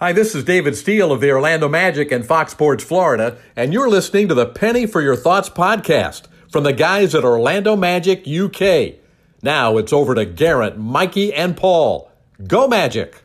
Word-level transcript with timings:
Hi, 0.00 0.14
this 0.14 0.34
is 0.34 0.44
David 0.44 0.76
Steele 0.76 1.12
of 1.12 1.20
the 1.20 1.30
Orlando 1.30 1.68
Magic 1.68 2.10
and 2.10 2.24
Fox 2.24 2.52
Sports 2.52 2.82
Florida, 2.82 3.36
and 3.54 3.74
you're 3.74 3.90
listening 3.90 4.28
to 4.28 4.34
the 4.34 4.46
Penny 4.46 4.86
for 4.86 5.02
Your 5.02 5.14
Thoughts 5.14 5.50
podcast 5.50 6.22
from 6.50 6.64
the 6.64 6.72
guys 6.72 7.14
at 7.14 7.22
Orlando 7.22 7.76
Magic 7.76 8.26
UK. 8.26 8.94
Now 9.42 9.76
it's 9.76 9.92
over 9.92 10.14
to 10.14 10.24
Garrett, 10.24 10.78
Mikey, 10.78 11.34
and 11.34 11.54
Paul. 11.54 12.10
Go 12.46 12.66
Magic! 12.66 13.22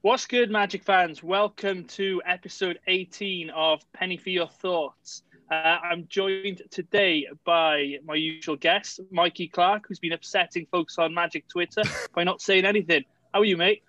What's 0.00 0.26
good, 0.26 0.50
Magic 0.50 0.82
fans? 0.82 1.22
Welcome 1.22 1.84
to 1.84 2.20
episode 2.26 2.80
18 2.88 3.50
of 3.50 3.80
Penny 3.92 4.16
for 4.16 4.30
Your 4.30 4.48
Thoughts. 4.48 5.22
Uh, 5.50 5.78
I'm 5.82 6.06
joined 6.08 6.62
today 6.70 7.26
by 7.44 7.98
my 8.04 8.14
usual 8.14 8.56
guest, 8.56 9.00
Mikey 9.10 9.48
Clark, 9.48 9.86
who's 9.86 9.98
been 9.98 10.12
upsetting 10.12 10.66
folks 10.70 10.98
on 10.98 11.12
Magic 11.12 11.46
Twitter 11.48 11.82
by 12.14 12.24
not 12.24 12.40
saying 12.40 12.64
anything. 12.64 13.04
How 13.32 13.40
are 13.40 13.44
you, 13.44 13.56
mate? 13.56 13.82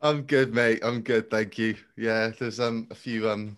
I'm 0.00 0.22
good, 0.22 0.54
mate. 0.54 0.80
I'm 0.82 1.02
good, 1.02 1.30
thank 1.30 1.58
you. 1.58 1.76
Yeah, 1.96 2.32
there's 2.38 2.60
um 2.60 2.88
a 2.90 2.94
few 2.94 3.28
um 3.30 3.56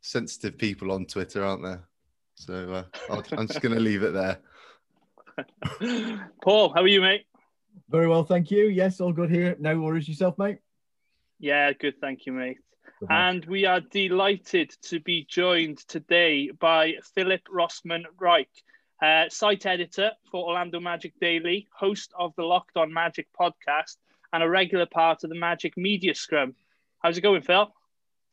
sensitive 0.00 0.56
people 0.56 0.90
on 0.90 1.06
Twitter, 1.06 1.44
aren't 1.44 1.62
there? 1.62 1.84
So 2.34 2.86
uh, 3.10 3.22
I'm 3.32 3.46
just 3.46 3.60
going 3.60 3.74
to 3.74 3.80
leave 3.80 4.02
it 4.02 4.14
there. 4.14 4.38
Paul, 6.42 6.72
how 6.72 6.80
are 6.80 6.88
you, 6.88 7.02
mate? 7.02 7.26
Very 7.90 8.08
well, 8.08 8.24
thank 8.24 8.50
you. 8.50 8.68
Yes, 8.68 9.00
all 9.00 9.12
good 9.12 9.30
here. 9.30 9.56
No 9.60 9.78
worries 9.78 10.08
yourself, 10.08 10.38
mate. 10.38 10.58
Yeah, 11.38 11.72
good, 11.72 12.00
thank 12.00 12.24
you, 12.24 12.32
mate. 12.32 12.58
And 13.08 13.44
we 13.46 13.64
are 13.64 13.80
delighted 13.80 14.74
to 14.82 15.00
be 15.00 15.26
joined 15.28 15.78
today 15.88 16.50
by 16.50 16.96
Philip 17.14 17.40
Rossman 17.48 18.04
Reich, 18.18 18.50
uh, 19.02 19.24
site 19.30 19.64
editor 19.64 20.10
for 20.30 20.46
Orlando 20.46 20.80
Magic 20.80 21.14
Daily, 21.18 21.66
host 21.74 22.12
of 22.18 22.34
the 22.36 22.42
Locked 22.42 22.76
On 22.76 22.92
Magic 22.92 23.26
podcast, 23.38 23.96
and 24.34 24.42
a 24.42 24.48
regular 24.48 24.84
part 24.84 25.24
of 25.24 25.30
the 25.30 25.36
Magic 25.36 25.78
Media 25.78 26.14
Scrum. 26.14 26.54
How's 26.98 27.16
it 27.16 27.22
going, 27.22 27.40
Phil? 27.40 27.72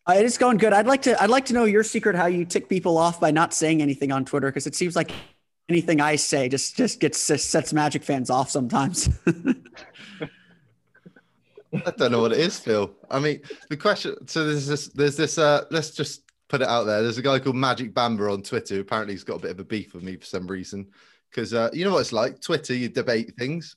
Uh, 0.06 0.14
it 0.14 0.26
is 0.26 0.38
going 0.38 0.58
good. 0.58 0.74
I'd 0.74 0.88
like 0.88 1.04
to. 1.04 1.22
I'd 1.22 1.30
like 1.30 1.46
to 1.46 1.54
know 1.54 1.64
your 1.64 1.84
secret 1.84 2.16
how 2.18 2.26
you 2.26 2.44
tick 2.44 2.68
people 2.68 2.98
off 2.98 3.22
by 3.22 3.32
not 3.32 3.54
saying 3.54 3.82
anything 3.82 4.12
on 4.12 4.26
Twitter 4.26 4.48
because 4.48 4.68
it 4.68 4.76
seems 4.76 4.98
like 4.98 5.12
anything 5.70 6.02
I 6.02 6.18
say 6.18 6.50
just 6.50 6.76
just 6.76 7.00
gets 7.00 7.26
just 7.26 7.50
sets 7.50 7.72
Magic 7.72 8.04
fans 8.04 8.30
off 8.30 8.50
sometimes. 8.50 9.10
I 11.74 11.92
don't 11.92 12.12
know 12.12 12.22
what 12.22 12.32
it 12.32 12.40
is, 12.40 12.60
Phil. 12.60 12.92
I 13.10 13.20
mean, 13.20 13.42
the 13.70 13.78
question. 13.78 14.28
So 14.28 14.46
there's 14.46 14.68
this. 14.68 14.88
There's 14.90 15.18
this. 15.18 15.38
Uh, 15.38 15.66
let's 15.72 15.92
just 15.92 16.24
put 16.48 16.62
it 16.62 16.68
out 16.68 16.84
there. 16.84 17.02
There's 17.04 17.18
a 17.18 17.22
guy 17.22 17.40
called 17.40 17.56
Magic 17.56 17.94
Bamba 17.94 18.32
on 18.32 18.42
Twitter. 18.42 18.80
Apparently, 18.80 19.14
he's 19.14 19.24
got 19.24 19.36
a 19.36 19.40
bit 19.40 19.52
of 19.52 19.60
a 19.60 19.64
beef 19.64 19.94
with 19.94 20.04
me 20.04 20.16
for 20.16 20.26
some 20.26 20.48
reason. 20.48 20.88
Because 21.30 21.54
uh, 21.54 21.70
you 21.74 21.84
know 21.84 21.94
what 21.94 22.00
it's 22.00 22.14
like. 22.14 22.42
Twitter, 22.42 22.74
you 22.74 22.90
debate 22.90 23.34
things. 23.38 23.76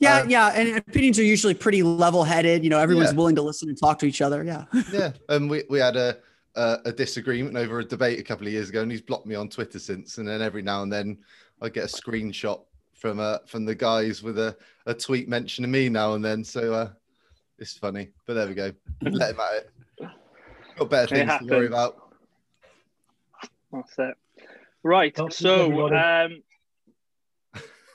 Yeah, 0.00 0.18
uh, 0.18 0.24
yeah, 0.26 0.48
and 0.48 0.76
opinions 0.76 1.18
are 1.18 1.24
usually 1.24 1.54
pretty 1.54 1.82
level-headed. 1.82 2.64
You 2.64 2.70
know, 2.70 2.78
everyone's 2.78 3.10
yeah. 3.10 3.16
willing 3.16 3.36
to 3.36 3.42
listen 3.42 3.68
and 3.68 3.78
talk 3.78 3.98
to 4.00 4.06
each 4.06 4.22
other. 4.22 4.42
Yeah. 4.42 4.64
yeah, 4.92 5.12
and 5.28 5.48
we 5.48 5.64
we 5.68 5.78
had 5.78 5.96
a, 5.96 6.18
a 6.56 6.78
a 6.86 6.92
disagreement 6.92 7.56
over 7.56 7.78
a 7.80 7.84
debate 7.84 8.18
a 8.18 8.22
couple 8.22 8.46
of 8.46 8.52
years 8.52 8.70
ago, 8.70 8.82
and 8.82 8.90
he's 8.90 9.02
blocked 9.02 9.26
me 9.26 9.34
on 9.34 9.48
Twitter 9.48 9.78
since. 9.78 10.18
And 10.18 10.26
then 10.26 10.40
every 10.40 10.62
now 10.62 10.82
and 10.82 10.92
then, 10.92 11.18
I 11.60 11.68
get 11.68 11.84
a 11.84 11.86
screenshot 11.86 12.62
from 13.04 13.20
uh 13.20 13.36
from 13.44 13.66
the 13.66 13.74
guys 13.74 14.22
with 14.22 14.38
a, 14.38 14.56
a 14.86 14.94
tweet 14.94 15.28
mentioning 15.28 15.70
me 15.70 15.90
now 15.90 16.14
and 16.14 16.24
then. 16.24 16.42
So 16.42 16.72
uh, 16.72 16.88
it's 17.58 17.76
funny, 17.76 18.08
but 18.26 18.32
there 18.32 18.48
we 18.48 18.54
go. 18.54 18.72
Let 19.02 19.34
him 19.34 19.40
at 19.40 19.54
it. 19.56 19.70
Got 20.78 20.88
better 20.88 21.14
things 21.14 21.32
to 21.38 21.44
worry 21.44 21.66
about. 21.66 22.14
That's 23.70 23.98
it. 23.98 24.14
Right. 24.82 25.14
so 25.28 25.94
um, 25.94 26.42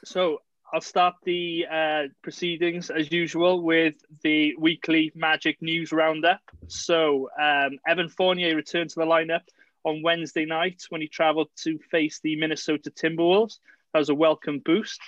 so 0.05 0.43
I'll 0.71 0.79
start 0.79 1.15
the 1.23 1.65
uh, 1.71 2.03
proceedings 2.21 2.91
as 2.91 3.11
usual 3.11 3.63
with 3.63 3.95
the 4.21 4.55
weekly 4.59 5.11
Magic 5.15 5.59
News 5.59 5.91
Roundup. 5.91 6.41
So 6.67 7.31
um, 7.41 7.79
Evan 7.87 8.09
Fournier 8.09 8.55
returned 8.55 8.91
to 8.91 8.99
the 8.99 9.07
lineup 9.07 9.41
on 9.83 10.03
Wednesday 10.03 10.45
night 10.45 10.83
when 10.89 11.01
he 11.01 11.07
travelled 11.07 11.49
to 11.63 11.79
face 11.89 12.19
the 12.21 12.35
Minnesota 12.35 12.91
Timberwolves. 12.91 13.57
That 13.93 13.99
was 13.99 14.09
a 14.09 14.15
welcome 14.15 14.59
boost. 14.59 14.99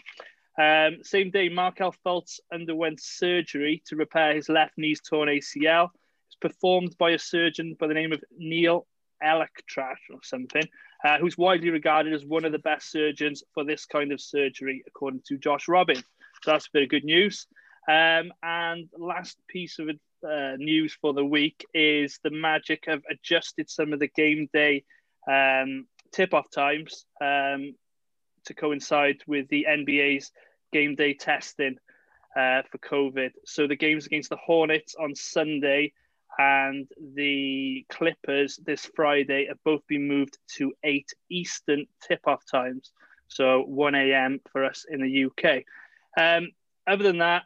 Um, 0.60 0.98
same 1.04 1.30
day, 1.30 1.50
Markelle 1.50 1.96
Fultz 2.06 2.40
underwent 2.52 3.00
surgery 3.00 3.84
to 3.86 3.96
repair 3.96 4.34
his 4.34 4.50
left 4.50 4.78
knee's 4.78 5.02
torn 5.02 5.30
ACL. 5.30 5.90
It's 6.28 6.36
performed 6.42 6.98
by 6.98 7.12
a 7.12 7.20
surgeon 7.20 7.76
by 7.80 7.88
the 7.88 7.94
name 7.94 8.12
of 8.12 8.24
Neal 8.38 8.88
ElAttrache 9.24 10.10
or 10.12 10.24
something, 10.24 10.64
uh, 11.06 11.20
who's 11.20 11.38
widely 11.38 11.70
regarded 11.70 12.14
as 12.14 12.26
one 12.26 12.44
of 12.44 12.52
the 12.52 12.60
best 12.60 12.90
surgeons 12.92 13.44
for 13.54 13.64
this 13.64 13.86
kind 13.86 14.12
of 14.12 14.20
surgery, 14.20 14.84
according 14.88 15.22
to 15.28 15.38
Josh 15.38 15.68
Robin. 15.68 15.98
So 15.98 16.52
that's 16.52 16.66
a 16.66 16.72
bit 16.74 16.84
of 16.84 16.90
good 16.90 17.06
news. 17.06 17.46
Um, 17.88 18.34
and 18.42 18.90
last 18.98 19.38
piece 19.48 19.78
of 19.78 19.90
uh, 19.90 20.56
news 20.58 20.98
for 21.00 21.14
the 21.14 21.26
week 21.26 21.66
is 21.74 22.20
the 22.24 22.32
Magic 22.32 22.86
have 22.88 23.04
adjusted 23.10 23.70
some 23.70 23.94
of 23.94 24.00
the 24.00 24.08
game 24.08 24.50
day 24.54 24.84
um, 25.32 25.86
tip-off 26.12 26.50
times. 26.50 27.06
Um, 27.22 27.76
to 28.46 28.54
coincide 28.54 29.22
with 29.28 29.48
the 29.50 29.66
NBA's 29.70 30.32
game 30.72 30.96
day 30.96 31.14
testing 31.14 31.78
uh, 32.36 32.62
for 32.72 32.78
COVID. 32.78 33.32
So 33.46 33.68
the 33.68 33.76
games 33.76 34.06
against 34.06 34.30
the 34.30 34.38
Hornets 34.38 34.96
on 34.96 35.16
Sunday 35.16 35.94
and 36.38 36.88
the 37.16 37.86
Clippers 37.90 38.58
this 38.64 38.90
Friday 38.96 39.48
have 39.48 39.62
both 39.64 39.86
been 39.88 40.08
moved 40.08 40.38
to 40.58 40.74
8 40.84 41.12
Eastern 41.30 41.86
tip 42.08 42.22
off 42.26 42.44
times. 42.50 42.92
So 43.28 43.62
1 43.62 43.96
a.m. 43.96 44.40
for 44.52 44.66
us 44.66 44.86
in 44.90 45.02
the 45.02 45.26
UK. 45.26 45.64
Um, 46.18 46.52
other 46.88 47.04
than 47.04 47.20
that, 47.20 47.44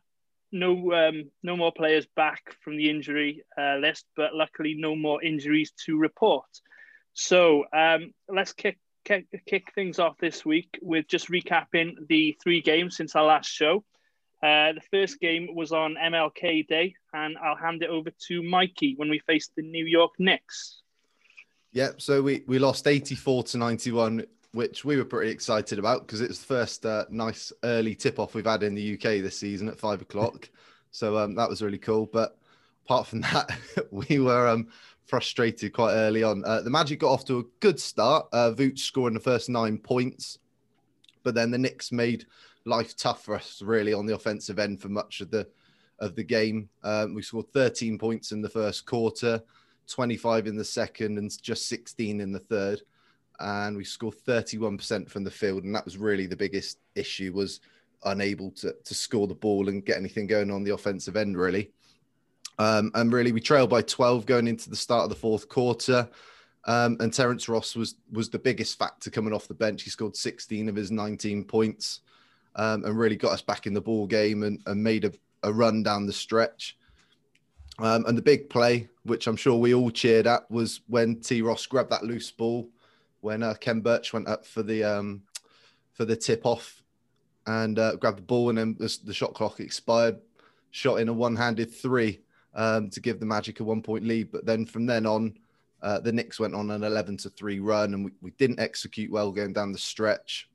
no 0.52 0.94
um, 0.94 1.30
no 1.44 1.58
more 1.58 1.72
players 1.72 2.08
back 2.16 2.56
from 2.64 2.78
the 2.78 2.90
injury 2.90 3.44
uh, 3.58 3.76
list, 3.76 4.06
but 4.16 4.34
luckily 4.34 4.76
no 4.76 4.96
more 4.96 5.22
injuries 5.22 5.74
to 5.86 5.98
report. 5.98 6.46
So 7.14 7.66
um, 7.74 8.14
let's 8.30 8.54
kick 8.54 8.78
kick, 9.06 9.28
kick 9.46 9.72
things 9.74 10.00
off 10.00 10.18
this 10.18 10.44
week 10.44 10.78
with 10.82 11.08
just 11.08 11.30
recapping 11.30 12.08
the 12.10 12.36
three 12.44 12.62
games 12.62 12.98
since 12.98 13.16
our 13.16 13.24
last 13.24 13.48
show. 13.50 13.86
Uh, 14.44 14.74
the 14.74 14.82
first 14.92 15.20
game 15.20 15.56
was 15.56 15.72
on 15.72 15.96
MLK 15.96 16.68
Day, 16.68 16.96
and 17.14 17.38
I'll 17.38 17.56
hand 17.56 17.82
it 17.82 17.90
over 17.90 18.12
to 18.28 18.44
Mikey 18.44 18.96
when 18.98 19.10
we 19.10 19.20
faced 19.20 19.52
the 19.56 19.64
New 19.64 19.86
York 19.86 20.12
Knicks. 20.20 20.82
Yep. 21.72 22.02
So 22.02 22.22
we, 22.22 22.44
we 22.48 22.60
lost 22.60 22.88
84 22.88 23.44
to 23.44 23.58
91, 23.58 24.26
which 24.52 24.86
we 24.86 24.98
were 24.98 25.06
pretty 25.06 25.32
excited 25.32 25.80
about 25.80 26.06
because 26.06 26.22
it's 26.22 26.40
the 26.40 26.46
first 26.46 26.86
uh, 26.86 27.06
nice 27.10 27.52
early 27.64 27.96
tip 27.96 28.20
off 28.20 28.34
we've 28.34 28.46
had 28.46 28.64
in 28.64 28.76
the 28.76 28.94
UK 28.94 29.22
this 29.22 29.40
season 29.40 29.68
at 29.70 29.80
five 29.80 30.02
o'clock. 30.02 30.50
So 30.92 31.18
um, 31.18 31.36
that 31.36 31.50
was 31.50 31.62
really 31.62 31.78
cool. 31.78 32.06
But 32.06 32.38
apart 32.86 33.08
from 33.08 33.20
that, 33.34 33.52
we 33.92 34.18
were 34.18 34.48
um, 34.48 34.70
frustrated 35.06 35.74
quite 35.74 35.94
early 35.94 36.24
on. 36.24 36.44
Uh, 36.46 36.62
the 36.62 36.70
Magic 36.70 37.00
got 37.00 37.12
off 37.12 37.26
to 37.26 37.40
a 37.40 37.44
good 37.60 37.80
start. 37.80 38.28
Uh, 38.34 38.52
Vooch 38.52 38.80
scoring 38.80 39.14
the 39.14 39.20
first 39.20 39.50
nine 39.50 39.78
points, 39.78 40.40
but 41.24 41.36
then 41.36 41.52
the 41.52 41.58
Knicks 41.58 41.92
made 41.92 42.26
life 42.66 42.96
tough 42.98 43.24
for 43.24 43.36
us 43.36 43.62
really 43.62 43.94
on 43.94 44.06
the 44.06 44.16
offensive 44.16 44.60
end 44.60 44.82
for 44.82 44.90
much 44.90 45.22
of 45.22 45.32
the 45.32 45.48
of 46.00 46.16
the 46.16 46.24
game. 46.24 46.70
Um, 46.84 47.14
we 47.14 47.22
scored 47.22 47.52
13 47.54 47.98
points 47.98 48.32
in 48.32 48.42
the 48.42 48.50
first 48.50 48.86
quarter, 48.86 49.42
25 49.88 50.48
in 50.48 50.58
the 50.58 50.64
second, 50.64 51.18
and 51.18 51.42
just 51.42 51.70
16 51.70 52.20
in 52.20 52.32
the 52.32 52.40
third. 52.40 52.82
And 53.40 53.78
we 53.78 53.86
scored 53.86 54.16
31% 54.28 55.10
from 55.10 55.24
the 55.24 55.32
field, 55.32 55.64
and 55.64 55.74
that 55.74 55.86
was 55.86 55.98
really 55.98 56.26
the 56.26 56.36
biggest 56.36 56.80
issue 56.96 57.32
was 57.34 57.62
unable 58.04 58.52
to 58.52 58.76
to 58.84 58.94
score 58.94 59.28
the 59.28 59.34
ball 59.34 59.70
and 59.70 59.86
get 59.86 59.98
anything 59.98 60.28
going 60.28 60.52
on 60.52 60.64
the 60.64 60.74
offensive 60.74 61.16
end 61.16 61.38
really. 61.38 61.72
Um, 62.58 62.92
and 62.94 63.12
really, 63.12 63.32
we 63.32 63.42
trailed 63.42 63.70
by 63.70 63.82
12 63.82 64.26
going 64.26 64.48
into 64.48 64.70
the 64.70 64.76
start 64.76 65.04
of 65.04 65.10
the 65.10 65.16
fourth 65.16 65.50
quarter. 65.50 66.10
Um, 66.68 66.98
and 67.00 67.14
Terence 67.14 67.48
Ross 67.48 67.76
was 67.76 67.96
was 68.12 68.30
the 68.30 68.40
biggest 68.40 68.80
factor 68.80 69.12
coming 69.12 69.34
off 69.34 69.48
the 69.48 69.54
bench. 69.54 69.84
He 69.84 69.90
scored 69.90 70.16
16 70.16 70.68
of 70.68 70.76
his 70.76 70.90
19 70.90 71.44
points 71.44 72.00
um, 72.56 72.84
and 72.86 72.98
really 72.98 73.16
got 73.16 73.34
us 73.34 73.42
back 73.42 73.68
in 73.68 73.74
the 73.74 73.82
ball 73.82 74.08
game 74.08 74.44
and, 74.44 74.62
and 74.66 74.84
made 74.84 75.06
a, 75.06 75.12
a, 75.44 75.54
run 75.54 75.84
down 75.84 76.08
the 76.08 76.14
stretch. 76.14 76.78
Um, 77.78 78.06
and 78.08 78.18
the 78.18 78.22
big 78.22 78.50
play, 78.50 78.88
which 79.04 79.28
I'm 79.28 79.36
sure 79.36 79.60
we 79.60 79.74
all 79.74 79.92
cheered 79.92 80.26
at, 80.26 80.50
was 80.50 80.82
when 80.88 81.20
T. 81.20 81.42
Ross 81.42 81.66
grabbed 81.66 81.92
that 81.92 82.04
loose 82.04 82.32
ball 82.32 82.70
when 83.22 83.44
uh, 83.44 83.56
Khem 83.56 83.82
Birch 83.82 84.14
went 84.14 84.28
up 84.28 84.46
for 84.46 84.64
the 84.64 84.84
um, 84.84 85.24
for 85.94 86.06
the 86.06 86.16
tip 86.16 86.46
off 86.46 86.82
and 87.48 87.78
uh, 87.78 87.96
grabbed 87.96 88.20
the 88.20 88.24
ball, 88.24 88.50
and 88.50 88.58
then 88.58 88.76
the, 88.80 88.98
the 89.04 89.14
shot 89.14 89.34
clock 89.34 89.60
expired. 89.60 90.18
Shot 90.72 91.00
in 91.00 91.10
a 91.10 91.14
one-handed 91.14 91.74
three 91.74 92.22
um, 92.56 92.90
to 92.90 93.00
give 93.00 93.20
the 93.20 93.26
Magic 93.26 93.60
a 93.60 93.64
one 93.64 93.82
point 93.82 94.06
lead. 94.06 94.32
But 94.32 94.46
then 94.46 94.66
from 94.66 94.86
then 94.86 95.06
on, 95.06 95.38
uh, 95.82 96.00
the 96.00 96.12
Knicks 96.12 96.40
went 96.40 96.56
on 96.56 96.72
an 96.72 96.84
11 96.84 97.18
to 97.18 97.30
3 97.30 97.60
run 97.60 97.94
and 97.94 98.06
we, 98.06 98.12
we 98.22 98.32
didn't 98.32 98.60
execute 98.60 99.12
well 99.12 99.32
going 99.32 99.54
down 99.54 99.72
the 99.72 99.78
stretch. 99.78 100.50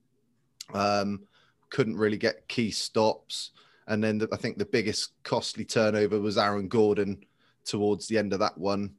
Um, 0.75 1.23
couldn't 1.69 1.97
really 1.97 2.19
get 2.19 2.49
key 2.49 2.71
stops. 2.71 3.53
And 3.87 4.03
then 4.03 4.19
the, 4.19 4.29
I 4.33 4.37
think 4.37 4.59
the 4.59 4.65
biggest 4.65 5.13
costly 5.23 5.65
turnover 5.65 6.21
was 6.21 6.39
Aaron 6.39 6.69
Gordon 6.69 7.25
towards 7.65 8.09
the 8.09 8.19
end 8.19 8.33
of 8.33 8.41
that 8.41 8.57
one. 8.59 8.95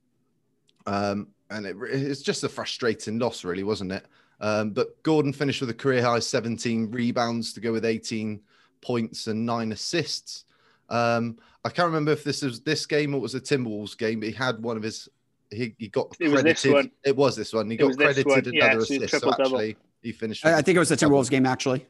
Um, 0.85 1.29
and 1.49 1.65
it, 1.65 1.75
it's 1.81 2.21
just 2.21 2.43
a 2.43 2.49
frustrating 2.49 3.19
loss, 3.19 3.43
really, 3.43 3.63
wasn't 3.63 3.91
it? 3.91 4.05
Um, 4.39 4.71
but 4.71 5.01
Gordon 5.03 5.33
finished 5.33 5.61
with 5.61 5.69
a 5.69 5.75
career 5.75 6.01
high 6.01 6.19
17 6.19 6.89
rebounds 6.91 7.53
to 7.53 7.59
go 7.59 7.71
with 7.71 7.85
18 7.85 8.41
points 8.81 9.27
and 9.27 9.45
nine 9.45 9.71
assists. 9.71 10.45
Um, 10.91 11.37
I 11.65 11.69
can't 11.69 11.87
remember 11.87 12.11
if 12.11 12.23
this 12.23 12.41
was 12.41 12.61
this 12.61 12.85
game 12.85 13.13
or 13.13 13.17
it 13.17 13.21
was 13.21 13.33
a 13.35 13.39
Timberwolves 13.41 13.97
game, 13.97 14.19
but 14.19 14.29
he 14.29 14.35
had 14.35 14.61
one 14.61 14.77
of 14.77 14.83
his. 14.83 15.09
He, 15.49 15.75
he 15.77 15.87
got 15.89 16.07
It 16.19 16.29
credited. 16.29 16.33
was 16.33 16.43
this 16.63 16.65
one. 16.73 16.91
It 17.03 17.15
was 17.15 17.35
this 17.35 17.53
one. 17.53 17.69
He 17.69 17.75
It 17.75 17.79
got 17.79 17.95
credited 17.97 18.25
one. 18.25 18.39
another 18.39 18.55
Yeah, 18.55 18.71
so 18.73 18.79
assist. 18.79 18.99
So 19.01 19.07
triple-double. 19.19 19.43
actually, 19.57 19.77
he 20.01 20.11
finished. 20.11 20.45
I, 20.45 20.57
I 20.59 20.61
think 20.61 20.75
it 20.75 20.79
was 20.79 20.89
the 20.89 20.95
Timberwolves 20.95 21.29
game 21.29 21.45
actually. 21.45 21.85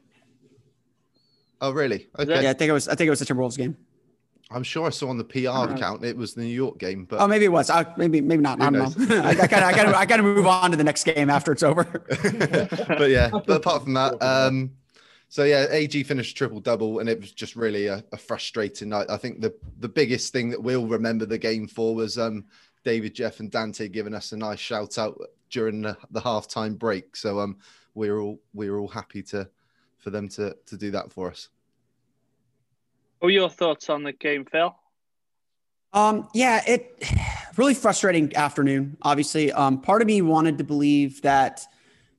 Oh, 1.60 1.70
really? 1.70 2.08
Okay. 2.18 2.42
Yeah, 2.42 2.50
I 2.50 2.54
think 2.54 2.70
it 2.70 2.72
was. 2.72 2.88
I 2.88 2.94
think 2.94 3.06
it 3.06 3.10
was 3.10 3.20
the 3.20 3.24
Timberwolves 3.26 3.56
game. 3.56 3.76
I'm 4.50 4.64
sure 4.64 4.86
I 4.86 4.90
saw 4.90 5.08
on 5.08 5.16
the 5.16 5.24
PR 5.24 5.72
account 5.72 6.04
it 6.04 6.14
was 6.16 6.34
the 6.34 6.42
New 6.42 6.48
York 6.48 6.76
game, 6.78 7.06
but 7.06 7.20
Oh, 7.20 7.26
maybe 7.26 7.46
it 7.46 7.52
was. 7.52 7.70
I, 7.70 7.86
maybe 7.96 8.20
maybe 8.20 8.42
not. 8.42 8.60
I 8.60 8.68
don't 8.68 8.74
know. 9.08 9.16
I, 9.22 9.30
I 9.42 9.46
gotta 9.46 9.64
I 9.66 9.72
gotta 9.72 9.96
I 9.96 10.04
gotta 10.04 10.22
move 10.22 10.46
on 10.46 10.72
to 10.72 10.76
the 10.76 10.84
next 10.84 11.04
game 11.04 11.30
after 11.30 11.52
it's 11.52 11.62
over. 11.62 11.84
but 12.88 13.08
yeah, 13.10 13.30
but 13.46 13.48
apart 13.50 13.84
from 13.84 13.94
that, 13.94 14.20
um, 14.22 14.72
so 15.32 15.44
yeah, 15.44 15.66
AG 15.70 16.02
finished 16.02 16.36
triple 16.36 16.60
double, 16.60 16.98
and 16.98 17.08
it 17.08 17.18
was 17.18 17.32
just 17.32 17.56
really 17.56 17.86
a, 17.86 18.04
a 18.12 18.18
frustrating 18.18 18.90
night. 18.90 19.06
I 19.08 19.16
think 19.16 19.40
the 19.40 19.54
the 19.78 19.88
biggest 19.88 20.30
thing 20.30 20.50
that 20.50 20.62
we'll 20.62 20.86
remember 20.86 21.24
the 21.24 21.38
game 21.38 21.66
for 21.66 21.94
was 21.94 22.18
um, 22.18 22.44
David, 22.84 23.14
Jeff, 23.14 23.40
and 23.40 23.50
Dante 23.50 23.88
giving 23.88 24.12
us 24.12 24.32
a 24.32 24.36
nice 24.36 24.58
shout 24.58 24.98
out 24.98 25.18
during 25.48 25.80
the, 25.80 25.96
the 26.10 26.20
halftime 26.20 26.78
break. 26.78 27.16
So 27.16 27.40
um, 27.40 27.56
we're 27.94 28.20
all 28.20 28.40
we 28.52 28.68
were 28.68 28.78
all 28.78 28.88
happy 28.88 29.22
to 29.22 29.48
for 29.96 30.10
them 30.10 30.28
to 30.28 30.54
to 30.66 30.76
do 30.76 30.90
that 30.90 31.10
for 31.10 31.30
us. 31.30 31.48
What 33.20 33.28
were 33.28 33.30
your 33.30 33.48
thoughts 33.48 33.88
on 33.88 34.02
the 34.02 34.12
game, 34.12 34.44
Phil? 34.44 34.76
Um, 35.94 36.28
yeah, 36.34 36.62
it 36.66 37.02
really 37.56 37.72
frustrating 37.72 38.36
afternoon. 38.36 38.98
Obviously, 39.00 39.50
um, 39.50 39.80
part 39.80 40.02
of 40.02 40.08
me 40.08 40.20
wanted 40.20 40.58
to 40.58 40.64
believe 40.64 41.22
that 41.22 41.64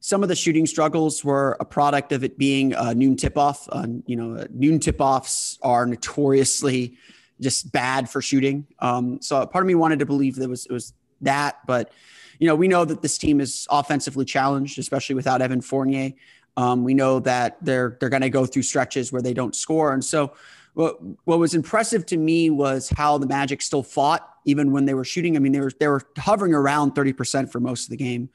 some 0.06 0.22
of 0.22 0.28
the 0.28 0.36
shooting 0.36 0.66
struggles 0.66 1.24
were 1.24 1.56
a 1.62 1.66
product 1.66 2.12
of 2.12 2.26
it 2.26 2.38
being 2.38 2.74
a 2.74 2.94
noon 2.94 3.16
tip 3.16 3.38
off. 3.38 3.70
Uh, 3.72 3.88
you 4.06 4.18
know, 4.18 4.46
noon 4.52 4.78
tip 4.78 5.00
offs 5.00 5.58
are 5.62 5.86
notoriously 5.86 6.98
just 7.40 7.72
bad 7.72 8.10
for 8.10 8.22
shooting. 8.22 8.68
Um, 8.80 9.22
so 9.22 9.46
part 9.46 9.64
of 9.64 9.68
me 9.68 9.76
wanted 9.76 10.00
to 10.00 10.06
believe 10.06 10.36
that 10.36 10.44
it 10.44 10.50
was 10.50 10.66
it 10.66 10.74
was 10.74 10.92
that, 11.22 11.60
but 11.66 11.94
you 12.38 12.48
know, 12.48 12.56
we 12.56 12.68
know 12.68 12.84
that 12.84 13.02
this 13.02 13.18
team 13.18 13.40
is 13.40 13.66
offensively 13.72 14.26
challenged, 14.26 14.78
especially 14.78 15.16
without 15.16 15.42
Evan 15.42 15.62
Fournier. 15.62 16.12
Um, 16.58 16.84
we 16.84 16.94
know 16.94 17.22
that 17.22 17.56
they're 17.62 17.96
they're 18.02 18.10
going 18.10 18.24
to 18.24 18.30
go 18.30 18.46
through 18.46 18.64
stretches 18.64 19.14
where 19.14 19.22
they 19.22 19.34
don't 19.34 19.56
score, 19.56 19.94
and 19.94 20.04
so 20.04 20.34
what 20.74 20.98
what 21.24 21.40
was 21.40 21.54
impressive 21.54 22.06
to 22.08 22.18
me 22.18 22.50
was 22.50 22.90
how 22.90 23.18
the 23.18 23.28
Magic 23.28 23.62
still 23.62 23.84
fought 23.84 24.30
even 24.46 24.72
when 24.72 24.86
they 24.86 24.94
were 24.94 25.06
shooting. 25.06 25.36
I 25.36 25.40
mean, 25.40 25.52
they 25.52 25.60
were 25.60 25.72
they 25.80 25.88
were 25.88 26.02
hovering 26.18 26.54
around 26.54 26.94
thirty 26.94 27.14
percent 27.14 27.52
for 27.52 27.60
most 27.60 27.86
of 27.86 27.90
the 27.90 27.98
game, 27.98 28.30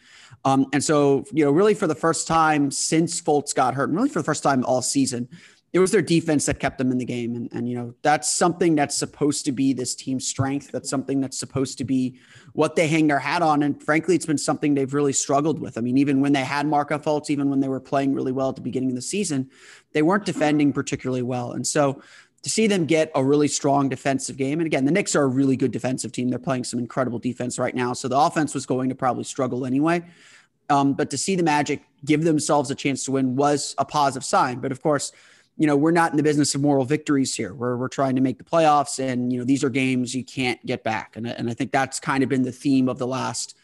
um, 0.45 0.67
and 0.73 0.83
so 0.83 1.25
you 1.33 1.45
know, 1.45 1.51
really 1.51 1.75
for 1.75 1.87
the 1.87 1.95
first 1.95 2.27
time 2.27 2.71
since 2.71 3.21
Fultz 3.21 3.55
got 3.55 3.75
hurt, 3.75 3.89
and 3.89 3.97
really 3.97 4.09
for 4.09 4.21
the 4.21 4.25
first 4.25 4.43
time 4.43 4.65
all 4.65 4.83
season, 4.83 5.29
it 5.73 5.81
was 5.81 5.91
their 5.91 6.03
defense 6.03 6.47
that 6.47 6.61
kept 6.61 6.79
them 6.79 6.91
in 6.91 6.99
the 6.99 7.05
game. 7.05 7.35
And, 7.35 7.49
and, 7.53 7.69
you 7.69 7.77
know, 7.77 7.95
that's 8.03 8.31
something 8.31 8.75
that's 8.75 8.97
supposed 8.97 9.45
to 9.45 9.53
be 9.53 9.75
this 9.75 9.95
team's 9.95 10.27
strength. 10.27 10.71
That's 10.73 10.89
something 10.89 11.21
that's 11.21 11.39
supposed 11.39 11.77
to 11.79 11.85
be 11.85 12.19
what 12.55 12.75
they 12.75 12.89
hang 12.89 13.07
their 13.07 13.19
hat 13.19 13.43
on. 13.43 13.63
And 13.63 13.83
frankly, 13.83 14.15
it's 14.15 14.25
been 14.25 14.39
something 14.39 14.75
they've 14.75 14.95
really 14.95 15.13
struggled 15.13 15.61
with. 15.61 15.77
I 15.77 15.83
mean, 15.83 15.99
even 15.99 16.23
when 16.23 16.33
they 16.33 16.43
had 16.43 16.67
Markelle 16.67 16.99
Fultz, 16.99 17.29
even 17.29 17.51
when 17.51 17.61
they 17.61 17.69
were 17.69 17.81
playing 17.81 18.15
really 18.15 18.33
well 18.33 18.49
at 18.49 18.57
the 18.57 18.63
beginning 18.63 18.91
of 18.91 18.97
the 18.97 19.03
season, 19.03 19.51
they 19.93 20.01
weren't 20.01 20.25
defending 20.25 20.73
particularly 20.73 21.23
well. 21.23 21.53
And 21.53 21.67
so 21.67 22.03
to 22.43 22.51
see 22.51 22.67
them 22.67 22.87
get 22.87 23.11
a 23.15 23.25
really 23.25 23.49
strong 23.49 23.89
defensive 23.89 24.37
game, 24.37 24.61
and 24.61 24.67
again, 24.67 24.85
the 24.85 24.93
Knicks 24.93 25.17
are 25.17 25.23
a 25.23 25.27
really 25.27 25.57
good 25.57 25.73
defensive 25.73 26.13
team. 26.13 26.29
They're 26.29 26.39
playing 26.39 26.65
some 26.65 26.79
incredible 26.79 27.19
defense 27.19 27.59
right 27.59 27.75
now. 27.75 27.93
So 27.93 28.09
the 28.09 28.19
offense 28.19 28.55
was 28.55 28.65
going 28.67 28.89
to 28.91 28.95
probably 28.95 29.25
struggle 29.25 29.67
anyway. 29.67 30.05
Um, 30.71 30.93
but 30.93 31.11
to 31.11 31.19
see 31.19 31.35
the 31.35 31.43
Magic 31.43 31.83
give 32.05 32.25
themselves 32.25 32.71
a 32.71 32.75
chance 32.75 33.05
to 33.05 33.13
win 33.13 33.37
was 33.37 33.75
a 33.79 33.85
positive 33.85 34.25
sign. 34.25 34.61
But 34.61 34.71
of 34.71 34.83
course, 34.83 35.13
you 35.57 35.67
know, 35.67 35.77
we're 35.77 35.91
not 35.91 36.13
in 36.13 36.17
the 36.17 36.23
business 36.23 36.55
of 36.55 36.61
moral 36.61 36.85
victories 36.85 37.35
here. 37.35 37.53
We're, 37.53 37.77
we're 37.77 37.89
trying 37.89 38.15
to 38.15 38.21
make 38.21 38.39
the 38.39 38.45
playoffs, 38.45 39.01
and, 39.01 39.33
you 39.33 39.39
know, 39.39 39.45
these 39.45 39.65
are 39.65 39.71
games 39.71 40.15
you 40.15 40.25
can't 40.25 40.65
get 40.65 40.85
back. 40.85 41.17
And, 41.17 41.27
and 41.27 41.51
I 41.51 41.55
think 41.55 41.73
that's 41.73 41.99
kind 41.99 42.23
of 42.23 42.29
been 42.29 42.43
the 42.43 42.53
theme 42.53 42.89
of 42.89 42.99
the 42.99 43.07
last 43.07 43.57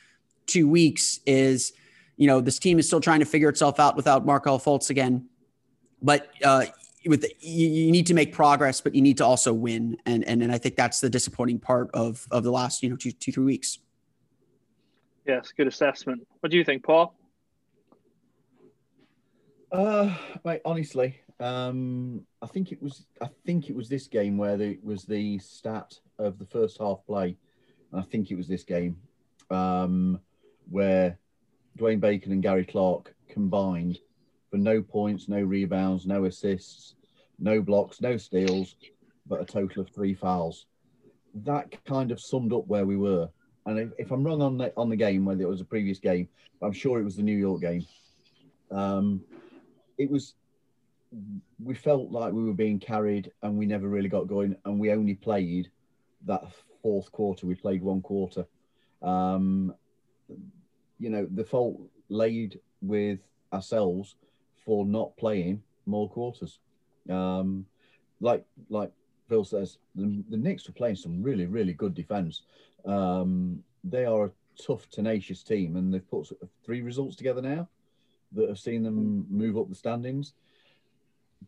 two 0.46 0.68
weeks 0.68 1.20
is, 1.26 1.72
you 2.16 2.26
know, 2.26 2.40
this 2.40 2.58
team 2.58 2.78
is 2.80 2.86
still 2.86 3.00
trying 3.00 3.20
to 3.20 3.26
figure 3.26 3.48
itself 3.48 3.78
out 3.78 3.94
without 3.94 4.26
Markelle 4.26 4.58
Fultz 4.58 4.90
again. 4.90 5.28
But 6.02 6.28
uh, 6.42 6.64
with 7.06 7.22
the, 7.22 7.34
you, 7.40 7.68
you 7.68 7.92
need 7.92 8.06
to 8.06 8.14
make 8.14 8.32
progress, 8.32 8.80
but 8.80 8.94
you 8.94 9.02
need 9.02 9.18
to 9.18 9.24
also 9.24 9.52
win. 9.52 9.96
And, 10.06 10.24
and, 10.24 10.42
and 10.42 10.52
I 10.52 10.58
think 10.58 10.76
that's 10.76 11.00
the 11.00 11.10
disappointing 11.10 11.58
part 11.58 11.90
of, 11.94 12.26
of 12.30 12.44
the 12.44 12.50
last, 12.50 12.82
you 12.82 12.90
know, 12.90 12.96
two, 12.96 13.12
two, 13.12 13.32
three 13.32 13.44
weeks. 13.44 13.78
Yes, 15.26 15.52
good 15.56 15.66
assessment. 15.66 16.26
What 16.40 16.50
do 16.50 16.58
you 16.58 16.64
think, 16.64 16.82
Paul? 16.82 17.14
Uh, 19.72 20.14
mate, 20.44 20.60
honestly, 20.64 21.18
um, 21.40 22.20
I 22.40 22.46
think 22.46 22.70
it 22.70 22.80
was. 22.80 23.06
I 23.20 23.28
think 23.44 23.68
it 23.68 23.74
was 23.74 23.88
this 23.88 24.06
game 24.06 24.36
where 24.36 24.56
the, 24.56 24.72
it 24.72 24.84
was 24.84 25.04
the 25.04 25.38
stat 25.38 25.98
of 26.18 26.38
the 26.38 26.46
first 26.46 26.78
half 26.78 27.04
play, 27.06 27.36
and 27.90 28.00
I 28.00 28.04
think 28.04 28.30
it 28.30 28.36
was 28.36 28.46
this 28.46 28.62
game 28.62 28.96
um, 29.50 30.20
where 30.70 31.18
Dwayne 31.76 31.98
Bacon 31.98 32.30
and 32.30 32.42
Gary 32.42 32.64
Clark 32.64 33.14
combined 33.28 33.98
for 34.54 34.58
no 34.58 34.80
points, 34.80 35.28
no 35.28 35.40
rebounds, 35.40 36.06
no 36.06 36.26
assists, 36.26 36.94
no 37.40 37.60
blocks, 37.60 38.00
no 38.00 38.16
steals, 38.16 38.76
but 39.26 39.40
a 39.40 39.44
total 39.44 39.82
of 39.82 39.90
three 39.90 40.14
fouls. 40.14 40.66
That 41.34 41.84
kind 41.84 42.12
of 42.12 42.20
summed 42.20 42.52
up 42.52 42.68
where 42.68 42.86
we 42.86 42.96
were. 42.96 43.28
And 43.66 43.80
if, 43.80 43.88
if 43.98 44.10
I'm 44.12 44.22
wrong 44.22 44.40
on 44.42 44.56
the 44.56 44.72
on 44.76 44.88
the 44.88 44.94
game, 44.94 45.24
whether 45.24 45.42
it 45.42 45.48
was 45.48 45.60
a 45.60 45.64
previous 45.64 45.98
game, 45.98 46.28
I'm 46.62 46.72
sure 46.72 47.00
it 47.00 47.04
was 47.04 47.16
the 47.16 47.24
New 47.24 47.36
York 47.36 47.62
game. 47.62 47.84
Um, 48.70 49.24
it 49.98 50.08
was 50.08 50.34
we 51.60 51.74
felt 51.74 52.12
like 52.12 52.32
we 52.32 52.44
were 52.44 52.54
being 52.54 52.78
carried 52.78 53.32
and 53.42 53.58
we 53.58 53.66
never 53.66 53.88
really 53.88 54.08
got 54.08 54.28
going 54.28 54.54
and 54.66 54.78
we 54.78 54.92
only 54.92 55.14
played 55.14 55.68
that 56.26 56.44
fourth 56.80 57.10
quarter 57.10 57.46
we 57.46 57.54
played 57.54 57.82
one 57.82 58.02
quarter 58.02 58.44
um 59.02 59.72
you 60.98 61.08
know 61.10 61.26
the 61.30 61.44
fault 61.44 61.80
laid 62.08 62.58
with 62.82 63.20
ourselves 63.52 64.16
for 64.64 64.84
not 64.84 65.16
playing 65.16 65.62
more 65.86 66.08
quarters 66.08 66.58
um 67.10 67.66
like 68.20 68.44
like 68.68 68.90
phil 69.28 69.44
says 69.44 69.78
the, 69.94 70.22
the 70.30 70.36
Knicks 70.36 70.66
were 70.66 70.74
playing 70.74 70.96
some 70.96 71.22
really 71.22 71.46
really 71.46 71.72
good 71.72 71.94
defense 71.94 72.42
um 72.86 73.62
they 73.82 74.04
are 74.04 74.26
a 74.26 74.30
tough 74.62 74.88
tenacious 74.88 75.42
team 75.42 75.76
and 75.76 75.92
they've 75.92 76.10
put 76.10 76.28
three 76.64 76.82
results 76.82 77.16
together 77.16 77.42
now 77.42 77.68
that 78.32 78.48
have 78.48 78.58
seen 78.58 78.82
them 78.82 79.26
move 79.30 79.58
up 79.58 79.68
the 79.68 79.74
standings 79.74 80.32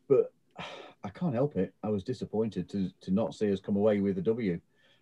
but 0.09 0.33
I 1.07 1.09
can't 1.11 1.35
help 1.35 1.57
it. 1.57 1.73
I 1.83 1.88
was 1.88 2.02
disappointed 2.02 2.69
to 2.71 2.91
to 3.02 3.11
not 3.11 3.35
see 3.35 3.52
us 3.52 3.61
come 3.61 3.76
away 3.76 4.00
with 4.00 4.19
a 4.19 4.23
W. 4.23 4.61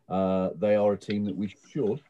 Uh, 0.08 0.50
they 0.58 0.74
are 0.74 0.92
a 0.92 0.98
team 0.98 1.24
that 1.24 1.36
we 1.36 1.54
should 1.72 2.02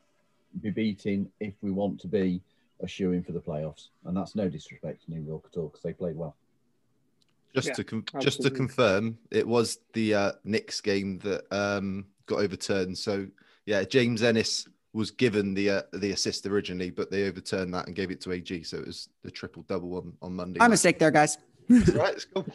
be 0.61 0.71
beating 0.71 1.31
if 1.39 1.55
we 1.63 1.71
want 1.71 2.01
to 2.01 2.09
be 2.09 2.43
a 2.85 2.89
shoe 2.89 3.13
in 3.13 3.23
for 3.23 3.33
the 3.33 3.41
playoffs, 3.41 3.89
and 4.05 4.17
that's 4.17 4.35
no 4.35 4.49
disrespect 4.49 5.05
to 5.05 5.11
New 5.11 5.21
York 5.21 5.45
at 5.53 5.59
all 5.59 5.69
because 5.69 5.83
they 5.83 5.93
played 5.93 6.17
well. 6.17 6.37
Just 7.55 7.69
Yeah, 7.69 7.75
to 7.75 7.85
com- 7.85 8.05
just 8.21 8.43
to 8.43 8.51
confirm, 8.51 9.19
it 9.31 9.47
was 9.47 9.79
the 9.93 10.15
uh, 10.15 10.33
Knicks 10.45 10.81
game 10.81 11.19
that 11.21 11.45
um, 11.55 12.07
got 12.27 12.41
overturned. 12.41 12.99
So 12.99 13.27
yeah, 13.67 13.85
James 13.85 14.23
Ennis 14.23 14.69
was 14.93 15.11
given 15.11 15.55
the 15.55 15.71
uh, 15.71 15.83
the 15.93 16.13
assist 16.13 16.47
originally, 16.47 16.91
but 16.91 17.11
they 17.11 17.29
overturned 17.29 17.73
that 17.75 17.87
and 17.87 17.95
gave 17.95 18.11
it 18.11 18.21
to 18.23 18.33
AG. 18.33 18.63
So 18.65 18.79
it 18.79 18.87
was 18.87 19.09
the 19.23 19.31
triple 19.31 19.65
double 19.69 19.97
on 19.97 20.13
on 20.21 20.35
Monday. 20.35 20.59
My 20.59 20.69
mistake 20.69 20.99
there, 20.99 21.11
guys. 21.11 21.39
right, 21.69 21.89
all 21.89 21.97
right, 21.97 22.15
it's 22.15 22.27
cool. 22.27 22.47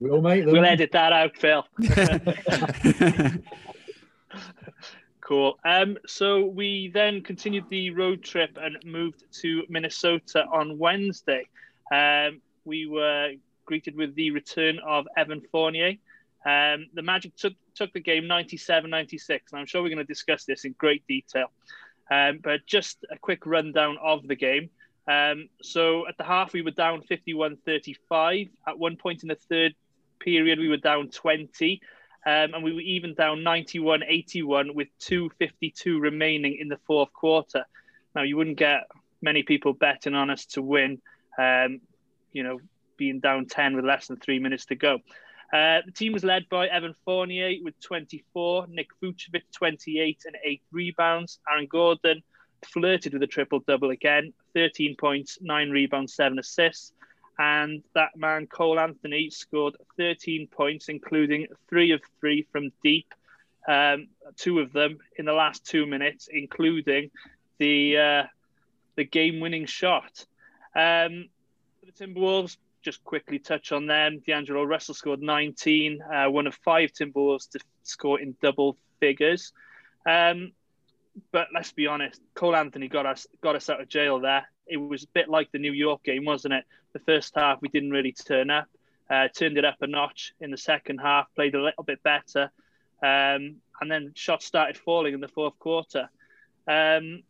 We 0.00 0.10
all 0.10 0.20
mate 0.20 0.44
them. 0.44 0.52
We'll 0.52 0.64
edit 0.64 0.92
that 0.92 1.12
out, 1.12 1.36
Phil. 1.36 1.64
Cool. 5.30 5.60
Um, 5.64 5.96
so 6.08 6.44
we 6.44 6.90
then 6.92 7.22
continued 7.22 7.68
the 7.70 7.90
road 7.90 8.24
trip 8.24 8.58
and 8.60 8.76
moved 8.84 9.22
to 9.42 9.62
Minnesota 9.68 10.44
on 10.52 10.76
Wednesday. 10.76 11.46
Um, 11.92 12.40
we 12.64 12.86
were 12.86 13.34
greeted 13.64 13.94
with 13.94 14.16
the 14.16 14.32
return 14.32 14.80
of 14.84 15.06
Evan 15.16 15.40
Fournier. 15.52 15.92
Um, 16.44 16.88
the 16.94 17.02
Magic 17.02 17.36
took, 17.36 17.52
took 17.76 17.92
the 17.92 18.00
game 18.00 18.26
97 18.26 18.90
96, 18.90 19.52
and 19.52 19.60
I'm 19.60 19.66
sure 19.66 19.82
we're 19.82 19.90
going 19.90 19.98
to 19.98 20.04
discuss 20.04 20.44
this 20.46 20.64
in 20.64 20.72
great 20.72 21.06
detail. 21.06 21.52
Um, 22.10 22.40
but 22.42 22.66
just 22.66 23.04
a 23.12 23.16
quick 23.16 23.46
rundown 23.46 23.98
of 24.02 24.26
the 24.26 24.34
game. 24.34 24.68
Um, 25.06 25.48
so 25.62 26.08
at 26.08 26.18
the 26.18 26.24
half, 26.24 26.54
we 26.54 26.62
were 26.62 26.72
down 26.72 27.02
51 27.02 27.56
35. 27.64 28.48
At 28.66 28.80
one 28.80 28.96
point 28.96 29.22
in 29.22 29.28
the 29.28 29.38
third 29.48 29.76
period, 30.18 30.58
we 30.58 30.68
were 30.68 30.76
down 30.76 31.08
20. 31.08 31.80
Um, 32.26 32.54
and 32.54 32.62
we 32.62 32.72
were 32.72 32.80
even 32.80 33.14
down 33.14 33.42
91 33.42 34.02
81 34.06 34.74
with 34.74 34.88
252 34.98 35.98
remaining 35.98 36.58
in 36.60 36.68
the 36.68 36.78
fourth 36.86 37.12
quarter. 37.12 37.64
Now, 38.14 38.22
you 38.22 38.36
wouldn't 38.36 38.58
get 38.58 38.88
many 39.22 39.42
people 39.42 39.72
betting 39.72 40.14
on 40.14 40.30
us 40.30 40.44
to 40.46 40.62
win, 40.62 41.00
um, 41.38 41.80
you 42.32 42.42
know, 42.42 42.60
being 42.96 43.20
down 43.20 43.46
10 43.46 43.76
with 43.76 43.84
less 43.84 44.08
than 44.08 44.18
three 44.18 44.38
minutes 44.38 44.66
to 44.66 44.74
go. 44.74 44.98
Uh, 45.52 45.80
the 45.84 45.92
team 45.92 46.12
was 46.12 46.22
led 46.22 46.48
by 46.48 46.68
Evan 46.68 46.94
Fournier 47.04 47.54
with 47.62 47.78
24, 47.80 48.66
Nick 48.68 48.88
Vucevic 49.02 49.42
28 49.52 50.22
and 50.26 50.36
eight 50.44 50.62
rebounds, 50.70 51.40
Aaron 51.50 51.66
Gordon 51.66 52.22
flirted 52.66 53.12
with 53.14 53.22
a 53.22 53.26
triple 53.26 53.60
double 53.66 53.90
again 53.90 54.32
13 54.54 54.96
points, 54.96 55.38
nine 55.40 55.70
rebounds, 55.70 56.14
seven 56.14 56.38
assists. 56.38 56.92
And 57.40 57.82
that 57.94 58.10
man, 58.16 58.46
Cole 58.48 58.78
Anthony, 58.78 59.30
scored 59.30 59.74
13 59.96 60.46
points, 60.48 60.90
including 60.90 61.46
three 61.70 61.92
of 61.92 62.02
three 62.20 62.46
from 62.52 62.70
deep, 62.84 63.14
um, 63.66 64.08
two 64.36 64.58
of 64.58 64.74
them 64.74 64.98
in 65.16 65.24
the 65.24 65.32
last 65.32 65.64
two 65.64 65.86
minutes, 65.86 66.28
including 66.30 67.10
the 67.56 67.96
uh, 67.96 68.22
the 68.96 69.04
game 69.04 69.40
winning 69.40 69.64
shot. 69.64 70.26
Um, 70.76 71.30
the 71.82 71.92
Timberwolves, 71.98 72.58
just 72.82 73.02
quickly 73.04 73.38
touch 73.38 73.72
on 73.72 73.86
them. 73.86 74.18
D'Angelo 74.26 74.62
Russell 74.62 74.92
scored 74.92 75.22
19, 75.22 76.02
uh, 76.02 76.26
one 76.26 76.46
of 76.46 76.54
five 76.56 76.92
Timberwolves 76.92 77.48
to 77.52 77.60
score 77.84 78.20
in 78.20 78.36
double 78.42 78.76
figures. 79.00 79.54
Um, 80.06 80.52
but 81.32 81.48
let's 81.54 81.72
be 81.72 81.86
honest, 81.86 82.20
Cole 82.34 82.54
Anthony 82.54 82.88
got 82.88 83.06
us 83.06 83.26
got 83.40 83.56
us 83.56 83.70
out 83.70 83.80
of 83.80 83.88
jail 83.88 84.20
there. 84.20 84.46
It 84.70 84.76
was 84.76 85.04
a 85.04 85.08
bit 85.08 85.28
like 85.28 85.50
the 85.52 85.58
New 85.58 85.72
York 85.72 86.02
game, 86.04 86.24
wasn't 86.24 86.54
it? 86.54 86.64
The 86.92 87.00
first 87.00 87.34
half 87.34 87.60
we 87.60 87.68
didn't 87.68 87.90
really 87.90 88.12
turn 88.12 88.50
up. 88.50 88.66
Uh, 89.10 89.26
turned 89.28 89.58
it 89.58 89.64
up 89.64 89.76
a 89.80 89.86
notch 89.88 90.34
in 90.40 90.52
the 90.52 90.56
second 90.56 90.98
half, 90.98 91.26
played 91.34 91.56
a 91.56 91.62
little 91.62 91.82
bit 91.82 92.00
better, 92.04 92.44
um, 93.02 93.56
and 93.80 93.90
then 93.90 94.12
shots 94.14 94.46
started 94.46 94.76
falling 94.76 95.14
in 95.14 95.20
the 95.20 95.26
fourth 95.28 95.58
quarter. 95.58 96.08
Um, 96.68 97.24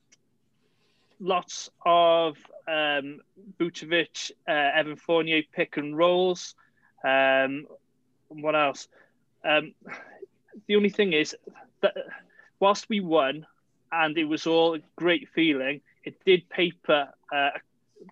lots 1.18 1.70
of 1.87 2.37
um, 2.68 3.20
uh, 3.61 3.64
Evan 4.47 4.97
Fournier 4.97 5.42
pick 5.52 5.78
and 5.78 5.97
rolls. 5.97 6.54
Um, 7.02 7.66
what 8.28 8.54
else? 8.54 8.88
Um, 9.42 9.73
the 10.66 10.76
only 10.76 10.90
thing 10.90 11.14
is 11.14 11.35
that 11.80 11.94
whilst 12.59 12.88
we 12.90 13.00
won, 13.00 13.47
and 13.90 14.16
it 14.18 14.25
was 14.25 14.47
all 14.47 14.75
a 14.75 14.80
great 14.97 15.28
feeling. 15.35 15.80
It 16.04 16.25
did 16.25 16.49
paper 16.49 17.09
uh, 17.33 17.50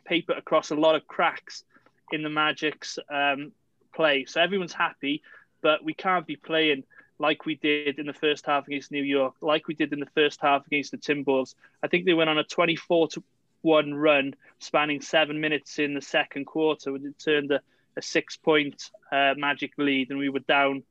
paper 0.04 0.32
across 0.32 0.70
a 0.70 0.74
lot 0.74 0.94
of 0.94 1.06
cracks 1.06 1.64
in 2.12 2.22
the 2.22 2.28
Magic's 2.28 2.98
um, 3.10 3.52
play. 3.94 4.24
So 4.26 4.40
everyone's 4.40 4.72
happy, 4.72 5.22
but 5.62 5.84
we 5.84 5.94
can't 5.94 6.26
be 6.26 6.36
playing 6.36 6.84
like 7.18 7.46
we 7.46 7.56
did 7.56 7.98
in 7.98 8.06
the 8.06 8.12
first 8.12 8.46
half 8.46 8.66
against 8.66 8.92
New 8.92 9.02
York, 9.02 9.34
like 9.40 9.66
we 9.66 9.74
did 9.74 9.92
in 9.92 10.00
the 10.00 10.08
first 10.14 10.40
half 10.40 10.66
against 10.66 10.92
the 10.92 10.98
Timberwolves. 10.98 11.54
I 11.82 11.88
think 11.88 12.04
they 12.04 12.14
went 12.14 12.30
on 12.30 12.38
a 12.38 12.44
24 12.44 13.08
to 13.08 13.24
1 13.62 13.94
run 13.94 14.34
spanning 14.60 15.00
seven 15.00 15.40
minutes 15.40 15.78
in 15.78 15.94
the 15.94 16.00
second 16.00 16.44
quarter, 16.44 16.92
which 16.92 17.02
turned 17.18 17.50
a, 17.50 17.60
a 17.96 18.02
six 18.02 18.36
point 18.36 18.90
uh, 19.10 19.34
Magic 19.36 19.72
lead, 19.78 20.10
and 20.10 20.18
we 20.18 20.28
were 20.28 20.40
down 20.40 20.84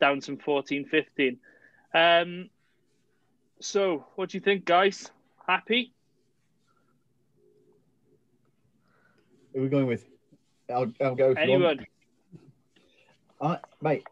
down 0.00 0.20
some 0.20 0.36
14 0.36 0.84
15. 0.84 1.38
Um, 1.94 2.50
so, 3.60 4.06
what 4.14 4.30
do 4.30 4.36
you 4.36 4.42
think, 4.42 4.64
guys? 4.64 5.10
Happy? 5.46 5.92
Are 9.56 9.62
we 9.62 9.68
going 9.68 9.86
with? 9.86 10.06
I'll, 10.72 10.92
I'll 11.00 11.14
go. 11.14 11.32
Anyone? 11.32 11.86
I, 13.40 13.58
mate. 13.80 14.04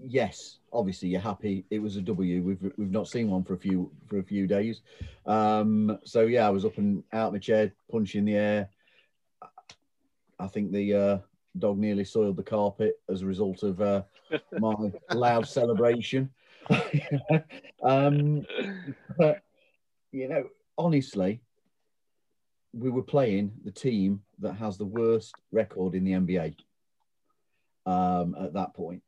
Yes, 0.00 0.58
obviously 0.72 1.08
you're 1.08 1.20
happy. 1.20 1.64
It 1.70 1.78
was 1.78 1.96
a 1.96 2.00
W. 2.00 2.42
We've 2.42 2.72
we've 2.76 2.90
not 2.90 3.08
seen 3.08 3.30
one 3.30 3.44
for 3.44 3.54
a 3.54 3.58
few 3.58 3.90
for 4.06 4.18
a 4.18 4.22
few 4.22 4.46
days. 4.46 4.82
Um, 5.24 5.98
so 6.04 6.22
yeah, 6.22 6.46
I 6.46 6.50
was 6.50 6.64
up 6.64 6.78
and 6.78 7.02
out 7.12 7.28
of 7.28 7.32
my 7.34 7.38
chair, 7.38 7.72
punching 7.90 8.24
the 8.24 8.34
air. 8.34 8.68
I 10.38 10.48
think 10.48 10.72
the 10.72 10.94
uh, 10.94 11.18
dog 11.58 11.78
nearly 11.78 12.04
soiled 12.04 12.36
the 12.36 12.42
carpet 12.42 13.00
as 13.08 13.22
a 13.22 13.26
result 13.26 13.62
of 13.62 13.80
uh, 13.80 14.02
my 14.58 14.74
loud 15.12 15.46
celebration. 15.46 16.28
um, 17.82 18.44
but 19.16 19.42
you 20.10 20.28
know, 20.28 20.48
honestly, 20.76 21.40
we 22.76 22.90
were 22.90 23.02
playing 23.02 23.52
the 23.64 23.70
team 23.70 24.20
that 24.40 24.54
has 24.54 24.76
the 24.76 24.84
worst 24.84 25.34
record 25.52 25.94
in 25.94 26.04
the 26.04 26.12
NBA. 26.12 26.56
Um, 27.86 28.34
at 28.40 28.54
that 28.54 28.74
point, 28.74 29.02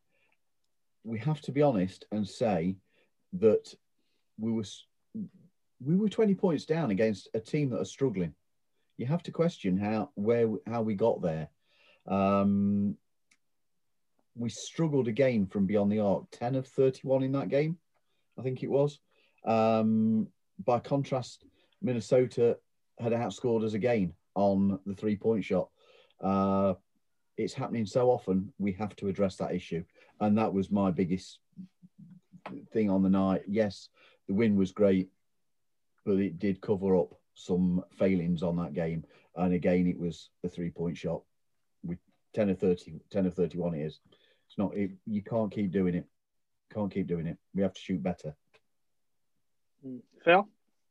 we 1.02 1.18
have 1.18 1.40
to 1.42 1.52
be 1.52 1.62
honest 1.62 2.04
and 2.12 2.26
say 2.26 2.76
that 3.34 3.74
we 4.38 4.52
were 4.52 4.64
we 5.84 5.96
were 5.96 6.08
20 6.08 6.34
points 6.34 6.64
down 6.64 6.90
against 6.90 7.28
a 7.34 7.40
team 7.40 7.70
that 7.70 7.80
are 7.80 7.84
struggling. 7.84 8.34
You 8.96 9.06
have 9.06 9.22
to 9.24 9.32
question 9.32 9.76
how 9.76 10.10
where 10.14 10.48
how 10.66 10.82
we 10.82 10.94
got 10.94 11.20
there. 11.20 11.48
Um, 12.06 12.96
we 14.36 14.50
struggled 14.50 15.08
again 15.08 15.46
from 15.46 15.66
beyond 15.66 15.90
the 15.90 16.00
arc 16.00 16.30
10 16.30 16.54
of 16.56 16.66
31 16.66 17.22
in 17.22 17.32
that 17.32 17.48
game 17.48 17.78
i 18.38 18.42
think 18.42 18.62
it 18.62 18.70
was 18.70 19.00
um, 19.44 20.28
by 20.64 20.78
contrast 20.78 21.44
minnesota 21.80 22.58
had 22.98 23.12
outscored 23.12 23.64
us 23.64 23.74
again 23.74 24.12
on 24.34 24.78
the 24.86 24.94
three 24.94 25.16
point 25.16 25.44
shot 25.44 25.68
uh, 26.22 26.74
it's 27.36 27.54
happening 27.54 27.86
so 27.86 28.10
often 28.10 28.52
we 28.58 28.72
have 28.72 28.94
to 28.96 29.08
address 29.08 29.36
that 29.36 29.54
issue 29.54 29.84
and 30.20 30.38
that 30.38 30.52
was 30.52 30.70
my 30.70 30.90
biggest 30.90 31.38
thing 32.72 32.90
on 32.90 33.02
the 33.02 33.10
night 33.10 33.42
yes 33.46 33.88
the 34.28 34.34
win 34.34 34.56
was 34.56 34.72
great 34.72 35.10
but 36.04 36.18
it 36.18 36.38
did 36.38 36.60
cover 36.60 36.96
up 36.96 37.14
some 37.34 37.84
failings 37.98 38.42
on 38.42 38.56
that 38.56 38.72
game 38.72 39.04
and 39.36 39.52
again 39.52 39.86
it 39.86 39.98
was 39.98 40.30
a 40.44 40.48
three 40.48 40.70
point 40.70 40.96
shot 40.96 41.22
with 41.84 41.98
10 42.34 42.50
of 42.50 42.58
30 42.58 43.00
10 43.10 43.26
of 43.26 43.34
31 43.34 43.74
it 43.74 43.82
is 43.82 44.00
it's 44.48 44.58
not. 44.58 44.76
It, 44.76 44.92
you 45.06 45.22
can't 45.22 45.50
keep 45.50 45.72
doing 45.72 45.94
it. 45.94 46.06
Can't 46.72 46.92
keep 46.92 47.06
doing 47.06 47.26
it. 47.26 47.38
We 47.54 47.62
have 47.62 47.74
to 47.74 47.80
shoot 47.80 48.02
better. 48.02 48.34
Phil. 50.24 50.48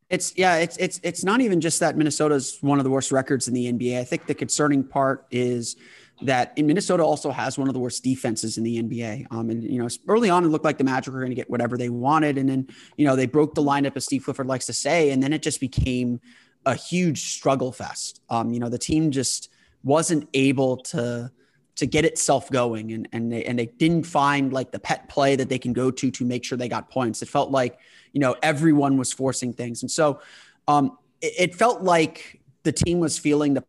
It's 0.09 0.37
yeah, 0.37 0.57
it's 0.57 0.77
it's 0.77 0.99
it's 1.03 1.23
not 1.23 1.41
even 1.41 1.61
just 1.61 1.79
that 1.79 1.97
Minnesota's 1.97 2.57
one 2.61 2.79
of 2.79 2.83
the 2.83 2.91
worst 2.91 3.11
records 3.11 3.47
in 3.47 3.53
the 3.53 3.71
NBA. 3.71 3.99
I 3.99 4.03
think 4.03 4.27
the 4.27 4.35
concerning 4.35 4.83
part 4.83 5.25
is 5.31 5.75
that 6.21 6.53
in 6.55 6.67
Minnesota 6.67 7.03
also 7.03 7.31
has 7.31 7.57
one 7.57 7.67
of 7.67 7.73
the 7.73 7.79
worst 7.79 8.03
defenses 8.03 8.57
in 8.57 8.63
the 8.63 8.81
NBA. 8.81 9.27
Um, 9.31 9.49
and 9.49 9.63
you 9.63 9.79
know, 9.79 9.87
early 10.07 10.29
on 10.29 10.45
it 10.45 10.47
looked 10.47 10.63
like 10.63 10.77
the 10.77 10.83
Magic 10.83 11.13
were 11.13 11.19
going 11.19 11.31
to 11.31 11.35
get 11.35 11.49
whatever 11.49 11.77
they 11.77 11.89
wanted, 11.89 12.37
and 12.37 12.47
then 12.47 12.67
you 12.97 13.05
know 13.05 13.15
they 13.15 13.25
broke 13.25 13.55
the 13.55 13.63
lineup, 13.63 13.95
as 13.95 14.05
Steve 14.05 14.23
Clifford 14.23 14.47
likes 14.47 14.67
to 14.67 14.73
say, 14.73 15.11
and 15.11 15.23
then 15.23 15.33
it 15.33 15.41
just 15.41 15.59
became 15.59 16.21
a 16.65 16.75
huge 16.75 17.33
struggle 17.33 17.71
fest. 17.71 18.21
Um, 18.29 18.51
you 18.53 18.59
know, 18.59 18.69
the 18.69 18.77
team 18.77 19.11
just 19.11 19.49
wasn't 19.83 20.27
able 20.33 20.77
to 20.77 21.31
to 21.75 21.85
get 21.85 22.05
itself 22.05 22.49
going 22.49 22.91
and 22.93 23.07
and 23.11 23.31
they 23.31 23.43
and 23.43 23.59
they 23.59 23.65
didn't 23.65 24.05
find 24.05 24.53
like 24.53 24.71
the 24.71 24.79
pet 24.79 25.09
play 25.09 25.35
that 25.35 25.49
they 25.49 25.57
can 25.57 25.73
go 25.73 25.91
to 25.91 26.09
to 26.09 26.25
make 26.25 26.43
sure 26.43 26.57
they 26.57 26.69
got 26.69 26.89
points. 26.89 27.21
It 27.21 27.29
felt 27.29 27.51
like 27.51 27.77
you 28.13 28.19
know 28.19 28.35
everyone 28.41 28.97
was 28.97 29.11
forcing 29.11 29.53
things, 29.53 29.83
and 29.83 29.91
so 29.91 30.21
um, 30.67 30.97
it, 31.21 31.33
it, 31.37 31.55
felt 31.55 31.83
like 31.83 32.41
the 32.63 32.71
team 32.71 32.99
was 32.99 33.19
feeling 33.19 33.53
the 33.53 33.63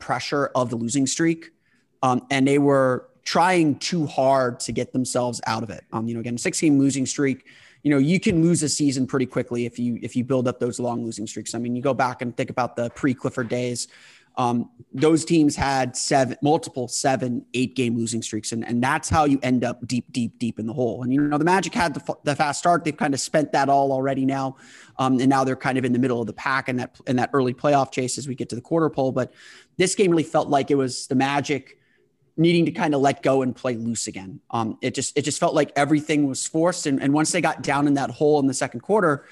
pressure 0.00 0.50
of 0.54 0.70
the 0.70 0.76
losing 0.76 1.06
streak, 1.06 1.50
um, 2.02 2.26
and 2.30 2.46
they 2.46 2.58
were 2.58 3.08
trying 3.24 3.76
too 3.78 4.06
hard 4.06 4.60
to 4.60 4.72
get 4.72 4.92
themselves 4.92 5.40
out 5.46 5.62
of 5.62 5.70
it. 5.70 5.84
Um, 5.92 6.06
you 6.06 6.14
know, 6.14 6.20
again, 6.20 6.38
six 6.38 6.60
game 6.60 6.78
losing 6.78 7.06
streak. 7.06 7.46
You 7.82 7.90
know, 7.90 7.98
you 7.98 8.20
can 8.20 8.42
lose 8.42 8.62
a 8.62 8.68
season 8.68 9.06
pretty 9.06 9.26
quickly 9.26 9.64
if 9.64 9.78
you 9.78 9.98
if 10.02 10.14
you 10.14 10.24
build 10.24 10.46
up 10.46 10.60
those 10.60 10.78
long 10.78 11.04
losing 11.04 11.26
streaks. 11.26 11.54
I 11.54 11.58
mean, 11.58 11.74
you 11.74 11.82
go 11.82 11.94
back 11.94 12.20
and 12.20 12.36
think 12.36 12.50
about 12.50 12.76
the 12.76 12.90
pre 12.90 13.14
Clifford 13.14 13.48
days 13.48 13.88
um, 14.36 14.70
those 14.92 15.24
teams 15.24 15.56
had 15.56 15.96
seven, 15.96 16.36
multiple 16.42 16.88
seven, 16.88 17.44
eight 17.54 17.74
game 17.74 17.96
losing 17.96 18.22
streaks, 18.22 18.52
and, 18.52 18.66
and 18.66 18.82
that's 18.82 19.08
how 19.08 19.24
you 19.24 19.38
end 19.42 19.64
up 19.64 19.86
deep, 19.86 20.10
deep, 20.12 20.38
deep 20.38 20.58
in 20.58 20.66
the 20.66 20.72
hole. 20.72 21.02
And 21.02 21.12
you 21.12 21.20
know, 21.22 21.38
the 21.38 21.44
Magic 21.44 21.74
had 21.74 21.94
the, 21.94 22.16
the 22.24 22.36
fast 22.36 22.58
start; 22.58 22.84
they've 22.84 22.96
kind 22.96 23.14
of 23.14 23.20
spent 23.20 23.52
that 23.52 23.68
all 23.68 23.92
already 23.92 24.26
now, 24.26 24.56
um, 24.98 25.18
and 25.20 25.28
now 25.28 25.44
they're 25.44 25.56
kind 25.56 25.78
of 25.78 25.84
in 25.84 25.92
the 25.92 25.98
middle 25.98 26.20
of 26.20 26.26
the 26.26 26.32
pack 26.32 26.68
in 26.68 26.76
that 26.76 26.98
in 27.06 27.16
that 27.16 27.30
early 27.32 27.54
playoff 27.54 27.90
chase 27.90 28.18
as 28.18 28.28
we 28.28 28.34
get 28.34 28.48
to 28.50 28.56
the 28.56 28.62
quarter 28.62 28.90
pole. 28.90 29.12
But 29.12 29.32
this 29.78 29.94
game 29.94 30.10
really 30.10 30.22
felt 30.22 30.48
like 30.48 30.70
it 30.70 30.76
was 30.76 31.06
the 31.06 31.14
Magic 31.14 31.78
needing 32.38 32.66
to 32.66 32.70
kind 32.70 32.94
of 32.94 33.00
let 33.00 33.22
go 33.22 33.40
and 33.40 33.56
play 33.56 33.76
loose 33.76 34.06
again. 34.06 34.40
Um, 34.50 34.76
it 34.82 34.94
just 34.94 35.16
it 35.16 35.22
just 35.22 35.40
felt 35.40 35.54
like 35.54 35.72
everything 35.76 36.28
was 36.28 36.46
forced, 36.46 36.86
and, 36.86 37.02
and 37.02 37.14
once 37.14 37.32
they 37.32 37.40
got 37.40 37.62
down 37.62 37.86
in 37.86 37.94
that 37.94 38.10
hole 38.10 38.38
in 38.40 38.46
the 38.46 38.54
second 38.54 38.80
quarter, 38.80 39.26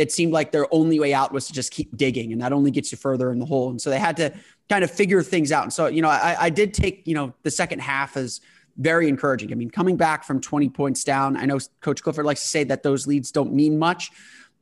it 0.00 0.10
seemed 0.10 0.32
like 0.32 0.50
their 0.50 0.66
only 0.72 0.98
way 0.98 1.12
out 1.12 1.30
was 1.30 1.46
to 1.48 1.52
just 1.52 1.70
keep 1.70 1.94
digging, 1.94 2.32
and 2.32 2.40
that 2.40 2.54
only 2.54 2.70
gets 2.70 2.90
you 2.90 2.96
further 2.96 3.30
in 3.30 3.38
the 3.38 3.44
hole. 3.44 3.68
And 3.68 3.78
so 3.78 3.90
they 3.90 3.98
had 3.98 4.16
to 4.16 4.32
kind 4.70 4.82
of 4.82 4.90
figure 4.90 5.22
things 5.22 5.52
out. 5.52 5.64
And 5.64 5.72
so, 5.72 5.88
you 5.88 6.00
know, 6.00 6.08
I, 6.08 6.46
I 6.46 6.48
did 6.48 6.72
take, 6.72 7.06
you 7.06 7.14
know, 7.14 7.34
the 7.42 7.50
second 7.50 7.80
half 7.80 8.16
as 8.16 8.40
very 8.78 9.10
encouraging. 9.10 9.52
I 9.52 9.56
mean, 9.56 9.68
coming 9.68 9.98
back 9.98 10.24
from 10.24 10.40
20 10.40 10.70
points 10.70 11.04
down, 11.04 11.36
I 11.36 11.44
know 11.44 11.58
Coach 11.82 12.02
Clifford 12.02 12.24
likes 12.24 12.40
to 12.40 12.48
say 12.48 12.64
that 12.64 12.82
those 12.82 13.06
leads 13.06 13.30
don't 13.30 13.52
mean 13.52 13.78
much. 13.78 14.10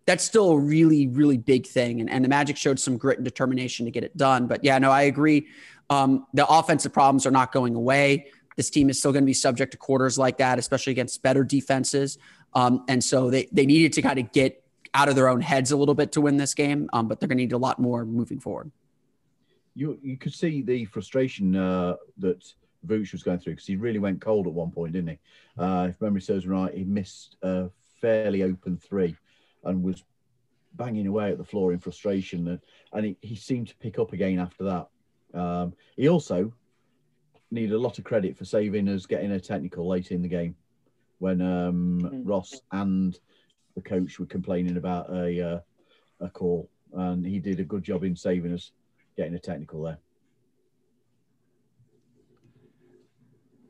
That's 0.06 0.24
still 0.24 0.50
a 0.50 0.58
really, 0.58 1.06
really 1.06 1.36
big 1.36 1.68
thing. 1.68 2.00
And, 2.00 2.10
and 2.10 2.24
the 2.24 2.28
Magic 2.28 2.56
showed 2.56 2.80
some 2.80 2.96
grit 2.96 3.18
and 3.18 3.24
determination 3.24 3.86
to 3.86 3.92
get 3.92 4.02
it 4.02 4.16
done. 4.16 4.48
But 4.48 4.64
yeah, 4.64 4.76
no, 4.78 4.90
I 4.90 5.02
agree. 5.02 5.46
Um, 5.88 6.26
the 6.34 6.48
offensive 6.48 6.92
problems 6.92 7.26
are 7.26 7.30
not 7.30 7.52
going 7.52 7.76
away. 7.76 8.26
This 8.56 8.70
team 8.70 8.90
is 8.90 8.98
still 8.98 9.12
going 9.12 9.22
to 9.22 9.26
be 9.26 9.34
subject 9.34 9.70
to 9.70 9.78
quarters 9.78 10.18
like 10.18 10.38
that, 10.38 10.58
especially 10.58 10.90
against 10.90 11.22
better 11.22 11.44
defenses. 11.44 12.18
Um, 12.54 12.84
and 12.88 13.04
so 13.04 13.30
they, 13.30 13.46
they 13.52 13.66
needed 13.66 13.92
to 13.92 14.02
kind 14.02 14.18
of 14.18 14.32
get 14.32 14.64
out 14.94 15.08
of 15.08 15.14
their 15.14 15.28
own 15.28 15.40
heads 15.40 15.70
a 15.70 15.76
little 15.76 15.94
bit 15.94 16.12
to 16.12 16.20
win 16.20 16.36
this 16.36 16.54
game, 16.54 16.88
um, 16.92 17.08
but 17.08 17.20
they're 17.20 17.28
going 17.28 17.38
to 17.38 17.44
need 17.44 17.52
a 17.52 17.58
lot 17.58 17.78
more 17.78 18.04
moving 18.04 18.40
forward. 18.40 18.70
You 19.74 19.98
you 20.02 20.16
could 20.16 20.34
see 20.34 20.62
the 20.62 20.84
frustration 20.86 21.54
uh, 21.54 21.96
that 22.18 22.44
Vooch 22.86 23.12
was 23.12 23.22
going 23.22 23.38
through 23.38 23.54
because 23.54 23.66
he 23.66 23.76
really 23.76 23.98
went 23.98 24.20
cold 24.20 24.46
at 24.46 24.52
one 24.52 24.70
point, 24.70 24.92
didn't 24.92 25.10
he? 25.10 25.18
Uh, 25.62 25.88
if 25.90 26.00
memory 26.00 26.20
serves 26.20 26.46
right, 26.46 26.74
he 26.74 26.84
missed 26.84 27.36
a 27.42 27.70
fairly 28.00 28.42
open 28.42 28.76
three 28.76 29.16
and 29.64 29.82
was 29.82 30.04
banging 30.74 31.06
away 31.06 31.30
at 31.30 31.38
the 31.38 31.44
floor 31.44 31.72
in 31.72 31.78
frustration, 31.78 32.48
and, 32.48 32.60
and 32.92 33.06
he, 33.06 33.16
he 33.20 33.36
seemed 33.36 33.68
to 33.68 33.76
pick 33.76 33.98
up 33.98 34.12
again 34.12 34.38
after 34.38 34.64
that. 34.64 34.88
Um, 35.38 35.74
he 35.96 36.08
also 36.08 36.52
needed 37.50 37.74
a 37.74 37.78
lot 37.78 37.98
of 37.98 38.04
credit 38.04 38.36
for 38.36 38.44
saving 38.44 38.88
us 38.88 39.06
getting 39.06 39.32
a 39.32 39.40
technical 39.40 39.88
late 39.88 40.10
in 40.10 40.22
the 40.22 40.28
game 40.28 40.54
when 41.18 41.40
um, 41.40 42.00
mm. 42.02 42.22
Ross 42.24 42.60
and 42.72 43.18
the 43.78 43.88
coach 43.88 44.18
were 44.18 44.26
complaining 44.26 44.76
about 44.76 45.08
a 45.10 45.54
uh, 45.54 45.60
a 46.20 46.28
call, 46.28 46.68
and 46.92 47.24
he 47.24 47.38
did 47.38 47.60
a 47.60 47.64
good 47.64 47.82
job 47.82 48.04
in 48.04 48.16
saving 48.16 48.52
us 48.52 48.72
getting 49.16 49.34
a 49.34 49.38
technical 49.38 49.82
there. 49.82 49.98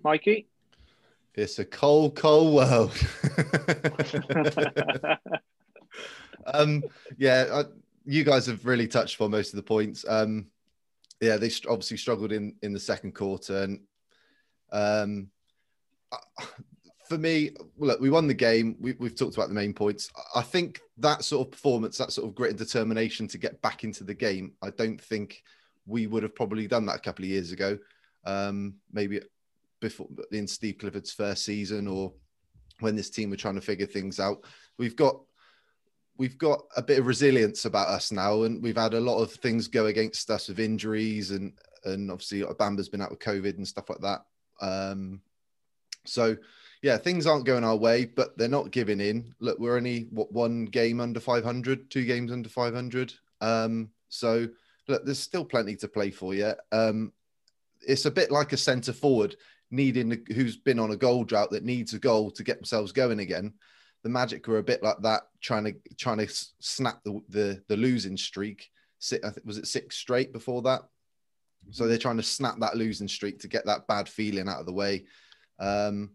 Mikey, 0.03 0.49
it's 1.35 1.59
a 1.59 1.65
cold, 1.65 2.17
cold 2.17 2.55
world. 2.55 2.93
um, 6.47 6.83
yeah, 7.19 7.47
I, 7.53 7.65
you 8.07 8.25
guys 8.25 8.47
have 8.47 8.65
really 8.65 8.89
touched 8.89 9.21
on 9.21 9.31
most 9.31 9.53
of 9.53 9.57
the 9.57 9.63
points. 9.63 10.05
Um, 10.09 10.47
yeah, 11.21 11.37
they 11.37 11.51
obviously 11.69 11.97
struggled 11.97 12.33
in 12.33 12.55
in 12.63 12.73
the 12.73 12.81
second 12.81 13.15
quarter, 13.15 13.65
and 13.65 13.81
um, 14.73 15.29
for 17.09 17.19
me, 17.19 17.51
look, 17.79 18.01
we 18.01 18.11
won 18.11 18.27
the 18.27 18.35
game. 18.35 18.77
We, 18.81 18.95
have 19.01 19.15
talked 19.15 19.37
about 19.37 19.49
the 19.49 19.55
main 19.55 19.73
points. 19.73 20.11
I 20.35 20.43
think 20.43 20.81
that 20.99 21.25
sort 21.25 21.47
of 21.47 21.53
performance, 21.53 21.99
that 21.99 22.13
sort 22.13 22.29
of 22.29 22.35
grit 22.35 22.51
and 22.51 22.59
determination 22.59 23.27
to 23.29 23.39
get 23.39 23.61
back 23.63 23.85
into 23.85 24.05
the 24.05 24.15
game, 24.15 24.53
I 24.63 24.71
don't 24.71 25.01
think 25.01 25.43
we 25.87 26.07
would 26.07 26.23
have 26.23 26.35
probably 26.35 26.67
done 26.67 26.87
that 26.87 26.97
a 26.97 27.01
couple 27.01 27.25
of 27.25 27.31
years 27.31 27.53
ago. 27.53 27.79
Um, 28.25 28.75
maybe 28.93 29.21
before 29.81 30.09
in 30.33 30.47
Steve 30.47 30.79
Clifford's 30.79 31.13
first 31.13 31.45
season 31.45 31.87
or 31.87 32.13
when 32.81 32.97
this 32.97 33.11
team 33.11 33.31
were 33.31 33.37
trying 33.37 33.55
to 33.55 33.61
figure 33.61 33.87
things 33.87 34.21
out. 34.21 34.45
We've 34.77 34.97
got 34.97 35.21
we've 36.17 36.37
got 36.37 36.63
a 36.77 36.83
bit 36.83 36.99
of 36.99 37.07
resilience 37.07 37.65
about 37.65 37.89
us 37.89 38.13
now, 38.13 38.43
and 38.43 38.63
we've 38.63 38.77
had 38.77 38.95
a 38.95 39.01
lot 39.01 39.23
of 39.23 39.33
things 39.33 39.69
go 39.69 39.87
against 39.87 40.31
us 40.31 40.49
with 40.49 40.61
injuries, 40.61 41.31
and 41.31 41.53
and 41.85 42.11
obviously 42.11 42.45
Bamba's 42.59 42.89
been 42.89 43.01
out 43.01 43.11
with 43.11 43.21
COVID 43.21 43.57
and 43.57 43.67
stuff 43.67 43.89
like 43.89 44.01
that. 44.01 44.25
Um, 44.61 45.21
so 46.05 46.37
yeah, 46.83 46.97
things 46.97 47.27
aren't 47.27 47.47
going 47.47 47.65
our 47.65 47.77
way, 47.77 48.05
but 48.05 48.37
they're 48.37 48.49
not 48.49 48.71
giving 48.71 49.01
in. 49.01 49.35
Look, 49.41 49.59
we're 49.59 49.77
only 49.77 50.09
what 50.11 50.33
one 50.33 50.67
game 50.67 51.01
under 51.01 51.21
500, 51.21 51.91
two 51.91 52.05
games 52.05 52.33
under 52.33 52.49
500. 52.49 53.15
Um, 53.41 53.91
so 54.09 54.49
look, 54.87 55.05
there's 55.05 55.19
still 55.19 55.45
plenty 55.45 55.77
to 55.77 55.89
play 55.89 56.11
for 56.11 56.35
yet. 56.35 56.59
Um, 56.73 57.13
it's 57.81 58.07
a 58.07 58.11
bit 58.11 58.31
like 58.31 58.53
a 58.53 58.57
centre 58.57 58.93
forward 58.93 59.37
needing 59.71 60.25
who's 60.35 60.57
been 60.57 60.79
on 60.79 60.93
a 60.93 60.97
goal 60.97 61.25
drought 61.25 61.51
that 61.51 61.65
needs 61.65 61.93
a 61.95 61.99
goal 61.99 62.31
to 62.31 62.43
get 62.43 62.57
themselves 62.57 62.91
going 62.91 63.21
again 63.21 63.53
the 64.03 64.09
Magic 64.09 64.47
were 64.47 64.59
a 64.59 64.63
bit 64.63 64.83
like 64.83 64.99
that, 65.03 65.23
trying 65.41 65.65
to 65.65 65.75
trying 65.97 66.19
to 66.19 66.29
snap 66.61 67.03
the 67.05 67.21
the, 67.29 67.63
the 67.69 67.77
losing 67.77 68.17
streak. 68.17 68.71
Was 69.45 69.59
it 69.59 69.67
six 69.67 69.97
straight 69.97 70.33
before 70.33 70.63
that? 70.63 70.83
So 71.71 71.87
they're 71.87 71.99
trying 71.99 72.17
to 72.17 72.23
snap 72.23 72.59
that 72.61 72.77
losing 72.77 73.09
streak 73.09 73.41
to 73.41 73.49
get 73.49 73.67
that 73.67 73.87
bad 73.87 74.09
feeling 74.09 74.49
out 74.49 74.61
of 74.61 74.67
the 74.67 74.73
way. 74.73 75.05
Um, 75.59 76.11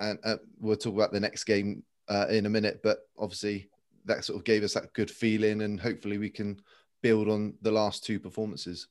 and 0.00 0.18
uh, 0.24 0.36
we'll 0.58 0.76
talk 0.76 0.94
about 0.94 1.12
the 1.12 1.20
next 1.20 1.44
game 1.44 1.84
uh, 2.08 2.26
in 2.28 2.46
a 2.46 2.50
minute, 2.50 2.80
but 2.82 3.00
obviously 3.18 3.68
that 4.06 4.24
sort 4.24 4.38
of 4.38 4.44
gave 4.44 4.64
us 4.64 4.74
that 4.74 4.92
good 4.94 5.10
feeling, 5.10 5.62
and 5.62 5.78
hopefully 5.78 6.18
we 6.18 6.30
can 6.30 6.60
build 7.02 7.28
on 7.28 7.54
the 7.62 7.70
last 7.70 8.04
two 8.04 8.18
performances. 8.18 8.88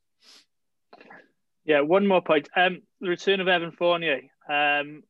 Yeah, 1.66 1.82
one 1.82 2.08
more 2.08 2.22
point. 2.22 2.50
Um, 2.56 2.82
the 3.02 3.10
return 3.10 3.42
of 3.42 3.48
Evan 3.48 3.72
Fournier. 3.72 4.22
Um, 4.50 5.04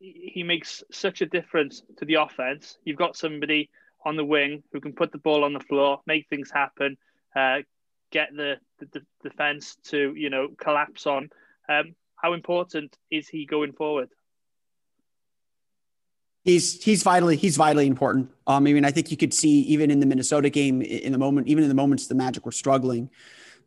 he 0.00 0.42
makes 0.42 0.82
such 0.90 1.22
a 1.22 1.26
difference 1.26 1.82
to 1.98 2.04
the 2.04 2.14
offense. 2.14 2.78
You've 2.84 2.98
got 2.98 3.16
somebody 3.16 3.70
on 4.04 4.16
the 4.16 4.24
wing 4.24 4.62
who 4.72 4.80
can 4.80 4.92
put 4.92 5.12
the 5.12 5.18
ball 5.18 5.44
on 5.44 5.54
the 5.54 5.60
floor, 5.60 6.00
make 6.06 6.28
things 6.28 6.50
happen, 6.50 6.96
uh, 7.34 7.58
get 8.10 8.28
the, 8.34 8.56
the, 8.78 8.86
the, 8.92 9.02
defense 9.22 9.76
to 9.84 10.14
you 10.14 10.30
know 10.30 10.48
collapse 10.58 11.06
on. 11.06 11.30
Um, 11.68 11.94
how 12.16 12.32
important 12.32 12.96
is 13.10 13.28
he 13.28 13.46
going 13.46 13.72
forward? 13.72 14.10
He's 16.44 16.82
he's 16.82 17.02
vitally 17.02 17.36
he's 17.36 17.56
vitally 17.56 17.86
important. 17.86 18.30
Um, 18.46 18.66
I 18.66 18.72
mean, 18.72 18.84
I 18.84 18.90
think 18.90 19.10
you 19.10 19.16
could 19.16 19.32
see 19.32 19.60
even 19.62 19.90
in 19.90 20.00
the 20.00 20.06
Minnesota 20.06 20.50
game, 20.50 20.82
in 20.82 21.12
the 21.12 21.18
moment, 21.18 21.48
even 21.48 21.64
in 21.64 21.68
the 21.68 21.74
moments 21.74 22.06
the 22.06 22.14
Magic 22.14 22.44
were 22.44 22.52
struggling, 22.52 23.08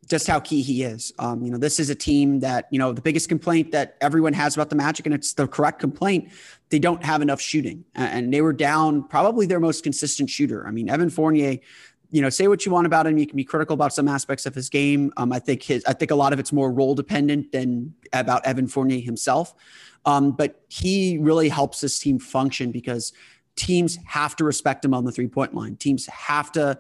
just 0.07 0.27
how 0.27 0.39
key 0.39 0.61
he 0.61 0.83
is. 0.83 1.11
Um, 1.19 1.43
you 1.43 1.51
know, 1.51 1.57
this 1.57 1.79
is 1.79 1.89
a 1.89 1.95
team 1.95 2.39
that, 2.39 2.67
you 2.71 2.79
know, 2.79 2.93
the 2.93 3.01
biggest 3.01 3.29
complaint 3.29 3.71
that 3.71 3.97
everyone 3.99 4.33
has 4.33 4.55
about 4.55 4.69
the 4.69 4.75
Magic, 4.75 5.05
and 5.05 5.13
it's 5.13 5.33
the 5.33 5.47
correct 5.47 5.79
complaint, 5.79 6.31
they 6.69 6.79
don't 6.79 7.03
have 7.03 7.21
enough 7.21 7.41
shooting. 7.41 7.83
And 7.95 8.33
they 8.33 8.41
were 8.41 8.53
down 8.53 9.03
probably 9.07 9.45
their 9.45 9.59
most 9.59 9.83
consistent 9.83 10.29
shooter. 10.29 10.67
I 10.67 10.71
mean, 10.71 10.89
Evan 10.89 11.09
Fournier, 11.09 11.57
you 12.09 12.21
know, 12.21 12.29
say 12.29 12.47
what 12.47 12.65
you 12.65 12.71
want 12.71 12.87
about 12.87 13.05
him. 13.05 13.17
You 13.17 13.27
can 13.27 13.35
be 13.35 13.43
critical 13.43 13.73
about 13.73 13.93
some 13.93 14.07
aspects 14.07 14.45
of 14.45 14.55
his 14.55 14.69
game. 14.69 15.11
Um, 15.17 15.33
I 15.33 15.39
think 15.39 15.63
his, 15.63 15.83
I 15.85 15.93
think 15.93 16.11
a 16.11 16.15
lot 16.15 16.33
of 16.33 16.39
it's 16.39 16.53
more 16.53 16.71
role 16.71 16.95
dependent 16.95 17.51
than 17.51 17.93
about 18.13 18.45
Evan 18.45 18.67
Fournier 18.67 19.01
himself. 19.01 19.53
Um, 20.05 20.31
but 20.31 20.61
he 20.69 21.17
really 21.17 21.49
helps 21.49 21.81
this 21.81 21.99
team 21.99 22.17
function 22.17 22.71
because 22.71 23.11
teams 23.55 23.97
have 24.05 24.35
to 24.37 24.45
respect 24.45 24.85
him 24.85 24.93
on 24.93 25.03
the 25.03 25.11
three 25.11 25.27
point 25.27 25.53
line. 25.53 25.75
Teams 25.75 26.05
have 26.07 26.51
to 26.53 26.79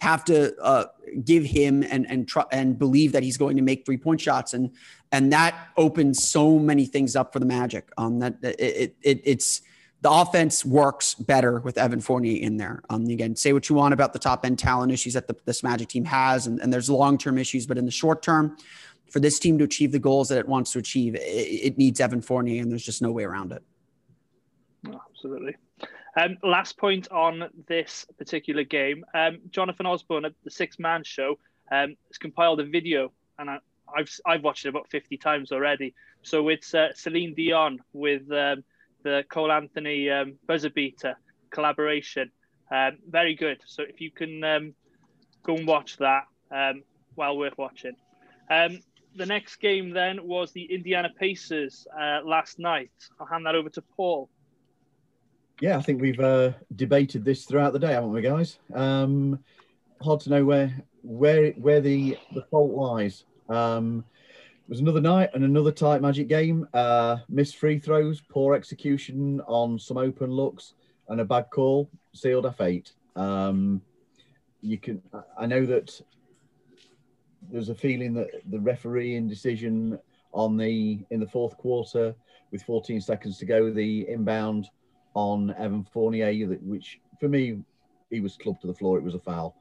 have 0.00 0.24
to 0.26 0.54
uh, 0.60 0.84
give 1.24 1.42
him 1.44 1.82
and 1.82 2.06
and 2.10 2.28
tr- 2.28 2.40
and 2.52 2.78
believe 2.78 3.12
that 3.12 3.22
he's 3.22 3.38
going 3.38 3.56
to 3.56 3.62
make 3.62 3.86
three 3.86 3.96
point 3.96 4.20
shots 4.20 4.52
and 4.52 4.70
and 5.10 5.32
that 5.32 5.68
opens 5.78 6.28
so 6.28 6.58
many 6.58 6.84
things 6.84 7.16
up 7.16 7.32
for 7.32 7.38
the 7.38 7.46
Magic. 7.46 7.88
Um, 7.96 8.18
that 8.18 8.36
it, 8.42 8.94
it 9.02 9.22
it's 9.24 9.62
the 10.06 10.12
offense 10.12 10.64
works 10.64 11.14
better 11.14 11.58
with 11.58 11.76
Evan 11.76 12.00
Fournier 12.00 12.40
in 12.40 12.58
there. 12.58 12.80
Um, 12.90 13.06
again, 13.06 13.34
say 13.34 13.52
what 13.52 13.68
you 13.68 13.74
want 13.74 13.92
about 13.92 14.12
the 14.12 14.20
top 14.20 14.46
end 14.46 14.56
talent 14.56 14.92
issues 14.92 15.14
that 15.14 15.26
the, 15.26 15.34
this 15.46 15.64
Magic 15.64 15.88
team 15.88 16.04
has, 16.04 16.46
and, 16.46 16.60
and 16.60 16.72
there's 16.72 16.88
long 16.88 17.18
term 17.18 17.38
issues, 17.38 17.66
but 17.66 17.76
in 17.76 17.84
the 17.84 17.90
short 17.90 18.22
term, 18.22 18.56
for 19.10 19.18
this 19.18 19.40
team 19.40 19.58
to 19.58 19.64
achieve 19.64 19.90
the 19.90 19.98
goals 19.98 20.28
that 20.28 20.38
it 20.38 20.46
wants 20.46 20.70
to 20.70 20.78
achieve, 20.78 21.16
it, 21.16 21.18
it 21.18 21.76
needs 21.76 21.98
Evan 21.98 22.20
Fournier, 22.20 22.62
and 22.62 22.70
there's 22.70 22.84
just 22.84 23.02
no 23.02 23.10
way 23.10 23.24
around 23.24 23.50
it. 23.50 23.64
absolutely. 25.10 25.56
Um, 26.16 26.38
last 26.44 26.78
point 26.78 27.10
on 27.10 27.50
this 27.66 28.06
particular 28.16 28.62
game. 28.62 29.04
Um, 29.12 29.38
Jonathan 29.50 29.86
Osborne 29.86 30.24
at 30.24 30.34
the 30.44 30.52
Six 30.52 30.78
Man 30.78 31.02
Show 31.02 31.40
um, 31.72 31.96
has 32.06 32.18
compiled 32.20 32.60
a 32.60 32.64
video, 32.64 33.10
and 33.40 33.50
I, 33.50 33.58
have 33.96 34.08
I've 34.24 34.44
watched 34.44 34.66
it 34.66 34.68
about 34.68 34.88
50 34.88 35.16
times 35.16 35.50
already. 35.50 35.94
So 36.22 36.48
it's 36.48 36.74
uh, 36.74 36.92
Celine 36.94 37.34
Dion 37.34 37.80
with 37.92 38.30
um, 38.30 38.62
the 39.02 39.24
Cole 39.30 39.52
Anthony 39.52 40.10
um, 40.10 40.38
buzzer 40.46 40.70
beater 40.70 41.16
collaboration. 41.50 42.30
Um, 42.70 42.98
very 43.08 43.34
good. 43.34 43.58
So 43.66 43.82
if 43.82 44.00
you 44.00 44.10
can 44.10 44.42
um, 44.44 44.74
go 45.42 45.56
and 45.56 45.66
watch 45.66 45.96
that, 45.98 46.24
um, 46.50 46.82
well 47.14 47.36
worth 47.36 47.56
watching. 47.56 47.96
Um, 48.50 48.80
the 49.14 49.26
next 49.26 49.56
game 49.56 49.90
then 49.90 50.26
was 50.26 50.52
the 50.52 50.64
Indiana 50.64 51.08
Pacers 51.18 51.86
uh, 51.98 52.20
last 52.24 52.58
night. 52.58 52.90
I'll 53.18 53.26
hand 53.26 53.46
that 53.46 53.54
over 53.54 53.70
to 53.70 53.82
Paul 53.96 54.28
yeah, 55.60 55.78
I 55.78 55.82
think 55.82 56.00
we've 56.00 56.20
uh, 56.20 56.52
debated 56.74 57.24
this 57.24 57.44
throughout 57.44 57.72
the 57.72 57.78
day, 57.78 57.92
haven't 57.92 58.12
we, 58.12 58.20
guys? 58.20 58.58
Um, 58.74 59.38
hard 60.02 60.20
to 60.20 60.30
know 60.30 60.44
where 60.44 60.74
where 61.02 61.52
where 61.52 61.80
the 61.80 62.18
the 62.34 62.42
fault 62.50 62.72
lies. 62.72 63.24
Um, 63.48 64.04
it 64.66 64.70
was 64.70 64.80
another 64.80 65.00
night 65.00 65.30
and 65.32 65.44
another 65.44 65.70
tight 65.70 66.02
magic 66.02 66.26
game. 66.26 66.66
Uh, 66.74 67.18
missed 67.28 67.56
free 67.56 67.78
throws, 67.78 68.20
poor 68.20 68.56
execution 68.56 69.40
on 69.46 69.78
some 69.78 69.96
open 69.96 70.28
looks, 70.28 70.74
and 71.08 71.20
a 71.20 71.24
bad 71.24 71.46
call 71.50 71.88
sealed 72.12 72.46
our 72.46 72.52
fate. 72.52 72.92
Um, 73.14 73.80
you 74.62 74.76
can. 74.76 75.00
I 75.38 75.46
know 75.46 75.64
that 75.66 76.00
there's 77.48 77.68
a 77.68 77.76
feeling 77.76 78.12
that 78.14 78.26
the 78.50 78.58
refereeing 78.58 79.28
decision 79.28 80.00
on 80.32 80.56
the 80.56 80.98
in 81.10 81.20
the 81.20 81.28
fourth 81.28 81.56
quarter 81.58 82.12
with 82.50 82.64
14 82.64 83.00
seconds 83.00 83.38
to 83.38 83.44
go, 83.44 83.70
the 83.70 84.08
inbound 84.08 84.68
on 85.14 85.54
Evan 85.58 85.84
Fournier, 85.84 86.32
which 86.62 86.98
for 87.20 87.28
me, 87.28 87.62
he 88.10 88.18
was 88.18 88.36
clubbed 88.36 88.62
to 88.62 88.66
the 88.66 88.74
floor. 88.74 88.98
It 88.98 89.04
was 89.04 89.14
a 89.14 89.20
foul. 89.20 89.56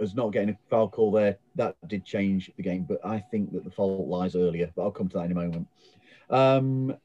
As 0.00 0.14
not 0.14 0.32
getting 0.32 0.50
a 0.50 0.58
foul 0.68 0.88
call 0.88 1.10
there, 1.10 1.36
that 1.56 1.76
did 1.88 2.04
change 2.04 2.50
the 2.56 2.62
game. 2.62 2.84
But 2.88 3.04
I 3.04 3.18
think 3.18 3.52
that 3.52 3.64
the 3.64 3.70
fault 3.70 4.08
lies 4.08 4.36
earlier. 4.36 4.70
But 4.74 4.82
I'll 4.82 4.90
come 4.90 5.08
to 5.08 5.18
that 5.18 5.24
in 5.24 5.32
a 5.32 5.34
moment. 5.34 5.66
Um, 6.28 6.96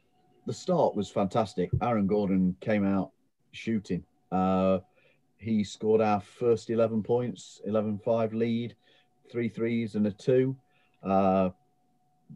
the 0.46 0.54
start 0.54 0.96
was 0.96 1.10
fantastic. 1.10 1.72
Aaron 1.82 2.08
Gordon 2.08 2.56
came 2.60 2.86
out 2.86 3.12
shooting. 3.52 4.04
Uh, 4.32 4.80
he 5.38 5.64
scored 5.64 6.02
our 6.02 6.22
first 6.22 6.70
11 6.70 7.04
points, 7.04 7.62
11 7.66 8.00
5 8.00 8.34
lead, 8.34 8.76
three 9.32 9.50
threes 9.50 9.96
and 9.96 10.08
a 10.08 10.12
two. 10.12 10.56
Uh, 11.04 11.50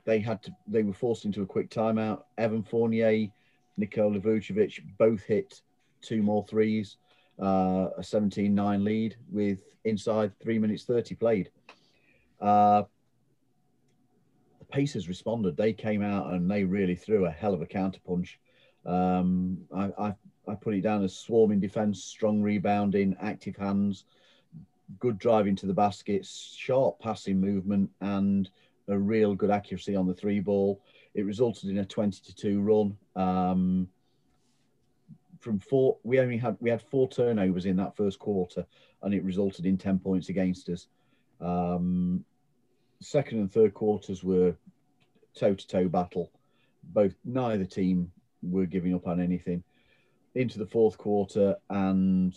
they 0.06 0.20
had 0.20 0.42
to, 0.44 0.52
they 0.68 0.84
were 0.84 0.94
forced 0.94 1.26
into 1.26 1.42
a 1.42 1.46
quick 1.46 1.70
timeout. 1.70 2.24
Evan 2.38 2.64
Fournier 2.64 3.30
Nikola 3.78 4.20
Vucevic 4.20 4.82
both 4.98 5.24
hit 5.24 5.62
two 6.02 6.22
more 6.22 6.46
threes, 6.46 6.98
uh, 7.42 7.90
a 7.98 8.04
17 8.04 8.54
9 8.54 8.84
lead 8.84 9.16
with 9.32 9.64
inside 9.86 10.38
three 10.40 10.60
minutes 10.60 10.84
30 10.84 11.16
played. 11.16 11.50
Uh, 12.42 12.84
the 14.60 14.66
Pacers 14.66 15.08
responded. 15.08 15.58
They 15.58 15.74
came 15.74 16.02
out 16.02 16.34
and 16.34 16.50
they 16.50 16.64
really 16.64 16.96
threw 16.96 17.26
a 17.26 17.32
hell 17.32 17.54
of 17.54 17.62
a 17.62 17.66
counterpunch. 17.66 18.36
Um, 18.86 19.60
I, 19.76 19.92
I, 19.98 20.16
I 20.48 20.56
put 20.56 20.74
it 20.74 20.82
down 20.82 21.04
as 21.04 21.16
swarming 21.16 21.60
defense, 21.60 22.04
strong 22.04 22.42
rebounding, 22.42 23.16
active 23.22 23.56
hands. 23.56 24.06
good 25.00 25.18
driving 25.18 25.56
to 25.58 25.66
the 25.66 25.74
basket, 25.74 26.26
sharp 26.26 27.00
passing 27.00 27.40
movement, 27.40 27.90
and 28.02 28.50
a 28.88 28.98
real 28.98 29.36
good 29.36 29.52
accuracy 29.52 29.96
on 29.96 30.08
the 30.08 30.14
three 30.14 30.40
ball. 30.40 30.82
It 31.14 31.26
resulted 31.26 31.70
in 31.70 31.80
a 31.80 31.86
20 31.86 32.22
to 32.26 32.36
2 32.36 32.62
run. 32.62 32.98
Um, 33.16 33.88
from 35.40 35.60
four, 35.60 35.98
we 36.04 36.20
only 36.20 36.38
had 36.38 36.58
we 36.60 36.70
had 36.70 36.82
four 36.82 37.08
turnovers 37.08 37.66
in 37.66 37.78
that 37.78 37.96
first 37.96 38.20
quarter, 38.20 38.66
and 39.02 39.14
it 39.14 39.24
resulted 39.24 39.66
in 39.66 39.78
10 39.78 40.00
points 40.00 40.30
against 40.30 40.70
us. 40.70 40.88
Um, 41.40 42.24
second 43.02 43.40
and 43.40 43.52
third 43.52 43.74
quarters 43.74 44.24
were 44.24 44.56
toe 45.36 45.56
to 45.56 45.68
toe 45.68 45.88
battle. 45.88 46.32
Both 46.84 47.16
neither 47.24 47.66
team 47.66 48.12
were 48.42 48.66
giving 48.66 48.94
up 48.94 49.08
on 49.08 49.22
anything. 49.22 49.64
Into 50.36 50.60
the 50.60 50.66
fourth 50.66 50.98
quarter, 50.98 51.56
and 51.70 52.36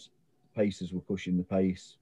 Pacers 0.54 0.92
were 0.92 1.00
pushing 1.00 1.36
the 1.36 1.42
pace. 1.42 1.96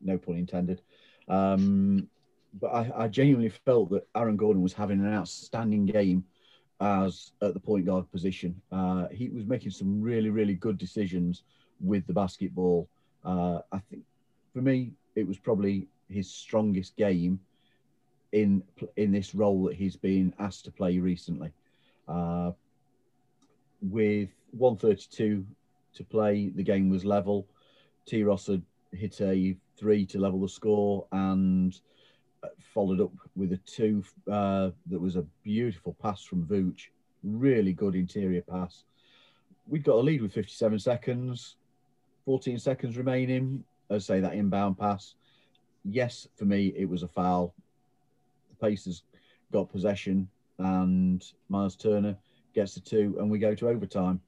No 0.00 0.18
pun 0.18 0.36
intended. 0.36 0.82
Um, 1.28 2.08
but 2.54 2.68
I, 2.68 3.04
I, 3.04 3.08
genuinely 3.08 3.48
felt 3.48 3.90
that 3.90 4.06
Aaron 4.14 4.36
Gordon 4.36 4.62
was 4.62 4.72
having 4.72 5.00
an 5.00 5.12
outstanding 5.12 5.86
game 5.86 6.24
as 6.82 7.30
at 7.40 7.54
the 7.54 7.60
point 7.60 7.86
guard 7.86 8.10
position. 8.10 8.60
Uh, 8.72 9.06
he 9.08 9.28
was 9.28 9.46
making 9.46 9.70
some 9.70 10.02
really, 10.02 10.30
really 10.30 10.54
good 10.54 10.76
decisions 10.76 11.44
with 11.80 12.06
the 12.06 12.12
basketball. 12.12 12.88
Uh, 13.24 13.60
I 13.70 13.78
think 13.78 14.02
for 14.52 14.60
me, 14.60 14.92
it 15.14 15.26
was 15.26 15.38
probably 15.38 15.86
his 16.08 16.28
strongest 16.28 16.96
game 16.96 17.40
in 18.32 18.62
in 18.96 19.12
this 19.12 19.34
role 19.34 19.64
that 19.64 19.76
he's 19.76 19.96
been 19.96 20.34
asked 20.38 20.64
to 20.64 20.72
play 20.72 20.98
recently. 20.98 21.52
Uh, 22.08 22.50
with 23.80 24.30
132 24.50 25.46
to 25.94 26.04
play, 26.04 26.48
the 26.48 26.62
game 26.62 26.90
was 26.90 27.04
level. 27.04 27.46
T. 28.06 28.24
Ross 28.24 28.48
had 28.48 28.62
hit 28.92 29.20
a 29.20 29.56
three 29.76 30.04
to 30.06 30.18
level 30.18 30.40
the 30.40 30.48
score 30.48 31.06
and 31.12 31.80
followed 32.58 33.00
up 33.00 33.12
with 33.36 33.52
a 33.52 33.56
two 33.58 34.04
uh, 34.30 34.70
that 34.86 35.00
was 35.00 35.16
a 35.16 35.26
beautiful 35.42 35.96
pass 36.00 36.22
from 36.22 36.46
Vooch. 36.46 36.88
Really 37.22 37.72
good 37.72 37.94
interior 37.94 38.42
pass. 38.42 38.84
We'd 39.68 39.84
got 39.84 39.96
a 39.96 40.00
lead 40.00 40.22
with 40.22 40.32
57 40.32 40.78
seconds, 40.78 41.56
14 42.24 42.58
seconds 42.58 42.96
remaining. 42.96 43.64
As 43.90 44.06
say 44.06 44.20
that 44.20 44.34
inbound 44.34 44.78
pass. 44.78 45.14
Yes, 45.84 46.26
for 46.36 46.44
me, 46.44 46.72
it 46.76 46.88
was 46.88 47.02
a 47.02 47.08
foul. 47.08 47.54
The 48.50 48.66
Pacers 48.66 49.02
got 49.52 49.70
possession, 49.70 50.28
and 50.58 51.24
Miles 51.48 51.76
Turner 51.76 52.16
gets 52.54 52.74
the 52.74 52.80
two, 52.80 53.16
and 53.18 53.30
we 53.30 53.38
go 53.38 53.54
to 53.54 53.68
overtime. 53.68 54.20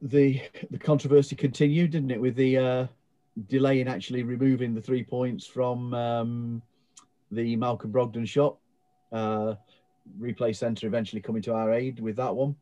The 0.00 0.40
the 0.70 0.78
controversy 0.78 1.36
continued, 1.36 1.90
didn't 1.90 2.10
it, 2.10 2.20
with 2.20 2.36
the 2.36 2.56
uh, 2.56 2.86
delay 3.48 3.80
in 3.80 3.88
actually 3.88 4.22
removing 4.22 4.74
the 4.74 4.80
three 4.80 5.02
points 5.02 5.46
from 5.46 5.94
um, 5.94 6.62
the 7.30 7.56
Malcolm 7.56 7.92
Brogdon 7.92 8.26
shot. 8.26 8.58
Uh, 9.10 9.54
replay 10.18 10.54
centre 10.54 10.86
eventually 10.86 11.22
coming 11.22 11.42
to 11.42 11.54
our 11.54 11.72
aid 11.72 12.00
with 12.00 12.16
that 12.16 12.34
one. 12.34 12.56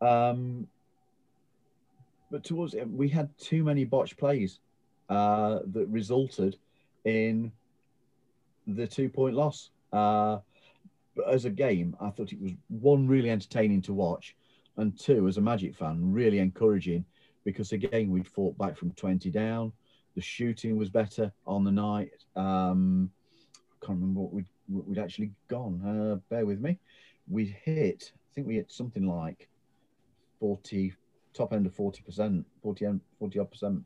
Um, 0.00 0.66
but 2.30 2.44
towards 2.44 2.74
it, 2.74 2.88
we 2.88 3.08
had 3.08 3.30
too 3.38 3.64
many 3.64 3.84
botch 3.84 4.16
plays 4.16 4.60
uh, 5.08 5.60
that 5.66 5.86
resulted 5.88 6.56
in 7.04 7.50
the 8.66 8.86
two 8.86 9.08
point 9.08 9.34
loss. 9.34 9.70
Uh, 9.92 10.38
but 11.16 11.28
as 11.28 11.46
a 11.46 11.50
game, 11.50 11.96
I 12.00 12.10
thought 12.10 12.32
it 12.32 12.40
was 12.40 12.52
one 12.68 13.08
really 13.08 13.30
entertaining 13.30 13.82
to 13.82 13.92
watch, 13.92 14.36
and 14.76 14.96
two, 14.96 15.26
as 15.26 15.38
a 15.38 15.40
Magic 15.40 15.74
fan, 15.74 16.12
really 16.12 16.38
encouraging 16.38 17.04
because 17.44 17.72
again 17.72 18.10
we'd 18.10 18.28
fought 18.28 18.56
back 18.58 18.76
from 18.76 18.92
20 18.92 19.30
down. 19.30 19.72
The 20.18 20.22
shooting 20.22 20.76
was 20.76 20.90
better 20.90 21.30
on 21.46 21.62
the 21.62 21.70
night. 21.70 22.24
Um, 22.34 23.08
I 23.54 23.86
can't 23.86 24.00
remember 24.00 24.18
what 24.22 24.32
we'd, 24.32 24.48
what 24.66 24.84
we'd 24.84 24.98
actually 24.98 25.30
gone. 25.46 25.80
Uh, 25.86 26.16
bear 26.28 26.44
with 26.44 26.60
me. 26.60 26.76
We 27.28 27.56
hit, 27.62 28.10
I 28.16 28.34
think 28.34 28.48
we 28.48 28.56
hit 28.56 28.72
something 28.72 29.06
like 29.06 29.48
40, 30.40 30.92
top 31.34 31.52
end 31.52 31.66
of 31.66 31.76
40%, 31.76 32.44
40, 32.64 33.00
40 33.20 33.38
odd 33.38 33.48
percent. 33.48 33.84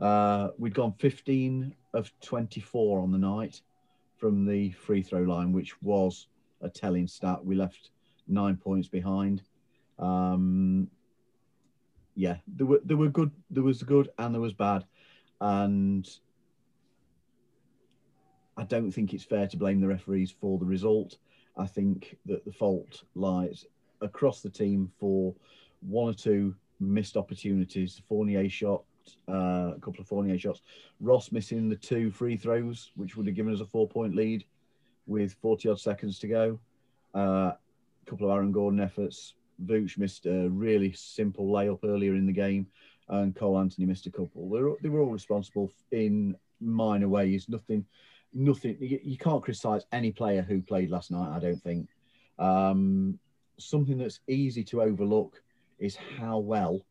Uh, 0.00 0.48
we'd 0.56 0.72
gone 0.72 0.94
15 0.98 1.74
of 1.92 2.10
24 2.22 3.00
on 3.00 3.12
the 3.12 3.18
night 3.18 3.60
from 4.16 4.46
the 4.46 4.70
free 4.70 5.02
throw 5.02 5.20
line, 5.20 5.52
which 5.52 5.82
was 5.82 6.28
a 6.62 6.70
telling 6.70 7.06
stat. 7.06 7.44
We 7.44 7.56
left 7.56 7.90
nine 8.26 8.56
points 8.56 8.88
behind. 8.88 9.42
Um, 9.98 10.88
yeah, 12.14 12.36
there 12.46 12.66
were 12.66 12.80
there 12.84 12.96
were 12.96 13.08
good, 13.08 13.32
there 13.50 13.62
was 13.62 13.82
good, 13.82 14.08
and 14.18 14.34
there 14.34 14.40
was 14.40 14.54
bad. 14.54 14.86
And 15.42 16.08
I 18.56 18.62
don't 18.62 18.92
think 18.92 19.12
it's 19.12 19.24
fair 19.24 19.48
to 19.48 19.56
blame 19.56 19.80
the 19.80 19.88
referees 19.88 20.30
for 20.30 20.56
the 20.56 20.64
result. 20.64 21.18
I 21.56 21.66
think 21.66 22.16
that 22.26 22.44
the 22.44 22.52
fault 22.52 23.02
lies 23.16 23.66
across 24.00 24.40
the 24.40 24.48
team 24.48 24.92
for 25.00 25.34
one 25.80 26.08
or 26.08 26.14
two 26.14 26.54
missed 26.78 27.16
opportunities. 27.16 27.96
The 27.96 28.02
Fournier 28.02 28.48
shot, 28.48 28.84
uh, 29.28 29.72
a 29.74 29.78
couple 29.80 30.00
of 30.00 30.06
Fournier 30.06 30.38
shots. 30.38 30.62
Ross 31.00 31.32
missing 31.32 31.68
the 31.68 31.74
two 31.74 32.12
free 32.12 32.36
throws, 32.36 32.92
which 32.94 33.16
would 33.16 33.26
have 33.26 33.34
given 33.34 33.52
us 33.52 33.60
a 33.60 33.66
four 33.66 33.88
point 33.88 34.14
lead 34.14 34.44
with 35.08 35.34
40 35.42 35.70
odd 35.70 35.80
seconds 35.80 36.20
to 36.20 36.28
go. 36.28 36.60
Uh, 37.16 37.50
a 37.50 37.58
couple 38.06 38.30
of 38.30 38.36
Aaron 38.36 38.52
Gordon 38.52 38.78
efforts. 38.78 39.34
Vooch 39.64 39.98
missed 39.98 40.26
a 40.26 40.48
really 40.50 40.92
simple 40.92 41.46
layup 41.46 41.80
earlier 41.84 42.14
in 42.14 42.26
the 42.26 42.32
game 42.32 42.68
and 43.08 43.34
Cole 43.34 43.58
Anthony 43.58 43.86
missed 43.86 44.06
a 44.06 44.10
couple. 44.10 44.48
They 44.48 44.62
were, 44.62 44.76
they 44.82 44.88
were 44.88 45.00
all 45.00 45.10
responsible 45.10 45.72
in 45.90 46.36
minor 46.60 47.08
ways. 47.08 47.48
Nothing, 47.48 47.84
nothing. 48.32 48.76
You, 48.80 49.00
you 49.02 49.18
can't 49.18 49.42
criticise 49.42 49.84
any 49.92 50.12
player 50.12 50.42
who 50.42 50.62
played 50.62 50.90
last 50.90 51.10
night. 51.10 51.34
I 51.34 51.40
don't 51.40 51.62
think. 51.62 51.88
Um, 52.38 53.18
something 53.58 53.98
that's 53.98 54.20
easy 54.28 54.64
to 54.64 54.82
overlook 54.82 55.42
is 55.78 55.96
how 55.96 56.38
well 56.38 56.84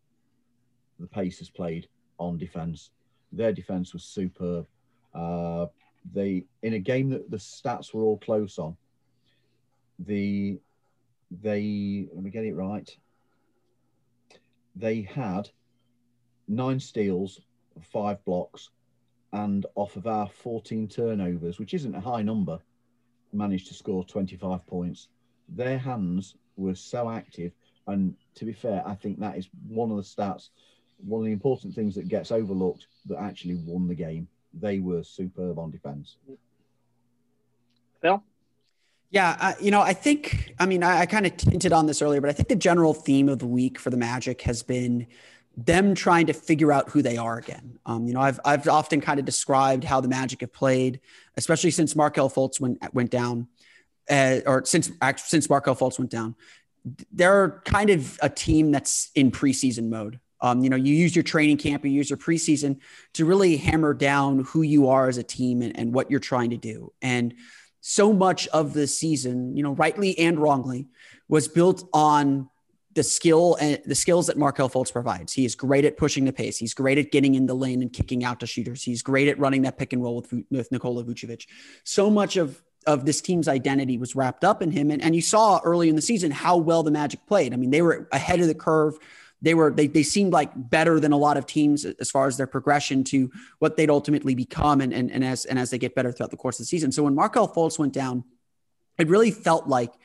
the 0.99 1.07
Pacers 1.07 1.49
played 1.49 1.87
on 2.17 2.37
defence. 2.37 2.91
Their 3.31 3.53
defence 3.53 3.93
was 3.93 4.03
superb. 4.03 4.67
Uh, 5.13 5.67
they 6.13 6.45
in 6.63 6.73
a 6.73 6.79
game 6.79 7.09
that 7.09 7.29
the 7.29 7.37
stats 7.37 7.93
were 7.93 8.03
all 8.03 8.17
close 8.17 8.57
on. 8.59 8.75
The 9.99 10.59
they 11.41 12.07
let 12.13 12.23
me 12.23 12.29
get 12.29 12.45
it 12.45 12.55
right. 12.55 12.89
They 14.75 15.01
had 15.01 15.49
nine 16.51 16.79
steals, 16.79 17.41
five 17.81 18.23
blocks, 18.25 18.69
and 19.33 19.65
off 19.75 19.95
of 19.95 20.07
our 20.07 20.27
14 20.27 20.87
turnovers, 20.87 21.57
which 21.57 21.73
isn't 21.73 21.95
a 21.95 21.99
high 21.99 22.21
number, 22.21 22.59
managed 23.31 23.67
to 23.67 23.73
score 23.73 24.03
25 24.03 24.65
points. 24.67 25.07
Their 25.47 25.77
hands 25.77 26.35
were 26.57 26.75
so 26.75 27.09
active. 27.09 27.53
And 27.87 28.15
to 28.35 28.45
be 28.45 28.53
fair, 28.53 28.83
I 28.85 28.95
think 28.95 29.19
that 29.19 29.37
is 29.37 29.49
one 29.67 29.89
of 29.89 29.97
the 29.97 30.03
stats, 30.03 30.49
one 30.97 31.21
of 31.21 31.25
the 31.25 31.31
important 31.31 31.73
things 31.73 31.95
that 31.95 32.07
gets 32.07 32.31
overlooked 32.31 32.87
that 33.05 33.19
actually 33.19 33.55
won 33.55 33.87
the 33.87 33.95
game. 33.95 34.27
They 34.53 34.79
were 34.79 35.03
superb 35.03 35.57
on 35.57 35.71
defense. 35.71 36.17
Phil? 38.01 38.21
Yeah, 39.11 39.37
uh, 39.39 39.53
you 39.59 39.71
know, 39.71 39.81
I 39.81 39.93
think, 39.93 40.53
I 40.59 40.65
mean, 40.65 40.83
I, 40.83 41.01
I 41.01 41.05
kind 41.05 41.25
of 41.25 41.33
hinted 41.39 41.73
on 41.73 41.85
this 41.85 42.01
earlier, 42.01 42.21
but 42.21 42.29
I 42.29 42.33
think 42.33 42.47
the 42.47 42.55
general 42.55 42.93
theme 42.93 43.27
of 43.27 43.39
the 43.39 43.47
week 43.47 43.77
for 43.77 43.89
the 43.89 43.97
Magic 43.97 44.41
has 44.43 44.63
been 44.63 45.07
them 45.57 45.93
trying 45.95 46.27
to 46.27 46.33
figure 46.33 46.71
out 46.71 46.89
who 46.89 47.01
they 47.01 47.17
are 47.17 47.37
again. 47.37 47.77
Um, 47.85 48.07
you 48.07 48.13
know, 48.13 48.21
I've 48.21 48.39
I've 48.45 48.67
often 48.67 49.01
kind 49.01 49.19
of 49.19 49.25
described 49.25 49.83
how 49.83 50.01
the 50.01 50.07
Magic 50.07 50.41
have 50.41 50.53
played, 50.53 51.01
especially 51.35 51.71
since 51.71 51.95
Markelle 51.95 52.29
Fultz 52.29 52.59
went 52.59 52.79
went 52.93 53.11
down, 53.11 53.47
uh, 54.09 54.39
or 54.45 54.65
since 54.65 54.91
since 55.17 55.49
Markelle 55.49 55.75
Fultz 55.75 55.99
went 55.99 56.11
down. 56.11 56.35
They're 57.11 57.61
kind 57.65 57.89
of 57.89 58.17
a 58.21 58.29
team 58.29 58.71
that's 58.71 59.11
in 59.13 59.31
preseason 59.31 59.89
mode. 59.89 60.19
Um, 60.41 60.63
you 60.63 60.69
know, 60.69 60.75
you 60.75 60.95
use 60.95 61.15
your 61.15 61.23
training 61.23 61.57
camp, 61.57 61.85
you 61.85 61.91
use 61.91 62.09
your 62.09 62.17
preseason 62.17 62.79
to 63.13 63.25
really 63.25 63.57
hammer 63.57 63.93
down 63.93 64.43
who 64.45 64.63
you 64.63 64.87
are 64.87 65.07
as 65.07 65.17
a 65.17 65.23
team 65.23 65.61
and, 65.61 65.77
and 65.77 65.93
what 65.93 66.09
you're 66.09 66.19
trying 66.19 66.49
to 66.49 66.57
do. 66.57 66.91
And 67.01 67.35
so 67.81 68.11
much 68.13 68.47
of 68.47 68.73
the 68.73 68.87
season, 68.87 69.55
you 69.55 69.63
know, 69.63 69.73
rightly 69.73 70.17
and 70.17 70.39
wrongly, 70.39 70.87
was 71.27 71.47
built 71.47 71.87
on 71.93 72.49
the 72.93 73.03
skill 73.03 73.55
and 73.55 73.79
the 73.85 73.95
skills 73.95 74.27
that 74.27 74.37
Markelle 74.37 74.69
Fultz 74.69 74.91
provides. 74.91 75.33
He 75.33 75.45
is 75.45 75.55
great 75.55 75.85
at 75.85 75.97
pushing 75.97 76.25
the 76.25 76.33
pace. 76.33 76.57
He's 76.57 76.73
great 76.73 76.97
at 76.97 77.11
getting 77.11 77.35
in 77.35 77.45
the 77.45 77.53
lane 77.53 77.81
and 77.81 77.91
kicking 77.91 78.23
out 78.23 78.39
to 78.41 78.47
shooters. 78.47 78.83
He's 78.83 79.01
great 79.01 79.27
at 79.27 79.39
running 79.39 79.61
that 79.61 79.77
pick 79.77 79.93
and 79.93 80.03
roll 80.03 80.17
with, 80.17 80.33
with 80.49 80.71
Nikola 80.71 81.03
Vucevic. 81.03 81.47
So 81.83 82.09
much 82.09 82.37
of 82.37 82.61
of 82.87 83.05
this 83.05 83.21
team's 83.21 83.47
identity 83.47 83.99
was 83.99 84.15
wrapped 84.15 84.43
up 84.43 84.59
in 84.63 84.71
him. 84.71 84.89
And, 84.89 85.03
and 85.03 85.15
you 85.15 85.21
saw 85.21 85.61
early 85.63 85.87
in 85.87 85.95
the 85.95 86.01
season 86.01 86.31
how 86.31 86.57
well 86.57 86.81
the 86.81 86.89
Magic 86.89 87.23
played. 87.27 87.53
I 87.53 87.55
mean, 87.55 87.69
they 87.69 87.83
were 87.83 88.07
ahead 88.11 88.39
of 88.39 88.47
the 88.47 88.55
curve. 88.55 88.97
They 89.39 89.53
were 89.53 89.71
they 89.71 89.85
they 89.87 90.03
seemed 90.03 90.33
like 90.33 90.51
better 90.55 90.99
than 90.99 91.11
a 91.11 91.17
lot 91.17 91.37
of 91.37 91.45
teams 91.45 91.85
as 91.85 92.09
far 92.09 92.27
as 92.27 92.37
their 92.37 92.47
progression 92.47 93.03
to 93.05 93.31
what 93.59 93.77
they'd 93.77 93.89
ultimately 93.89 94.33
become 94.33 94.81
and, 94.81 94.93
and, 94.93 95.11
and 95.11 95.23
as 95.23 95.45
and 95.45 95.59
as 95.59 95.69
they 95.69 95.77
get 95.77 95.95
better 95.95 96.11
throughout 96.11 96.31
the 96.31 96.37
course 96.37 96.59
of 96.59 96.63
the 96.63 96.67
season. 96.67 96.91
So 96.91 97.03
when 97.03 97.15
Markelle 97.15 97.47
Fultz 97.47 97.77
went 97.77 97.93
down, 97.93 98.23
it 98.97 99.07
really 99.07 99.31
felt 99.31 99.67
like– 99.67 99.93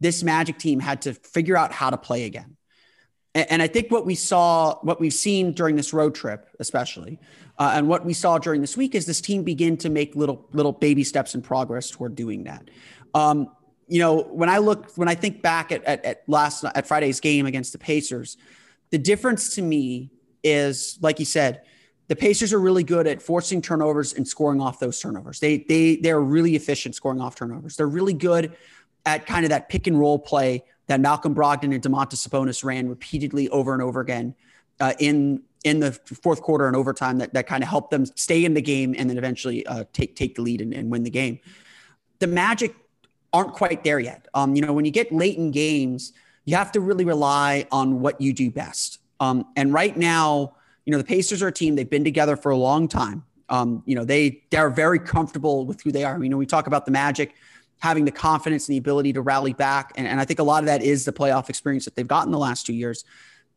this 0.00 0.22
Magic 0.22 0.58
team 0.58 0.80
had 0.80 1.02
to 1.02 1.14
figure 1.14 1.56
out 1.56 1.72
how 1.72 1.90
to 1.90 1.96
play 1.96 2.24
again. 2.24 2.56
And, 3.34 3.52
and 3.52 3.62
I 3.62 3.66
think 3.66 3.90
what 3.90 4.06
we 4.06 4.14
saw, 4.14 4.78
what 4.82 5.00
we've 5.00 5.12
seen 5.12 5.52
during 5.52 5.76
this 5.76 5.92
road 5.92 6.14
trip, 6.14 6.48
especially, 6.58 7.18
uh, 7.58 7.72
and 7.74 7.88
what 7.88 8.04
we 8.04 8.12
saw 8.12 8.38
during 8.38 8.60
this 8.60 8.76
week 8.76 8.94
is 8.94 9.06
this 9.06 9.20
team 9.20 9.42
begin 9.42 9.76
to 9.78 9.90
make 9.90 10.14
little 10.14 10.46
little 10.52 10.72
baby 10.72 11.04
steps 11.04 11.34
in 11.34 11.42
progress 11.42 11.90
toward 11.90 12.14
doing 12.14 12.44
that. 12.44 12.70
Um, 13.14 13.50
you 13.88 13.98
know, 14.00 14.20
when 14.20 14.48
I 14.48 14.58
look, 14.58 14.92
when 14.96 15.08
I 15.08 15.14
think 15.14 15.42
back 15.42 15.72
at, 15.72 15.82
at, 15.84 16.04
at 16.04 16.22
last 16.28 16.64
at 16.64 16.86
Friday's 16.86 17.20
game 17.20 17.46
against 17.46 17.72
the 17.72 17.78
Pacers, 17.78 18.36
the 18.90 18.98
difference 18.98 19.54
to 19.56 19.62
me 19.62 20.10
is, 20.44 20.98
like 21.00 21.18
you 21.18 21.24
said, 21.24 21.62
the 22.08 22.16
Pacers 22.16 22.52
are 22.52 22.60
really 22.60 22.84
good 22.84 23.06
at 23.06 23.20
forcing 23.20 23.60
turnovers 23.60 24.14
and 24.14 24.26
scoring 24.26 24.60
off 24.60 24.78
those 24.78 25.00
turnovers. 25.00 25.40
They 25.40 25.58
they 25.58 25.96
they're 25.96 26.20
really 26.20 26.54
efficient 26.54 26.94
scoring 26.94 27.20
off 27.20 27.34
turnovers. 27.34 27.76
They're 27.76 27.88
really 27.88 28.14
good 28.14 28.56
at 29.06 29.26
kind 29.26 29.44
of 29.44 29.50
that 29.50 29.68
pick 29.68 29.86
and 29.86 29.98
roll 29.98 30.18
play 30.18 30.64
that 30.86 31.00
Malcolm 31.00 31.34
Brogdon 31.34 31.74
and 31.74 31.82
Domantas 31.82 32.26
Sabonis 32.26 32.64
ran 32.64 32.88
repeatedly 32.88 33.48
over 33.50 33.72
and 33.72 33.82
over 33.82 34.00
again 34.00 34.34
uh, 34.80 34.94
in 34.98 35.42
in 35.64 35.80
the 35.80 35.92
fourth 35.92 36.40
quarter 36.40 36.68
and 36.68 36.76
overtime 36.76 37.18
that, 37.18 37.34
that 37.34 37.46
kind 37.46 37.64
of 37.64 37.68
helped 37.68 37.90
them 37.90 38.06
stay 38.06 38.44
in 38.44 38.54
the 38.54 38.62
game 38.62 38.94
and 38.96 39.10
then 39.10 39.18
eventually 39.18 39.66
uh, 39.66 39.84
take 39.92 40.14
take 40.14 40.36
the 40.36 40.42
lead 40.42 40.60
and, 40.60 40.72
and, 40.72 40.90
win 40.90 41.02
the 41.02 41.10
game. 41.10 41.38
The 42.20 42.28
Magic 42.28 42.74
aren't 43.32 43.52
quite 43.52 43.82
there 43.82 43.98
yet. 43.98 44.28
Um, 44.34 44.54
you 44.54 44.62
know, 44.62 44.72
when 44.72 44.84
you 44.84 44.90
get 44.90 45.12
late 45.12 45.36
in 45.36 45.50
games, 45.50 46.12
you 46.44 46.56
have 46.56 46.72
to 46.72 46.80
really 46.80 47.04
rely 47.04 47.66
on 47.72 48.00
what 48.00 48.20
you 48.20 48.32
do 48.32 48.50
best. 48.50 49.00
Um, 49.20 49.46
and 49.56 49.72
right 49.72 49.96
now, 49.96 50.54
you 50.84 50.92
know, 50.92 50.98
the 50.98 51.04
Pacers 51.04 51.42
are 51.42 51.48
a 51.48 51.52
team 51.52 51.74
they've 51.74 51.90
been 51.90 52.04
together 52.04 52.36
for 52.36 52.50
a 52.50 52.56
long 52.56 52.88
time. 52.88 53.24
Um, 53.48 53.82
you 53.84 53.94
know, 53.94 54.04
they 54.04 54.42
they're 54.50 54.70
very 54.70 54.98
comfortable 54.98 55.66
with 55.66 55.82
who 55.82 55.90
they 55.90 56.04
are. 56.04 56.22
You 56.22 56.28
know, 56.28 56.36
we 56.36 56.46
talk 56.46 56.66
about 56.66 56.86
the 56.86 56.92
Magic 56.92 57.34
having 57.80 58.04
the 58.04 58.10
confidence 58.10 58.68
and 58.68 58.74
the 58.74 58.78
ability 58.78 59.12
to 59.12 59.20
rally 59.20 59.52
back, 59.52 59.92
and, 59.96 60.06
and 60.06 60.20
I 60.20 60.24
think 60.24 60.38
a 60.40 60.44
lot 60.44 60.62
of 60.62 60.66
that 60.66 60.82
is 60.82 61.04
the 61.04 61.12
playoff 61.12 61.48
experience 61.48 61.84
that 61.84 61.94
they've 61.94 62.06
gotten 62.06 62.32
the 62.32 62.38
last 62.38 62.66
two 62.66 62.74
years 62.74 63.04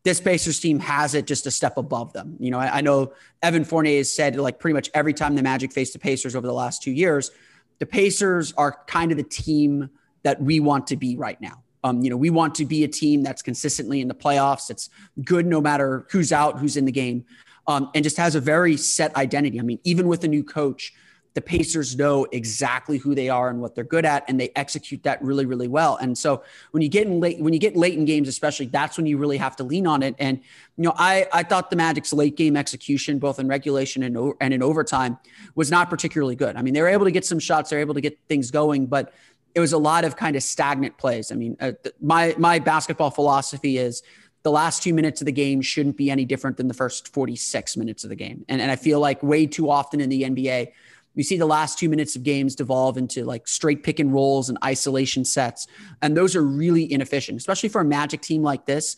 this 0.04 0.20
Pacers 0.20 0.58
team 0.58 0.80
has 0.80 1.14
it 1.14 1.26
just 1.26 1.46
a 1.46 1.50
step 1.50 1.76
above 1.76 2.12
them. 2.12 2.36
You 2.40 2.50
know, 2.50 2.58
I, 2.58 2.78
I, 2.78 2.80
know 2.80 3.12
Evan 3.42 3.64
Fournier 3.64 3.98
has 3.98 4.12
said 4.12 4.36
like 4.36 4.58
pretty 4.58 4.74
much 4.74 4.90
every 4.94 5.14
time 5.14 5.36
the 5.36 5.42
Magic 5.42 5.72
faced 5.72 5.92
the 5.92 5.98
Pacers 5.98 6.34
over 6.34 6.46
the 6.46 6.52
last 6.52 6.82
two 6.82 6.90
years, 6.90 7.30
the 7.78 7.86
Pacers 7.86 8.52
are 8.54 8.78
kind 8.86 9.10
of 9.10 9.16
the 9.16 9.22
team 9.22 9.90
that 10.22 10.40
we 10.40 10.60
want 10.60 10.86
to 10.88 10.96
be 10.96 11.16
right 11.16 11.40
now. 11.40 11.62
Um, 11.84 12.02
you 12.02 12.10
know, 12.10 12.16
we 12.16 12.30
want 12.30 12.54
to 12.56 12.64
be 12.64 12.84
a 12.84 12.88
team 12.88 13.22
that's 13.22 13.42
consistently 13.42 14.00
in 14.00 14.08
the 14.08 14.14
playoffs. 14.14 14.70
It's 14.70 14.88
good 15.24 15.46
no 15.46 15.60
matter 15.60 16.06
who's 16.10 16.32
out, 16.32 16.58
who's 16.58 16.76
in 16.76 16.84
the 16.84 16.92
game, 16.92 17.24
um, 17.66 17.90
and 17.94 18.04
just 18.04 18.16
has 18.16 18.34
a 18.34 18.40
very 18.40 18.76
set 18.76 19.14
identity. 19.16 19.58
I 19.58 19.62
mean, 19.62 19.80
even 19.82 20.06
with 20.06 20.22
a 20.22 20.28
new 20.28 20.44
coach, 20.44 20.92
the 21.34 21.40
Pacers 21.40 21.96
know 21.96 22.26
exactly 22.30 22.98
who 22.98 23.14
they 23.14 23.28
are 23.28 23.48
and 23.48 23.60
what 23.60 23.74
they're 23.74 23.84
good 23.84 24.04
at, 24.04 24.24
and 24.28 24.38
they 24.38 24.50
execute 24.54 25.02
that 25.04 25.22
really, 25.22 25.46
really 25.46 25.68
well. 25.68 25.96
And 25.96 26.16
so 26.16 26.42
when 26.72 26.82
you 26.82 26.88
get 26.88 27.06
in 27.06 27.20
late, 27.20 27.40
when 27.40 27.52
you 27.52 27.58
get 27.58 27.76
late 27.76 27.98
in 27.98 28.04
games, 28.04 28.28
especially, 28.28 28.66
that's 28.66 28.96
when 28.96 29.06
you 29.06 29.16
really 29.18 29.38
have 29.38 29.56
to 29.56 29.64
lean 29.64 29.86
on 29.86 30.02
it. 30.02 30.14
And 30.18 30.40
you 30.76 30.84
know, 30.84 30.94
I 30.96 31.26
I 31.32 31.42
thought 31.42 31.70
the 31.70 31.76
Magic's 31.76 32.12
late 32.12 32.36
game 32.36 32.56
execution, 32.56 33.18
both 33.18 33.38
in 33.38 33.48
regulation 33.48 34.02
and 34.02 34.34
and 34.40 34.52
in 34.52 34.62
overtime, 34.62 35.18
was 35.54 35.70
not 35.70 35.88
particularly 35.88 36.36
good. 36.36 36.56
I 36.56 36.62
mean, 36.62 36.74
they 36.74 36.82
were 36.82 36.88
able 36.88 37.04
to 37.04 37.12
get 37.12 37.24
some 37.24 37.38
shots, 37.38 37.70
they're 37.70 37.80
able 37.80 37.94
to 37.94 38.00
get 38.00 38.18
things 38.28 38.50
going, 38.50 38.86
but 38.86 39.12
it 39.54 39.60
was 39.60 39.72
a 39.72 39.78
lot 39.78 40.04
of 40.04 40.16
kind 40.16 40.36
of 40.36 40.42
stagnant 40.42 40.96
plays. 40.96 41.30
I 41.30 41.34
mean, 41.34 41.56
uh, 41.60 41.72
my 42.00 42.34
my 42.38 42.58
basketball 42.58 43.10
philosophy 43.10 43.78
is 43.78 44.02
the 44.42 44.50
last 44.50 44.82
two 44.82 44.92
minutes 44.92 45.20
of 45.20 45.26
the 45.26 45.32
game 45.32 45.60
shouldn't 45.60 45.96
be 45.96 46.10
any 46.10 46.24
different 46.24 46.56
than 46.56 46.68
the 46.68 46.74
first 46.74 47.12
46 47.12 47.76
minutes 47.76 48.02
of 48.04 48.10
the 48.10 48.16
game. 48.16 48.44
And, 48.48 48.60
and 48.60 48.70
I 48.70 48.76
feel 48.76 48.98
like 48.98 49.22
way 49.22 49.46
too 49.46 49.70
often 49.70 50.00
in 50.00 50.08
the 50.08 50.22
NBA, 50.22 50.72
we 51.14 51.22
see 51.22 51.36
the 51.36 51.46
last 51.46 51.78
two 51.78 51.88
minutes 51.88 52.16
of 52.16 52.22
games 52.22 52.54
devolve 52.54 52.96
into 52.96 53.24
like 53.24 53.46
straight 53.46 53.82
pick 53.82 54.00
and 54.00 54.12
rolls 54.12 54.48
and 54.48 54.58
isolation 54.64 55.24
sets. 55.24 55.66
And 56.00 56.16
those 56.16 56.34
are 56.34 56.42
really 56.42 56.90
inefficient, 56.90 57.38
especially 57.38 57.68
for 57.68 57.80
a 57.80 57.84
magic 57.84 58.22
team 58.22 58.42
like 58.42 58.66
this. 58.66 58.96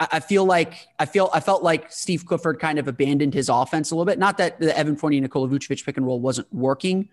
I 0.00 0.20
feel 0.20 0.44
like 0.44 0.86
I 1.00 1.06
feel 1.06 1.28
I 1.34 1.40
felt 1.40 1.64
like 1.64 1.90
Steve 1.90 2.24
Clifford 2.24 2.60
kind 2.60 2.78
of 2.78 2.86
abandoned 2.86 3.34
his 3.34 3.48
offense 3.48 3.90
a 3.90 3.96
little 3.96 4.04
bit. 4.04 4.16
Not 4.16 4.38
that 4.38 4.60
the 4.60 4.76
Evan 4.78 4.94
Fournier 4.94 5.20
Nikola 5.20 5.48
Vucevic 5.48 5.84
pick 5.84 5.96
and 5.96 6.06
roll 6.06 6.20
wasn't 6.20 6.46
working, 6.54 7.08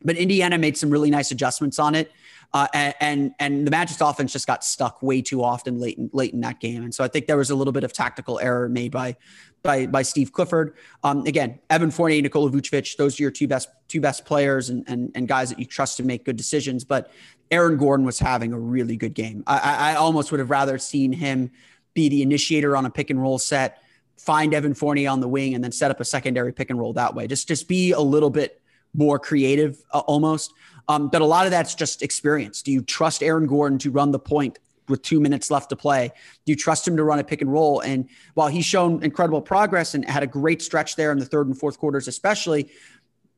but 0.00 0.16
Indiana 0.16 0.56
made 0.56 0.76
some 0.76 0.90
really 0.90 1.10
nice 1.10 1.32
adjustments 1.32 1.80
on 1.80 1.96
it. 1.96 2.12
Uh, 2.54 2.68
and 3.00 3.34
and 3.40 3.66
the 3.66 3.70
Magic's 3.72 4.00
offense 4.00 4.32
just 4.32 4.46
got 4.46 4.62
stuck 4.62 5.02
way 5.02 5.20
too 5.20 5.42
often 5.42 5.80
late 5.80 5.98
in, 5.98 6.08
late 6.12 6.32
in 6.32 6.40
that 6.42 6.60
game, 6.60 6.84
and 6.84 6.94
so 6.94 7.02
I 7.02 7.08
think 7.08 7.26
there 7.26 7.36
was 7.36 7.50
a 7.50 7.54
little 7.56 7.72
bit 7.72 7.82
of 7.82 7.92
tactical 7.92 8.38
error 8.38 8.68
made 8.68 8.92
by 8.92 9.16
by 9.64 9.86
by 9.86 10.02
Steve 10.02 10.32
Clifford. 10.32 10.76
Um, 11.02 11.26
again, 11.26 11.58
Evan 11.68 11.90
Fournier, 11.90 12.22
Nikola 12.22 12.52
Vucevic, 12.52 12.96
those 12.96 13.18
are 13.18 13.24
your 13.24 13.32
two 13.32 13.48
best 13.48 13.70
two 13.88 14.00
best 14.00 14.24
players 14.24 14.68
and, 14.70 14.84
and 14.86 15.10
and 15.16 15.26
guys 15.26 15.48
that 15.48 15.58
you 15.58 15.64
trust 15.64 15.96
to 15.96 16.04
make 16.04 16.24
good 16.24 16.36
decisions. 16.36 16.84
But 16.84 17.10
Aaron 17.50 17.76
Gordon 17.76 18.06
was 18.06 18.20
having 18.20 18.52
a 18.52 18.58
really 18.58 18.96
good 18.96 19.14
game. 19.14 19.42
I, 19.48 19.90
I 19.90 19.94
almost 19.96 20.30
would 20.30 20.38
have 20.38 20.50
rather 20.50 20.78
seen 20.78 21.12
him 21.12 21.50
be 21.92 22.08
the 22.08 22.22
initiator 22.22 22.76
on 22.76 22.86
a 22.86 22.90
pick 22.90 23.10
and 23.10 23.20
roll 23.20 23.38
set, 23.38 23.82
find 24.16 24.54
Evan 24.54 24.74
Fournier 24.74 25.10
on 25.10 25.18
the 25.18 25.28
wing, 25.28 25.56
and 25.56 25.64
then 25.64 25.72
set 25.72 25.90
up 25.90 25.98
a 25.98 26.04
secondary 26.04 26.52
pick 26.52 26.70
and 26.70 26.78
roll 26.78 26.92
that 26.92 27.16
way. 27.16 27.26
Just 27.26 27.48
just 27.48 27.66
be 27.66 27.90
a 27.90 28.00
little 28.00 28.30
bit 28.30 28.60
more 28.94 29.18
creative, 29.18 29.82
uh, 29.92 29.98
almost. 30.00 30.52
Um, 30.88 31.08
but 31.08 31.22
a 31.22 31.26
lot 31.26 31.46
of 31.46 31.50
that's 31.50 31.74
just 31.74 32.02
experience. 32.02 32.62
Do 32.62 32.72
you 32.72 32.82
trust 32.82 33.22
Aaron 33.22 33.46
Gordon 33.46 33.78
to 33.78 33.90
run 33.90 34.10
the 34.10 34.18
point 34.18 34.58
with 34.88 35.02
two 35.02 35.18
minutes 35.18 35.50
left 35.50 35.70
to 35.70 35.76
play? 35.76 36.12
Do 36.44 36.52
you 36.52 36.56
trust 36.56 36.86
him 36.86 36.96
to 36.96 37.04
run 37.04 37.18
a 37.18 37.24
pick 37.24 37.40
and 37.40 37.50
roll? 37.52 37.80
And 37.80 38.08
while 38.34 38.48
he's 38.48 38.66
shown 38.66 39.02
incredible 39.02 39.40
progress 39.40 39.94
and 39.94 40.08
had 40.08 40.22
a 40.22 40.26
great 40.26 40.60
stretch 40.60 40.96
there 40.96 41.10
in 41.10 41.18
the 41.18 41.24
third 41.24 41.46
and 41.46 41.58
fourth 41.58 41.78
quarters, 41.78 42.06
especially, 42.06 42.70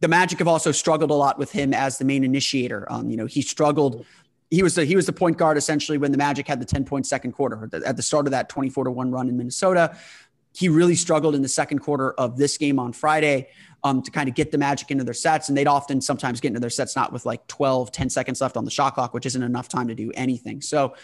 the 0.01 0.09
Magic 0.09 0.41
have 0.41 0.49
also 0.49 0.73
struggled 0.73 1.11
a 1.11 1.15
lot 1.15 1.39
with 1.39 1.53
him 1.53 1.73
as 1.73 1.99
the 1.99 2.05
main 2.05 2.25
initiator. 2.25 2.91
Um, 2.93 3.09
you 3.09 3.17
know, 3.17 3.27
he 3.27 3.43
struggled. 3.43 4.05
He 4.51 4.63
was 4.63 4.75
the 4.75 4.85
he 4.85 4.95
was 4.95 5.07
the 5.07 5.13
point 5.13 5.39
guard 5.39 5.57
essentially 5.57 5.99
when 5.99 6.13
the 6.13 6.19
Magic 6.19 6.47
had 6.47 6.61
the 6.61 6.67
ten 6.67 6.85
point 6.85 7.07
second 7.07 7.33
quarter 7.33 7.69
at 7.85 7.97
the 7.97 8.03
start 8.03 8.27
of 8.27 8.33
that 8.33 8.49
twenty 8.49 8.69
four 8.69 8.85
to 8.85 8.91
one 8.91 9.11
run 9.11 9.29
in 9.29 9.37
Minnesota. 9.37 9.97
He 10.57 10.69
really 10.69 10.95
struggled 10.95 11.35
in 11.35 11.43
the 11.43 11.49
second 11.49 11.81
quarter 11.81 12.13
of 12.13 12.37
this 12.37 12.57
game 12.57 12.79
on 12.79 12.93
Friday 12.93 13.49
um, 13.85 14.03
to 14.03 14.11
kind 14.11 14.29
of 14.29 14.35
get 14.35 14.51
the 14.51 14.59
magic 14.59 14.91
into 14.91 15.05
their 15.05 15.15
sets. 15.15 15.49
And 15.49 15.57
they'd 15.57 15.69
often 15.69 16.01
sometimes 16.01 16.41
get 16.41 16.49
into 16.49 16.61
their 16.61 16.71
sets 16.71 16.97
not 16.97 17.13
with 17.13 17.27
like 17.27 17.47
12, 17.47 17.93
10 17.93 18.11
seconds 18.11 18.41
left 18.41 18.57
on 18.57 18.65
the 18.65 18.71
shot 18.71 18.95
clock, 18.95 19.15
which 19.15 19.27
isn't 19.27 19.43
enough 19.43 19.69
time 19.69 19.89
to 19.89 19.95
do 19.95 20.11
anything. 20.15 20.61
So 20.61 20.95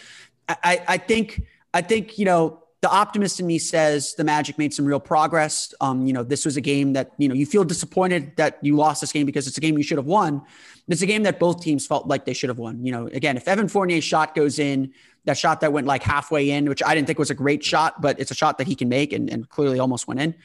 I, 0.49 0.81
I 0.87 0.97
think, 0.97 1.43
I 1.73 1.81
think, 1.81 2.17
you 2.17 2.25
know, 2.25 2.63
the 2.81 2.91
optimist 2.91 3.39
in 3.39 3.47
me 3.47 3.59
says 3.59 4.13
the 4.15 4.25
Magic 4.25 4.57
made 4.57 4.73
some 4.73 4.85
real 4.85 4.99
progress. 4.99 5.73
Um, 5.79 6.05
you 6.05 6.11
know, 6.11 6.21
this 6.21 6.43
was 6.43 6.57
a 6.57 6.61
game 6.61 6.91
that, 6.93 7.11
you 7.17 7.29
know, 7.29 7.33
you 7.33 7.45
feel 7.45 7.63
disappointed 7.63 8.35
that 8.35 8.59
you 8.61 8.75
lost 8.75 8.99
this 8.99 9.13
game 9.13 9.25
because 9.25 9.47
it's 9.47 9.57
a 9.57 9.61
game 9.61 9.77
you 9.77 9.85
should 9.85 9.97
have 9.97 10.05
won. 10.05 10.41
It's 10.89 11.01
a 11.01 11.05
game 11.05 11.23
that 11.23 11.39
both 11.39 11.61
teams 11.61 11.87
felt 11.87 12.07
like 12.07 12.25
they 12.25 12.33
should 12.33 12.49
have 12.49 12.57
won. 12.57 12.85
You 12.85 12.91
know, 12.91 13.07
again, 13.07 13.37
if 13.37 13.47
Evan 13.47 13.69
Fournier's 13.69 14.03
shot 14.03 14.35
goes 14.35 14.59
in, 14.59 14.93
that 15.25 15.37
shot 15.37 15.61
that 15.61 15.71
went 15.71 15.87
like 15.87 16.03
halfway 16.03 16.49
in, 16.49 16.67
which 16.67 16.83
I 16.83 16.93
didn't 16.95 17.07
think 17.07 17.19
was 17.19 17.29
a 17.29 17.35
great 17.35 17.63
shot, 17.63 18.01
but 18.01 18.19
it's 18.19 18.31
a 18.31 18.35
shot 18.35 18.57
that 18.57 18.67
he 18.67 18.75
can 18.75 18.89
make 18.89 19.13
and, 19.13 19.29
and 19.29 19.47
clearly 19.47 19.79
almost 19.79 20.07
went 20.07 20.19
in. 20.19 20.35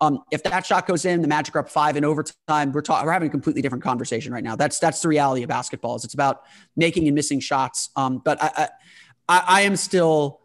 Um, 0.00 0.22
if 0.30 0.42
that 0.44 0.64
shot 0.64 0.86
goes 0.86 1.04
in, 1.04 1.20
the 1.20 1.28
Magic 1.28 1.54
are 1.56 1.58
up 1.58 1.68
five 1.68 1.96
in 1.96 2.04
overtime. 2.04 2.72
We're 2.72 2.80
talking, 2.80 3.06
we're 3.06 3.12
having 3.12 3.28
a 3.28 3.30
completely 3.30 3.60
different 3.60 3.84
conversation 3.84 4.32
right 4.32 4.44
now. 4.44 4.56
That's 4.56 4.78
that's 4.78 5.02
the 5.02 5.08
reality 5.08 5.42
of 5.42 5.48
basketball. 5.48 5.96
Is 5.96 6.04
it's 6.04 6.14
about 6.14 6.42
making 6.74 7.06
and 7.06 7.14
missing 7.14 7.38
shots. 7.38 7.90
Um, 7.96 8.18
but 8.24 8.42
I, 8.42 8.68
I, 9.28 9.44
I 9.46 9.60
am 9.62 9.76
still 9.76 10.40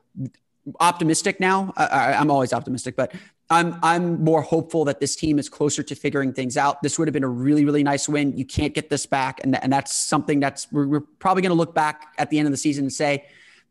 optimistic 0.80 1.40
now. 1.40 1.74
I, 1.78 2.14
I'm 2.14 2.30
always 2.30 2.52
optimistic, 2.52 2.98
but 2.98 3.14
I'm 3.50 3.80
I'm 3.82 4.22
more 4.22 4.42
hopeful 4.42 4.86
that 4.86 5.00
this 5.00 5.16
team 5.16 5.40
is 5.40 5.48
closer 5.48 5.84
to 5.84 5.96
figuring 5.96 6.34
things 6.34 6.58
out. 6.58 6.82
This 6.82 7.00
would 7.00 7.08
have 7.08 7.14
been 7.14 7.24
a 7.24 7.30
really 7.30 7.64
really 7.64 7.84
nice 7.84 8.10
win. 8.10 8.36
You 8.36 8.46
can't 8.46 8.74
get 8.74 8.90
this 8.90 9.06
back, 9.06 9.40
and 9.44 9.56
and 9.64 9.72
that's 9.72 9.96
something 9.96 10.42
that's 10.42 10.70
we're, 10.72 10.88
we're 10.88 11.02
probably 11.20 11.44
going 11.44 11.52
to 11.52 11.58
look 11.58 11.74
back 11.74 12.14
at 12.18 12.30
the 12.30 12.40
end 12.40 12.48
of 12.48 12.52
the 12.52 12.58
season 12.58 12.86
and 12.86 12.94
say 12.94 13.26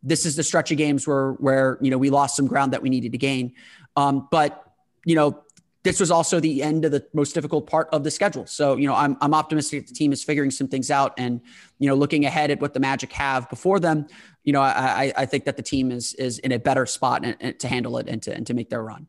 this 0.04 0.26
is 0.26 0.36
the 0.36 0.44
stretch 0.44 0.70
of 0.70 0.78
games 0.78 1.06
where 1.06 1.32
where 1.32 1.78
you 1.80 1.90
know 1.90 1.98
we 1.98 2.10
lost 2.10 2.36
some 2.36 2.46
ground 2.46 2.72
that 2.72 2.82
we 2.82 2.90
needed 2.90 3.12
to 3.12 3.18
gain. 3.18 3.54
Um, 3.96 4.28
but 4.30 4.62
you 5.04 5.16
know 5.16 5.44
this 5.84 6.00
was 6.00 6.10
also 6.10 6.40
the 6.40 6.62
end 6.62 6.84
of 6.86 6.92
the 6.92 7.06
most 7.12 7.34
difficult 7.34 7.66
part 7.66 7.88
of 7.92 8.02
the 8.04 8.10
schedule. 8.10 8.46
So, 8.46 8.76
you 8.76 8.88
know, 8.88 8.94
I'm, 8.94 9.18
I'm 9.20 9.34
optimistic 9.34 9.86
the 9.86 9.92
team 9.92 10.12
is 10.12 10.24
figuring 10.24 10.50
some 10.50 10.66
things 10.66 10.90
out 10.90 11.12
and, 11.18 11.42
you 11.78 11.86
know, 11.86 11.94
looking 11.94 12.24
ahead 12.24 12.50
at 12.50 12.58
what 12.58 12.72
the 12.72 12.80
Magic 12.80 13.12
have 13.12 13.50
before 13.50 13.78
them, 13.78 14.06
you 14.44 14.54
know, 14.54 14.62
I, 14.62 15.12
I 15.14 15.26
think 15.26 15.44
that 15.44 15.58
the 15.58 15.62
team 15.62 15.92
is, 15.92 16.14
is 16.14 16.38
in 16.38 16.52
a 16.52 16.58
better 16.58 16.86
spot 16.86 17.22
and, 17.22 17.36
and 17.38 17.60
to 17.60 17.68
handle 17.68 17.98
it 17.98 18.08
and 18.08 18.22
to, 18.22 18.34
and 18.34 18.46
to 18.46 18.54
make 18.54 18.70
their 18.70 18.82
run. 18.82 19.06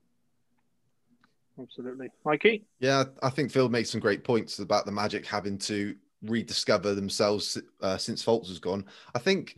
Absolutely. 1.57 2.09
Mikey? 2.25 2.65
Yeah, 2.79 3.05
I 3.23 3.29
think 3.29 3.51
Phil 3.51 3.69
made 3.69 3.87
some 3.87 4.01
great 4.01 4.25
points 4.25 4.59
about 4.59 4.85
the 4.85 4.91
Magic 4.91 5.25
having 5.25 5.57
to 5.59 5.95
rediscover 6.23 6.93
themselves 6.93 7.57
uh, 7.81 7.95
since 7.95 8.23
Fultz 8.23 8.49
has 8.49 8.59
gone. 8.59 8.83
I 9.13 9.19
think 9.19 9.55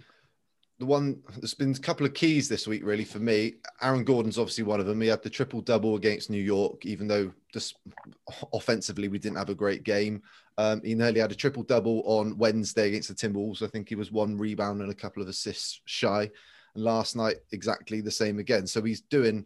the 0.80 0.86
one 0.86 1.22
there's 1.38 1.56
been 1.56 1.72
a 1.72 1.80
couple 1.80 2.06
of 2.06 2.14
keys 2.14 2.48
this 2.48 2.68
week 2.68 2.86
really 2.86 3.04
for 3.04 3.20
me. 3.20 3.56
Aaron 3.82 4.04
Gordon's 4.04 4.38
obviously 4.38 4.64
one 4.64 4.80
of 4.80 4.86
them. 4.86 5.02
He 5.02 5.08
had 5.08 5.24
the 5.24 5.30
triple 5.30 5.62
double 5.62 5.96
against 5.96 6.30
New 6.30 6.42
York, 6.42 6.86
even 6.86 7.08
though 7.08 7.32
just 7.52 7.78
offensively 8.54 9.08
we 9.08 9.18
didn't 9.18 9.38
have 9.38 9.50
a 9.50 9.56
great 9.56 9.84
game. 9.84 10.22
Um, 10.60 10.82
he 10.84 10.94
nearly 10.94 11.20
had 11.20 11.32
a 11.32 11.36
triple 11.36 11.64
double 11.64 12.04
on 12.06 12.38
Wednesday 12.38 12.90
against 12.90 13.10
the 13.10 13.16
Timberwolves. 13.16 13.62
I 13.62 13.68
think 13.68 13.90
he 13.90 13.96
was 13.96 14.12
one 14.12 14.38
rebound 14.38 14.82
and 14.82 14.92
a 14.92 14.96
couple 14.96 15.22
of 15.24 15.30
assists 15.30 15.82
shy. 15.86 16.30
And 16.76 16.84
last 16.84 17.16
night 17.16 17.38
exactly 17.52 18.02
the 18.02 18.12
same 18.12 18.38
again. 18.38 18.68
So 18.68 18.82
he's 18.84 19.02
doing. 19.02 19.46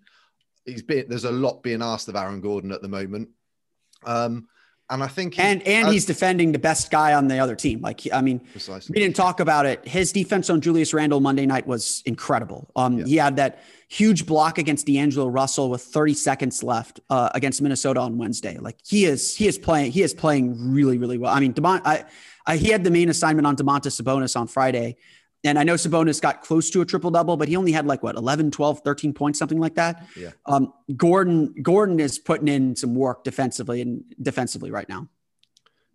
He's 0.65 0.83
been 0.83 1.05
there's 1.07 1.23
a 1.25 1.31
lot 1.31 1.63
being 1.63 1.81
asked 1.81 2.09
of 2.09 2.15
Aaron 2.15 2.41
Gordon 2.41 2.71
at 2.71 2.81
the 2.81 2.87
moment. 2.87 3.29
Um, 4.03 4.47
and 4.91 5.01
I 5.01 5.08
think, 5.08 5.36
he, 5.36 5.41
and 5.41 5.62
and 5.63 5.88
he's 5.88 6.06
defending 6.06 6.51
the 6.51 6.60
best 6.60 6.91
guy 6.91 7.13
on 7.13 7.27
the 7.27 7.39
other 7.39 7.56
team. 7.56 7.82
Like, 7.82 8.01
I 8.12 8.21
mean, 8.21 8.39
precisely. 8.39 8.93
we 8.93 8.99
didn't 8.99 9.15
talk 9.15 9.39
about 9.39 9.65
it. 9.65 9.88
His 9.88 10.12
defense 10.12 10.49
on 10.49 10.60
Julius 10.60 10.93
Randle 10.93 11.21
Monday 11.21 11.45
night 11.45 11.65
was 11.65 12.04
incredible. 12.06 12.69
Um, 12.75 12.99
yeah. 12.99 13.06
he 13.06 13.15
had 13.15 13.38
that 13.38 13.63
huge 13.88 14.25
block 14.25 14.58
against 14.58 14.86
D'Angelo 14.86 15.27
Russell 15.27 15.69
with 15.69 15.82
30 15.82 16.13
seconds 16.13 16.62
left 16.62 16.99
uh, 17.10 17.30
against 17.34 17.62
Minnesota 17.62 18.01
on 18.01 18.17
Wednesday. 18.17 18.58
Like 18.58 18.77
he 18.86 19.06
is, 19.06 19.36
he 19.36 19.47
is 19.47 19.58
playing, 19.58 19.91
he 19.91 20.01
is 20.01 20.13
playing 20.13 20.73
really, 20.73 20.97
really 20.97 21.17
well. 21.17 21.34
I 21.34 21.39
mean, 21.39 21.54
Demont, 21.54 21.82
I, 21.86 22.06
I, 22.45 22.58
he 22.58 22.69
had 22.69 22.84
the 22.84 22.91
main 22.91 23.10
assignment 23.10 23.47
on 23.47 23.56
Domantas 23.56 24.01
Sabonis 24.01 24.39
on 24.39 24.47
Friday. 24.47 24.97
And 25.43 25.58
I 25.58 25.63
know 25.63 25.73
Sabonis 25.73 26.21
got 26.21 26.41
close 26.41 26.69
to 26.69 26.82
a 26.82 26.86
triple 26.86 27.10
double, 27.10 27.36
but 27.36 27.47
he 27.47 27.56
only 27.56 27.71
had 27.71 27.88
like 27.88 28.04
what 28.04 28.15
11, 28.15 28.51
12, 28.51 28.82
13 28.82 29.13
points, 29.13 29.39
something 29.39 29.60
like 29.60 29.75
that. 29.75 30.08
Yeah. 30.15 30.32
Um, 30.45 30.71
Gordon, 30.95 31.54
Gordon 31.62 31.99
is 31.99 32.19
putting 32.19 32.47
in 32.47 32.75
some 32.75 32.93
work 32.93 33.23
defensively 33.23 33.82
and 33.82 34.04
defensively 34.21 34.69
right 34.69 34.88
now. 34.88 35.08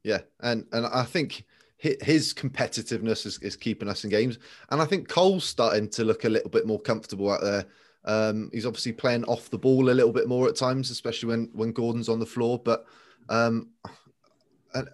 Yeah. 0.02 0.20
And, 0.40 0.66
and 0.72 0.86
I 0.86 1.04
think, 1.04 1.44
his 1.78 2.32
competitiveness 2.32 3.26
is, 3.26 3.38
is, 3.40 3.54
keeping 3.54 3.88
us 3.88 4.02
in 4.04 4.10
games. 4.10 4.38
And 4.70 4.80
I 4.80 4.86
think 4.86 5.08
Cole's 5.08 5.44
starting 5.44 5.88
to 5.90 6.04
look 6.04 6.24
a 6.24 6.28
little 6.28 6.50
bit 6.50 6.66
more 6.66 6.80
comfortable 6.80 7.30
out 7.30 7.42
there. 7.42 7.66
Um, 8.06 8.50
he's 8.52 8.66
obviously 8.66 8.92
playing 8.92 9.24
off 9.24 9.50
the 9.50 9.58
ball 9.58 9.90
a 9.90 9.92
little 9.92 10.12
bit 10.12 10.28
more 10.28 10.48
at 10.48 10.56
times, 10.56 10.90
especially 10.90 11.28
when 11.28 11.50
when 11.52 11.72
Gordon's 11.72 12.08
on 12.08 12.18
the 12.18 12.26
floor. 12.26 12.58
But 12.58 12.86
um, 13.28 13.70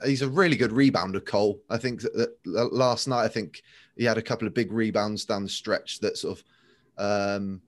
he's 0.04 0.22
a 0.22 0.28
really 0.28 0.56
good 0.56 0.70
rebounder, 0.70 1.24
Cole. 1.24 1.62
I 1.70 1.76
think 1.76 2.02
that, 2.02 2.36
that, 2.44 2.72
last 2.72 3.06
night, 3.06 3.24
I 3.24 3.28
think 3.28 3.62
he 3.96 4.04
had 4.04 4.18
a 4.18 4.22
couple 4.22 4.46
of 4.46 4.54
big 4.54 4.72
rebounds 4.72 5.24
down 5.24 5.42
the 5.42 5.48
stretch 5.48 6.00
that 6.00 6.16
sort 6.16 6.38
of 6.38 6.44
um, 6.98 7.60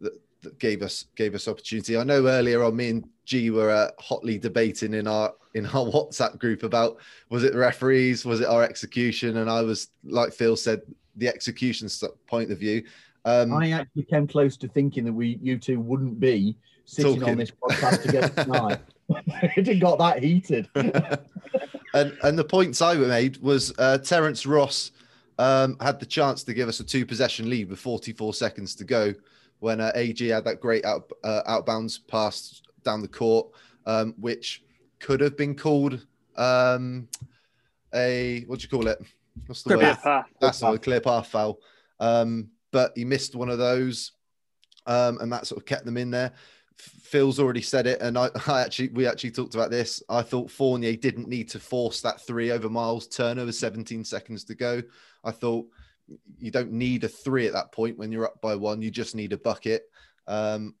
that, 0.00 0.12
that 0.42 0.58
gave 0.58 0.82
us 0.82 1.06
gave 1.16 1.34
us 1.34 1.48
opportunity. 1.48 1.96
I 1.96 2.04
know 2.04 2.26
earlier 2.26 2.62
on, 2.62 2.76
me 2.76 2.90
and 2.90 3.08
G 3.24 3.50
were 3.50 3.70
uh, 3.70 3.90
hotly 3.98 4.38
debating 4.38 4.94
in 4.94 5.06
our 5.06 5.32
in 5.54 5.66
our 5.66 5.72
WhatsApp 5.72 6.38
group 6.38 6.62
about 6.62 6.98
was 7.30 7.44
it 7.44 7.52
the 7.52 7.58
referees, 7.58 8.24
was 8.24 8.40
it 8.40 8.48
our 8.48 8.62
execution, 8.62 9.38
and 9.38 9.50
I 9.50 9.62
was 9.62 9.88
like 10.04 10.32
Phil 10.32 10.56
said, 10.56 10.82
the 11.16 11.28
execution 11.28 11.88
point 12.26 12.50
of 12.50 12.58
view. 12.58 12.84
Um, 13.24 13.52
I 13.54 13.70
actually 13.70 14.04
came 14.04 14.26
close 14.26 14.56
to 14.58 14.68
thinking 14.68 15.04
that 15.04 15.12
we, 15.12 15.38
you 15.40 15.58
two, 15.58 15.80
wouldn't 15.80 16.20
be 16.20 16.58
sitting 16.84 17.20
talking. 17.20 17.32
on 17.32 17.38
this 17.38 17.50
podcast 17.50 18.02
together 18.02 18.44
tonight. 18.44 18.80
it 19.08 19.80
got 19.80 19.98
that 19.98 20.22
heated. 20.22 20.68
and 21.94 22.16
and 22.22 22.38
the 22.38 22.44
points 22.44 22.80
I 22.82 22.94
made 22.94 23.38
was 23.38 23.72
uh, 23.78 23.98
Terrence 23.98 24.46
Ross 24.46 24.92
um, 25.38 25.76
had 25.80 25.98
the 26.00 26.06
chance 26.06 26.44
to 26.44 26.54
give 26.54 26.68
us 26.68 26.80
a 26.80 26.84
two 26.84 27.04
possession 27.04 27.48
lead 27.48 27.68
with 27.68 27.78
44 27.78 28.34
seconds 28.34 28.74
to 28.76 28.84
go 28.84 29.14
when 29.60 29.80
uh, 29.80 29.92
AG 29.94 30.26
had 30.26 30.44
that 30.44 30.60
great 30.60 30.84
out 30.84 31.10
uh, 31.22 31.42
outbounds 31.48 31.98
pass 32.06 32.62
down 32.84 33.00
the 33.00 33.08
court, 33.08 33.48
um, 33.86 34.14
which 34.18 34.62
could 35.00 35.20
have 35.20 35.36
been 35.36 35.54
called 35.54 36.06
um, 36.36 37.08
a 37.94 38.44
what 38.46 38.60
do 38.60 38.64
you 38.64 38.68
call 38.68 38.88
it? 38.88 39.00
What's 39.46 39.62
the 39.62 39.74
clear 39.74 39.88
word? 39.88 39.98
Path. 40.02 40.26
That's 40.40 40.62
a 40.62 40.78
clear 40.78 41.00
path 41.00 41.28
foul. 41.28 41.58
Um, 42.00 42.50
but 42.70 42.92
he 42.96 43.04
missed 43.04 43.36
one 43.36 43.48
of 43.48 43.58
those, 43.58 44.12
um, 44.86 45.18
and 45.20 45.32
that 45.32 45.46
sort 45.46 45.60
of 45.60 45.66
kept 45.66 45.84
them 45.84 45.96
in 45.96 46.10
there. 46.10 46.32
Phil's 46.84 47.38
already 47.38 47.62
said 47.62 47.86
it, 47.86 48.00
and 48.00 48.18
I, 48.18 48.28
I, 48.46 48.62
actually 48.62 48.88
we 48.88 49.06
actually 49.06 49.30
talked 49.30 49.54
about 49.54 49.70
this. 49.70 50.02
I 50.08 50.22
thought 50.22 50.50
Fournier 50.50 50.96
didn't 50.96 51.28
need 51.28 51.48
to 51.50 51.60
force 51.60 52.00
that 52.02 52.20
three 52.20 52.50
over 52.50 52.68
Myles 52.68 53.08
with 53.18 53.54
17 53.54 54.04
seconds 54.04 54.44
to 54.44 54.54
go. 54.54 54.82
I 55.22 55.30
thought 55.30 55.66
you 56.38 56.50
don't 56.50 56.72
need 56.72 57.04
a 57.04 57.08
three 57.08 57.46
at 57.46 57.54
that 57.54 57.72
point 57.72 57.98
when 57.98 58.12
you're 58.12 58.26
up 58.26 58.40
by 58.40 58.54
one. 58.54 58.82
You 58.82 58.90
just 58.90 59.14
need 59.14 59.32
a 59.32 59.38
bucket. 59.38 59.84
Um, 60.26 60.74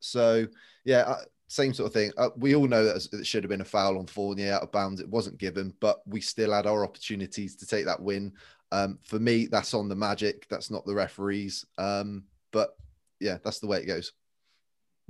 so 0.00 0.46
yeah, 0.84 1.16
same 1.48 1.74
sort 1.74 1.88
of 1.88 1.92
thing. 1.92 2.12
Uh, 2.16 2.30
we 2.36 2.54
all 2.54 2.68
know 2.68 2.84
that 2.84 3.06
it 3.12 3.26
should 3.26 3.42
have 3.44 3.50
been 3.50 3.60
a 3.60 3.64
foul 3.64 3.98
on 3.98 4.06
Fournier 4.06 4.54
out 4.54 4.62
of 4.62 4.72
bounds. 4.72 5.00
It 5.00 5.08
wasn't 5.08 5.38
given, 5.38 5.74
but 5.80 6.00
we 6.06 6.20
still 6.20 6.52
had 6.52 6.66
our 6.66 6.84
opportunities 6.84 7.56
to 7.56 7.66
take 7.66 7.84
that 7.86 8.00
win. 8.00 8.32
Um, 8.72 8.98
for 9.02 9.18
me, 9.18 9.46
that's 9.46 9.74
on 9.74 9.88
the 9.88 9.96
Magic. 9.96 10.46
That's 10.48 10.70
not 10.70 10.86
the 10.86 10.94
referees. 10.94 11.66
Um, 11.76 12.24
but 12.52 12.76
yeah, 13.18 13.38
that's 13.44 13.58
the 13.58 13.66
way 13.66 13.78
it 13.78 13.86
goes. 13.86 14.12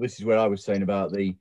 This 0.01 0.19
is 0.19 0.25
where 0.25 0.39
I 0.39 0.47
was 0.47 0.65
saying 0.65 0.83
about 0.83 1.13
the. 1.13 1.35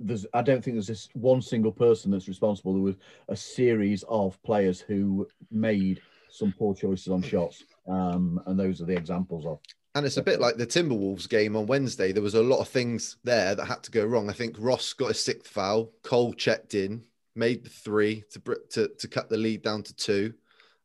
There's, 0.00 0.26
I 0.34 0.42
don't 0.42 0.62
think 0.62 0.74
there's 0.74 0.88
just 0.88 1.14
one 1.14 1.40
single 1.40 1.70
person 1.70 2.10
that's 2.10 2.26
responsible. 2.26 2.74
There 2.74 2.82
was 2.82 2.96
a 3.28 3.36
series 3.36 4.02
of 4.08 4.42
players 4.42 4.80
who 4.80 5.28
made 5.52 6.02
some 6.30 6.52
poor 6.58 6.74
choices 6.74 7.08
on 7.08 7.22
shots, 7.22 7.62
um, 7.88 8.40
and 8.46 8.58
those 8.58 8.80
are 8.80 8.86
the 8.86 8.96
examples 8.96 9.46
of. 9.46 9.60
And 9.94 10.04
it's 10.04 10.16
a 10.16 10.22
bit 10.22 10.40
like 10.40 10.56
the 10.56 10.66
Timberwolves 10.66 11.28
game 11.28 11.54
on 11.54 11.66
Wednesday. 11.66 12.10
There 12.10 12.24
was 12.24 12.34
a 12.34 12.42
lot 12.42 12.58
of 12.58 12.68
things 12.68 13.18
there 13.22 13.54
that 13.54 13.64
had 13.64 13.84
to 13.84 13.92
go 13.92 14.04
wrong. 14.04 14.28
I 14.28 14.32
think 14.32 14.56
Ross 14.58 14.92
got 14.92 15.12
a 15.12 15.14
sixth 15.14 15.46
foul. 15.46 15.92
Cole 16.02 16.32
checked 16.32 16.74
in, 16.74 17.04
made 17.36 17.62
the 17.62 17.70
three 17.70 18.24
to 18.32 18.56
to, 18.70 18.88
to 18.98 19.08
cut 19.08 19.28
the 19.28 19.36
lead 19.36 19.62
down 19.62 19.84
to 19.84 19.94
two. 19.94 20.34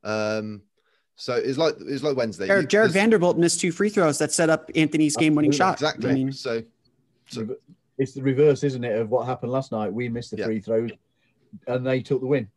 Um, 0.03 0.61
so 1.15 1.33
it's 1.33 1.57
like 1.57 1.73
it's 1.79 2.03
like 2.03 2.15
Wednesday. 2.15 2.45
Jared, 2.45 2.69
Jarred 2.69 2.91
Vanderbilt 2.91 3.39
missed 3.39 3.59
two 3.59 3.71
free 3.71 3.89
throws 3.89 4.19
that 4.19 4.31
set 4.31 4.51
up 4.51 4.69
Anthony's 4.75 5.17
game-winning 5.17 5.51
shot. 5.51 5.73
Exactly. 5.73 6.11
I 6.11 6.13
mean, 6.13 6.31
so, 6.31 6.61
so 7.29 7.55
it's 7.97 8.13
the 8.13 8.21
reverse, 8.21 8.63
isn't 8.63 8.83
it, 8.83 8.99
of 8.99 9.09
what 9.09 9.25
happened 9.25 9.51
last 9.51 9.71
night? 9.71 9.91
We 9.91 10.09
missed 10.09 10.31
the 10.31 10.37
yeah. 10.37 10.45
free 10.45 10.59
throws, 10.59 10.91
and 11.67 11.85
they 11.85 12.01
took 12.01 12.21
the 12.21 12.27
win. 12.27 12.49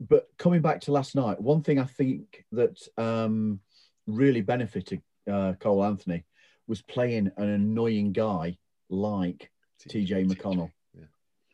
But 0.00 0.28
coming 0.38 0.62
back 0.62 0.80
to 0.82 0.92
last 0.92 1.14
night, 1.14 1.40
one 1.40 1.62
thing 1.62 1.78
I 1.78 1.84
think 1.84 2.44
that 2.52 2.80
um, 2.96 3.60
really 4.06 4.40
benefited 4.40 5.02
uh, 5.30 5.54
Cole 5.60 5.84
Anthony 5.84 6.24
was 6.66 6.82
playing 6.82 7.30
an 7.36 7.48
annoying 7.48 8.12
guy 8.12 8.56
like 8.88 9.50
TJ 9.88 10.30
McConnell. 10.30 10.70
Yeah. 10.94 11.04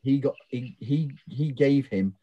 He 0.02 0.18
got 0.18 0.34
he 0.48 0.76
he 0.80 1.10
he 1.28 1.50
gave 1.50 1.86
him 1.86 2.14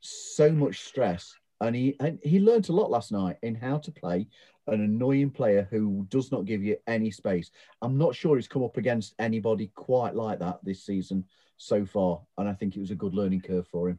so 0.00 0.50
much 0.50 0.80
stress 0.80 1.34
and 1.60 1.76
he 1.76 1.96
and 2.00 2.18
he 2.22 2.40
learned 2.40 2.68
a 2.68 2.72
lot 2.72 2.90
last 2.90 3.12
night 3.12 3.36
in 3.42 3.54
how 3.54 3.78
to 3.78 3.90
play 3.92 4.26
an 4.66 4.80
annoying 4.80 5.30
player 5.30 5.66
who 5.70 6.06
does 6.08 6.30
not 6.30 6.44
give 6.44 6.62
you 6.62 6.76
any 6.86 7.10
space. 7.10 7.50
I'm 7.80 7.98
not 7.98 8.14
sure 8.14 8.36
he's 8.36 8.48
come 8.48 8.62
up 8.62 8.76
against 8.76 9.14
anybody 9.18 9.70
quite 9.74 10.14
like 10.14 10.38
that 10.38 10.60
this 10.62 10.84
season 10.84 11.24
so 11.56 11.84
far, 11.84 12.20
and 12.38 12.48
I 12.48 12.54
think 12.54 12.76
it 12.76 12.80
was 12.80 12.90
a 12.90 12.96
good 12.96 13.14
learning 13.14 13.40
curve 13.40 13.66
for 13.68 13.88
him. 13.88 13.98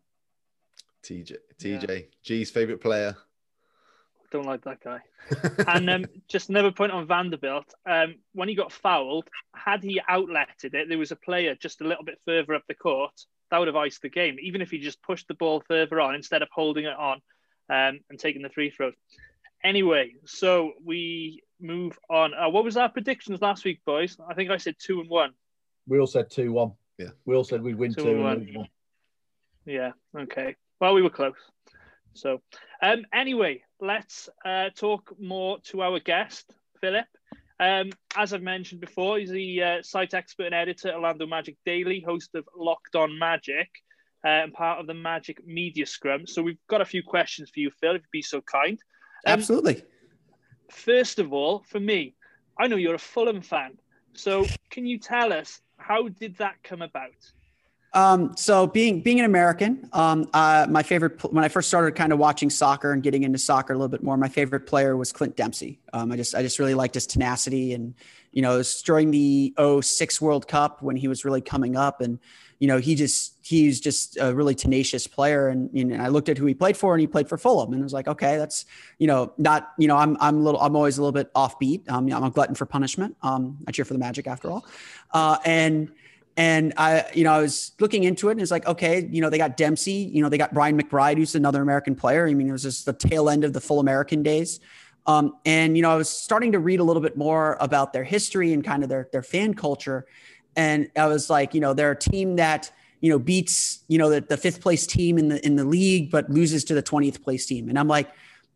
TJ, 1.03 1.35
TJ, 1.59 1.89
yeah. 1.89 2.05
G's 2.23 2.49
favorite 2.49 2.81
player. 2.81 3.15
Don't 4.31 4.45
like 4.45 4.63
that 4.63 4.79
guy. 4.83 4.99
and 5.67 5.89
um, 5.89 6.05
just 6.27 6.49
another 6.49 6.71
point 6.71 6.91
on 6.91 7.05
Vanderbilt. 7.05 7.71
Um, 7.85 8.15
when 8.33 8.49
he 8.49 8.55
got 8.55 8.71
fouled, 8.71 9.29
had 9.53 9.83
he 9.83 10.01
outletted 10.09 10.73
it, 10.73 10.89
there 10.89 10.97
was 10.97 11.11
a 11.11 11.15
player 11.15 11.55
just 11.55 11.81
a 11.81 11.87
little 11.87 12.03
bit 12.03 12.19
further 12.25 12.55
up 12.55 12.63
the 12.67 12.73
court 12.73 13.13
that 13.51 13.59
would 13.59 13.67
have 13.67 13.75
iced 13.75 14.01
the 14.01 14.09
game. 14.09 14.37
Even 14.41 14.61
if 14.61 14.71
he 14.71 14.79
just 14.79 15.03
pushed 15.03 15.27
the 15.27 15.35
ball 15.35 15.61
further 15.67 16.01
on 16.01 16.15
instead 16.15 16.41
of 16.41 16.47
holding 16.51 16.85
it 16.85 16.97
on 16.97 17.21
um, 17.69 17.99
and 18.09 18.17
taking 18.17 18.41
the 18.41 18.49
free 18.49 18.71
throws. 18.71 18.95
Anyway, 19.63 20.15
so 20.25 20.73
we 20.83 21.41
move 21.59 21.97
on. 22.09 22.33
Uh, 22.33 22.49
what 22.49 22.63
was 22.63 22.77
our 22.77 22.89
predictions 22.89 23.41
last 23.41 23.63
week, 23.63 23.79
boys? 23.85 24.17
I 24.29 24.33
think 24.33 24.51
I 24.51 24.57
said 24.57 24.75
two 24.77 24.99
and 24.99 25.09
one. 25.09 25.31
We 25.87 25.99
all 25.99 26.07
said 26.07 26.29
two 26.29 26.51
one. 26.51 26.73
Yeah. 26.97 27.09
We 27.25 27.35
all 27.35 27.43
said 27.43 27.61
we'd 27.61 27.77
win 27.77 27.93
two, 27.93 28.03
two 28.03 28.09
and 28.11 28.23
one. 28.23 28.49
one. 28.53 28.67
Yeah. 29.65 29.91
Okay. 30.17 30.55
Well, 30.79 30.93
we 30.93 31.01
were 31.01 31.09
close. 31.09 31.35
So, 32.13 32.41
um, 32.81 33.05
anyway, 33.13 33.63
let's 33.79 34.29
uh, 34.45 34.69
talk 34.75 35.13
more 35.19 35.59
to 35.65 35.81
our 35.81 35.99
guest, 35.99 36.53
Philip. 36.81 37.05
Um, 37.59 37.91
as 38.15 38.33
I've 38.33 38.41
mentioned 38.41 38.81
before, 38.81 39.17
he's 39.17 39.29
the 39.29 39.63
uh, 39.63 39.81
site 39.83 40.13
expert 40.13 40.47
and 40.47 40.55
editor 40.55 40.89
at 40.89 40.95
Orlando 40.95 41.25
Magic 41.25 41.55
Daily, 41.65 42.03
host 42.05 42.35
of 42.35 42.45
Locked 42.55 42.95
On 42.95 43.17
Magic 43.17 43.69
uh, 44.25 44.29
and 44.29 44.53
part 44.53 44.79
of 44.79 44.87
the 44.87 44.93
Magic 44.93 45.45
Media 45.45 45.85
Scrum. 45.85 46.27
So 46.27 46.41
we've 46.41 46.57
got 46.69 46.81
a 46.81 46.85
few 46.85 47.03
questions 47.03 47.49
for 47.53 47.59
you, 47.59 47.71
Phil, 47.79 47.95
if 47.95 48.01
you'd 48.01 48.11
be 48.11 48.21
so 48.21 48.41
kind. 48.41 48.79
Um, 49.25 49.33
Absolutely. 49.33 49.83
First 50.69 51.19
of 51.19 51.33
all, 51.33 51.63
for 51.67 51.79
me, 51.79 52.15
I 52.57 52.67
know 52.67 52.75
you're 52.75 52.95
a 52.95 52.99
Fulham 52.99 53.41
fan. 53.41 53.77
So 54.13 54.45
can 54.69 54.85
you 54.85 54.97
tell 54.97 55.33
us 55.33 55.61
how 55.77 56.07
did 56.07 56.37
that 56.37 56.55
come 56.63 56.81
about? 56.81 57.11
Um, 57.95 58.35
so 58.35 58.65
being 58.65 59.01
being 59.01 59.19
an 59.19 59.25
American, 59.25 59.87
um, 59.93 60.27
uh, 60.33 60.65
my 60.67 60.81
favorite 60.81 61.23
when 61.31 61.43
I 61.43 61.47
first 61.47 61.67
started 61.67 61.95
kind 61.95 62.11
of 62.11 62.17
watching 62.17 62.49
soccer 62.49 62.91
and 62.91 63.03
getting 63.03 63.21
into 63.21 63.37
soccer 63.37 63.73
a 63.73 63.75
little 63.75 63.87
bit 63.87 64.01
more, 64.01 64.17
my 64.17 64.29
favorite 64.29 64.61
player 64.61 64.97
was 64.97 65.11
Clint 65.11 65.35
Dempsey. 65.35 65.79
Um, 65.93 66.11
I 66.11 66.15
just 66.15 66.33
I 66.33 66.41
just 66.41 66.57
really 66.57 66.73
liked 66.73 66.95
his 66.95 67.05
tenacity 67.05 67.73
and 67.73 67.93
you 68.31 68.41
know 68.41 68.55
it 68.55 68.57
was 68.57 68.81
during 68.81 69.11
the 69.11 69.53
06 69.81 70.19
World 70.21 70.47
Cup 70.47 70.81
when 70.81 70.95
he 70.95 71.07
was 71.07 71.23
really 71.23 71.41
coming 71.41 71.75
up 71.75 72.01
and 72.01 72.17
you 72.63 72.67
know, 72.67 72.77
he 72.77 72.95
just 72.95 73.35
he's 73.41 73.81
just 73.81 74.17
a 74.21 74.33
really 74.33 74.55
tenacious 74.55 75.05
player. 75.05 75.49
And, 75.49 75.69
you 75.73 75.83
know, 75.83 76.01
I 76.01 76.07
looked 76.07 76.29
at 76.29 76.37
who 76.37 76.45
he 76.45 76.53
played 76.53 76.77
for, 76.77 76.93
and 76.93 77.01
he 77.01 77.07
played 77.07 77.27
for 77.27 77.37
Fulham, 77.37 77.73
and 77.73 77.81
I 77.81 77.83
was 77.83 77.91
like, 77.91 78.07
okay, 78.07 78.37
that's 78.37 78.63
you 78.99 79.07
know, 79.07 79.33
not 79.37 79.73
you 79.77 79.89
know, 79.89 79.97
I'm 79.97 80.15
I'm 80.21 80.37
a 80.37 80.39
little 80.39 80.61
I'm 80.61 80.73
always 80.73 80.97
a 80.97 81.01
little 81.01 81.11
bit 81.11 81.29
offbeat. 81.33 81.89
Um, 81.89 82.09
I'm 82.09 82.23
a 82.23 82.31
glutton 82.31 82.55
for 82.55 82.65
punishment. 82.65 83.17
Um, 83.21 83.57
I 83.67 83.71
cheer 83.73 83.83
for 83.83 83.91
the 83.91 83.99
Magic 83.99 84.27
after 84.27 84.49
all, 84.49 84.65
uh, 85.11 85.39
and. 85.43 85.91
And 86.35 86.73
I, 86.77 87.05
you 87.13 87.23
know, 87.23 87.31
I 87.31 87.41
was 87.41 87.73
looking 87.79 88.05
into 88.05 88.29
it 88.29 88.31
and 88.31 88.41
it's 88.41 88.49
like, 88.49 88.65
okay, 88.65 89.07
you 89.11 89.21
know, 89.21 89.29
they 89.29 89.37
got 89.37 89.55
Dempsey, 89.55 90.09
you 90.11 90.23
know, 90.23 90.29
they 90.29 90.39
got 90.39 90.51
Brian 90.51 90.81
McBride, 90.81 91.17
who's 91.17 91.35
another 91.35 91.61
American 91.61 91.93
player. 91.93 92.27
I 92.27 92.33
mean, 92.33 92.49
it 92.49 92.51
was 92.51 92.63
just 92.63 92.87
the 92.87 92.93
tail 92.93 93.29
end 93.29 93.43
of 93.43 93.53
the 93.53 93.61
full 93.61 93.79
American 93.79 94.23
days. 94.23 94.59
Um, 95.05 95.35
and, 95.45 95.75
you 95.77 95.83
know, 95.83 95.91
I 95.91 95.95
was 95.95 96.09
starting 96.09 96.53
to 96.53 96.59
read 96.59 96.79
a 96.79 96.83
little 96.83 97.03
bit 97.03 97.15
more 97.17 97.55
about 97.59 97.93
their 97.93 98.03
history 98.03 98.51
and 98.51 98.63
kind 98.63 98.81
of 98.81 98.89
their, 98.89 99.09
their 99.11 99.21
fan 99.21 99.53
culture. 99.53 100.07
And 100.55 100.89
I 100.95 101.07
was 101.07 101.29
like, 101.29 101.53
you 101.53 101.61
know, 101.61 101.73
they're 101.73 101.91
a 101.91 101.99
team 101.99 102.35
that, 102.37 102.71
you 103.01 103.09
know, 103.09 103.19
beats, 103.19 103.83
you 103.87 103.97
know, 103.97 104.09
the, 104.09 104.21
the 104.21 104.37
fifth 104.37 104.61
place 104.61 104.87
team 104.87 105.17
in 105.17 105.27
the 105.29 105.45
in 105.45 105.55
the 105.55 105.63
league, 105.63 106.11
but 106.11 106.29
loses 106.29 106.63
to 106.65 106.73
the 106.73 106.83
20th 106.83 107.23
place 107.23 107.45
team. 107.45 107.69
And 107.69 107.77
I'm 107.77 107.87
like, 107.87 108.09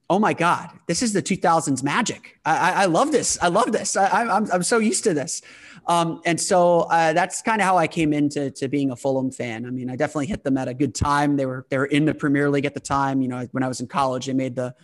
oh 0.10 0.20
my 0.20 0.34
God, 0.34 0.70
this 0.88 1.02
is 1.02 1.14
the 1.14 1.22
2000s 1.22 1.84
magic. 1.84 2.40
I, 2.46 2.58
I, 2.58 2.84
I 2.84 2.86
love 2.86 3.12
this. 3.12 3.38
I 3.42 3.50
love 3.50 3.72
this. 3.72 3.98
I, 3.98 4.22
am 4.22 4.30
I'm, 4.30 4.52
I'm 4.54 4.64
so 4.64 4.78
used 4.78 5.04
to 5.04 5.14
this. 5.14 5.42
Um, 5.88 6.22
and 6.26 6.40
so 6.40 6.82
uh, 6.82 7.14
that's 7.14 7.42
kind 7.42 7.62
of 7.62 7.66
how 7.66 7.78
I 7.78 7.88
came 7.88 8.14
into 8.14 8.52
to 8.52 8.68
being 8.68 8.92
a 8.92 8.96
Fulham 8.96 9.32
fan. 9.32 9.66
I 9.66 9.70
mean, 9.70 9.90
I 9.90 9.96
definitely 9.96 10.28
hit 10.28 10.44
them 10.44 10.58
at 10.58 10.68
a 10.68 10.74
good 10.74 10.94
time. 10.94 11.38
They 11.38 11.46
were 11.46 11.66
they 11.70 11.78
were 11.78 11.86
in 11.86 12.06
the 12.06 12.14
Premier 12.14 12.50
League 12.50 12.66
at 12.66 12.74
the 12.74 12.82
time. 12.82 13.22
You 13.22 13.30
know, 13.30 13.48
when 13.52 13.64
I 13.64 13.68
was 13.68 13.80
in 13.80 13.88
college, 13.88 14.26
they 14.26 14.34
made 14.34 14.56
the 14.56 14.76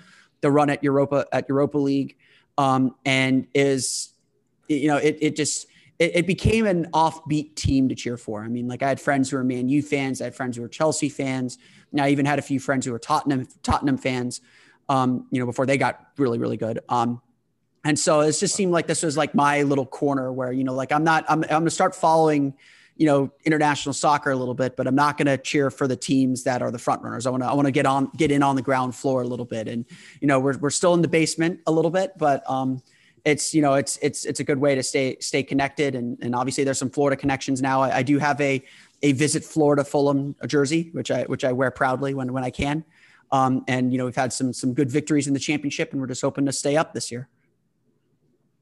the 0.42 0.50
run 0.50 0.70
at 0.70 0.82
Europa 0.82 1.26
at 1.34 1.50
Europa 1.50 1.78
League, 1.78 2.18
um, 2.58 2.96
and 3.06 3.48
is 3.54 4.14
you 4.70 4.88
know 4.88 4.96
it 4.96 5.18
it 5.20 5.36
just 5.36 5.68
it, 6.04 6.12
it, 6.16 6.28
became 6.28 6.66
an 6.66 6.88
offbeat 6.94 7.56
team 7.56 7.90
to 7.90 7.96
cheer 7.96 8.18
for. 8.18 8.44
I 8.44 8.48
mean, 8.48 8.68
like 8.68 8.84
I 8.84 8.90
had 8.90 9.00
friends 9.00 9.30
who 9.30 9.38
were 9.38 9.44
Man 9.44 9.70
U 9.70 9.82
fans, 9.82 10.22
I 10.22 10.26
had 10.26 10.36
friends 10.36 10.58
who 10.58 10.62
were 10.62 10.70
Chelsea 10.70 11.10
fans. 11.10 11.58
Now 11.92 12.06
I 12.06 12.10
even 12.10 12.26
had 12.26 12.40
a 12.40 12.42
few 12.42 12.60
friends 12.60 12.86
who 12.86 12.92
were 12.92 13.00
Tottenham 13.00 13.48
Tottenham 13.62 13.98
fans 13.98 14.42
um, 14.90 15.28
you 15.32 15.40
know, 15.40 15.46
before 15.46 15.66
they 15.66 15.78
got 15.78 16.08
really, 16.18 16.38
really 16.38 16.58
good. 16.58 16.80
Um, 16.90 17.22
and 17.84 17.98
so 17.98 18.22
it 18.22 18.34
just 18.34 18.56
seemed 18.56 18.72
like 18.72 18.88
this 18.88 19.04
was 19.04 19.18
like 19.18 19.36
my 19.36 19.64
little 19.64 19.86
corner 19.86 20.32
where, 20.32 20.52
you 20.52 20.64
know, 20.64 20.74
like 20.74 20.92
I'm 20.92 21.04
not, 21.04 21.26
I'm, 21.28 21.44
I'm 21.50 21.66
to 21.66 21.72
start 21.72 21.96
following, 21.96 22.54
you 22.96 23.06
know, 23.06 23.32
international 23.44 23.94
soccer 23.94 24.32
a 24.32 24.36
little 24.36 24.54
bit, 24.54 24.78
but 24.78 24.88
I'm 24.88 24.96
not 24.96 25.18
going 25.18 25.26
to 25.28 25.38
cheer 25.38 25.70
for 25.70 25.88
the 25.88 25.96
teams 25.96 26.44
that 26.44 26.62
are 26.62 26.72
the 26.72 26.80
front 26.80 27.02
runners. 27.02 27.26
I 27.26 27.30
want 27.30 27.44
to, 27.44 27.50
I 27.50 27.54
want 27.54 27.66
to 27.66 27.72
get 27.72 27.86
on, 27.86 28.10
get 28.16 28.32
in 28.32 28.44
on 28.44 28.56
the 28.56 28.62
ground 28.62 28.96
floor 28.96 29.22
a 29.22 29.28
little 29.28 29.46
bit. 29.46 29.68
And, 29.68 29.86
you 30.22 30.28
know, 30.28 30.40
we're, 30.40 30.58
we're 30.58 30.70
still 30.70 30.94
in 30.94 31.02
the 31.02 31.08
basement 31.08 31.60
a 31.68 31.72
little 31.72 31.92
bit, 31.92 32.14
but, 32.18 32.50
um, 32.50 32.82
it's, 33.26 33.54
you 33.54 33.62
know, 33.62 33.76
it's, 33.76 33.98
it's, 34.02 34.26
it's 34.26 34.40
a 34.40 34.44
good 34.44 34.58
way 34.58 34.76
to 34.76 34.84
stay, 34.84 35.18
stay 35.20 35.44
connected. 35.44 35.96
And, 35.96 36.18
and 36.22 36.36
obviously 36.36 36.64
there's 36.64 36.80
some 36.80 36.90
Florida 36.90 37.16
connections 37.16 37.62
now. 37.62 37.82
I, 37.82 37.98
I 37.98 38.04
do 38.04 38.20
have 38.20 38.40
a, 38.42 38.62
a 39.02 39.14
visit 39.14 39.44
Florida 39.44 39.84
Fulham 39.84 40.36
jersey, 40.48 40.90
which 40.94 41.12
I, 41.12 41.24
which 41.24 41.44
I 41.44 41.52
wear 41.52 41.72
proudly 41.72 42.14
when, 42.14 42.34
when 42.34 42.44
I 42.44 42.50
can. 42.50 42.84
Um, 43.34 43.66
and 43.68 43.92
you 43.92 43.98
know 43.98 44.06
we've 44.06 44.16
had 44.16 44.32
some 44.32 44.54
some 44.54 44.76
good 44.76 44.92
victories 44.92 45.28
in 45.28 45.34
the 45.34 45.40
championship, 45.40 45.92
and 45.92 46.00
we're 46.00 46.08
just 46.08 46.22
hoping 46.22 46.46
to 46.46 46.54
stay 46.54 46.78
up 46.78 46.94
this 46.94 47.12
year. 47.12 47.28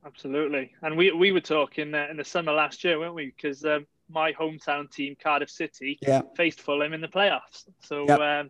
Absolutely, 0.05 0.72
and 0.82 0.97
we 0.97 1.12
we 1.12 1.34
were 1.34 1.41
talking 1.41 1.93
uh, 1.93 2.07
in 2.09 2.16
the 2.16 2.24
summer 2.24 2.53
last 2.53 2.82
year, 2.86 2.97
weren't 2.97 3.14
we? 3.14 3.34
Because 3.36 3.66
um, 3.66 3.86
my 4.09 4.32
hometown 4.32 4.89
team, 4.89 5.18
Cardiff 5.22 5.49
City, 5.49 5.99
yeah. 6.01 6.22
faced 6.38 6.62
Fulham 6.62 6.93
in 6.93 7.01
the 7.01 7.09
playoffs. 7.09 7.66
So 7.82 8.05
yep. 8.07 8.20
um, 8.22 8.49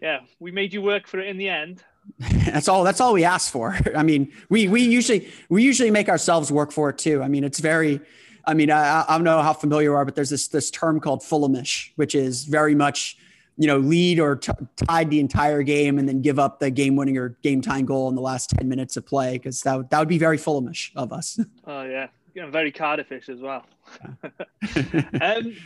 yeah, 0.00 0.20
we 0.40 0.50
made 0.50 0.72
you 0.72 0.80
work 0.80 1.06
for 1.06 1.20
it 1.20 1.28
in 1.28 1.36
the 1.36 1.50
end. 1.50 1.84
that's 2.46 2.68
all. 2.68 2.84
That's 2.84 3.00
all 3.00 3.12
we 3.12 3.24
ask 3.24 3.50
for. 3.50 3.76
I 3.96 4.02
mean, 4.02 4.32
we 4.48 4.68
we 4.68 4.82
usually 4.82 5.28
we 5.48 5.62
usually 5.62 5.90
make 5.90 6.08
ourselves 6.08 6.50
work 6.50 6.72
for 6.72 6.90
it 6.90 6.98
too. 6.98 7.22
I 7.22 7.28
mean, 7.28 7.44
it's 7.44 7.60
very. 7.60 8.00
I 8.44 8.54
mean, 8.54 8.70
I, 8.70 9.04
I 9.06 9.16
don't 9.16 9.24
know 9.24 9.42
how 9.42 9.52
familiar 9.52 9.90
you 9.90 9.94
are, 9.94 10.04
but 10.04 10.14
there's 10.14 10.30
this 10.30 10.48
this 10.48 10.70
term 10.70 11.00
called 11.00 11.20
Fulhamish, 11.20 11.90
which 11.96 12.14
is 12.14 12.44
very 12.44 12.74
much 12.74 13.18
you 13.58 13.66
know, 13.66 13.78
lead 13.78 14.20
or 14.20 14.36
t- 14.36 14.52
tied 14.76 15.10
the 15.10 15.18
entire 15.18 15.64
game 15.64 15.98
and 15.98 16.08
then 16.08 16.22
give 16.22 16.38
up 16.38 16.60
the 16.60 16.70
game 16.70 16.94
winning 16.94 17.18
or 17.18 17.30
game 17.42 17.60
time 17.60 17.84
goal 17.84 18.08
in 18.08 18.14
the 18.14 18.20
last 18.20 18.50
10 18.50 18.68
minutes 18.68 18.96
of 18.96 19.04
play 19.04 19.32
because 19.32 19.62
that, 19.62 19.76
would, 19.76 19.90
that 19.90 19.98
would 19.98 20.08
be 20.08 20.16
very 20.16 20.38
Fulhamish 20.38 20.92
of 20.96 21.12
us. 21.12 21.38
Oh, 21.66 21.82
yeah. 21.82 22.06
yeah 22.34 22.48
very 22.48 22.72
Cardiffish 22.72 23.28
as 23.28 23.40
well. 23.40 23.66
um, 25.20 25.56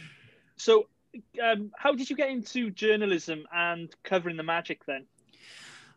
so, 0.56 0.86
um, 1.42 1.70
how 1.76 1.92
did 1.92 2.08
you 2.08 2.16
get 2.16 2.30
into 2.30 2.70
journalism 2.70 3.46
and 3.54 3.94
covering 4.02 4.36
the 4.36 4.42
magic 4.42 4.84
then? 4.86 5.04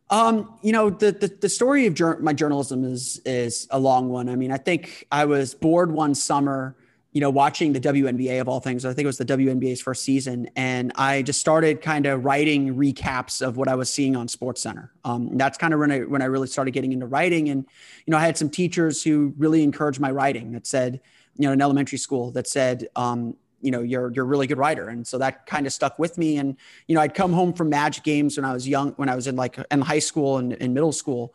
Um, 0.10 0.58
you 0.62 0.72
know, 0.72 0.90
the, 0.90 1.12
the, 1.12 1.28
the 1.28 1.50
story 1.50 1.88
of 1.88 1.96
jur- 1.96 2.20
my 2.20 2.34
journalism 2.34 2.84
is, 2.84 3.20
is 3.26 3.68
a 3.72 3.80
long 3.80 4.10
one. 4.10 4.30
I 4.30 4.36
mean, 4.36 4.52
I 4.52 4.58
think 4.58 5.08
I 5.12 5.26
was 5.26 5.56
bored 5.56 5.92
one 5.92 6.14
summer 6.14 6.76
you 7.16 7.22
know, 7.22 7.30
watching 7.30 7.72
the 7.72 7.80
WNBA 7.80 8.42
of 8.42 8.50
all 8.50 8.60
things. 8.60 8.84
I 8.84 8.90
think 8.90 9.06
it 9.06 9.08
was 9.08 9.18
the 9.18 9.24
WNBA's 9.24 9.80
first 9.80 10.04
season, 10.04 10.50
and 10.58 10.92
I 10.96 11.22
just 11.22 11.40
started 11.40 11.82
kind 11.82 12.06
of 12.08 12.26
writing 12.26 12.76
recaps 12.76 13.42
of 13.42 13.56
what 13.56 13.70
I 13.70 13.76
was 13.76 13.90
seeing 13.90 14.18
on 14.18 14.28
Sports 14.28 14.62
Center. 14.62 14.92
Um, 15.06 15.38
that's 15.38 15.58
kind 15.58 15.74
of 15.74 15.80
when 15.80 15.94
I 15.94 16.00
when 16.00 16.22
I 16.22 16.26
really 16.26 16.48
started 16.48 16.72
getting 16.72 16.92
into 16.92 17.06
writing, 17.06 17.48
and 17.48 17.66
you 18.06 18.12
know, 18.12 18.18
I 18.18 18.20
had 18.20 18.38
some 18.38 18.50
teachers 18.50 19.02
who 19.02 19.34
really 19.38 19.64
encouraged 19.64 20.02
my 20.02 20.12
writing. 20.12 20.52
That 20.52 20.68
said, 20.68 21.00
you 21.38 21.48
know, 21.48 21.54
in 21.54 21.62
elementary 21.62 22.00
school, 22.00 22.32
that 22.32 22.48
said, 22.48 22.90
um, 22.98 23.38
you 23.66 23.72
know, 23.72 23.82
you're 23.82 24.12
you're 24.14 24.26
a 24.26 24.28
really 24.28 24.48
good 24.48 24.58
writer, 24.58 24.90
and 24.90 25.06
so 25.06 25.18
that 25.18 25.46
kind 25.46 25.66
of 25.66 25.74
stuck 25.74 25.98
with 26.00 26.18
me. 26.18 26.38
And 26.38 26.56
you 26.88 26.96
know, 26.96 27.02
I'd 27.02 27.14
come 27.14 27.34
home 27.34 27.52
from 27.52 27.70
Magic 27.70 28.04
games 28.04 28.38
when 28.38 28.46
I 28.46 28.54
was 28.54 28.68
young, 28.68 28.92
when 28.94 29.10
I 29.10 29.16
was 29.16 29.28
in 29.28 29.36
like 29.36 29.58
in 29.72 29.82
high 29.82 30.00
school 30.00 30.38
and 30.38 30.54
in 30.54 30.74
middle 30.74 30.92
school 30.92 31.34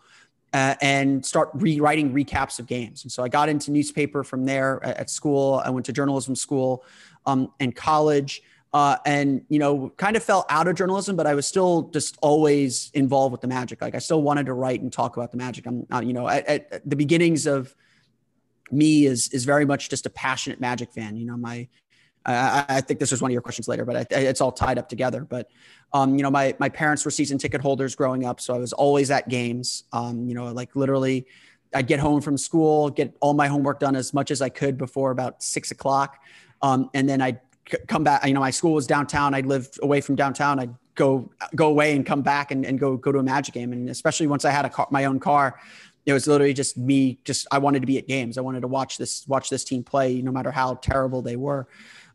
uh, 0.52 0.74
and 0.80 1.24
start 1.24 1.50
rewriting 1.54 2.12
recaps 2.12 2.58
of 2.58 2.66
games. 2.66 3.04
And 3.04 3.12
so 3.12 3.22
I 3.22 3.28
got 3.28 3.48
into 3.48 3.70
newspaper 3.70 4.24
from 4.24 4.44
there 4.44 4.80
at, 4.84 4.96
at 4.98 5.10
school. 5.10 5.62
I 5.64 5.70
went 5.70 5.86
to 5.86 5.92
journalism 5.92 6.34
school 6.34 6.84
um, 7.26 7.52
and 7.60 7.74
college. 7.74 8.42
Uh, 8.72 8.96
and 9.04 9.44
you 9.48 9.58
know, 9.58 9.92
kind 9.96 10.16
of 10.16 10.22
fell 10.22 10.46
out 10.48 10.68
of 10.68 10.76
journalism, 10.76 11.16
but 11.16 11.26
I 11.26 11.34
was 11.34 11.44
still 11.44 11.90
just 11.92 12.16
always 12.22 12.92
involved 12.94 13.32
with 13.32 13.40
the 13.40 13.48
Magic. 13.48 13.82
Like 13.82 13.96
I 13.96 13.98
still 13.98 14.22
wanted 14.22 14.46
to 14.46 14.52
write 14.52 14.80
and 14.80 14.92
talk 14.92 15.16
about 15.16 15.32
the 15.32 15.36
Magic. 15.36 15.66
I'm, 15.66 15.88
uh, 15.92 16.00
you 16.00 16.12
know, 16.12 16.28
at, 16.28 16.46
at, 16.46 16.88
the 16.88 16.94
beginnings 16.94 17.46
of 17.46 17.74
me 18.70 19.06
is 19.06 19.28
is 19.30 19.44
very 19.44 19.64
much 19.64 19.90
just 19.90 20.06
a 20.06 20.10
passionate 20.10 20.60
Magic 20.60 20.92
fan. 20.92 21.16
You 21.16 21.26
know, 21.26 21.36
my 21.36 21.66
I, 22.24 22.64
I 22.68 22.80
think 22.80 23.00
this 23.00 23.10
was 23.10 23.22
one 23.22 23.30
of 23.30 23.32
your 23.32 23.42
questions 23.42 23.68
later, 23.68 23.84
but 23.84 23.96
I, 23.96 24.18
it's 24.18 24.40
all 24.40 24.52
tied 24.52 24.78
up 24.78 24.88
together. 24.88 25.22
But 25.22 25.50
um, 25.92 26.16
you 26.16 26.22
know, 26.22 26.30
my 26.30 26.54
my 26.58 26.68
parents 26.68 27.04
were 27.04 27.10
season 27.10 27.38
ticket 27.38 27.60
holders 27.60 27.94
growing 27.94 28.24
up, 28.24 28.40
so 28.40 28.54
I 28.54 28.58
was 28.58 28.72
always 28.72 29.10
at 29.10 29.28
games. 29.28 29.84
Um, 29.92 30.28
you 30.28 30.34
know, 30.34 30.46
like 30.52 30.76
literally, 30.76 31.26
I'd 31.74 31.86
get 31.86 32.00
home 32.00 32.20
from 32.20 32.36
school, 32.36 32.90
get 32.90 33.16
all 33.20 33.34
my 33.34 33.48
homework 33.48 33.80
done 33.80 33.96
as 33.96 34.12
much 34.12 34.30
as 34.30 34.42
I 34.42 34.48
could 34.48 34.76
before 34.76 35.10
about 35.10 35.42
six 35.42 35.70
o'clock, 35.70 36.18
um, 36.62 36.90
and 36.94 37.08
then 37.08 37.20
I'd 37.20 37.40
c- 37.70 37.78
come 37.88 38.04
back. 38.04 38.26
You 38.26 38.34
know, 38.34 38.40
my 38.40 38.50
school 38.50 38.74
was 38.74 38.86
downtown. 38.86 39.34
I'd 39.34 39.46
live 39.46 39.68
away 39.82 40.00
from 40.00 40.14
downtown. 40.14 40.60
I'd 40.60 40.74
go 40.94 41.30
go 41.54 41.68
away 41.68 41.96
and 41.96 42.04
come 42.04 42.22
back 42.22 42.50
and, 42.50 42.66
and 42.66 42.78
go 42.78 42.96
go 42.96 43.10
to 43.12 43.18
a 43.18 43.22
Magic 43.22 43.54
game. 43.54 43.72
And 43.72 43.88
especially 43.88 44.26
once 44.26 44.44
I 44.44 44.50
had 44.50 44.64
a 44.64 44.68
car, 44.68 44.88
my 44.90 45.06
own 45.06 45.18
car, 45.18 45.58
it 46.06 46.12
was 46.12 46.26
literally 46.26 46.54
just 46.54 46.76
me. 46.76 47.18
Just 47.24 47.46
I 47.50 47.58
wanted 47.58 47.80
to 47.80 47.86
be 47.86 47.98
at 47.98 48.06
games. 48.06 48.38
I 48.38 48.42
wanted 48.42 48.60
to 48.60 48.68
watch 48.68 48.98
this 48.98 49.26
watch 49.26 49.48
this 49.48 49.64
team 49.64 49.82
play, 49.82 50.22
no 50.22 50.30
matter 50.30 50.50
how 50.50 50.74
terrible 50.74 51.22
they 51.22 51.36
were. 51.36 51.66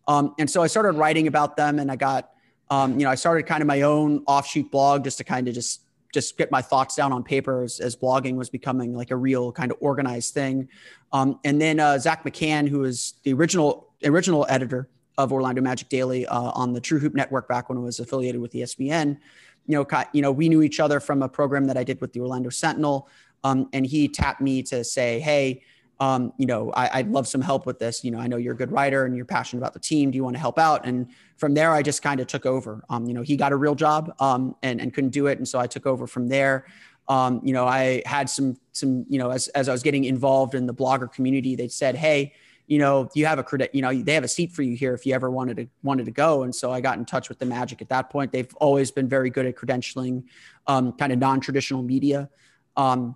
Um, 0.07 0.35
and 0.37 0.49
so 0.49 0.61
I 0.61 0.67
started 0.67 0.93
writing 0.93 1.27
about 1.27 1.57
them 1.57 1.79
and 1.79 1.91
I 1.91 1.95
got, 1.95 2.31
um, 2.69 2.99
you 2.99 3.05
know, 3.05 3.11
I 3.11 3.15
started 3.15 3.43
kind 3.43 3.61
of 3.61 3.67
my 3.67 3.81
own 3.81 4.23
offshoot 4.27 4.71
blog 4.71 5.03
just 5.03 5.17
to 5.19 5.23
kind 5.23 5.47
of 5.47 5.53
just 5.53 5.81
just 6.13 6.37
get 6.37 6.49
my 6.49 6.61
thoughts 6.61 6.95
down 6.95 7.11
on 7.11 7.23
paper 7.23 7.61
as, 7.61 7.81
as, 7.81 7.93
blogging 7.93 8.35
was 8.35 8.49
becoming 8.49 8.95
like 8.95 9.11
a 9.11 9.15
real 9.17 9.51
kind 9.51 9.69
of 9.69 9.77
organized 9.81 10.33
thing. 10.33 10.69
Um, 11.11 11.41
and 11.43 11.59
then 11.59 11.77
uh, 11.77 11.99
Zach 11.99 12.23
McCann, 12.23 12.69
who 12.69 12.79
was 12.79 13.15
the 13.23 13.33
original 13.33 13.89
original 14.05 14.45
editor 14.47 14.87
of 15.17 15.33
Orlando 15.33 15.61
Magic 15.61 15.89
Daily 15.89 16.25
uh, 16.25 16.51
on 16.51 16.71
the 16.71 16.79
TrueHoop 16.79 17.15
Network 17.15 17.49
back 17.49 17.67
when 17.67 17.77
it 17.77 17.81
was 17.81 17.99
affiliated 17.99 18.39
with 18.39 18.53
ESPN, 18.53 19.17
you 19.65 19.77
know, 19.77 20.03
you 20.13 20.21
know, 20.21 20.31
we 20.31 20.47
knew 20.47 20.61
each 20.61 20.79
other 20.79 21.01
from 21.01 21.21
a 21.21 21.27
program 21.27 21.65
that 21.65 21.75
I 21.75 21.83
did 21.83 21.99
with 21.99 22.13
the 22.13 22.21
Orlando 22.21 22.49
Sentinel, 22.49 23.09
um, 23.43 23.67
and 23.73 23.85
he 23.85 24.07
tapped 24.07 24.39
me 24.39 24.63
to 24.63 24.85
say, 24.85 25.19
hey 25.19 25.63
um, 25.99 26.33
you 26.37 26.45
know, 26.45 26.71
I, 26.71 27.03
would 27.03 27.11
love 27.11 27.27
some 27.27 27.41
help 27.41 27.65
with 27.65 27.79
this. 27.79 28.03
You 28.03 28.11
know, 28.11 28.19
I 28.19 28.27
know 28.27 28.37
you're 28.37 28.53
a 28.53 28.57
good 28.57 28.71
writer 28.71 29.05
and 29.05 29.15
you're 29.15 29.25
passionate 29.25 29.61
about 29.61 29.73
the 29.73 29.79
team. 29.79 30.11
Do 30.11 30.17
you 30.17 30.23
want 30.23 30.35
to 30.35 30.39
help 30.39 30.59
out? 30.59 30.85
And 30.85 31.07
from 31.37 31.53
there, 31.53 31.71
I 31.71 31.81
just 31.81 32.01
kind 32.01 32.19
of 32.19 32.27
took 32.27 32.45
over. 32.45 32.83
Um, 32.89 33.05
you 33.05 33.13
know, 33.13 33.21
he 33.21 33.37
got 33.37 33.53
a 33.53 33.55
real 33.55 33.75
job 33.75 34.13
um, 34.19 34.55
and, 34.61 34.81
and 34.81 34.93
couldn't 34.93 35.11
do 35.11 35.27
it. 35.27 35.37
And 35.37 35.47
so 35.47 35.57
I 35.57 35.67
took 35.67 35.85
over 35.85 36.05
from 36.05 36.27
there. 36.27 36.65
Um, 37.07 37.39
you 37.43 37.53
know, 37.53 37.65
I 37.65 38.01
had 38.05 38.29
some, 38.29 38.57
some, 38.73 39.05
you 39.07 39.19
know, 39.19 39.29
as, 39.29 39.47
as 39.49 39.69
I 39.69 39.71
was 39.71 39.83
getting 39.83 40.03
involved 40.03 40.53
in 40.53 40.65
the 40.65 40.73
blogger 40.73 41.11
community, 41.11 41.55
they 41.55 41.67
said, 41.67 41.95
Hey, 41.95 42.33
you 42.67 42.79
know, 42.79 43.07
you 43.13 43.27
have 43.27 43.37
a 43.37 43.43
credit, 43.43 43.73
you 43.73 43.81
know, 43.81 43.93
they 43.93 44.15
have 44.15 44.23
a 44.23 44.27
seat 44.27 44.51
for 44.51 44.63
you 44.63 44.75
here 44.75 44.93
if 44.95 45.05
you 45.05 45.13
ever 45.13 45.29
wanted 45.29 45.57
to 45.57 45.67
wanted 45.83 46.05
to 46.05 46.11
go. 46.11 46.43
And 46.43 46.53
so 46.53 46.71
I 46.71 46.81
got 46.81 46.97
in 46.97 47.05
touch 47.05 47.29
with 47.29 47.37
the 47.37 47.45
Magic 47.45 47.81
at 47.81 47.89
that 47.89 48.09
point. 48.09 48.31
They've 48.31 48.53
always 48.55 48.89
been 48.89 49.07
very 49.07 49.29
good 49.29 49.45
at 49.45 49.55
credentialing 49.55 50.23
um, 50.65 50.91
kind 50.93 51.13
of 51.13 51.19
non-traditional 51.19 51.83
media. 51.83 52.27
Um, 52.75 53.15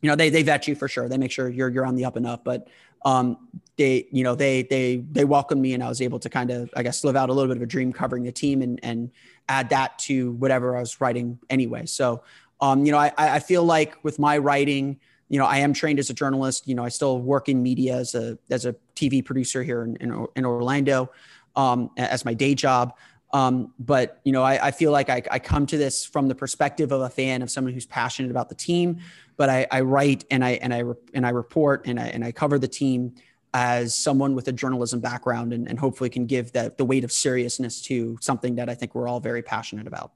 you 0.00 0.08
know 0.08 0.16
they 0.16 0.30
they 0.30 0.42
vet 0.42 0.68
you 0.68 0.74
for 0.74 0.88
sure. 0.88 1.08
They 1.08 1.18
make 1.18 1.30
sure 1.30 1.48
you're 1.48 1.68
you're 1.68 1.86
on 1.86 1.96
the 1.96 2.04
up 2.04 2.16
and 2.16 2.26
up 2.26 2.44
but 2.44 2.68
um 3.04 3.48
they 3.76 4.06
you 4.10 4.24
know 4.24 4.34
they 4.34 4.62
they 4.62 4.96
they 5.12 5.24
welcomed 5.24 5.60
me 5.62 5.74
and 5.74 5.82
i 5.82 5.88
was 5.88 6.00
able 6.00 6.18
to 6.18 6.28
kind 6.28 6.50
of 6.50 6.68
i 6.76 6.82
guess 6.82 7.04
live 7.04 7.16
out 7.16 7.30
a 7.30 7.32
little 7.32 7.48
bit 7.48 7.56
of 7.56 7.62
a 7.62 7.66
dream 7.66 7.92
covering 7.92 8.24
the 8.24 8.32
team 8.32 8.62
and 8.62 8.80
and 8.82 9.10
add 9.48 9.68
that 9.70 9.98
to 9.98 10.32
whatever 10.32 10.76
i 10.76 10.80
was 10.80 11.00
writing 11.00 11.38
anyway. 11.48 11.86
So 11.86 12.22
um 12.60 12.84
you 12.84 12.92
know 12.92 12.98
i 12.98 13.12
i 13.16 13.38
feel 13.38 13.64
like 13.64 14.02
with 14.02 14.18
my 14.18 14.38
writing 14.38 14.98
you 15.28 15.38
know 15.38 15.46
i 15.46 15.58
am 15.58 15.72
trained 15.72 15.98
as 15.98 16.10
a 16.10 16.14
journalist. 16.14 16.66
You 16.66 16.74
know 16.74 16.84
i 16.84 16.88
still 16.88 17.20
work 17.20 17.48
in 17.48 17.62
media 17.62 17.96
as 17.96 18.14
a 18.14 18.38
as 18.50 18.66
a 18.66 18.74
tv 18.96 19.24
producer 19.24 19.62
here 19.62 19.84
in 19.84 19.96
in, 19.96 20.26
in 20.34 20.44
orlando 20.44 21.10
um 21.54 21.90
as 21.96 22.24
my 22.24 22.34
day 22.34 22.54
job 22.54 22.94
um, 23.32 23.74
but 23.78 24.20
you 24.24 24.32
know, 24.32 24.42
I, 24.42 24.68
I 24.68 24.70
feel 24.70 24.90
like 24.90 25.10
I, 25.10 25.22
I, 25.30 25.38
come 25.38 25.66
to 25.66 25.76
this 25.76 26.04
from 26.04 26.28
the 26.28 26.34
perspective 26.34 26.92
of 26.92 27.02
a 27.02 27.10
fan 27.10 27.42
of 27.42 27.50
someone 27.50 27.74
who's 27.74 27.84
passionate 27.84 28.30
about 28.30 28.48
the 28.48 28.54
team. 28.54 29.00
But 29.36 29.50
I, 29.50 29.66
I 29.70 29.82
write 29.82 30.24
and 30.30 30.42
I 30.42 30.52
and 30.52 30.72
I 30.72 30.82
and 31.12 31.26
I 31.26 31.30
report 31.30 31.86
and 31.86 32.00
I 32.00 32.06
and 32.06 32.24
I 32.24 32.32
cover 32.32 32.58
the 32.58 32.68
team 32.68 33.14
as 33.52 33.94
someone 33.94 34.34
with 34.34 34.48
a 34.48 34.52
journalism 34.52 35.00
background 35.00 35.52
and, 35.52 35.68
and 35.68 35.78
hopefully 35.78 36.10
can 36.10 36.26
give 36.26 36.52
that 36.52 36.78
the 36.78 36.84
weight 36.84 37.04
of 37.04 37.12
seriousness 37.12 37.82
to 37.82 38.16
something 38.20 38.56
that 38.56 38.68
I 38.68 38.74
think 38.74 38.94
we're 38.94 39.08
all 39.08 39.20
very 39.20 39.42
passionate 39.42 39.86
about. 39.86 40.12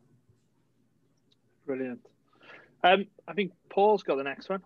Brilliant. 1.66 2.00
Um, 2.84 3.06
I 3.28 3.32
think 3.34 3.52
Paul's 3.68 4.02
got 4.02 4.16
the 4.16 4.24
next 4.24 4.48
one. 4.48 4.62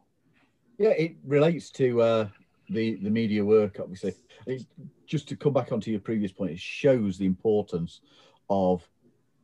Yeah, 0.79 0.91
it 0.91 1.17
relates 1.25 1.71
to 1.73 2.01
uh, 2.01 2.29
the 2.71 2.95
the 2.95 3.11
media 3.11 3.45
work. 3.45 3.79
Obviously, 3.81 4.15
it, 4.47 4.67
just 5.05 5.29
to 5.29 5.37
come 5.37 5.53
back 5.53 5.73
onto 5.73 5.91
your 5.91 6.01
previous 6.01 6.31
point, 6.31 6.53
it 6.53 6.61
shows 6.61 7.19
the 7.19 7.27
importance 7.27 8.01
of 8.49 8.89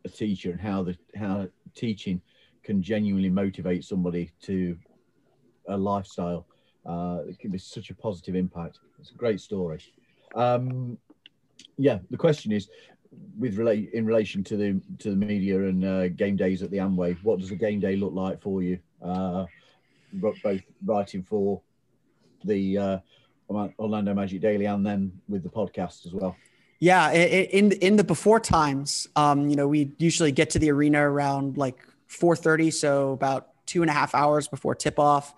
a 0.05 0.09
teacher 0.09 0.50
and 0.50 0.61
how 0.61 0.82
the 0.82 0.96
how 1.16 1.46
teaching 1.74 2.20
can 2.62 2.82
genuinely 2.82 3.30
motivate 3.30 3.84
somebody 3.84 4.30
to 4.42 4.76
a 5.68 5.76
lifestyle. 5.76 6.46
Uh, 6.84 7.20
it 7.28 7.38
can 7.38 7.50
be 7.50 7.59
such 7.59 7.90
a 7.90 7.94
positive 7.94 8.34
impact. 8.34 8.78
It's 9.00 9.11
a 9.11 9.14
great 9.14 9.40
story. 9.40 9.80
Um, 10.34 10.98
yeah, 11.76 11.98
the 12.11 12.16
question 12.16 12.53
is, 12.53 12.68
with 13.38 13.57
relate 13.57 13.90
in 13.92 14.07
relation 14.07 14.42
to 14.44 14.57
the 14.57 14.80
to 14.98 15.11
the 15.11 15.16
media 15.16 15.62
and 15.68 15.84
uh, 15.84 16.09
game 16.09 16.36
days 16.36 16.62
at 16.62 16.70
the 16.70 16.78
Amway, 16.78 17.16
what 17.22 17.40
does 17.40 17.50
a 17.50 17.57
game 17.57 17.80
day 17.80 17.96
look 17.96 18.12
like 18.14 18.40
for 18.40 18.62
you? 18.62 18.78
Uh, 19.03 19.46
both 20.14 20.36
writing 20.84 21.22
for 21.22 21.61
the 22.44 22.78
uh, 22.78 22.98
Orlando 23.78 24.14
Magic 24.14 24.40
Daily 24.40 24.66
and 24.66 24.84
then 24.84 25.12
with 25.28 25.42
the 25.42 25.48
podcast 25.48 26.07
as 26.07 26.12
well. 26.12 26.36
Yeah, 26.83 27.12
in 27.12 27.70
in 27.70 27.95
the 27.95 28.03
before 28.03 28.41
times, 28.41 29.07
um, 29.14 29.49
you 29.49 29.55
know, 29.55 29.68
we 29.68 29.93
usually 29.99 30.33
get 30.33 30.51
to 30.51 30.59
the 30.59 30.72
arena 30.72 31.09
around 31.09 31.57
like 31.57 31.76
4:30, 32.09 32.72
so 32.72 33.12
about 33.12 33.51
two 33.66 33.83
and 33.83 33.89
a 33.91 33.95
half 33.95 34.16
hours 34.16 34.49
before 34.49 34.74
tip 34.74 34.99
off. 34.99 35.33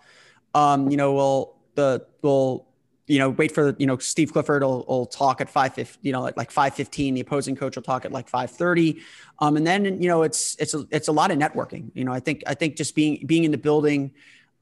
Um, 0.54 0.90
you 0.90 0.96
know, 0.96 1.12
we'll 1.12 1.54
the 1.74 2.06
we'll 2.22 2.66
you 3.06 3.18
know 3.18 3.28
wait 3.28 3.52
for 3.52 3.76
you 3.78 3.86
know 3.86 3.98
Steve 3.98 4.32
Clifford 4.32 4.62
will, 4.62 4.86
will 4.88 5.04
talk 5.04 5.42
at 5.42 5.50
five 5.50 5.74
fifty, 5.74 5.98
you 6.00 6.12
know 6.12 6.22
like 6.22 6.38
like 6.38 6.50
five 6.50 6.72
fifteen. 6.72 7.12
The 7.12 7.20
opposing 7.20 7.56
coach 7.56 7.76
will 7.76 7.82
talk 7.82 8.06
at 8.06 8.10
like 8.10 8.26
five 8.26 8.50
thirty, 8.50 9.02
um, 9.40 9.58
and 9.58 9.66
then 9.66 10.00
you 10.00 10.08
know 10.08 10.22
it's 10.22 10.56
it's 10.58 10.72
a, 10.72 10.86
it's 10.90 11.08
a 11.08 11.12
lot 11.12 11.30
of 11.30 11.36
networking. 11.36 11.90
You 11.92 12.06
know, 12.06 12.12
I 12.14 12.20
think 12.20 12.42
I 12.46 12.54
think 12.54 12.74
just 12.74 12.94
being 12.94 13.22
being 13.26 13.44
in 13.44 13.50
the 13.50 13.58
building 13.58 14.12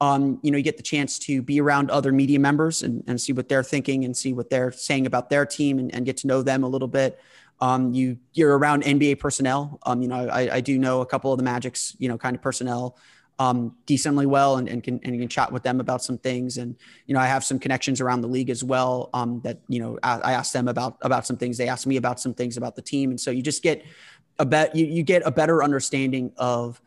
um, 0.01 0.39
you 0.41 0.51
know, 0.51 0.57
you 0.57 0.63
get 0.63 0.77
the 0.77 0.83
chance 0.83 1.17
to 1.19 1.41
be 1.41 1.61
around 1.61 1.89
other 1.89 2.11
media 2.11 2.39
members 2.39 2.83
and, 2.83 3.03
and 3.07 3.19
see 3.19 3.31
what 3.31 3.47
they're 3.47 3.63
thinking 3.63 4.05
and 4.05 4.15
see 4.15 4.33
what 4.33 4.49
they're 4.49 4.71
saying 4.71 5.05
about 5.05 5.29
their 5.29 5.45
team 5.45 5.79
and, 5.79 5.93
and 5.93 6.05
get 6.05 6.17
to 6.17 6.27
know 6.27 6.41
them 6.41 6.63
a 6.63 6.67
little 6.67 6.87
bit. 6.87 7.19
Um, 7.61 7.93
you 7.93 8.17
you're 8.33 8.57
around 8.57 8.83
NBA 8.83 9.19
personnel. 9.19 9.79
Um, 9.85 10.01
you 10.01 10.07
know, 10.07 10.27
I, 10.27 10.55
I, 10.55 10.59
do 10.59 10.77
know 10.77 11.01
a 11.01 11.05
couple 11.05 11.31
of 11.31 11.37
the 11.37 11.43
Magic's, 11.43 11.95
you 11.99 12.09
know, 12.09 12.17
kind 12.17 12.35
of 12.35 12.41
personnel 12.41 12.97
um, 13.39 13.75
decently 13.85 14.25
well 14.25 14.57
and, 14.57 14.67
and 14.67 14.83
can 14.83 14.99
and 15.03 15.19
can 15.19 15.27
chat 15.27 15.51
with 15.51 15.63
them 15.63 15.79
about 15.79 16.03
some 16.03 16.17
things. 16.17 16.57
And 16.57 16.75
you 17.05 17.13
know, 17.13 17.19
I 17.19 17.27
have 17.27 17.43
some 17.43 17.59
connections 17.59 18.01
around 18.01 18.21
the 18.21 18.27
league 18.27 18.49
as 18.49 18.63
well. 18.63 19.09
Um, 19.13 19.41
that 19.43 19.59
you 19.67 19.79
know, 19.79 19.97
I, 20.03 20.35
I 20.35 20.43
them 20.53 20.67
about 20.67 20.97
about 21.01 21.25
some 21.25 21.37
things. 21.37 21.57
They 21.57 21.67
asked 21.67 21.87
me 21.87 21.97
about 21.97 22.19
some 22.19 22.33
things 22.33 22.57
about 22.57 22.75
the 22.75 22.81
team, 22.81 23.09
and 23.09 23.19
so 23.19 23.31
you 23.31 23.41
just 23.41 23.63
get 23.63 23.85
a 24.39 24.45
bet. 24.45 24.75
You, 24.75 24.85
you 24.85 25.03
get 25.03 25.23
a 25.25 25.31
better 25.31 25.63
understanding 25.63 26.31
of 26.37 26.81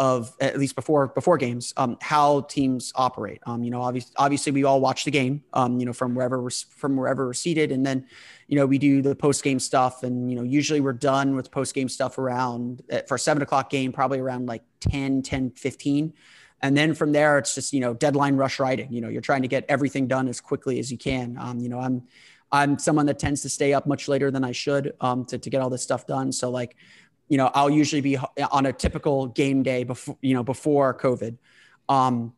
of 0.00 0.34
at 0.40 0.58
least 0.58 0.74
before 0.74 1.08
before 1.08 1.36
games 1.36 1.74
um, 1.76 1.98
how 2.00 2.40
teams 2.42 2.90
operate. 2.96 3.38
Um, 3.44 3.62
you 3.62 3.70
know, 3.70 3.82
obviously, 3.82 4.14
obviously 4.16 4.50
we 4.50 4.64
all 4.64 4.80
watch 4.80 5.04
the 5.04 5.10
game. 5.10 5.44
Um, 5.52 5.78
you 5.78 5.84
know, 5.84 5.92
from 5.92 6.14
wherever 6.14 6.42
we're 6.42 6.48
from 6.50 6.96
wherever 6.96 7.26
we're 7.26 7.34
seated, 7.34 7.70
and 7.70 7.84
then 7.84 8.06
you 8.48 8.56
know 8.56 8.64
we 8.64 8.78
do 8.78 9.02
the 9.02 9.14
post 9.14 9.44
game 9.44 9.60
stuff. 9.60 10.02
And 10.02 10.30
you 10.30 10.36
know, 10.36 10.42
usually 10.42 10.80
we're 10.80 10.94
done 10.94 11.36
with 11.36 11.50
post 11.50 11.74
game 11.74 11.90
stuff 11.90 12.16
around 12.16 12.82
for 13.06 13.16
a 13.16 13.18
seven 13.18 13.42
o'clock 13.42 13.68
game, 13.68 13.92
probably 13.92 14.20
around 14.20 14.46
like 14.46 14.62
10, 14.80 15.20
10, 15.20 15.50
15. 15.50 16.14
And 16.62 16.76
then 16.76 16.94
from 16.94 17.12
there, 17.12 17.36
it's 17.36 17.54
just 17.54 17.74
you 17.74 17.80
know 17.80 17.92
deadline 17.92 18.36
rush 18.36 18.58
writing. 18.58 18.90
You 18.90 19.02
know, 19.02 19.08
you're 19.08 19.20
trying 19.20 19.42
to 19.42 19.48
get 19.48 19.66
everything 19.68 20.08
done 20.08 20.28
as 20.28 20.40
quickly 20.40 20.78
as 20.78 20.90
you 20.90 20.96
can. 20.96 21.36
Um, 21.38 21.60
you 21.60 21.68
know, 21.68 21.78
I'm 21.78 22.04
I'm 22.52 22.78
someone 22.78 23.06
that 23.06 23.18
tends 23.18 23.42
to 23.42 23.50
stay 23.50 23.74
up 23.74 23.86
much 23.86 24.08
later 24.08 24.30
than 24.30 24.44
I 24.44 24.52
should 24.52 24.94
um, 25.02 25.26
to 25.26 25.38
to 25.38 25.50
get 25.50 25.60
all 25.60 25.68
this 25.68 25.82
stuff 25.82 26.06
done. 26.06 26.32
So 26.32 26.50
like 26.50 26.76
you 27.30 27.36
know, 27.36 27.48
I'll 27.54 27.70
usually 27.70 28.02
be 28.02 28.18
on 28.18 28.66
a 28.66 28.72
typical 28.72 29.28
game 29.28 29.62
day 29.62 29.84
before, 29.84 30.18
you 30.20 30.34
know, 30.34 30.42
before 30.42 30.92
COVID. 30.92 31.38
Um, 31.88 32.34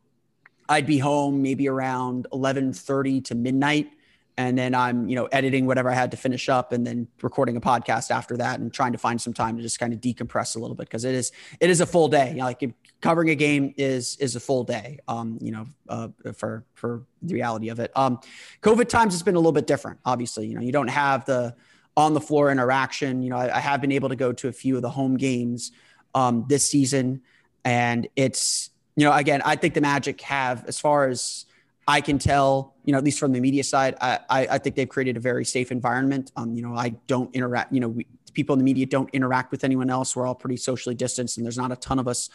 I'd 0.69 0.85
be 0.85 0.99
home 0.99 1.41
maybe 1.41 1.67
around 1.67 2.27
11:30 2.31 3.25
to 3.25 3.35
midnight, 3.35 3.89
and 4.37 4.55
then 4.55 4.75
I'm, 4.75 5.09
you 5.09 5.15
know, 5.15 5.25
editing 5.25 5.65
whatever 5.65 5.89
I 5.89 5.95
had 5.95 6.11
to 6.11 6.17
finish 6.17 6.47
up, 6.47 6.71
and 6.71 6.85
then 6.85 7.07
recording 7.23 7.57
a 7.57 7.61
podcast 7.61 8.11
after 8.11 8.37
that, 8.37 8.59
and 8.59 8.71
trying 8.71 8.91
to 8.91 8.99
find 8.99 9.19
some 9.19 9.33
time 9.33 9.57
to 9.57 9.63
just 9.63 9.79
kind 9.79 9.93
of 9.93 9.99
decompress 9.99 10.55
a 10.55 10.59
little 10.59 10.75
bit 10.75 10.87
because 10.87 11.05
it 11.05 11.15
is 11.15 11.31
it 11.59 11.71
is 11.71 11.81
a 11.81 11.87
full 11.87 12.07
day. 12.07 12.29
You 12.29 12.37
know, 12.37 12.45
like 12.45 12.63
covering 13.01 13.31
a 13.31 13.35
game 13.35 13.73
is 13.77 14.15
is 14.17 14.35
a 14.35 14.39
full 14.39 14.63
day. 14.63 14.99
Um, 15.07 15.39
you 15.41 15.51
know, 15.51 15.65
uh, 15.89 16.09
for 16.35 16.65
for 16.75 17.03
the 17.23 17.33
reality 17.33 17.69
of 17.69 17.79
it. 17.79 17.91
Um, 17.95 18.19
COVID 18.61 18.89
times 18.89 19.15
has 19.15 19.23
been 19.23 19.35
a 19.35 19.39
little 19.39 19.51
bit 19.51 19.65
different. 19.65 19.99
Obviously, 20.05 20.45
you 20.45 20.53
know, 20.53 20.61
you 20.61 20.71
don't 20.71 20.89
have 20.89 21.25
the 21.25 21.55
on 21.95 22.13
the 22.13 22.21
floor 22.21 22.51
interaction. 22.51 23.21
You 23.21 23.29
know, 23.29 23.37
I, 23.37 23.57
I, 23.57 23.59
have 23.59 23.81
been 23.81 23.91
able 23.91 24.09
to 24.09 24.15
go 24.15 24.33
to 24.33 24.47
a 24.47 24.51
few 24.51 24.75
of 24.75 24.81
the 24.81 24.89
home 24.89 25.17
games 25.17 25.71
um, 26.15 26.45
this 26.47 26.65
season, 26.65 27.21
and 27.63 28.07
it's 28.15 28.69
you 28.95 29.05
know, 29.05 29.13
again, 29.13 29.41
I 29.43 29.55
think 29.55 29.73
the 29.73 29.81
Magic 29.81 30.21
have, 30.21 30.65
as 30.65 30.79
far 30.79 31.07
as 31.07 31.45
I 31.87 32.01
can 32.01 32.19
tell, 32.19 32.75
you 32.85 32.91
know, 32.91 32.97
at 32.97 33.03
least 33.03 33.19
from 33.19 33.31
the 33.31 33.39
media 33.39 33.63
side, 33.63 33.95
I, 33.99 34.19
I, 34.29 34.47
I 34.51 34.57
think 34.57 34.75
they've 34.75 34.87
created 34.87 35.17
a 35.17 35.19
very 35.19 35.45
safe 35.45 35.71
environment. 35.71 36.31
Um, 36.35 36.53
you 36.53 36.61
know, 36.61 36.75
I 36.75 36.89
don't 37.07 37.33
interact. 37.35 37.73
You 37.73 37.79
know, 37.79 37.89
we, 37.89 38.07
people 38.33 38.53
in 38.53 38.59
the 38.59 38.65
media 38.65 38.85
don't 38.85 39.09
interact 39.11 39.51
with 39.51 39.63
anyone 39.63 39.89
else. 39.89 40.15
We're 40.15 40.27
all 40.27 40.35
pretty 40.35 40.57
socially 40.57 40.95
distanced, 40.95 41.37
and 41.37 41.45
there's 41.45 41.57
not 41.57 41.71
a 41.71 41.75
ton 41.75 41.99
of 41.99 42.07
us 42.07 42.29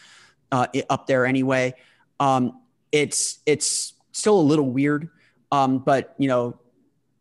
uh, 0.51 0.67
up 0.91 1.07
there 1.07 1.27
anyway. 1.27 1.75
Um, 2.21 2.61
it's 2.91 3.39
it's 3.47 3.95
still 4.13 4.39
a 4.39 4.43
little 4.43 4.69
weird, 4.69 5.09
um, 5.53 5.79
but 5.79 6.15
you 6.19 6.29
know, 6.29 6.59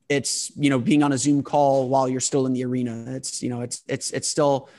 it's 0.10 0.52
you 0.56 0.70
know 0.70 0.80
being 0.80 1.04
on 1.04 1.12
a 1.12 1.18
zoom 1.18 1.44
call 1.44 1.90
while 1.90 2.08
you're 2.08 2.20
still 2.20 2.46
in 2.46 2.54
the 2.54 2.66
arena. 2.66 3.06
It's 3.16 3.44
you 3.44 3.50
know 3.50 3.62
it's 3.62 3.84
it's 3.88 4.12
it's 4.12 4.28
still 4.28 4.70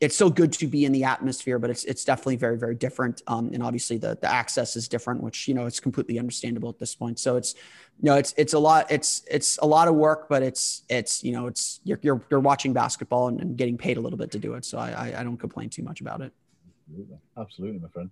it's 0.00 0.14
still 0.14 0.30
good 0.30 0.52
to 0.52 0.66
be 0.66 0.84
in 0.84 0.92
the 0.92 1.04
atmosphere 1.04 1.58
but 1.58 1.70
it's 1.70 1.84
it's 1.84 2.04
definitely 2.04 2.36
very 2.36 2.58
very 2.58 2.74
different 2.74 3.22
um, 3.26 3.50
and 3.54 3.62
obviously 3.62 3.96
the 3.96 4.18
the 4.20 4.30
access 4.30 4.76
is 4.76 4.88
different 4.88 5.22
which 5.22 5.48
you 5.48 5.54
know 5.54 5.66
it's 5.66 5.80
completely 5.80 6.18
understandable 6.18 6.68
at 6.68 6.78
this 6.78 6.94
point. 6.94 7.18
So 7.18 7.36
it's 7.36 7.54
you 8.00 8.06
know 8.10 8.16
it's 8.16 8.34
it's 8.36 8.52
a 8.52 8.58
lot 8.58 8.90
it's 8.90 9.22
it's 9.30 9.58
a 9.58 9.66
lot 9.66 9.88
of 9.88 9.94
work 9.94 10.28
but 10.28 10.42
it's 10.42 10.82
it's 10.88 11.24
you 11.24 11.32
know 11.32 11.46
it's 11.46 11.80
you're 11.84 11.98
you're, 12.02 12.20
you're 12.30 12.40
watching 12.40 12.72
basketball 12.72 13.28
and, 13.28 13.40
and 13.40 13.56
getting 13.56 13.78
paid 13.78 13.96
a 13.96 14.00
little 14.00 14.18
bit 14.18 14.30
to 14.32 14.38
do 14.38 14.54
it. 14.54 14.64
So 14.64 14.78
I, 14.78 14.90
I, 14.90 15.20
I 15.20 15.24
don't 15.24 15.38
complain 15.38 15.70
too 15.70 15.82
much 15.82 16.00
about 16.00 16.20
it. 16.20 16.32
Absolutely. 16.90 17.18
Absolutely 17.36 17.78
my 17.80 17.88
friend. 17.88 18.10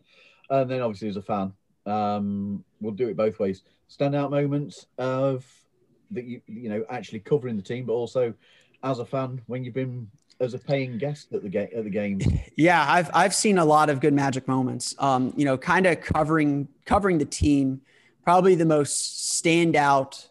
And 0.48 0.70
then 0.70 0.80
obviously 0.80 1.08
as 1.08 1.16
a 1.16 1.22
fan 1.22 1.52
um 1.84 2.64
we'll 2.80 2.92
do 2.92 3.08
it 3.08 3.16
both 3.16 3.38
ways. 3.38 3.62
Standout 3.90 4.30
moments 4.30 4.86
of 4.96 5.44
that 6.12 6.24
you 6.24 6.40
you 6.46 6.68
know 6.68 6.84
actually 6.88 7.20
covering 7.20 7.56
the 7.56 7.62
team, 7.62 7.86
but 7.86 7.92
also 7.92 8.34
as 8.82 8.98
a 8.98 9.04
fan 9.04 9.40
when 9.46 9.64
you've 9.64 9.74
been 9.74 10.08
as 10.40 10.54
a 10.54 10.58
paying 10.58 10.98
guest 10.98 11.32
at 11.32 11.42
the 11.42 11.48
game 11.48 11.68
at 11.74 11.84
the 11.84 11.90
game. 11.90 12.20
Yeah, 12.54 12.84
I've 12.86 13.10
I've 13.14 13.34
seen 13.34 13.58
a 13.58 13.64
lot 13.64 13.88
of 13.88 14.00
good 14.00 14.12
magic 14.12 14.46
moments. 14.46 14.94
Um, 14.98 15.32
you 15.36 15.44
know, 15.44 15.56
kind 15.56 15.86
of 15.86 16.00
covering 16.00 16.68
covering 16.84 17.18
the 17.18 17.24
team. 17.24 17.80
Probably 18.24 18.54
the 18.54 18.66
most 18.66 19.42
standout 19.42 20.28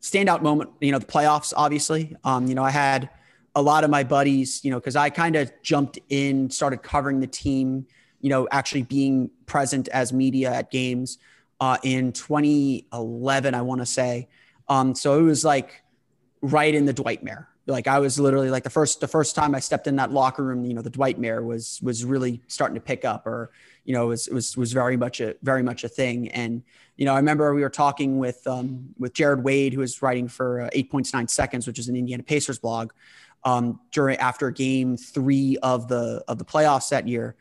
standout 0.00 0.42
moment. 0.42 0.70
You 0.80 0.92
know, 0.92 0.98
the 0.98 1.06
playoffs. 1.06 1.52
Obviously, 1.56 2.16
um, 2.22 2.46
you 2.46 2.54
know, 2.54 2.62
I 2.62 2.70
had 2.70 3.10
a 3.56 3.62
lot 3.62 3.82
of 3.82 3.90
my 3.90 4.04
buddies. 4.04 4.64
You 4.64 4.70
know, 4.70 4.78
because 4.78 4.94
I 4.94 5.10
kind 5.10 5.34
of 5.34 5.52
jumped 5.62 5.98
in, 6.08 6.50
started 6.50 6.82
covering 6.82 7.20
the 7.20 7.26
team. 7.26 7.86
You 8.20 8.30
know, 8.30 8.46
actually 8.52 8.82
being 8.82 9.30
present 9.46 9.88
as 9.88 10.12
media 10.12 10.52
at 10.52 10.70
games 10.70 11.18
uh, 11.60 11.76
in 11.82 12.12
2011, 12.12 13.54
I 13.54 13.62
want 13.62 13.80
to 13.80 13.86
say. 13.86 14.28
Um, 14.70 14.94
so 14.94 15.18
it 15.18 15.22
was 15.22 15.44
like 15.44 15.82
right 16.40 16.74
in 16.74 16.86
the 16.86 16.94
Dwightmare. 16.94 17.46
Like 17.66 17.86
I 17.86 17.98
was 17.98 18.18
literally 18.18 18.50
like 18.50 18.62
the 18.62 18.70
first 18.70 19.00
the 19.00 19.08
first 19.08 19.34
time 19.34 19.54
I 19.54 19.60
stepped 19.60 19.86
in 19.86 19.96
that 19.96 20.12
locker 20.12 20.42
room, 20.42 20.64
you 20.64 20.74
know, 20.74 20.80
the 20.80 20.90
Dwightmare 20.90 21.44
was 21.44 21.80
was 21.82 22.04
really 22.04 22.40
starting 22.46 22.76
to 22.76 22.80
pick 22.80 23.04
up, 23.04 23.26
or 23.26 23.50
you 23.84 23.92
know, 23.92 24.06
was 24.06 24.28
was 24.28 24.56
was 24.56 24.72
very 24.72 24.96
much 24.96 25.20
a 25.20 25.34
very 25.42 25.62
much 25.62 25.84
a 25.84 25.88
thing. 25.88 26.28
And 26.28 26.62
you 26.96 27.04
know, 27.04 27.12
I 27.12 27.16
remember 27.16 27.52
we 27.54 27.62
were 27.62 27.70
talking 27.70 28.18
with 28.18 28.46
um, 28.46 28.94
with 28.98 29.12
Jared 29.12 29.44
Wade, 29.44 29.74
who 29.74 29.80
was 29.80 30.02
writing 30.02 30.26
for 30.26 30.62
uh, 30.62 30.70
Eight 30.72 30.90
Points 30.90 31.12
Nine 31.12 31.28
Seconds, 31.28 31.66
which 31.66 31.78
is 31.78 31.88
an 31.88 31.96
Indiana 31.96 32.22
Pacers 32.22 32.58
blog, 32.58 32.92
um, 33.44 33.80
during 33.92 34.16
after 34.18 34.50
Game 34.50 34.96
Three 34.96 35.56
of 35.62 35.88
the 35.88 36.24
of 36.28 36.38
the 36.38 36.44
playoffs 36.44 36.88
that 36.90 37.06
year 37.06 37.36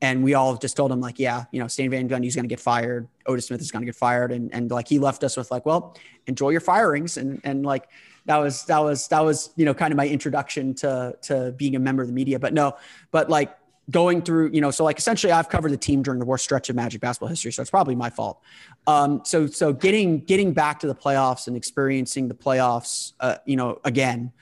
and 0.00 0.22
we 0.22 0.34
all 0.34 0.56
just 0.56 0.76
told 0.76 0.92
him 0.92 1.00
like, 1.00 1.18
yeah, 1.18 1.44
you 1.50 1.60
know, 1.60 1.68
Stan 1.68 1.90
Van 1.90 2.08
Gundy's 2.08 2.34
going 2.34 2.44
to 2.44 2.48
get 2.48 2.60
fired. 2.60 3.08
Otis 3.26 3.46
Smith 3.46 3.60
is 3.60 3.70
going 3.70 3.82
to 3.82 3.86
get 3.86 3.96
fired. 3.96 4.32
And, 4.32 4.52
and 4.52 4.70
like, 4.70 4.88
he 4.88 4.98
left 4.98 5.24
us 5.24 5.36
with 5.36 5.50
like, 5.50 5.64
well, 5.64 5.96
enjoy 6.26 6.50
your 6.50 6.60
firings. 6.60 7.16
And, 7.16 7.40
and 7.44 7.64
like, 7.64 7.88
that 8.26 8.36
was, 8.36 8.64
that 8.66 8.78
was, 8.78 9.08
that 9.08 9.20
was, 9.20 9.50
you 9.56 9.64
know, 9.64 9.72
kind 9.72 9.92
of 9.92 9.96
my 9.96 10.06
introduction 10.06 10.74
to, 10.74 11.16
to 11.22 11.54
being 11.56 11.76
a 11.76 11.78
member 11.78 12.02
of 12.02 12.08
the 12.08 12.14
media, 12.14 12.38
but 12.38 12.52
no, 12.52 12.76
but 13.10 13.30
like 13.30 13.56
going 13.90 14.22
through, 14.22 14.50
you 14.52 14.60
know, 14.60 14.70
so 14.70 14.82
like 14.82 14.98
essentially 14.98 15.32
I've 15.32 15.48
covered 15.48 15.70
the 15.70 15.76
team 15.76 16.02
during 16.02 16.18
the 16.18 16.26
worst 16.26 16.44
stretch 16.44 16.70
of 16.70 16.76
magic 16.76 17.00
basketball 17.00 17.28
history. 17.28 17.52
So 17.52 17.60
it's 17.60 17.70
probably 17.70 17.94
my 17.94 18.10
fault. 18.10 18.40
Um, 18.86 19.20
so, 19.24 19.46
so 19.46 19.72
getting, 19.72 20.20
getting 20.20 20.52
back 20.52 20.80
to 20.80 20.86
the 20.86 20.94
playoffs 20.94 21.48
and 21.48 21.56
experiencing 21.56 22.28
the 22.28 22.34
playoffs, 22.34 23.12
uh, 23.20 23.36
you 23.44 23.56
know, 23.56 23.80
again 23.84 24.32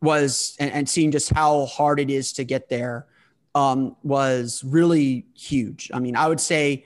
was, 0.00 0.56
and, 0.60 0.70
and 0.72 0.88
seeing 0.88 1.10
just 1.10 1.30
how 1.30 1.66
hard 1.66 1.98
it 1.98 2.10
is 2.10 2.32
to 2.34 2.44
get 2.44 2.68
there 2.68 3.06
um, 3.56 3.96
was 4.02 4.62
really 4.64 5.26
huge. 5.34 5.90
I 5.92 5.98
mean, 5.98 6.14
I 6.14 6.28
would 6.28 6.40
say, 6.40 6.84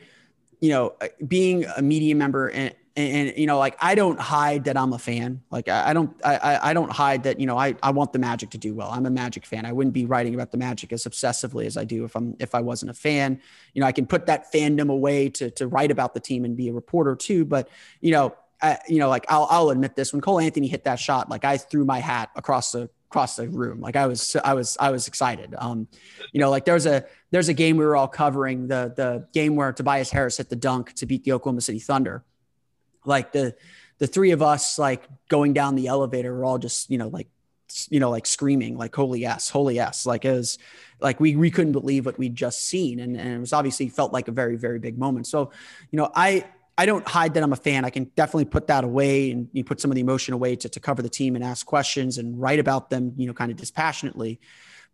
you 0.60 0.70
know, 0.70 0.94
being 1.26 1.64
a 1.76 1.82
media 1.82 2.14
member 2.14 2.46
and, 2.46 2.72
and, 2.94 3.28
and, 3.28 3.36
you 3.36 3.46
know, 3.46 3.58
like 3.58 3.76
I 3.80 3.96
don't 3.96 4.20
hide 4.20 4.64
that 4.64 4.76
I'm 4.76 4.92
a 4.92 4.98
fan. 4.98 5.42
Like 5.50 5.68
I, 5.68 5.90
I 5.90 5.92
don't, 5.92 6.14
I, 6.24 6.70
I 6.70 6.72
don't 6.72 6.92
hide 6.92 7.24
that, 7.24 7.40
you 7.40 7.46
know, 7.46 7.58
I, 7.58 7.74
I 7.82 7.90
want 7.90 8.12
the 8.12 8.20
magic 8.20 8.50
to 8.50 8.58
do 8.58 8.72
well. 8.72 8.88
I'm 8.88 9.04
a 9.04 9.10
magic 9.10 9.46
fan. 9.46 9.66
I 9.66 9.72
wouldn't 9.72 9.94
be 9.94 10.06
writing 10.06 10.32
about 10.34 10.52
the 10.52 10.58
magic 10.58 10.92
as 10.92 11.04
obsessively 11.04 11.66
as 11.66 11.76
I 11.76 11.82
do 11.82 12.04
if 12.04 12.14
I'm, 12.14 12.36
if 12.38 12.54
I 12.54 12.60
wasn't 12.60 12.92
a 12.92 12.94
fan, 12.94 13.40
you 13.74 13.80
know, 13.80 13.86
I 13.86 13.92
can 13.92 14.06
put 14.06 14.26
that 14.26 14.52
fandom 14.52 14.90
away 14.90 15.28
to, 15.30 15.50
to 15.52 15.66
write 15.66 15.90
about 15.90 16.14
the 16.14 16.20
team 16.20 16.44
and 16.44 16.56
be 16.56 16.68
a 16.68 16.72
reporter 16.72 17.16
too. 17.16 17.44
But, 17.44 17.68
you 18.00 18.12
know, 18.12 18.36
I, 18.62 18.78
you 18.86 18.98
know, 18.98 19.08
like 19.08 19.24
I'll, 19.28 19.48
I'll 19.50 19.70
admit 19.70 19.96
this 19.96 20.12
when 20.12 20.20
Cole 20.20 20.38
Anthony 20.38 20.68
hit 20.68 20.84
that 20.84 21.00
shot, 21.00 21.28
like 21.30 21.44
I 21.44 21.56
threw 21.56 21.84
my 21.84 21.98
hat 21.98 22.30
across 22.36 22.70
the 22.70 22.90
across 23.10 23.34
the 23.34 23.48
room. 23.48 23.80
Like 23.80 23.96
I 23.96 24.06
was, 24.06 24.36
I 24.44 24.54
was, 24.54 24.76
I 24.78 24.90
was 24.90 25.08
excited. 25.08 25.54
Um, 25.58 25.88
you 26.32 26.40
know, 26.40 26.48
like 26.48 26.64
there's 26.64 26.86
a 26.86 27.04
there's 27.32 27.48
a 27.48 27.54
game 27.54 27.76
we 27.76 27.84
were 27.84 27.96
all 27.96 28.08
covering 28.08 28.68
the 28.68 28.92
the 28.94 29.26
game 29.32 29.56
where 29.56 29.72
Tobias 29.72 30.10
Harris 30.10 30.36
hit 30.36 30.48
the 30.48 30.56
dunk 30.56 30.94
to 30.94 31.06
beat 31.06 31.24
the 31.24 31.32
Oklahoma 31.32 31.60
City 31.60 31.80
Thunder. 31.80 32.24
Like 33.04 33.32
the 33.32 33.56
the 33.98 34.06
three 34.06 34.30
of 34.30 34.42
us 34.42 34.78
like 34.78 35.02
going 35.28 35.52
down 35.52 35.74
the 35.74 35.88
elevator, 35.88 36.32
we're 36.36 36.44
all 36.44 36.58
just 36.58 36.88
you 36.88 36.98
know 36.98 37.08
like 37.08 37.26
you 37.88 37.98
know 37.98 38.10
like 38.10 38.26
screaming 38.26 38.78
like 38.78 38.94
holy 38.94 39.20
yes, 39.20 39.50
holy 39.50 39.74
yes. 39.74 40.06
Like 40.06 40.24
it 40.24 40.32
was 40.32 40.58
like 41.00 41.18
we 41.18 41.34
we 41.34 41.50
couldn't 41.50 41.72
believe 41.72 42.06
what 42.06 42.16
we'd 42.16 42.36
just 42.36 42.64
seen, 42.64 43.00
and 43.00 43.16
and 43.16 43.28
it 43.34 43.40
was 43.40 43.52
obviously 43.52 43.88
felt 43.88 44.12
like 44.12 44.28
a 44.28 44.32
very 44.32 44.56
very 44.56 44.78
big 44.78 44.98
moment. 44.98 45.26
So, 45.26 45.50
you 45.90 45.96
know, 45.96 46.12
I 46.14 46.44
I 46.80 46.86
don't 46.86 47.06
hide 47.06 47.34
that 47.34 47.42
I'm 47.42 47.52
a 47.52 47.56
fan. 47.56 47.84
I 47.84 47.90
can 47.90 48.04
definitely 48.16 48.46
put 48.46 48.68
that 48.68 48.84
away 48.84 49.32
and 49.32 49.50
you 49.52 49.62
put 49.62 49.82
some 49.82 49.90
of 49.90 49.96
the 49.96 50.00
emotion 50.00 50.32
away 50.32 50.56
to, 50.56 50.66
to 50.66 50.80
cover 50.80 51.02
the 51.02 51.10
team 51.10 51.36
and 51.36 51.44
ask 51.44 51.66
questions 51.66 52.16
and 52.16 52.40
write 52.40 52.58
about 52.58 52.88
them, 52.88 53.12
you 53.18 53.26
know, 53.26 53.34
kind 53.34 53.50
of 53.50 53.58
dispassionately. 53.58 54.40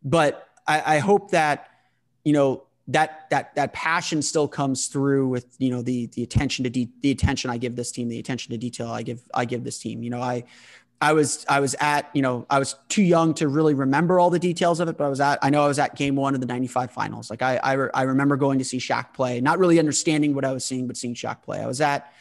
But 0.02 0.48
I, 0.66 0.96
I 0.96 0.98
hope 0.98 1.30
that, 1.30 1.68
you 2.24 2.32
know, 2.32 2.64
that 2.88 3.30
that 3.30 3.54
that 3.54 3.72
passion 3.72 4.20
still 4.20 4.48
comes 4.48 4.88
through 4.88 5.28
with 5.28 5.46
you 5.58 5.70
know 5.70 5.82
the 5.82 6.06
the 6.06 6.24
attention 6.24 6.64
to 6.64 6.70
de- 6.70 6.90
the 7.02 7.12
attention 7.12 7.50
I 7.50 7.58
give 7.58 7.76
this 7.76 7.92
team, 7.92 8.08
the 8.08 8.18
attention 8.18 8.50
to 8.50 8.58
detail 8.58 8.88
I 8.88 9.02
give 9.02 9.20
I 9.32 9.44
give 9.44 9.62
this 9.62 9.78
team. 9.78 10.02
You 10.02 10.10
know, 10.10 10.20
I 10.20 10.42
I 11.00 11.12
was 11.12 11.44
I 11.48 11.60
was 11.60 11.76
at 11.78 12.08
you 12.14 12.22
know 12.22 12.46
I 12.48 12.58
was 12.58 12.74
too 12.88 13.02
young 13.02 13.34
to 13.34 13.48
really 13.48 13.74
remember 13.74 14.18
all 14.18 14.30
the 14.30 14.38
details 14.38 14.80
of 14.80 14.88
it, 14.88 14.96
but 14.96 15.04
I 15.04 15.08
was 15.08 15.20
at 15.20 15.38
I 15.42 15.50
know 15.50 15.62
I 15.62 15.68
was 15.68 15.78
at 15.78 15.94
Game 15.94 16.16
One 16.16 16.34
of 16.34 16.40
the 16.40 16.46
'95 16.46 16.90
Finals. 16.90 17.28
Like 17.28 17.42
I 17.42 17.56
I, 17.62 17.72
re, 17.74 17.90
I 17.92 18.02
remember 18.02 18.36
going 18.36 18.58
to 18.58 18.64
see 18.64 18.78
Shaq 18.78 19.12
play, 19.12 19.40
not 19.40 19.58
really 19.58 19.78
understanding 19.78 20.34
what 20.34 20.44
I 20.44 20.52
was 20.52 20.64
seeing, 20.64 20.86
but 20.86 20.96
seeing 20.96 21.14
Shaq 21.14 21.42
play. 21.42 21.60
I 21.60 21.66
was 21.66 21.82
at 21.82 22.12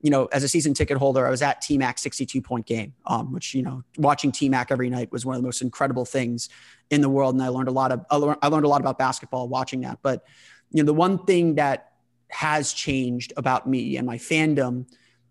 you 0.00 0.10
know 0.10 0.26
as 0.26 0.44
a 0.44 0.48
season 0.48 0.74
ticket 0.74 0.96
holder, 0.96 1.26
I 1.26 1.30
was 1.30 1.42
at 1.42 1.60
T 1.60 1.76
Mac 1.76 1.98
62 1.98 2.40
point 2.40 2.66
game, 2.66 2.94
um, 3.04 3.32
which 3.32 3.52
you 3.52 3.62
know 3.62 3.82
watching 3.98 4.30
T 4.30 4.48
Mac 4.48 4.70
every 4.70 4.90
night 4.90 5.10
was 5.10 5.26
one 5.26 5.34
of 5.34 5.42
the 5.42 5.46
most 5.46 5.60
incredible 5.60 6.04
things 6.04 6.48
in 6.88 7.00
the 7.00 7.08
world, 7.08 7.34
and 7.34 7.42
I 7.42 7.48
learned 7.48 7.68
a 7.68 7.72
lot 7.72 7.90
of 7.90 8.04
I 8.10 8.16
learned 8.16 8.64
a 8.64 8.68
lot 8.68 8.80
about 8.80 8.96
basketball 8.96 9.48
watching 9.48 9.80
that. 9.80 9.98
But 10.02 10.24
you 10.70 10.82
know 10.82 10.86
the 10.86 10.94
one 10.94 11.24
thing 11.24 11.56
that 11.56 11.94
has 12.28 12.72
changed 12.72 13.32
about 13.36 13.68
me 13.68 13.96
and 13.96 14.06
my 14.06 14.18
fandom 14.18 14.86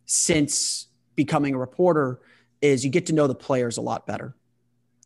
since 0.05 0.87
becoming 1.15 1.55
a 1.55 1.57
reporter 1.57 2.19
is 2.61 2.83
you 2.83 2.91
get 2.91 3.07
to 3.07 3.13
know 3.13 3.27
the 3.27 3.35
players 3.35 3.77
a 3.77 3.81
lot 3.81 4.05
better. 4.05 4.35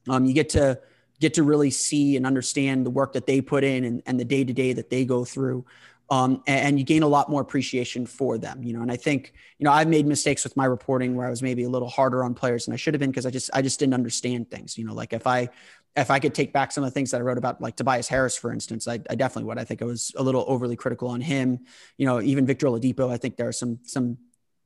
Um, 0.10 0.26
you 0.26 0.34
get 0.34 0.50
to 0.50 0.80
get 1.20 1.36
to 1.36 1.44
really 1.44 1.72
see 1.72 2.18
and 2.18 2.26
understand 2.26 2.86
the 2.86 2.90
work 2.90 3.14
that 3.14 3.26
they 3.26 3.40
put 3.40 3.64
in 3.64 3.84
and, 3.86 4.04
and 4.06 4.20
the 4.20 4.26
day 4.26 4.44
to 4.44 4.54
day 4.54 4.74
that 4.74 4.90
they 4.90 5.06
go 5.06 5.24
through. 5.24 5.66
Um, 6.10 6.44
and, 6.48 6.68
and, 6.68 6.80
you 6.80 6.84
gain 6.84 7.02
a 7.02 7.08
lot 7.08 7.30
more 7.30 7.42
appreciation 7.42 8.06
for 8.06 8.38
them, 8.38 8.62
you 8.62 8.74
know. 8.74 8.82
And 8.82 8.92
I 8.92 8.98
think, 8.98 9.34
you 9.58 9.64
know, 9.64 9.72
I've 9.72 9.88
made 9.88 10.06
mistakes 10.06 10.44
with 10.44 10.56
my 10.58 10.66
reporting 10.66 11.16
where 11.16 11.26
I 11.26 11.30
was 11.30 11.42
maybe 11.42 11.64
a 11.64 11.70
little 11.70 11.88
harder 11.88 12.26
on 12.26 12.34
players 12.34 12.66
than 12.66 12.74
I 12.74 12.78
should 12.78 12.94
have 12.94 13.00
been 13.00 13.10
because 13.10 13.26
I 13.26 13.30
just 13.30 13.50
I 13.54 13.62
just 13.62 13.80
didn't 13.80 13.94
understand 13.94 14.52
things. 14.52 14.78
You 14.78 14.84
know, 14.86 14.94
like 14.94 15.14
if 15.14 15.26
I 15.26 15.48
if 15.96 16.12
I 16.12 16.20
could 16.20 16.36
take 16.36 16.52
back 16.52 16.72
some 16.72 16.84
of 16.84 16.90
the 16.90 16.94
things 16.94 17.12
that 17.12 17.22
I 17.22 17.24
wrote 17.24 17.38
about, 17.38 17.62
like 17.62 17.78
Tobias 17.78 18.10
Harris, 18.10 18.36
for 18.36 18.52
instance, 18.52 18.88
I, 18.88 18.96
I 19.10 19.16
definitely 19.16 19.46
would. 19.46 19.58
I 19.58 19.64
think 19.64 19.82
I 19.82 19.86
was 19.86 20.12
a 20.16 20.22
little 20.24 20.44
overly 20.48 20.76
critical 20.76 21.08
on 21.08 21.22
him. 21.22 21.60
You 21.98 22.06
know, 22.06 22.22
even 22.22 22.46
Victor 22.46 22.68
Oladipo, 22.68 23.10
I 23.10 23.18
think 23.18 23.38
there 23.38 23.48
are 23.48 23.54
some 23.54 23.80
some 23.84 24.18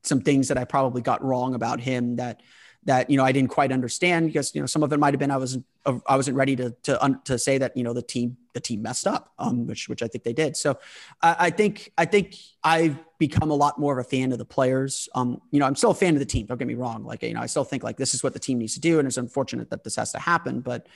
some 0.04 0.22
things 0.22 0.48
that 0.48 0.58
I 0.58 0.64
probably 0.64 1.04
got 1.04 1.24
wrong 1.24 1.54
about 1.54 1.80
him 1.80 2.16
that 2.16 2.42
that 2.84 3.10
you 3.10 3.18
know 3.18 3.24
I 3.24 3.32
didn't 3.32 3.50
quite 3.50 3.72
understand 3.72 4.28
because 4.28 4.56
you 4.56 4.62
know 4.62 4.68
some 4.68 4.84
of 4.84 4.94
it 4.94 5.00
might 5.00 5.14
have 5.14 5.20
been 5.20 5.32
I 5.32 5.38
wasn't 5.38 5.66
I 5.86 6.16
wasn't 6.16 6.38
ready 6.38 6.56
to 6.56 6.76
to 6.84 7.20
to 7.26 7.38
say 7.38 7.58
that 7.58 7.76
you 7.76 7.84
know 7.84 7.94
the 7.94 8.02
team 8.02 8.38
the 8.54 8.60
team 8.60 8.82
messed 8.82 9.08
up, 9.08 9.32
um, 9.40 9.68
which 9.68 9.88
which 9.88 10.02
I 10.02 10.08
think 10.08 10.24
they 10.24 10.34
did. 10.34 10.58
So 10.58 10.80
I, 11.22 11.36
I, 11.40 11.50
think 11.52 11.92
I 11.98 12.06
think 12.06 12.36
I've 12.64 12.98
become 13.20 13.52
a 13.52 13.56
lot 13.56 13.80
more 13.80 14.00
of 14.00 14.06
a 14.06 14.10
fan 14.10 14.32
of 14.32 14.38
the 14.38 14.46
players. 14.46 15.08
Um, 15.14 15.42
you 15.52 15.60
know, 15.60 15.66
I'm 15.66 15.76
still 15.76 15.92
a 15.92 15.96
fan 15.96 16.14
of 16.14 16.20
the 16.20 16.26
team. 16.26 16.48
Don't 16.48 16.58
get 16.58 16.68
me 16.68 16.74
wrong. 16.74 17.04
Like 17.04 17.24
you 17.24 17.34
know, 17.34 17.42
I 17.42 17.46
still 17.46 17.64
think 17.64 17.84
like 17.84 17.98
this 17.98 18.14
is 18.14 18.24
what 18.24 18.34
the 18.34 18.40
team 18.40 18.58
needs 18.58 18.74
to 18.74 18.80
do, 18.80 19.00
and 19.00 19.08
it's 19.08 19.18
unfortunate 19.18 19.70
that 19.70 19.84
this 19.84 19.96
has 19.96 20.12
to 20.14 20.20
happen. 20.20 20.62
But 20.62 20.88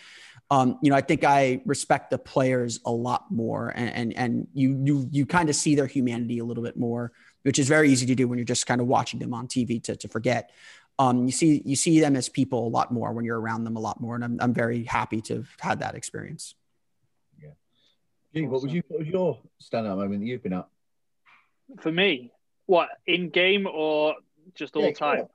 um, 0.49 0.79
you 0.81 0.89
know, 0.89 0.95
I 0.95 1.01
think 1.01 1.23
I 1.23 1.61
respect 1.65 2.09
the 2.09 2.17
players 2.17 2.79
a 2.85 2.91
lot 2.91 3.31
more, 3.31 3.71
and 3.75 3.89
and, 3.93 4.13
and 4.17 4.47
you 4.53 4.81
you 4.83 5.07
you 5.11 5.25
kind 5.25 5.49
of 5.49 5.55
see 5.55 5.75
their 5.75 5.87
humanity 5.87 6.39
a 6.39 6.45
little 6.45 6.63
bit 6.63 6.77
more, 6.77 7.11
which 7.43 7.59
is 7.59 7.67
very 7.67 7.89
easy 7.89 8.05
to 8.07 8.15
do 8.15 8.27
when 8.27 8.37
you're 8.37 8.45
just 8.45 8.65
kind 8.65 8.81
of 8.81 8.87
watching 8.87 9.19
them 9.19 9.33
on 9.33 9.47
TV 9.47 9.81
to 9.83 9.95
to 9.95 10.07
forget 10.07 10.51
um, 11.01 11.25
you 11.25 11.31
see 11.31 11.63
you 11.65 11.75
see 11.75 11.99
them 11.99 12.15
as 12.15 12.29
people 12.29 12.67
a 12.67 12.69
lot 12.69 12.91
more 12.91 13.11
when 13.11 13.25
you're 13.25 13.39
around 13.39 13.63
them 13.63 13.75
a 13.75 13.79
lot 13.79 13.99
more, 13.99 14.13
and 14.13 14.23
I'm 14.23 14.37
I'm 14.39 14.53
very 14.53 14.83
happy 14.83 15.19
to 15.21 15.37
have 15.37 15.49
had 15.59 15.79
that 15.79 15.95
experience. 15.95 16.53
Yeah. 17.41 17.49
Gee, 18.35 18.45
what 18.45 18.61
was 18.61 18.71
you 18.71 18.83
what 18.87 18.99
was 18.99 19.07
your 19.07 19.39
standout 19.61 19.97
moment 19.97 20.21
that 20.21 20.27
you've 20.27 20.43
been 20.43 20.53
at? 20.53 20.67
For 21.79 21.91
me, 21.91 22.31
what 22.67 22.89
in 23.07 23.29
game 23.29 23.67
or 23.67 24.15
just 24.53 24.75
all 24.75 24.83
yeah, 24.83 24.93
time? 24.93 25.27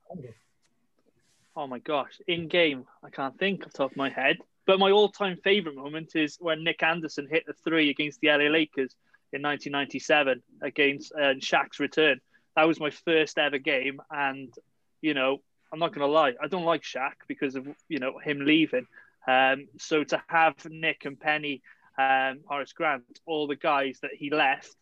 Oh 1.57 1.67
my 1.67 1.81
gosh, 1.81 2.21
in 2.29 2.47
game, 2.47 2.85
I 3.03 3.11
can't 3.11 3.37
think 3.37 3.65
off 3.65 3.73
the 3.73 3.79
top 3.79 3.91
of 3.91 3.97
my 3.97 4.11
head. 4.11 4.37
But 4.67 4.79
my 4.79 4.91
all-time 4.91 5.39
favorite 5.45 5.77
moment 5.77 6.17
is 6.17 6.37
when 6.41 6.65
Nick 6.65 6.83
Anderson 6.83 7.29
hit 7.31 7.45
the 7.47 7.55
three 7.65 7.89
against 7.89 8.21
the 8.21 8.29
LA 8.29 8.51
Lakers 8.51 8.97
in 9.33 9.41
1997 9.43 10.43
against 10.61 11.13
uh, 11.13 11.35
Shaq's 11.35 11.79
return. 11.79 12.21
That 12.57 12.67
was 12.67 12.81
my 12.81 12.91
first 12.91 13.39
ever 13.39 13.59
game, 13.59 14.01
and 14.11 14.53
you 15.01 15.15
know, 15.15 15.41
I'm 15.73 15.79
not 15.79 15.95
going 15.95 16.07
to 16.07 16.13
lie, 16.13 16.35
I 16.43 16.49
don't 16.49 16.65
like 16.65 16.83
Shaq 16.83 17.15
because 17.27 17.55
of 17.57 17.67
you 17.89 17.99
know 17.99 18.19
him 18.19 18.45
leaving. 18.45 18.87
Um, 19.27 19.69
so 19.79 20.05
to 20.05 20.23
have 20.29 20.55
Nick 20.69 21.05
and 21.05 21.19
Penny, 21.19 21.63
um, 21.99 22.41
Horace 22.47 22.73
Grant, 22.73 23.05
all 23.27 23.47
the 23.47 23.57
guys 23.57 23.99
that 24.03 24.13
he 24.17 24.31
left, 24.31 24.75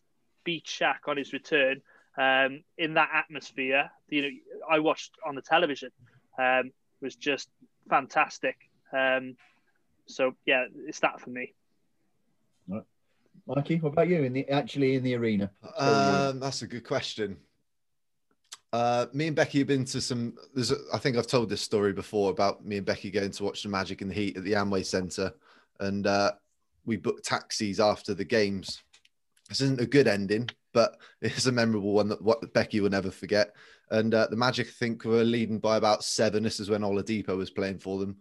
beat 0.43 0.65
Shaq 0.65 1.07
on 1.07 1.17
his 1.17 1.33
return 1.33 1.81
um, 2.17 2.63
in 2.77 2.93
that 2.93 3.09
atmosphere. 3.13 3.89
You 4.09 4.21
know, 4.21 4.29
I 4.69 4.79
watched 4.79 5.15
on 5.25 5.35
the 5.35 5.41
television 5.41 5.89
um, 6.37 6.71
was 7.01 7.15
just 7.15 7.49
fantastic. 7.89 8.55
Um, 8.93 9.35
so 10.05 10.35
yeah, 10.45 10.65
it's 10.87 10.99
that 10.99 11.19
for 11.19 11.29
me. 11.29 11.53
Mikey, 13.47 13.77
what 13.77 13.93
about 13.93 14.07
you? 14.07 14.23
In 14.23 14.33
the 14.33 14.47
actually 14.49 14.95
in 14.95 15.03
the 15.03 15.15
arena? 15.15 15.51
Um, 15.77 16.39
that's 16.39 16.63
a 16.63 16.67
good 16.67 16.83
question. 16.83 17.37
Uh, 18.75 19.07
me 19.13 19.27
and 19.27 19.35
Becky 19.37 19.59
have 19.59 19.67
been 19.67 19.85
to 19.85 20.01
some. 20.01 20.33
There's, 20.53 20.71
a, 20.71 20.75
I 20.93 20.97
think 20.97 21.15
I've 21.15 21.27
told 21.27 21.49
this 21.49 21.61
story 21.61 21.93
before 21.93 22.29
about 22.29 22.65
me 22.65 22.75
and 22.75 22.85
Becky 22.85 23.09
going 23.09 23.31
to 23.31 23.43
watch 23.45 23.63
the 23.63 23.69
Magic 23.69 24.01
in 24.01 24.09
the 24.09 24.13
Heat 24.13 24.35
at 24.35 24.43
the 24.43 24.51
Amway 24.51 24.85
Centre, 24.85 25.31
and 25.79 26.05
uh, 26.05 26.33
we 26.83 26.97
booked 26.97 27.23
taxis 27.23 27.79
after 27.79 28.13
the 28.13 28.25
games. 28.25 28.83
This 29.47 29.61
isn't 29.61 29.79
a 29.79 29.85
good 29.85 30.09
ending, 30.09 30.49
but 30.73 30.97
it's 31.21 31.45
a 31.45 31.53
memorable 31.53 31.93
one 31.93 32.09
that 32.09 32.21
what 32.21 32.53
Becky 32.53 32.81
will 32.81 32.89
never 32.89 33.11
forget. 33.11 33.55
And 33.91 34.13
uh, 34.13 34.27
the 34.29 34.35
Magic, 34.35 34.67
I 34.67 34.71
think, 34.71 35.05
were 35.05 35.23
leading 35.23 35.59
by 35.59 35.77
about 35.77 36.03
seven. 36.03 36.43
This 36.43 36.59
is 36.59 36.69
when 36.69 36.81
Oladipo 36.81 37.37
was 37.37 37.51
playing 37.51 37.79
for 37.79 37.97
them, 37.97 38.17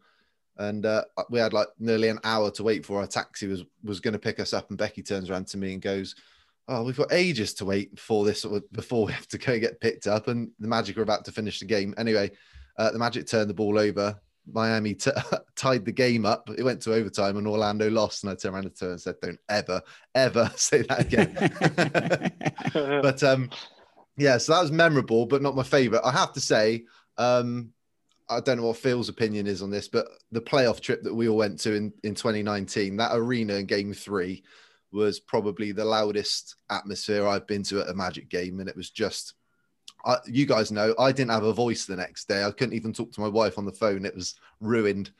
and 0.58 0.86
uh, 0.86 1.02
we 1.30 1.40
had 1.40 1.52
like 1.52 1.68
nearly 1.80 2.10
an 2.10 2.20
hour 2.22 2.52
to 2.52 2.62
wait 2.62 2.86
for 2.86 3.00
our 3.00 3.08
taxi 3.08 3.48
was 3.48 3.64
was 3.82 3.98
going 3.98 4.12
to 4.12 4.20
pick 4.20 4.38
us 4.38 4.52
up. 4.52 4.68
And 4.68 4.78
Becky 4.78 5.02
turns 5.02 5.30
around 5.30 5.48
to 5.48 5.58
me 5.58 5.72
and 5.72 5.82
goes, 5.82 6.14
oh, 6.68 6.82
we've 6.82 6.96
got 6.96 7.12
ages 7.12 7.54
to 7.54 7.64
wait 7.64 7.98
for 7.98 8.24
this 8.24 8.46
before 8.72 9.06
we 9.06 9.12
have 9.12 9.28
to 9.28 9.38
go 9.38 9.58
get 9.58 9.80
picked 9.80 10.06
up. 10.06 10.28
And 10.28 10.50
the 10.58 10.68
Magic 10.68 10.96
are 10.96 11.02
about 11.02 11.24
to 11.26 11.32
finish 11.32 11.58
the 11.58 11.66
game. 11.66 11.94
Anyway, 11.98 12.30
uh, 12.78 12.90
the 12.90 12.98
Magic 12.98 13.26
turned 13.26 13.50
the 13.50 13.54
ball 13.54 13.78
over. 13.78 14.18
Miami 14.50 14.94
t- 14.94 15.10
tied 15.56 15.84
the 15.84 15.92
game 15.92 16.26
up. 16.26 16.48
It 16.56 16.62
went 16.62 16.82
to 16.82 16.94
overtime 16.94 17.36
and 17.36 17.46
Orlando 17.46 17.90
lost. 17.90 18.24
And 18.24 18.30
I 18.30 18.34
turned 18.34 18.54
around 18.54 18.74
to 18.76 18.84
her 18.86 18.90
and 18.92 19.00
said, 19.00 19.16
don't 19.20 19.38
ever, 19.48 19.82
ever 20.14 20.50
say 20.56 20.82
that 20.82 21.00
again. 21.00 21.34
but 23.02 23.22
um, 23.22 23.50
yeah, 24.16 24.38
so 24.38 24.52
that 24.52 24.62
was 24.62 24.72
memorable, 24.72 25.26
but 25.26 25.42
not 25.42 25.56
my 25.56 25.62
favorite. 25.62 26.02
I 26.04 26.12
have 26.12 26.32
to 26.34 26.40
say, 26.40 26.84
um, 27.18 27.70
I 28.28 28.40
don't 28.40 28.56
know 28.56 28.66
what 28.66 28.78
Phil's 28.78 29.10
opinion 29.10 29.46
is 29.46 29.60
on 29.60 29.70
this, 29.70 29.88
but 29.88 30.06
the 30.32 30.40
playoff 30.40 30.80
trip 30.80 31.02
that 31.02 31.14
we 31.14 31.28
all 31.28 31.36
went 31.36 31.60
to 31.60 31.74
in, 31.74 31.92
in 32.04 32.14
2019, 32.14 32.96
that 32.96 33.14
arena 33.14 33.54
in 33.54 33.66
game 33.66 33.92
three, 33.92 34.42
was 34.94 35.20
probably 35.20 35.72
the 35.72 35.84
loudest 35.84 36.56
atmosphere 36.70 37.26
I've 37.26 37.46
been 37.46 37.62
to 37.64 37.80
at 37.80 37.90
a 37.90 37.94
Magic 37.94 38.28
game, 38.28 38.60
and 38.60 38.68
it 38.68 38.76
was 38.76 38.90
just. 38.90 39.34
I, 40.06 40.18
you 40.26 40.44
guys 40.44 40.70
know 40.70 40.94
I 40.98 41.12
didn't 41.12 41.30
have 41.30 41.44
a 41.44 41.52
voice 41.52 41.86
the 41.86 41.96
next 41.96 42.28
day. 42.28 42.44
I 42.44 42.50
couldn't 42.50 42.74
even 42.74 42.92
talk 42.92 43.10
to 43.12 43.20
my 43.20 43.28
wife 43.28 43.56
on 43.56 43.64
the 43.64 43.72
phone. 43.72 44.04
It 44.04 44.14
was 44.14 44.34
ruined. 44.60 45.10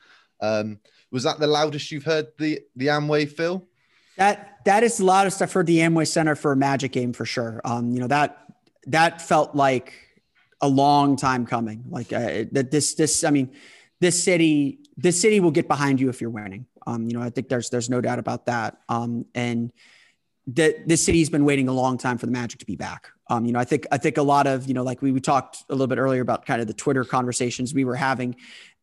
Um, 0.41 0.79
was 1.11 1.23
that 1.23 1.39
the 1.39 1.47
loudest 1.47 1.91
you've 1.91 2.03
heard 2.03 2.27
the 2.37 2.61
the 2.75 2.87
Amway, 2.87 3.29
Phil? 3.29 3.67
That 4.17 4.59
that 4.65 4.83
is 4.83 4.97
the 4.97 5.05
loudest 5.05 5.41
I've 5.41 5.51
heard 5.51 5.65
the 5.65 5.79
Amway 5.79 6.07
Center 6.07 6.35
for 6.35 6.51
a 6.51 6.55
Magic 6.55 6.91
game 6.91 7.13
for 7.13 7.25
sure. 7.25 7.61
Um, 7.65 7.91
you 7.91 7.99
know 7.99 8.07
that 8.07 8.45
that 8.87 9.21
felt 9.21 9.55
like 9.55 9.93
a 10.61 10.67
long 10.67 11.15
time 11.15 11.45
coming. 11.45 11.83
Like 11.89 12.13
uh, 12.13 12.45
that 12.51 12.71
this 12.71 12.95
this 12.95 13.23
I 13.23 13.31
mean, 13.31 13.53
this 13.99 14.23
city 14.23 14.79
this 14.97 15.19
city 15.19 15.39
will 15.39 15.51
get 15.51 15.67
behind 15.67 15.99
you 15.99 16.09
if 16.09 16.21
you're 16.21 16.29
winning. 16.29 16.65
Um, 16.85 17.07
you 17.07 17.13
know, 17.13 17.21
I 17.21 17.29
think 17.29 17.49
there's 17.49 17.69
there's 17.69 17.89
no 17.89 18.01
doubt 18.01 18.19
about 18.19 18.45
that. 18.45 18.77
Um, 18.89 19.25
and 19.33 19.71
that 20.47 20.87
this 20.87 21.03
city's 21.03 21.29
been 21.29 21.45
waiting 21.45 21.67
a 21.67 21.71
long 21.71 21.97
time 21.97 22.17
for 22.17 22.27
the 22.27 22.31
Magic 22.31 22.59
to 22.59 22.65
be 22.65 22.75
back. 22.75 23.09
Um, 23.29 23.45
you 23.45 23.51
know, 23.51 23.59
I 23.59 23.63
think 23.63 23.87
I 23.91 23.97
think 23.97 24.17
a 24.17 24.21
lot 24.21 24.45
of 24.45 24.67
you 24.67 24.75
know, 24.75 24.83
like 24.83 25.01
we, 25.01 25.11
we 25.11 25.19
talked 25.19 25.63
a 25.69 25.73
little 25.73 25.87
bit 25.87 25.97
earlier 25.97 26.21
about 26.21 26.45
kind 26.45 26.61
of 26.61 26.67
the 26.67 26.73
Twitter 26.73 27.03
conversations 27.03 27.73
we 27.73 27.83
were 27.83 27.95
having. 27.95 28.35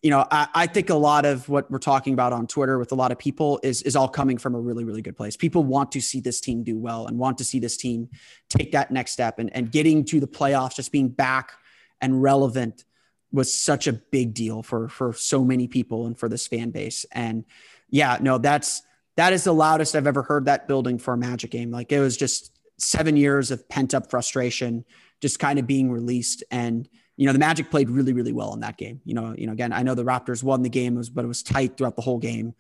You 0.03 0.11
know, 0.11 0.27
I, 0.33 0.49
I 0.53 0.67
think 0.67 0.91
a 0.91 0.97
lot 0.97 1.25
of 1.25 1.49
what 1.49 1.71
we're 1.71 1.79
talking 1.79 2.13
about 2.13 2.33
on 2.33 2.49
Twitter 2.49 2.77
with 2.79 2.91
a 2.91 2.97
lot 2.97 3.13
of 3.13 3.19
people 3.19 3.61
is 3.63 3.83
is 3.83 3.95
all 3.95 4.09
coming 4.09 4.39
from 4.39 4.57
a 4.57 4.61
really 4.61 4.83
really 4.83 5.03
good 5.03 5.17
place. 5.17 5.37
People 5.37 5.63
want 5.63 5.93
to 5.93 6.01
see 6.01 6.19
this 6.19 6.41
team 6.41 6.65
do 6.65 6.77
well 6.77 7.07
and 7.07 7.17
want 7.19 7.39
to 7.39 7.45
see 7.45 7.61
this 7.61 7.77
team 7.77 8.09
take 8.49 8.73
that 8.73 8.91
next 8.91 9.13
step 9.13 9.39
and 9.39 9.55
and 9.55 9.71
getting 9.71 10.05
to 10.07 10.19
the 10.19 10.27
playoffs, 10.27 10.75
just 10.75 10.91
being 10.91 11.09
back 11.09 11.53
and 12.01 12.21
relevant 12.21 12.85
was 13.31 13.55
such 13.55 13.87
a 13.87 13.93
big 13.93 14.35
deal 14.35 14.65
for 14.65 14.89
for 14.89 15.13
so 15.13 15.45
many 15.45 15.69
people 15.69 16.07
and 16.07 16.19
for 16.19 16.29
this 16.29 16.49
fan 16.49 16.71
base. 16.71 17.07
And 17.13 17.45
yeah, 17.93 18.19
no, 18.21 18.39
that's 18.39 18.83
that 19.17 19.33
is 19.33 19.45
the 19.45 19.53
loudest 19.53 19.95
I've 19.95 20.07
ever 20.07 20.23
heard 20.23 20.47
that 20.47 20.67
building 20.67 20.99
for 20.99 21.15
a 21.15 21.19
Magic 21.19 21.51
game. 21.51 21.71
Like 21.71 21.93
it 21.93 22.01
was 22.01 22.17
just 22.17 22.59
seven 22.79 23.17
years 23.17 23.53
of 23.53 23.69
pent 23.69 23.95
up 23.95 24.11
frustration, 24.11 24.85
just 25.21 25.39
kind 25.39 25.59
of 25.59 25.67
being 25.67 25.93
released. 25.93 26.43
And 26.51 26.89
you 27.17 27.27
know, 27.27 27.35
the 27.35 27.39
Magic 27.39 27.71
played 27.71 27.91
really, 27.91 28.15
really 28.15 28.33
well 28.33 28.55
in 28.55 28.61
that 28.61 28.79
game. 28.79 29.03
You 29.05 29.15
know, 29.15 29.35
you 29.37 29.47
know, 29.47 29.53
again, 29.53 29.73
I 29.73 29.83
know 29.83 29.95
the 29.95 30.05
Raptors 30.05 30.43
won 30.43 30.63
the 30.63 30.71
game, 30.71 31.01
but 31.13 31.25
it 31.25 31.29
was 31.29 31.43
tight 31.43 31.77
throughout 31.77 31.95
the 31.95 32.03
whole 32.03 32.19
game. 32.19 32.55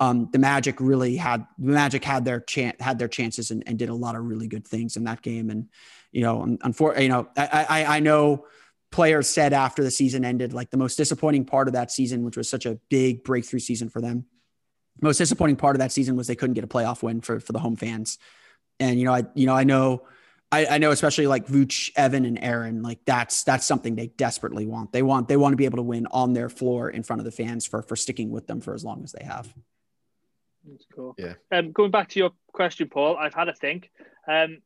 Um, 0.00 0.30
the 0.32 0.38
Magic 0.38 0.80
really 0.80 1.16
had 1.16 1.46
the 1.58 1.72
Magic 1.72 2.02
had 2.02 2.24
their 2.24 2.40
chance 2.40 2.76
had 2.80 2.98
their 2.98 3.08
chances 3.08 3.50
and, 3.50 3.62
and, 3.66 3.78
did 3.78 3.90
a 3.90 3.94
lot 3.94 4.16
of 4.16 4.24
really 4.24 4.48
good 4.48 4.66
things 4.66 4.96
in 4.96 5.04
that 5.04 5.20
game. 5.20 5.50
And 5.50 5.68
you 6.12 6.22
know, 6.22 6.56
unfortunately, 6.62 7.04
you 7.04 7.10
know, 7.10 7.28
I, 7.36 7.66
I, 7.68 7.96
I 7.96 8.00
know 8.00 8.46
players 8.90 9.28
said 9.28 9.52
after 9.52 9.84
the 9.84 9.90
season 9.90 10.24
ended, 10.24 10.54
like 10.54 10.70
the 10.70 10.76
most 10.78 10.96
disappointing 10.96 11.44
part 11.44 11.68
of 11.68 11.74
that 11.74 11.90
season, 11.90 12.24
which 12.24 12.36
was 12.36 12.48
such 12.48 12.64
a 12.64 12.78
big 12.88 13.22
breakthrough 13.22 13.58
season 13.58 13.90
for 13.90 14.00
them. 14.00 14.24
Most 15.00 15.18
disappointing 15.18 15.56
part 15.56 15.76
of 15.76 15.80
that 15.80 15.92
season 15.92 16.16
was 16.16 16.26
they 16.26 16.36
couldn't 16.36 16.54
get 16.54 16.64
a 16.64 16.68
playoff 16.68 17.02
win 17.02 17.20
for 17.20 17.40
for 17.40 17.52
the 17.52 17.58
home 17.58 17.76
fans. 17.76 18.18
And 18.80 18.98
you 18.98 19.04
know, 19.04 19.14
I 19.14 19.24
you 19.34 19.46
know 19.46 19.54
I 19.54 19.64
know 19.64 20.02
I, 20.50 20.66
I 20.66 20.78
know 20.78 20.90
especially 20.90 21.26
like 21.26 21.46
Vooch, 21.46 21.90
Evan, 21.94 22.24
and 22.24 22.38
Aaron, 22.42 22.82
like 22.82 23.00
that's 23.04 23.42
that's 23.42 23.66
something 23.66 23.96
they 23.96 24.08
desperately 24.08 24.66
want. 24.66 24.92
They 24.92 25.02
want 25.02 25.28
they 25.28 25.36
want 25.36 25.52
to 25.52 25.56
be 25.56 25.66
able 25.66 25.76
to 25.76 25.82
win 25.82 26.06
on 26.10 26.32
their 26.32 26.48
floor 26.48 26.88
in 26.88 27.02
front 27.02 27.20
of 27.20 27.26
the 27.26 27.32
fans 27.32 27.66
for 27.66 27.82
for 27.82 27.96
sticking 27.96 28.30
with 28.30 28.46
them 28.46 28.60
for 28.60 28.74
as 28.74 28.84
long 28.84 29.04
as 29.04 29.12
they 29.12 29.24
have. 29.24 29.52
That's 30.66 30.86
cool. 30.94 31.14
Yeah. 31.18 31.34
Um, 31.52 31.72
going 31.72 31.90
back 31.90 32.08
to 32.10 32.18
your 32.18 32.30
question, 32.52 32.88
Paul, 32.88 33.16
I've 33.16 33.34
had 33.34 33.48
a 33.48 33.54
think. 33.54 33.90
Um, 34.26 34.58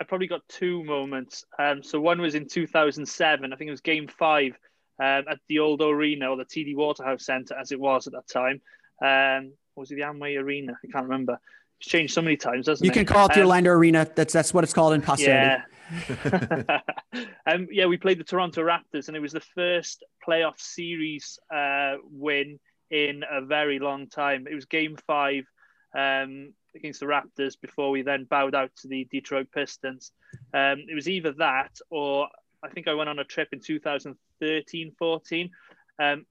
I 0.00 0.04
probably 0.04 0.26
got 0.26 0.46
two 0.48 0.82
moments. 0.84 1.44
Um, 1.58 1.82
so 1.82 2.00
one 2.00 2.20
was 2.20 2.34
in 2.34 2.48
2007. 2.48 3.52
I 3.52 3.56
think 3.56 3.68
it 3.68 3.70
was 3.70 3.80
Game 3.80 4.08
Five 4.08 4.52
um, 5.00 5.24
at 5.30 5.38
the 5.48 5.60
old 5.60 5.80
arena 5.80 6.30
or 6.30 6.36
the 6.36 6.44
TD 6.44 6.74
Waterhouse 6.74 7.24
Centre, 7.24 7.54
as 7.54 7.70
it 7.70 7.80
was 7.80 8.06
at 8.06 8.14
that 8.14 8.28
time. 8.28 8.60
Um, 9.02 9.52
was 9.76 9.90
it 9.90 9.96
the 9.96 10.02
Amway 10.02 10.40
Arena? 10.40 10.78
I 10.84 10.90
can't 10.90 11.04
remember. 11.04 11.38
It's 11.80 11.88
changed 11.88 12.12
so 12.12 12.22
many 12.22 12.36
times, 12.36 12.66
doesn't 12.66 12.84
you 12.84 12.90
it? 12.90 12.94
You 12.94 13.04
can 13.04 13.12
call 13.12 13.26
it 13.26 13.34
the 13.34 13.40
um, 13.40 13.46
Orlando 13.46 13.70
Arena. 13.70 14.06
That's 14.14 14.32
that's 14.32 14.52
what 14.52 14.64
it's 14.64 14.74
called 14.74 14.92
in 14.92 15.02
posterity. 15.02 15.62
Yeah. 16.08 16.80
um, 17.46 17.68
yeah, 17.70 17.86
we 17.86 17.96
played 17.96 18.18
the 18.18 18.24
Toronto 18.24 18.62
Raptors, 18.62 19.08
and 19.08 19.16
it 19.16 19.20
was 19.20 19.32
the 19.32 19.40
first 19.40 20.04
playoff 20.26 20.58
series 20.60 21.38
uh, 21.54 21.94
win 22.10 22.58
in 22.90 23.24
a 23.30 23.40
very 23.40 23.78
long 23.78 24.08
time. 24.08 24.46
It 24.50 24.54
was 24.54 24.66
Game 24.66 24.96
Five. 25.06 25.44
Um, 25.92 26.52
against 26.74 27.00
the 27.00 27.06
Raptors 27.06 27.60
before 27.60 27.90
we 27.90 28.02
then 28.02 28.24
bowed 28.24 28.54
out 28.54 28.70
to 28.76 28.88
the 28.88 29.06
Detroit 29.10 29.48
Pistons. 29.52 30.12
Um, 30.54 30.84
it 30.88 30.94
was 30.94 31.08
either 31.08 31.32
that 31.32 31.76
or 31.90 32.28
I 32.62 32.68
think 32.68 32.88
I 32.88 32.94
went 32.94 33.08
on 33.08 33.18
a 33.18 33.24
trip 33.24 33.48
in 33.52 33.60
2013 33.60 34.92
14. 34.98 35.50
Um, 35.98 36.26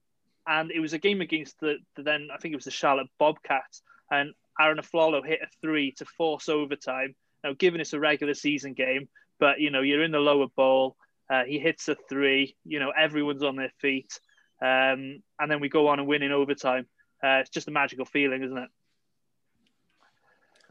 and 0.50 0.72
it 0.72 0.80
was 0.80 0.92
a 0.92 0.98
game 0.98 1.20
against 1.20 1.60
the, 1.60 1.76
the, 1.94 2.02
then, 2.02 2.28
I 2.34 2.38
think 2.38 2.52
it 2.52 2.56
was 2.56 2.64
the 2.64 2.72
Charlotte 2.72 3.06
Bobcats. 3.20 3.82
And 4.10 4.34
Arron 4.60 4.78
Afflalo 4.78 5.24
hit 5.24 5.38
a 5.40 5.46
three 5.62 5.92
to 5.92 6.04
force 6.04 6.48
overtime. 6.48 7.14
Now, 7.44 7.52
given 7.56 7.80
it's 7.80 7.92
a 7.92 8.00
regular 8.00 8.34
season 8.34 8.74
game, 8.74 9.08
but 9.38 9.60
you 9.60 9.70
know, 9.70 9.80
you're 9.80 10.02
in 10.02 10.10
the 10.10 10.18
lower 10.18 10.48
bowl. 10.56 10.96
Uh, 11.32 11.44
he 11.44 11.60
hits 11.60 11.88
a 11.88 11.96
three, 12.08 12.56
you 12.64 12.80
know, 12.80 12.90
everyone's 12.90 13.44
on 13.44 13.54
their 13.54 13.70
feet. 13.80 14.18
Um, 14.60 15.22
and 15.38 15.48
then 15.48 15.60
we 15.60 15.68
go 15.68 15.86
on 15.86 16.00
and 16.00 16.08
win 16.08 16.24
in 16.24 16.32
overtime. 16.32 16.86
Uh, 17.22 17.38
it's 17.38 17.50
just 17.50 17.68
a 17.68 17.70
magical 17.70 18.04
feeling, 18.04 18.42
isn't 18.42 18.58
it? 18.58 18.70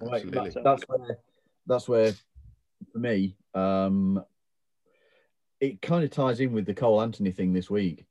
Right, 0.01 0.29
that's, 0.29 0.57
that's 0.61 0.83
where 0.83 1.17
that's 1.65 1.87
where 1.87 2.13
for 2.91 2.99
me, 2.99 3.37
um, 3.53 4.23
it 5.61 5.81
kind 5.81 6.03
of 6.03 6.11
ties 6.11 6.41
in 6.41 6.51
with 6.51 6.65
the 6.65 6.73
Cole 6.73 7.01
Anthony 7.01 7.31
thing 7.31 7.53
this 7.53 7.69
week. 7.69 8.05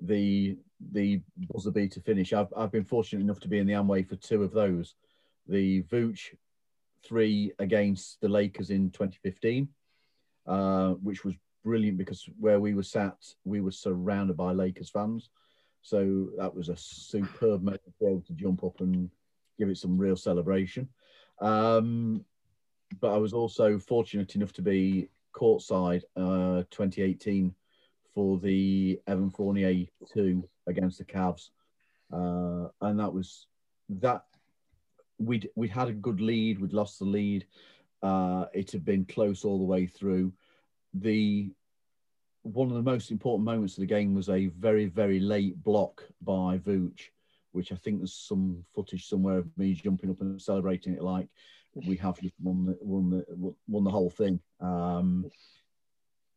The 0.00 0.58
the 0.92 1.20
buzzer 1.52 1.70
beater 1.70 2.00
finish. 2.00 2.32
I've 2.32 2.52
I've 2.56 2.72
been 2.72 2.84
fortunate 2.84 3.22
enough 3.22 3.40
to 3.40 3.48
be 3.48 3.58
in 3.58 3.66
the 3.66 3.74
Amway 3.74 4.08
for 4.08 4.16
two 4.16 4.42
of 4.42 4.52
those. 4.52 4.94
The 5.46 5.82
Vooch 5.84 6.34
three 7.04 7.52
against 7.58 8.20
the 8.20 8.28
Lakers 8.28 8.70
in 8.70 8.90
2015, 8.90 9.68
uh, 10.46 10.90
which 10.94 11.24
was 11.24 11.34
brilliant 11.64 11.98
because 11.98 12.28
where 12.38 12.60
we 12.60 12.74
were 12.74 12.82
sat, 12.82 13.16
we 13.44 13.60
were 13.60 13.70
surrounded 13.70 14.36
by 14.36 14.52
Lakers 14.52 14.90
fans. 14.90 15.30
So 15.82 16.28
that 16.36 16.54
was 16.54 16.68
a 16.68 16.76
superb 16.76 17.62
moment 17.62 17.82
to 18.00 18.22
to 18.26 18.32
jump 18.32 18.64
up 18.64 18.80
and 18.80 19.10
give 19.58 19.68
it 19.68 19.78
some 19.78 19.98
real 19.98 20.16
celebration. 20.16 20.88
Um, 21.40 22.24
but 23.00 23.14
I 23.14 23.18
was 23.18 23.32
also 23.32 23.78
fortunate 23.78 24.34
enough 24.34 24.52
to 24.54 24.62
be 24.62 25.08
courtside 25.34 26.02
uh, 26.16 26.64
2018 26.70 27.54
for 28.14 28.38
the 28.38 29.00
Evan 29.06 29.30
Fournier 29.30 29.86
2 30.12 30.48
against 30.68 30.98
the 30.98 31.04
Cavs. 31.04 31.50
Uh, 32.12 32.68
and 32.80 32.98
that 33.00 33.12
was 33.12 33.46
that 33.88 34.24
we'd 35.18 35.50
we 35.56 35.68
had 35.68 35.88
a 35.88 35.92
good 35.92 36.20
lead, 36.20 36.60
we'd 36.60 36.72
lost 36.72 36.98
the 36.98 37.04
lead. 37.04 37.46
Uh, 38.02 38.44
it 38.54 38.70
had 38.70 38.84
been 38.84 39.04
close 39.04 39.44
all 39.44 39.58
the 39.58 39.64
way 39.64 39.86
through. 39.86 40.32
The 40.94 41.50
one 42.42 42.68
of 42.68 42.74
the 42.74 42.82
most 42.82 43.10
important 43.10 43.44
moments 43.44 43.76
of 43.76 43.80
the 43.80 43.86
game 43.86 44.14
was 44.14 44.28
a 44.28 44.46
very, 44.46 44.86
very 44.86 45.20
late 45.20 45.62
block 45.62 46.02
by 46.22 46.58
Vooch 46.58 47.10
which 47.52 47.72
I 47.72 47.76
think 47.76 47.98
there's 47.98 48.14
some 48.14 48.64
footage 48.74 49.08
somewhere 49.08 49.38
of 49.38 49.58
me 49.58 49.74
jumping 49.74 50.10
up 50.10 50.20
and 50.20 50.40
celebrating 50.40 50.94
it 50.94 51.02
like 51.02 51.28
we 51.86 51.96
have 51.96 52.20
just 52.20 52.34
won 52.40 52.66
the 52.66 52.78
won 52.80 53.10
the 53.10 53.54
won 53.66 53.84
the 53.84 53.90
whole 53.90 54.10
thing. 54.10 54.40
Um, 54.60 55.30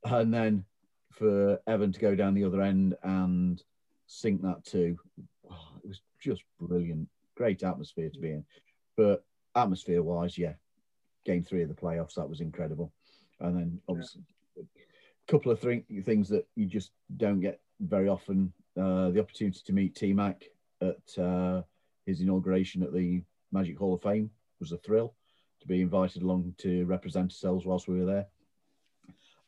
and 0.04 0.34
then 0.34 0.66
for 1.12 1.60
Evan 1.68 1.92
to 1.92 2.00
go 2.00 2.16
down 2.16 2.34
the 2.34 2.44
other 2.44 2.62
end 2.62 2.96
and 3.04 3.62
sink 4.12 4.41
that 4.41 4.64
too, 4.66 4.97
oh, 5.49 5.68
it 5.84 5.88
was 5.88 6.01
just 6.20 6.43
brilliant. 6.59 7.07
Great 7.36 7.64
atmosphere 7.64 8.09
to 8.09 8.20
be 8.20 8.32
in. 8.32 8.45
But 8.97 9.24
atmosphere 9.55 10.03
wise, 10.03 10.38
yeah, 10.38 10.53
game 11.26 11.43
three 11.43 11.64
of 11.64 11.70
the 11.70 11.76
playoffs, 11.76 12.16
that 12.16 12.30
was 12.30 12.41
incredible. 12.41 12.91
And 13.39 13.57
then 13.57 13.82
obviously 13.88 14.22
yeah. 14.55 14.64
a 14.64 15.32
couple 15.32 15.51
of 15.51 15.62
th- 15.62 15.86
things 16.03 16.28
that 16.30 16.45
you 16.55 16.66
just 16.66 16.91
don't 17.18 17.39
get 17.39 17.62
very 17.80 18.09
often. 18.09 18.51
Uh, 18.78 19.09
the 19.09 19.20
opportunity 19.20 19.59
to 19.66 19.74
meet 19.74 19.95
T 19.95 20.14
Mac 20.14 20.43
at 20.82 21.24
uh, 21.24 21.62
his 22.05 22.22
inauguration 22.22 22.84
at 22.84 22.93
the 22.93 23.24
Magic 23.51 23.78
Hall 23.78 23.93
of 23.93 24.01
Fame 24.01 24.30
was 24.59 24.72
a 24.72 24.78
thrill 24.78 25.14
to 25.62 25.68
be 25.68 25.82
invited 25.82 26.22
along 26.22 26.53
to 26.57 26.86
represent 26.86 27.32
ourselves 27.32 27.66
whilst 27.66 27.88
we 27.88 27.99
were 27.99 28.05
there. 28.05 28.28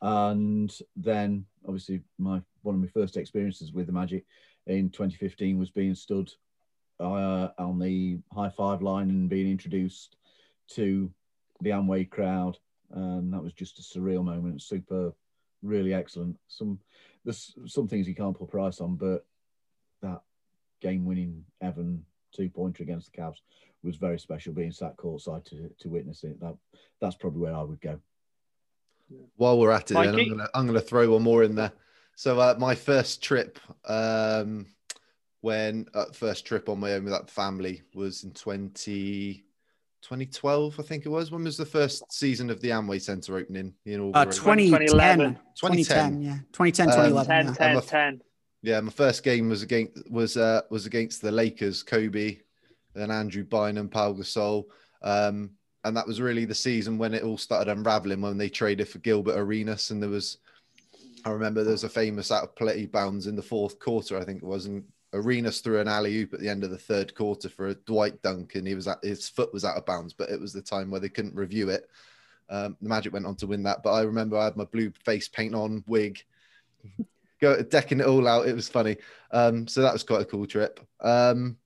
And 0.02 0.74
then, 0.96 1.46
obviously, 1.66 2.02
my 2.18 2.42
one 2.62 2.76
of 2.76 2.82
my 2.82 2.88
first 2.88 3.16
experiences 3.18 3.72
with 3.72 3.88
the 3.88 3.94
Magic 3.94 4.26
in 4.68 4.90
2015 4.90 5.58
was 5.58 5.70
being 5.70 5.96
stood 5.96 6.32
uh, 7.00 7.50
on 7.58 7.80
the 7.80 8.20
high 8.32 8.50
five 8.50 8.82
line 8.82 9.10
and 9.10 9.30
being 9.30 9.50
introduced 9.50 10.16
to 10.70 11.12
the 11.62 11.72
Amway 11.72 12.10
crowd, 12.10 12.58
and 12.92 13.34
that 13.34 13.44
was 13.44 13.54
just 13.54 13.80
a 13.80 13.82
surreal 13.82 14.24
moment. 14.24 14.62
Super, 14.62 15.14
really 15.62 15.94
excellent. 15.94 16.38
Some 16.48 16.80
there's 17.24 17.56
some 17.66 17.88
things 17.88 18.08
you 18.08 18.16
can't 18.16 18.38
put 18.38 18.50
price 18.50 18.80
on, 18.80 18.96
but 18.96 19.26
that 20.02 20.22
game 20.82 21.06
winning 21.06 21.44
Evan 21.62 22.06
two 22.34 22.50
pointer 22.50 22.84
against 22.84 23.12
the 23.12 23.22
Cavs 23.22 23.38
was 23.84 23.98
very 23.98 24.20
special. 24.20 24.54
Being 24.54 24.72
sat 24.72 24.98
courtside 24.98 25.46
to 25.46 25.70
to 25.80 25.90
witness 25.90 26.24
it, 26.24 26.40
that 26.40 26.56
that's 27.02 27.16
probably 27.16 27.42
where 27.42 27.56
I 27.56 27.64
would 27.64 27.82
go. 27.82 28.00
While 29.36 29.60
we're 29.60 29.72
at 29.72 29.92
it, 29.92 29.94
then, 29.96 30.08
I'm 30.08 30.30
gonna 30.30 30.50
I'm 30.54 30.68
gonna 30.68 30.82
throw 30.82 31.12
one 31.12 31.24
more 31.24 31.44
in 31.44 31.56
there. 31.56 31.72
So 32.16 32.40
uh, 32.40 32.56
my 32.58 32.76
first 32.76 33.24
trip, 33.24 33.60
um, 33.86 34.68
when 35.42 35.88
uh, 35.94 36.06
first 36.14 36.46
trip 36.46 36.70
on 36.70 36.80
my 36.80 36.94
own 36.94 37.04
with 37.04 37.14
that 37.14 37.30
family 37.30 37.82
was 37.94 38.24
in 38.24 38.32
20, 38.32 39.44
2012, 40.02 40.80
I 40.80 40.84
think 40.84 41.06
it 41.06 41.10
was. 41.10 41.32
When 41.32 41.44
was 41.44 41.58
the 41.58 41.66
first 41.66 42.04
season 42.12 42.50
of 42.50 42.62
the 42.62 42.70
Amway 42.70 43.02
Center 43.02 43.38
opening? 43.38 43.74
You 43.84 43.98
know, 43.98 44.12
uh, 44.12 44.26
2010, 44.26 44.88
2010, 44.88 45.40
2010, 45.56 46.22
yeah, 46.22 46.38
2010, 46.52 46.86
2011, 46.88 47.48
um, 47.48 47.56
10, 47.56 47.74
10, 47.74 47.82
10. 47.82 48.22
Yeah, 48.62 48.80
my 48.80 48.92
first 48.92 49.24
game 49.24 49.50
was 49.50 49.62
against 49.62 50.10
was 50.10 50.38
uh, 50.38 50.62
was 50.70 50.86
against 50.86 51.22
the 51.22 51.32
Lakers, 51.32 51.84
Kobe, 51.84 52.38
then 52.94 53.12
Andrew 53.12 53.44
Bynum, 53.44 53.90
Paul 53.90 54.16
Gasol, 54.16 54.66
um, 55.02 55.52
and 55.84 55.98
that 55.98 56.08
was 56.08 56.22
really 56.22 56.46
the 56.46 56.56
season 56.56 56.98
when 56.98 57.14
it 57.14 57.24
all 57.24 57.38
started 57.38 57.70
unraveling 57.70 58.22
when 58.22 58.38
they 58.38 58.50
traded 58.50 58.88
for 58.88 59.00
Gilbert 59.00 59.38
Arenas, 59.38 59.92
and 59.92 60.02
there 60.02 60.10
was, 60.10 60.38
I 61.26 61.30
remember 61.32 61.64
there 61.64 61.72
was 61.72 61.84
a 61.84 61.90
famous 61.90 62.32
out 62.32 62.44
of 62.44 62.56
play 62.56 62.86
bounds 62.86 63.28
in 63.28 63.36
the 63.36 63.42
fourth 63.42 63.80
quarter, 63.80 64.18
I 64.18 64.26
think 64.26 64.44
it 64.44 64.46
was, 64.46 64.66
and 64.66 64.84
Arenas 65.14 65.62
threw 65.62 65.80
an 65.80 65.88
alley 65.88 66.16
oop 66.18 66.34
at 66.34 66.40
the 66.40 66.50
end 66.50 66.64
of 66.64 66.72
the 66.72 66.78
third 66.78 67.16
quarter 67.16 67.50
for 67.50 67.68
a 67.68 67.76
Dwight 67.76 68.22
dunk, 68.22 68.56
and 68.56 68.68
he 68.68 68.76
was 68.76 68.88
at, 68.88 69.04
his 69.04 69.30
foot 69.30 69.54
was 69.54 69.64
out 69.64 69.78
of 69.78 69.86
bounds, 69.86 70.14
but 70.14 70.30
it 70.30 70.40
was 70.40 70.54
the 70.54 70.62
time 70.62 70.90
where 70.90 71.00
they 71.00 71.10
couldn't 71.10 71.36
review 71.36 71.70
it. 71.70 71.90
Um, 72.50 72.78
the 72.82 72.90
Magic 72.90 73.14
went 73.14 73.26
on 73.26 73.36
to 73.38 73.48
win 73.48 73.64
that, 73.64 73.84
but 73.84 73.94
I 73.94 74.02
remember 74.02 74.38
I 74.38 74.46
had 74.46 74.58
my 74.58 74.66
blue 74.66 74.92
face 75.06 75.28
paint 75.28 75.56
on 75.56 75.84
wig 75.88 76.22
go 77.44 77.62
decking 77.62 78.00
it 78.00 78.06
all 78.06 78.28
out. 78.28 78.48
It 78.48 78.56
was 78.56 78.70
funny. 78.70 78.98
Um, 79.32 79.68
so 79.68 79.82
that 79.82 79.94
was 79.94 80.04
quite 80.04 80.22
a 80.22 80.26
cool 80.26 80.48
trip. 80.48 80.80
Um, 81.02 81.58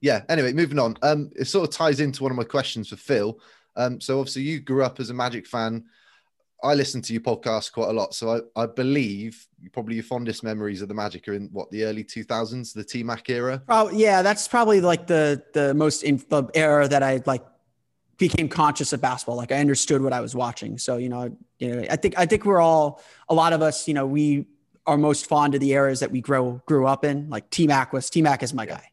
yeah. 0.00 0.22
Anyway, 0.28 0.52
moving 0.52 0.78
on. 0.78 0.96
Um, 1.02 1.30
it 1.36 1.46
sort 1.46 1.68
of 1.68 1.74
ties 1.74 2.00
into 2.00 2.22
one 2.22 2.32
of 2.32 2.36
my 2.36 2.44
questions 2.44 2.88
for 2.88 2.96
Phil. 2.96 3.38
Um, 3.76 4.00
so 4.00 4.18
obviously 4.18 4.42
you 4.42 4.60
grew 4.60 4.82
up 4.82 5.00
as 5.00 5.10
a 5.10 5.14
Magic 5.14 5.46
fan. 5.46 5.84
I 6.64 6.74
listen 6.74 7.02
to 7.02 7.12
your 7.12 7.20
podcast 7.20 7.72
quite 7.72 7.90
a 7.90 7.92
lot, 7.92 8.14
so 8.14 8.42
I, 8.56 8.62
I 8.62 8.66
believe 8.66 9.46
probably 9.72 9.96
your 9.96 10.04
fondest 10.04 10.42
memories 10.42 10.80
of 10.80 10.88
the 10.88 10.94
Magic 10.94 11.28
are 11.28 11.34
in 11.34 11.48
what 11.52 11.70
the 11.70 11.84
early 11.84 12.04
2000s, 12.04 12.72
the 12.72 12.82
T 12.82 13.02
Mac 13.02 13.28
era. 13.28 13.62
Oh 13.68 13.90
yeah, 13.90 14.22
that's 14.22 14.48
probably 14.48 14.80
like 14.80 15.06
the 15.06 15.42
the 15.52 15.74
most 15.74 16.02
in 16.02 16.22
the 16.30 16.44
era 16.54 16.88
that 16.88 17.02
I 17.02 17.22
like 17.26 17.44
became 18.16 18.48
conscious 18.48 18.92
of 18.94 19.00
basketball. 19.00 19.36
Like 19.36 19.52
I 19.52 19.56
understood 19.56 20.02
what 20.02 20.14
I 20.14 20.20
was 20.20 20.34
watching. 20.34 20.78
So 20.78 20.96
you 20.96 21.10
know, 21.10 21.36
you 21.58 21.76
know, 21.76 21.86
I 21.90 21.96
think 21.96 22.18
I 22.18 22.24
think 22.24 22.46
we're 22.46 22.62
all 22.62 23.02
a 23.28 23.34
lot 23.34 23.52
of 23.52 23.60
us. 23.60 23.86
You 23.86 23.94
know, 23.94 24.06
we 24.06 24.46
are 24.86 24.96
most 24.96 25.26
fond 25.26 25.54
of 25.54 25.60
the 25.60 25.72
eras 25.72 26.00
that 26.00 26.10
we 26.10 26.22
grow 26.22 26.62
grew 26.66 26.86
up 26.86 27.04
in. 27.04 27.28
Like 27.28 27.50
T 27.50 27.66
Mac 27.66 27.92
was 27.92 28.08
T 28.08 28.22
Mac 28.22 28.42
is 28.42 28.54
my 28.54 28.64
guy. 28.64 28.90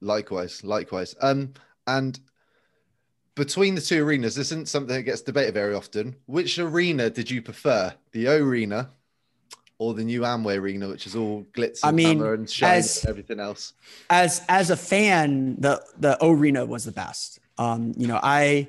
Likewise, 0.00 0.64
likewise. 0.64 1.14
Um, 1.20 1.52
and 1.86 2.18
between 3.34 3.74
the 3.74 3.80
two 3.80 4.04
arenas, 4.04 4.34
this 4.34 4.48
isn't 4.48 4.68
something 4.68 4.94
that 4.94 5.02
gets 5.02 5.22
debated 5.22 5.54
very 5.54 5.74
often. 5.74 6.16
Which 6.26 6.58
arena 6.58 7.10
did 7.10 7.30
you 7.30 7.42
prefer, 7.42 7.94
the 8.12 8.28
O 8.28 8.42
Arena 8.42 8.90
or 9.78 9.94
the 9.94 10.04
new 10.04 10.20
Amway 10.20 10.58
Arena, 10.58 10.88
which 10.88 11.06
is 11.06 11.16
all 11.16 11.46
glitz 11.52 11.80
and 11.82 11.88
I 11.88 11.90
mean, 11.92 12.22
and 12.22 12.48
shine 12.48 12.78
as, 12.78 13.02
and 13.02 13.10
everything 13.10 13.40
else? 13.40 13.72
As 14.10 14.42
as 14.48 14.70
a 14.70 14.76
fan, 14.76 15.56
the 15.58 15.82
the 15.98 16.18
O 16.22 16.32
Arena 16.32 16.64
was 16.64 16.84
the 16.84 16.92
best. 16.92 17.40
Um, 17.58 17.92
you 17.96 18.06
know, 18.06 18.20
I. 18.22 18.68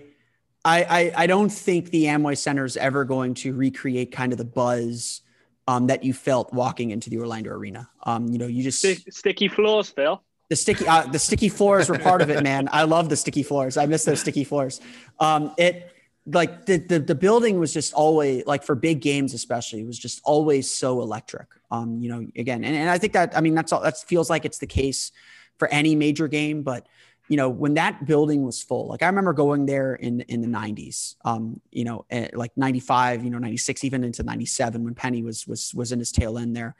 I, 0.65 0.83
I, 0.83 1.23
I 1.23 1.27
don't 1.27 1.49
think 1.49 1.89
the 1.89 2.05
Amway 2.05 2.37
Center 2.37 2.63
is 2.63 2.77
ever 2.77 3.03
going 3.03 3.33
to 3.33 3.51
recreate 3.51 4.13
kind 4.13 4.31
of 4.31 4.37
the 4.37 4.45
buzz 4.45 5.19
um, 5.67 5.87
that 5.87 6.05
you 6.05 6.13
felt 6.13 6.53
walking 6.53 6.91
into 6.91 7.09
the 7.09 7.17
Orlando 7.17 7.49
Arena. 7.51 7.89
Um, 8.03 8.29
you 8.29 8.37
know, 8.37 8.47
you 8.47 8.63
just 8.63 8.79
sticky 9.11 9.49
floors, 9.49 9.89
Phil 9.89 10.23
the 10.53 10.57
sticky 10.57 10.87
uh, 10.87 11.07
the 11.07 11.17
sticky 11.17 11.49
floors 11.49 11.89
were 11.89 11.97
part 11.97 12.21
of 12.21 12.29
it, 12.29 12.43
man. 12.43 12.69
I 12.71 12.83
love 12.83 13.09
the 13.09 13.15
sticky 13.15 13.41
floors. 13.41 13.75
I 13.75 13.87
miss 13.87 14.05
those 14.05 14.19
sticky 14.19 14.43
floors. 14.43 14.81
Um, 15.19 15.51
it 15.57 15.91
like 16.27 16.67
the, 16.67 16.77
the 16.77 16.99
the 16.99 17.15
building 17.15 17.59
was 17.59 17.73
just 17.73 17.91
always 17.93 18.45
like 18.45 18.63
for 18.63 18.75
big 18.75 19.01
games, 19.01 19.33
especially, 19.33 19.81
it 19.81 19.87
was 19.87 19.97
just 19.97 20.21
always 20.23 20.69
so 20.69 21.01
electric. 21.01 21.47
Um, 21.71 21.97
you 21.97 22.07
know, 22.07 22.27
again, 22.35 22.63
and, 22.63 22.75
and 22.75 22.87
I 22.87 22.99
think 22.99 23.13
that 23.13 23.35
I 23.35 23.41
mean 23.41 23.55
that's 23.55 23.73
all 23.73 23.81
that 23.81 23.97
feels 23.97 24.29
like 24.29 24.45
it's 24.45 24.59
the 24.59 24.67
case 24.67 25.11
for 25.57 25.67
any 25.69 25.95
major 25.95 26.27
game, 26.27 26.61
but 26.61 26.87
you 27.29 27.37
know 27.37 27.49
when 27.49 27.73
that 27.73 28.05
building 28.05 28.43
was 28.43 28.61
full 28.61 28.89
like 28.89 29.01
i 29.01 29.05
remember 29.05 29.31
going 29.31 29.65
there 29.65 29.95
in 29.95 30.19
in 30.27 30.41
the 30.41 30.47
90s 30.47 31.15
um 31.23 31.61
you 31.71 31.85
know 31.85 32.05
eh, 32.09 32.27
like 32.33 32.51
95 32.57 33.23
you 33.23 33.29
know 33.29 33.37
96 33.37 33.85
even 33.85 34.03
into 34.03 34.23
97 34.23 34.83
when 34.83 34.93
penny 34.93 35.23
was 35.23 35.47
was 35.47 35.73
was 35.73 35.93
in 35.93 35.99
his 35.99 36.11
tail 36.11 36.37
end 36.37 36.53
there 36.53 36.75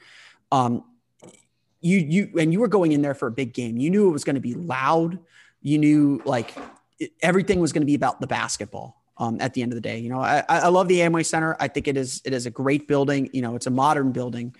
um 0.51 0.83
you 1.83 1.97
you 1.97 2.39
and 2.39 2.51
you 2.53 2.59
were 2.59 2.67
going 2.67 2.93
in 2.93 3.01
there 3.01 3.13
for 3.13 3.27
a 3.27 3.31
big 3.31 3.53
game. 3.53 3.77
You 3.77 3.89
knew 3.89 4.09
it 4.09 4.13
was 4.13 4.23
going 4.23 4.35
to 4.35 4.41
be 4.41 4.55
loud. 4.55 5.19
You 5.61 5.77
knew 5.77 6.21
like 6.25 6.55
it, 6.97 7.11
everything 7.21 7.59
was 7.59 7.73
going 7.73 7.81
to 7.81 7.85
be 7.85 7.95
about 7.95 8.21
the 8.21 8.27
basketball. 8.27 8.99
Um, 9.15 9.37
at 9.39 9.53
the 9.53 9.61
end 9.61 9.71
of 9.71 9.75
the 9.75 9.81
day, 9.81 9.99
you 9.99 10.09
know, 10.09 10.21
I, 10.21 10.43
I 10.49 10.69
love 10.69 10.87
the 10.87 10.99
Amway 10.99 11.23
Center. 11.23 11.55
I 11.59 11.67
think 11.67 11.87
it 11.87 11.97
is 11.97 12.21
it 12.25 12.33
is 12.33 12.47
a 12.47 12.49
great 12.49 12.87
building. 12.87 13.29
You 13.31 13.43
know, 13.43 13.55
it's 13.55 13.67
a 13.67 13.69
modern 13.69 14.11
building, 14.11 14.55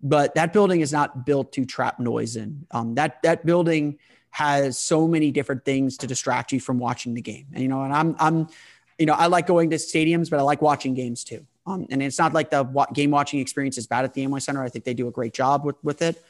but 0.00 0.34
that 0.36 0.52
building 0.52 0.80
is 0.80 0.92
not 0.92 1.26
built 1.26 1.52
to 1.54 1.64
trap 1.64 1.98
noise 1.98 2.36
in. 2.36 2.66
Um, 2.70 2.94
that 2.94 3.20
that 3.22 3.44
building 3.44 3.98
has 4.30 4.78
so 4.78 5.08
many 5.08 5.32
different 5.32 5.64
things 5.64 5.96
to 5.96 6.06
distract 6.06 6.52
you 6.52 6.60
from 6.60 6.78
watching 6.78 7.14
the 7.14 7.22
game. 7.22 7.46
And 7.52 7.62
you 7.62 7.68
know, 7.68 7.82
and 7.82 7.92
I'm 7.92 8.14
I'm, 8.20 8.48
you 8.98 9.06
know, 9.06 9.14
I 9.14 9.26
like 9.26 9.46
going 9.46 9.70
to 9.70 9.76
stadiums, 9.76 10.30
but 10.30 10.38
I 10.38 10.42
like 10.42 10.62
watching 10.62 10.94
games 10.94 11.24
too. 11.24 11.44
Um, 11.66 11.86
and 11.90 12.00
it's 12.00 12.18
not 12.18 12.32
like 12.32 12.50
the 12.50 12.64
game 12.94 13.10
watching 13.10 13.40
experience 13.40 13.76
is 13.76 13.88
bad 13.88 14.04
at 14.04 14.14
the 14.14 14.24
Amway 14.24 14.40
Center. 14.40 14.62
I 14.62 14.68
think 14.68 14.84
they 14.84 14.94
do 14.94 15.08
a 15.08 15.10
great 15.10 15.34
job 15.34 15.64
with 15.64 15.76
with 15.82 16.00
it. 16.00 16.22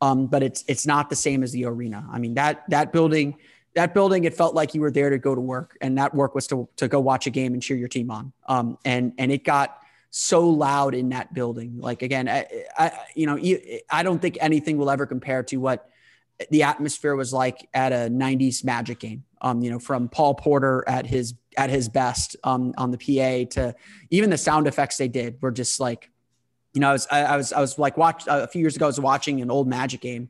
Um, 0.00 0.26
but 0.26 0.42
it's 0.42 0.64
it's 0.68 0.86
not 0.86 1.10
the 1.10 1.16
same 1.16 1.42
as 1.42 1.52
the 1.52 1.64
arena. 1.64 2.06
I 2.10 2.18
mean 2.18 2.34
that 2.34 2.68
that 2.70 2.92
building 2.92 3.36
that 3.74 3.94
building 3.94 4.24
it 4.24 4.34
felt 4.34 4.54
like 4.54 4.74
you 4.74 4.80
were 4.80 4.90
there 4.90 5.10
to 5.10 5.18
go 5.18 5.34
to 5.34 5.40
work, 5.40 5.76
and 5.80 5.98
that 5.98 6.14
work 6.14 6.34
was 6.34 6.46
to 6.48 6.68
to 6.76 6.88
go 6.88 7.00
watch 7.00 7.26
a 7.26 7.30
game 7.30 7.54
and 7.54 7.62
cheer 7.62 7.76
your 7.76 7.88
team 7.88 8.10
on. 8.10 8.32
Um, 8.46 8.78
and 8.84 9.12
and 9.18 9.32
it 9.32 9.44
got 9.44 9.78
so 10.10 10.48
loud 10.48 10.94
in 10.94 11.08
that 11.10 11.34
building. 11.34 11.78
Like 11.78 12.02
again, 12.02 12.28
I, 12.28 12.46
I 12.76 12.92
you 13.14 13.26
know 13.26 13.38
I 13.90 14.02
don't 14.02 14.20
think 14.20 14.38
anything 14.40 14.78
will 14.78 14.90
ever 14.90 15.06
compare 15.06 15.42
to 15.44 15.56
what 15.56 15.88
the 16.50 16.64
atmosphere 16.64 17.14
was 17.14 17.32
like 17.32 17.68
at 17.74 17.92
a 17.92 18.10
90s 18.10 18.64
magic 18.64 18.98
game 18.98 19.24
um, 19.40 19.62
you 19.62 19.70
know 19.70 19.78
from 19.78 20.08
paul 20.08 20.34
porter 20.34 20.84
at 20.88 21.06
his 21.06 21.34
at 21.56 21.70
his 21.70 21.88
best 21.88 22.36
um, 22.44 22.74
on 22.76 22.90
the 22.90 22.98
pa 22.98 23.48
to 23.50 23.74
even 24.10 24.30
the 24.30 24.38
sound 24.38 24.66
effects 24.66 24.96
they 24.96 25.08
did 25.08 25.40
were 25.40 25.52
just 25.52 25.78
like 25.78 26.10
you 26.74 26.80
know, 26.80 26.90
I 26.90 26.92
was, 26.92 27.06
I, 27.10 27.22
I 27.22 27.36
was, 27.36 27.52
I 27.52 27.60
was 27.60 27.78
like 27.78 27.96
watch 27.96 28.24
a 28.26 28.46
few 28.48 28.60
years 28.60 28.76
ago, 28.76 28.86
I 28.86 28.88
was 28.88 29.00
watching 29.00 29.40
an 29.40 29.50
old 29.50 29.68
magic 29.68 30.00
game 30.00 30.28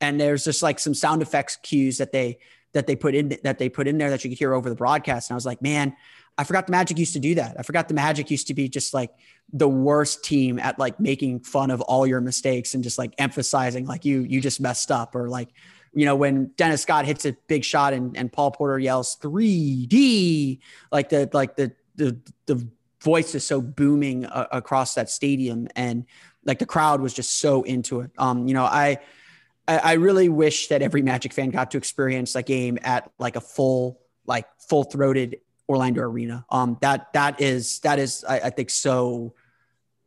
and 0.00 0.20
there's 0.20 0.44
just 0.44 0.62
like 0.62 0.78
some 0.78 0.94
sound 0.94 1.22
effects 1.22 1.56
cues 1.62 1.98
that 1.98 2.12
they, 2.12 2.38
that 2.74 2.86
they 2.86 2.94
put 2.94 3.14
in, 3.14 3.36
that 3.42 3.58
they 3.58 3.68
put 3.68 3.88
in 3.88 3.96
there 3.96 4.10
that 4.10 4.22
you 4.22 4.30
could 4.30 4.38
hear 4.38 4.52
over 4.52 4.68
the 4.68 4.74
broadcast. 4.74 5.30
And 5.30 5.34
I 5.34 5.36
was 5.36 5.46
like, 5.46 5.62
man, 5.62 5.96
I 6.38 6.44
forgot 6.44 6.66
the 6.66 6.72
magic 6.72 6.98
used 6.98 7.14
to 7.14 7.18
do 7.18 7.34
that. 7.36 7.56
I 7.58 7.62
forgot 7.62 7.88
the 7.88 7.94
magic 7.94 8.30
used 8.30 8.48
to 8.48 8.54
be 8.54 8.68
just 8.68 8.92
like 8.92 9.10
the 9.52 9.68
worst 9.68 10.22
team 10.22 10.58
at 10.58 10.78
like 10.78 11.00
making 11.00 11.40
fun 11.40 11.70
of 11.70 11.80
all 11.80 12.06
your 12.06 12.20
mistakes 12.20 12.74
and 12.74 12.84
just 12.84 12.98
like 12.98 13.14
emphasizing 13.16 13.86
like 13.86 14.04
you, 14.04 14.20
you 14.20 14.42
just 14.42 14.60
messed 14.60 14.90
up 14.90 15.14
or 15.14 15.30
like, 15.30 15.48
you 15.94 16.04
know, 16.04 16.14
when 16.14 16.50
Dennis 16.58 16.82
Scott 16.82 17.06
hits 17.06 17.24
a 17.24 17.32
big 17.46 17.64
shot 17.64 17.94
and, 17.94 18.14
and 18.18 18.30
Paul 18.30 18.50
Porter 18.50 18.78
yells 18.78 19.16
3D, 19.22 20.58
like 20.92 21.08
the, 21.08 21.30
like 21.32 21.56
the, 21.56 21.72
the, 21.94 22.18
the 22.44 22.68
voice 23.06 23.36
is 23.36 23.44
so 23.44 23.60
booming 23.60 24.26
uh, 24.26 24.48
across 24.50 24.94
that 24.94 25.08
stadium 25.08 25.68
and 25.76 26.04
like 26.44 26.58
the 26.58 26.66
crowd 26.66 27.00
was 27.00 27.14
just 27.14 27.38
so 27.38 27.62
into 27.62 28.00
it. 28.00 28.10
Um 28.18 28.48
you 28.48 28.54
know 28.54 28.64
i 28.64 28.98
i 29.68 29.92
really 29.92 30.28
wish 30.28 30.66
that 30.70 30.82
every 30.82 31.02
magic 31.02 31.32
fan 31.32 31.50
got 31.50 31.70
to 31.70 31.78
experience 31.78 32.32
that 32.32 32.46
game 32.46 32.78
at 32.82 33.08
like 33.20 33.36
a 33.36 33.40
full 33.40 34.00
like 34.26 34.46
full 34.68 34.82
throated 34.82 35.38
orlando 35.68 36.02
arena. 36.02 36.44
Um 36.50 36.78
that 36.80 37.12
that 37.12 37.40
is 37.40 37.78
that 37.86 38.00
is 38.00 38.24
I, 38.28 38.36
I 38.48 38.50
think 38.50 38.70
so 38.70 39.34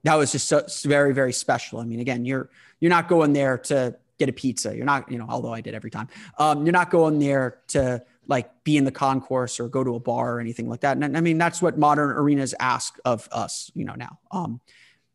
that 0.03 0.15
was 0.15 0.33
just 0.33 0.49
so 0.49 0.65
very 0.83 1.13
very 1.13 1.31
special. 1.31 1.79
I 1.79 1.85
mean 1.85 2.01
again 2.01 2.25
you're 2.25 2.49
you're 2.81 2.95
not 2.97 3.07
going 3.07 3.31
there 3.31 3.57
to 3.69 3.95
get 4.17 4.27
a 4.27 4.33
pizza. 4.33 4.75
You're 4.75 4.91
not 4.93 5.09
you 5.09 5.17
know 5.17 5.27
although 5.29 5.53
i 5.53 5.61
did 5.61 5.73
every 5.73 5.91
time. 5.97 6.09
Um 6.37 6.65
you're 6.65 6.79
not 6.81 6.89
going 6.89 7.17
there 7.19 7.59
to 7.69 8.03
like 8.29 8.63
be 8.63 8.77
in 8.77 8.85
the 8.85 8.91
concourse 8.91 9.59
or 9.59 9.67
go 9.67 9.83
to 9.83 9.95
a 9.95 9.99
bar 9.99 10.35
or 10.35 10.39
anything 10.39 10.69
like 10.69 10.81
that. 10.81 10.95
And 10.95 11.17
I 11.17 11.21
mean, 11.21 11.39
that's 11.39 11.61
what 11.61 11.77
modern 11.77 12.11
arenas 12.11 12.53
ask 12.59 12.97
of 13.03 13.27
us, 13.31 13.71
you 13.73 13.83
know, 13.83 13.95
now. 13.95 14.19
Um, 14.31 14.61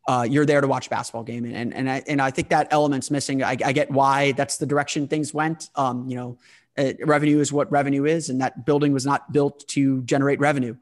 uh, 0.06 0.26
you're 0.28 0.44
there 0.44 0.60
to 0.60 0.66
watch 0.66 0.90
basketball 0.90 1.22
game. 1.22 1.44
And, 1.46 1.54
and, 1.54 1.72
and 1.72 1.90
I, 1.90 2.02
and 2.06 2.20
I 2.20 2.30
think 2.30 2.50
that 2.50 2.68
element's 2.70 3.10
missing. 3.10 3.42
I, 3.42 3.56
I 3.64 3.72
get 3.72 3.90
why 3.90 4.32
that's 4.32 4.58
the 4.58 4.66
direction 4.66 5.08
things 5.08 5.32
went. 5.32 5.70
Um, 5.76 6.06
you 6.08 6.16
know, 6.16 6.38
uh, 6.76 6.92
revenue 7.06 7.38
is 7.38 7.52
what 7.52 7.70
revenue 7.72 8.04
is. 8.04 8.28
And 8.28 8.40
that 8.40 8.66
building 8.66 8.92
was 8.92 9.06
not 9.06 9.32
built 9.32 9.66
to 9.68 10.02
generate 10.02 10.40
revenue. 10.40 10.76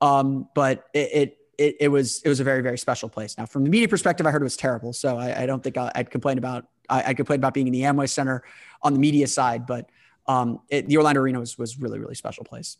Um, 0.00 0.48
but 0.54 0.86
it, 0.92 1.10
it, 1.12 1.38
it, 1.56 1.76
it, 1.80 1.88
was, 1.88 2.20
it 2.22 2.28
was 2.28 2.40
a 2.40 2.44
very, 2.44 2.62
very 2.62 2.78
special 2.78 3.08
place. 3.08 3.38
Now 3.38 3.46
from 3.46 3.62
the 3.62 3.70
media 3.70 3.88
perspective, 3.88 4.26
I 4.26 4.30
heard 4.32 4.42
it 4.42 4.44
was 4.44 4.56
terrible. 4.56 4.92
So 4.92 5.18
I, 5.18 5.42
I 5.42 5.46
don't 5.46 5.62
think 5.62 5.76
I, 5.76 5.92
would 5.96 6.10
complain 6.10 6.38
about, 6.38 6.66
I, 6.88 7.10
I'd 7.10 7.16
complain 7.16 7.38
about 7.38 7.54
being 7.54 7.68
in 7.68 7.72
the 7.72 7.82
Amway 7.82 8.08
center 8.08 8.42
on 8.82 8.94
the 8.94 8.98
media 8.98 9.28
side, 9.28 9.66
but 9.66 9.88
um, 10.26 10.60
it, 10.68 10.86
the 10.88 10.96
Orlando 10.96 11.20
Arena 11.20 11.40
was, 11.40 11.58
was 11.58 11.78
really, 11.78 11.98
really 11.98 12.14
special 12.14 12.44
place. 12.44 12.78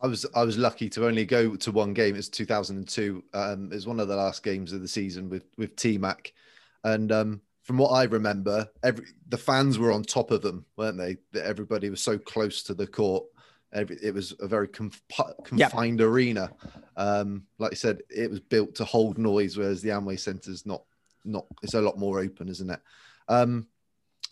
I 0.00 0.06
was 0.06 0.24
I 0.34 0.44
was 0.44 0.56
lucky 0.56 0.88
to 0.90 1.06
only 1.06 1.24
go 1.24 1.56
to 1.56 1.72
one 1.72 1.92
game. 1.92 2.14
It's 2.14 2.28
2002. 2.28 3.24
Um, 3.34 3.72
it 3.72 3.74
was 3.74 3.86
one 3.86 4.00
of 4.00 4.08
the 4.08 4.16
last 4.16 4.42
games 4.42 4.72
of 4.72 4.80
the 4.80 4.88
season 4.88 5.28
with 5.28 5.44
with 5.56 5.74
T 5.74 5.98
Mac, 5.98 6.32
and 6.84 7.10
um, 7.10 7.40
from 7.64 7.78
what 7.78 7.90
I 7.90 8.04
remember, 8.04 8.68
every 8.82 9.06
the 9.28 9.36
fans 9.36 9.78
were 9.78 9.92
on 9.92 10.02
top 10.02 10.30
of 10.30 10.40
them, 10.40 10.64
weren't 10.76 10.98
they? 10.98 11.16
That 11.32 11.46
everybody 11.46 11.90
was 11.90 12.00
so 12.00 12.16
close 12.16 12.62
to 12.64 12.74
the 12.74 12.86
court. 12.86 13.24
Every, 13.72 13.98
it 14.02 14.14
was 14.14 14.34
a 14.40 14.46
very 14.46 14.68
conf- 14.68 15.02
confined 15.44 16.00
yep. 16.00 16.08
arena. 16.08 16.50
Um, 16.96 17.42
like 17.58 17.72
I 17.72 17.74
said, 17.74 18.00
it 18.08 18.30
was 18.30 18.40
built 18.40 18.76
to 18.76 18.84
hold 18.84 19.18
noise, 19.18 19.56
whereas 19.56 19.82
the 19.82 19.90
Amway 19.90 20.18
Centre's 20.18 20.64
not 20.64 20.84
not. 21.24 21.44
It's 21.62 21.74
a 21.74 21.82
lot 21.82 21.98
more 21.98 22.20
open, 22.20 22.48
isn't 22.48 22.70
it? 22.70 22.80
Um, 23.28 23.66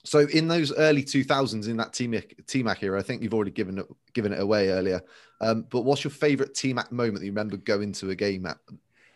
so 0.06 0.20
in 0.20 0.46
those 0.46 0.72
early 0.72 1.02
2000s, 1.02 1.68
in 1.68 1.76
that 1.78 1.92
T-Mac 1.92 2.82
era, 2.82 2.98
I 2.98 3.02
think 3.02 3.22
you've 3.22 3.34
already 3.34 3.50
given 3.50 3.78
it 3.78 3.86
given 4.14 4.32
it 4.32 4.40
away 4.40 4.68
earlier. 4.68 5.02
Um, 5.40 5.66
but 5.68 5.82
what's 5.82 6.04
your 6.04 6.12
favorite 6.12 6.54
T-Mac 6.54 6.92
moment 6.92 7.18
that 7.18 7.24
you 7.26 7.32
remember 7.32 7.56
going 7.56 7.92
to 7.94 8.10
a 8.10 8.14
game 8.14 8.46
at? 8.46 8.56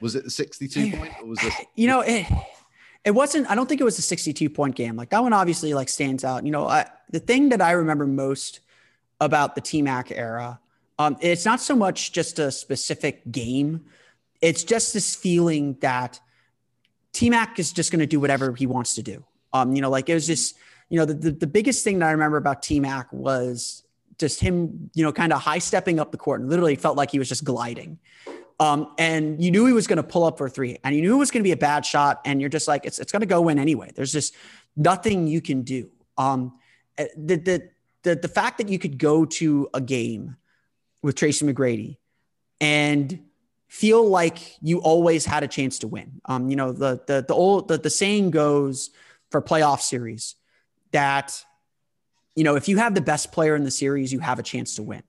Was 0.00 0.16
it 0.16 0.24
the 0.24 0.30
62 0.30 0.96
point 0.96 1.12
or 1.20 1.28
was 1.28 1.38
this? 1.38 1.54
You 1.76 1.86
know, 1.86 2.00
it, 2.00 2.26
it 3.04 3.12
wasn't, 3.12 3.48
I 3.50 3.54
don't 3.54 3.68
think 3.68 3.80
it 3.80 3.84
was 3.84 3.98
a 3.98 4.02
62 4.02 4.50
point 4.50 4.74
game. 4.74 4.96
Like 4.96 5.10
that 5.10 5.22
one 5.22 5.32
obviously 5.32 5.74
like 5.74 5.88
stands 5.88 6.24
out. 6.24 6.44
You 6.44 6.50
know, 6.50 6.66
I, 6.66 6.86
the 7.10 7.20
thing 7.20 7.50
that 7.50 7.62
I 7.62 7.72
remember 7.72 8.06
most 8.06 8.60
about 9.20 9.54
the 9.54 9.60
T-Mac 9.60 10.10
era, 10.10 10.58
um, 10.98 11.16
it's 11.20 11.44
not 11.44 11.60
so 11.60 11.76
much 11.76 12.12
just 12.12 12.38
a 12.38 12.50
specific 12.50 13.30
game. 13.30 13.84
It's 14.40 14.64
just 14.64 14.92
this 14.92 15.14
feeling 15.14 15.76
that 15.80 16.18
T-Mac 17.12 17.58
is 17.58 17.72
just 17.72 17.92
going 17.92 18.00
to 18.00 18.06
do 18.06 18.18
whatever 18.18 18.54
he 18.54 18.66
wants 18.66 18.96
to 18.96 19.02
do. 19.02 19.24
Um, 19.52 19.74
you 19.74 19.82
know, 19.82 19.90
like 19.90 20.08
it 20.08 20.14
was 20.14 20.26
just, 20.26 20.56
you 20.90 20.98
know, 20.98 21.04
the, 21.06 21.14
the, 21.14 21.30
the 21.30 21.46
biggest 21.46 21.82
thing 21.84 22.00
that 22.00 22.08
I 22.08 22.12
remember 22.12 22.36
about 22.36 22.62
T 22.62 22.80
Mac 22.80 23.10
was 23.12 23.84
just 24.18 24.40
him, 24.40 24.90
you 24.94 25.04
know, 25.04 25.12
kind 25.12 25.32
of 25.32 25.40
high 25.40 25.58
stepping 25.58 25.98
up 25.98 26.12
the 26.12 26.18
court 26.18 26.40
and 26.40 26.50
literally 26.50 26.76
felt 26.76 26.96
like 26.96 27.10
he 27.10 27.18
was 27.18 27.28
just 27.28 27.44
gliding. 27.44 27.98
Um, 28.58 28.92
and 28.98 29.42
you 29.42 29.50
knew 29.50 29.64
he 29.64 29.72
was 29.72 29.86
going 29.86 29.96
to 29.96 30.02
pull 30.02 30.24
up 30.24 30.36
for 30.36 30.48
three 30.50 30.76
and 30.84 30.94
you 30.94 31.00
knew 31.00 31.14
it 31.14 31.18
was 31.18 31.30
going 31.30 31.40
to 31.40 31.44
be 31.44 31.52
a 31.52 31.56
bad 31.56 31.86
shot. 31.86 32.20
And 32.26 32.40
you're 32.40 32.50
just 32.50 32.68
like, 32.68 32.84
it's, 32.84 32.98
it's 32.98 33.10
going 33.10 33.20
to 33.20 33.26
go 33.26 33.48
in 33.48 33.58
anyway. 33.58 33.90
There's 33.94 34.12
just 34.12 34.34
nothing 34.76 35.26
you 35.26 35.40
can 35.40 35.62
do. 35.62 35.88
Um, 36.18 36.58
eh, 36.98 37.06
the, 37.16 37.36
the, 37.36 37.68
the, 38.02 38.16
the 38.16 38.28
fact 38.28 38.58
that 38.58 38.68
you 38.68 38.78
could 38.78 38.98
go 38.98 39.24
to 39.24 39.70
a 39.72 39.80
game 39.80 40.36
with 41.02 41.14
Tracy 41.14 41.46
McGrady 41.46 41.96
and 42.60 43.20
feel 43.68 44.06
like 44.06 44.56
you 44.60 44.80
always 44.80 45.24
had 45.24 45.42
a 45.42 45.48
chance 45.48 45.78
to 45.78 45.88
win. 45.88 46.20
Um, 46.26 46.50
you 46.50 46.56
know, 46.56 46.72
the 46.72 47.00
the 47.06 47.24
the 47.26 47.34
old 47.34 47.68
the, 47.68 47.78
the 47.78 47.88
saying 47.88 48.32
goes 48.32 48.90
for 49.30 49.40
playoff 49.40 49.80
series 49.80 50.34
that 50.92 51.44
you 52.34 52.44
know 52.44 52.56
if 52.56 52.68
you 52.68 52.78
have 52.78 52.94
the 52.94 53.00
best 53.00 53.32
player 53.32 53.54
in 53.56 53.64
the 53.64 53.70
series, 53.70 54.12
you 54.12 54.20
have 54.20 54.38
a 54.38 54.42
chance 54.42 54.76
to 54.76 54.82
win. 54.82 55.02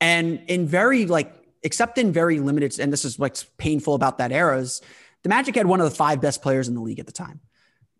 And 0.00 0.42
in 0.46 0.66
very 0.66 1.06
like, 1.06 1.34
except 1.62 1.98
in 1.98 2.12
very 2.12 2.38
limited, 2.38 2.78
and 2.78 2.92
this 2.92 3.04
is 3.04 3.18
what's 3.18 3.44
painful 3.44 3.94
about 3.94 4.18
that 4.18 4.32
era 4.32 4.58
is 4.58 4.82
the 5.22 5.28
Magic 5.28 5.56
had 5.56 5.66
one 5.66 5.80
of 5.80 5.88
the 5.88 5.96
five 5.96 6.20
best 6.20 6.42
players 6.42 6.68
in 6.68 6.74
the 6.74 6.80
league 6.80 7.00
at 7.00 7.06
the 7.06 7.12
time. 7.12 7.40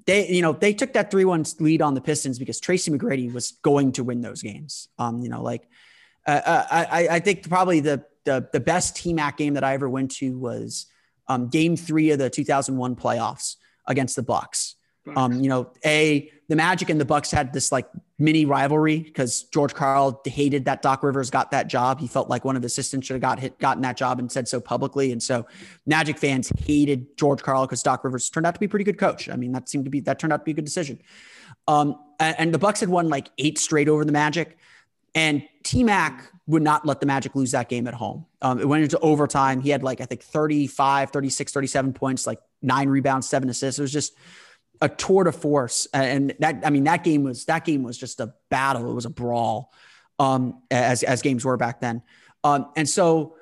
They, 0.07 0.29
you 0.29 0.43
know, 0.43 0.53
they 0.53 0.73
took 0.73 0.93
that 0.93 1.11
three-one 1.11 1.45
lead 1.59 1.83
on 1.83 1.95
the 1.95 2.01
Pistons 2.01 2.39
because 2.39 2.61
Tracy 2.61 2.93
McGrady 2.93 3.33
was 3.33 3.53
going 3.63 3.93
to 3.93 4.05
win 4.05 4.21
those 4.21 4.41
games. 4.41 4.89
Um, 4.99 5.21
you 5.21 5.29
know, 5.29 5.43
like 5.43 5.69
uh, 6.27 6.41
uh 6.45 6.67
I, 6.71 7.09
I 7.11 7.21
think 7.21 7.49
probably 7.49 7.81
the 7.81 8.05
the 8.25 8.49
the 8.53 8.61
best 8.61 8.97
TMAC 8.97 9.37
game 9.37 9.55
that 9.55 9.65
I 9.65 9.75
ever 9.75 9.89
went 9.89 10.13
to 10.17 10.39
was 10.39 10.87
um, 11.27 11.49
Game 11.49 11.77
Three 11.77 12.11
of 12.11 12.19
the 12.19 12.31
2001 12.31 12.95
playoffs 12.95 13.57
against 13.87 14.15
the 14.15 14.23
Bucks. 14.23 14.76
Um, 15.15 15.41
you 15.41 15.49
know, 15.49 15.71
a 15.85 16.31
the 16.49 16.57
Magic 16.57 16.91
and 16.91 17.01
the 17.01 17.05
Bucks 17.05 17.31
had 17.31 17.53
this 17.53 17.73
like 17.73 17.89
mini 18.19 18.45
rivalry 18.45 18.99
because 18.99 19.43
George 19.45 19.75
Karl 19.75 20.21
hated 20.25 20.65
that 20.67 20.81
Doc 20.81 21.03
Rivers 21.03 21.31
got 21.31 21.51
that 21.51 21.67
job. 21.67 22.01
He 22.01 22.07
felt 22.07 22.29
like 22.29 22.45
one 22.45 22.57
of 22.57 22.63
the 22.63 22.67
assistants 22.67 23.07
should 23.07 23.15
have 23.15 23.21
got 23.21 23.39
hit, 23.41 23.59
gotten 23.59 23.83
that 23.83 23.97
job 23.97 24.19
and 24.19 24.31
said 24.31 24.49
so 24.49 24.61
publicly. 24.61 25.13
And 25.13 25.23
so 25.23 25.47
Magic 25.87 26.19
fans 26.19 26.51
hated 26.59 27.17
George 27.17 27.43
Karl 27.43 27.67
because 27.67 27.83
Doc 27.83 28.05
Rivers 28.05 28.31
turned 28.31 28.47
out 28.47 28.55
to 28.55 28.61
be 28.61 28.67
a 28.67 28.69
pretty 28.69 28.85
good 28.85 28.99
coach. 28.99 29.29
I 29.29 29.37
mean, 29.37 29.53
that 29.53 29.69
seemed 29.69 29.85
to 29.85 29.91
be 29.91 30.01
that 30.01 30.19
turned 30.19 30.33
out 30.33 30.39
to 30.39 30.45
be 30.45 30.53
a 30.53 30.55
good 30.55 30.65
decision. 30.65 31.01
Um, 31.69 31.99
and, 32.21 32.37
and 32.39 32.55
the 32.55 32.59
Bucks 32.59 32.81
had 32.81 32.89
won 32.89 33.09
like 33.09 33.29
eight 33.39 33.59
straight 33.59 33.89
over 33.89 34.05
the 34.05 34.13
Magic, 34.13 34.57
and 35.15 35.43
T 35.65 35.83
Mac 35.83 36.31
would 36.47 36.63
not 36.63 36.87
let 36.87 37.01
the 37.01 37.07
Magic 37.07 37.35
lose 37.35 37.51
that 37.51 37.69
game 37.69 37.89
at 37.89 37.95
home. 37.95 38.25
Um, 38.41 38.61
it 38.61 38.69
went 38.69 38.85
into 38.85 38.99
overtime. 39.01 39.61
He 39.61 39.71
had 39.71 39.83
like 39.83 40.01
I 40.01 40.05
think 40.05 40.23
35, 40.23 41.11
36, 41.11 41.53
37 41.53 41.93
points, 41.93 42.27
like 42.27 42.41
nine 42.63 42.89
rebounds, 42.89 43.29
seven 43.29 43.49
assists. 43.49 43.79
It 43.79 43.83
was 43.83 43.93
just 43.93 44.15
a 44.81 44.89
tour 44.89 45.25
de 45.25 45.33
force. 45.33 45.87
And 45.93 46.35
that, 46.41 46.63
I 46.65 46.71
mean, 46.71 46.85
that 46.85 47.05
game 47.05 47.25
was, 47.25 47.45
that 47.47 47.65
game 47.65 47.83
was 47.83 47.97
just 47.99 48.21
a 48.21 48.35
battle. 48.51 48.91
It 48.91 48.95
was 48.95 49.05
a 49.05 49.11
brawl, 49.11 49.73
um, 50.19 50.63
as, 50.71 51.03
as 51.03 51.23
games 51.23 51.45
were 51.45 51.57
back 51.57 51.81
then. 51.81 52.03
Um, 52.45 52.71
and 52.77 52.89
so 52.89 53.37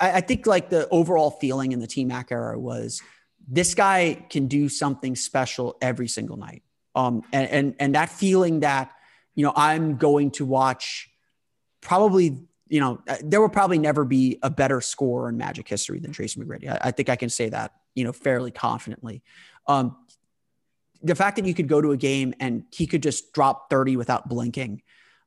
I, 0.00 0.12
I 0.12 0.20
think 0.20 0.46
like 0.46 0.70
the 0.70 0.88
overall 0.88 1.30
feeling 1.30 1.72
in 1.72 1.80
the 1.80 1.86
T 1.86 2.04
Mac 2.04 2.32
era 2.32 2.58
was 2.58 3.02
this 3.46 3.74
guy 3.74 4.24
can 4.30 4.46
do 4.46 4.68
something 4.68 5.16
special 5.16 5.76
every 5.82 6.08
single 6.08 6.36
night. 6.36 6.62
Um, 6.94 7.22
and, 7.32 7.50
and, 7.50 7.74
and 7.78 7.94
that 7.94 8.08
feeling 8.08 8.60
that, 8.60 8.92
you 9.34 9.44
know, 9.44 9.52
I'm 9.54 9.96
going 9.96 10.30
to 10.32 10.44
watch 10.44 11.10
probably 11.80 12.46
you 12.66 12.80
know, 12.80 12.98
there 13.22 13.40
will 13.40 13.50
probably 13.50 13.78
never 13.78 14.04
be 14.04 14.38
a 14.42 14.50
better 14.50 14.80
scorer 14.80 15.28
in 15.28 15.36
Magic 15.36 15.68
history 15.68 15.98
than 16.00 16.12
Tracy 16.12 16.40
McGrady. 16.40 16.68
I, 16.68 16.88
I 16.88 16.90
think 16.90 17.08
I 17.08 17.14
can 17.14 17.28
say 17.28 17.50
that, 17.50 17.72
you 17.94 18.04
know, 18.04 18.12
fairly 18.12 18.50
confidently. 18.50 19.22
Um, 19.66 19.96
the 21.04 21.14
fact 21.14 21.36
that 21.36 21.44
you 21.44 21.54
could 21.54 21.68
go 21.68 21.80
to 21.80 21.92
a 21.92 21.96
game 21.96 22.34
and 22.40 22.64
he 22.72 22.86
could 22.86 23.02
just 23.02 23.32
drop 23.32 23.70
30 23.70 23.96
without 23.96 24.28
blinking 24.28 24.82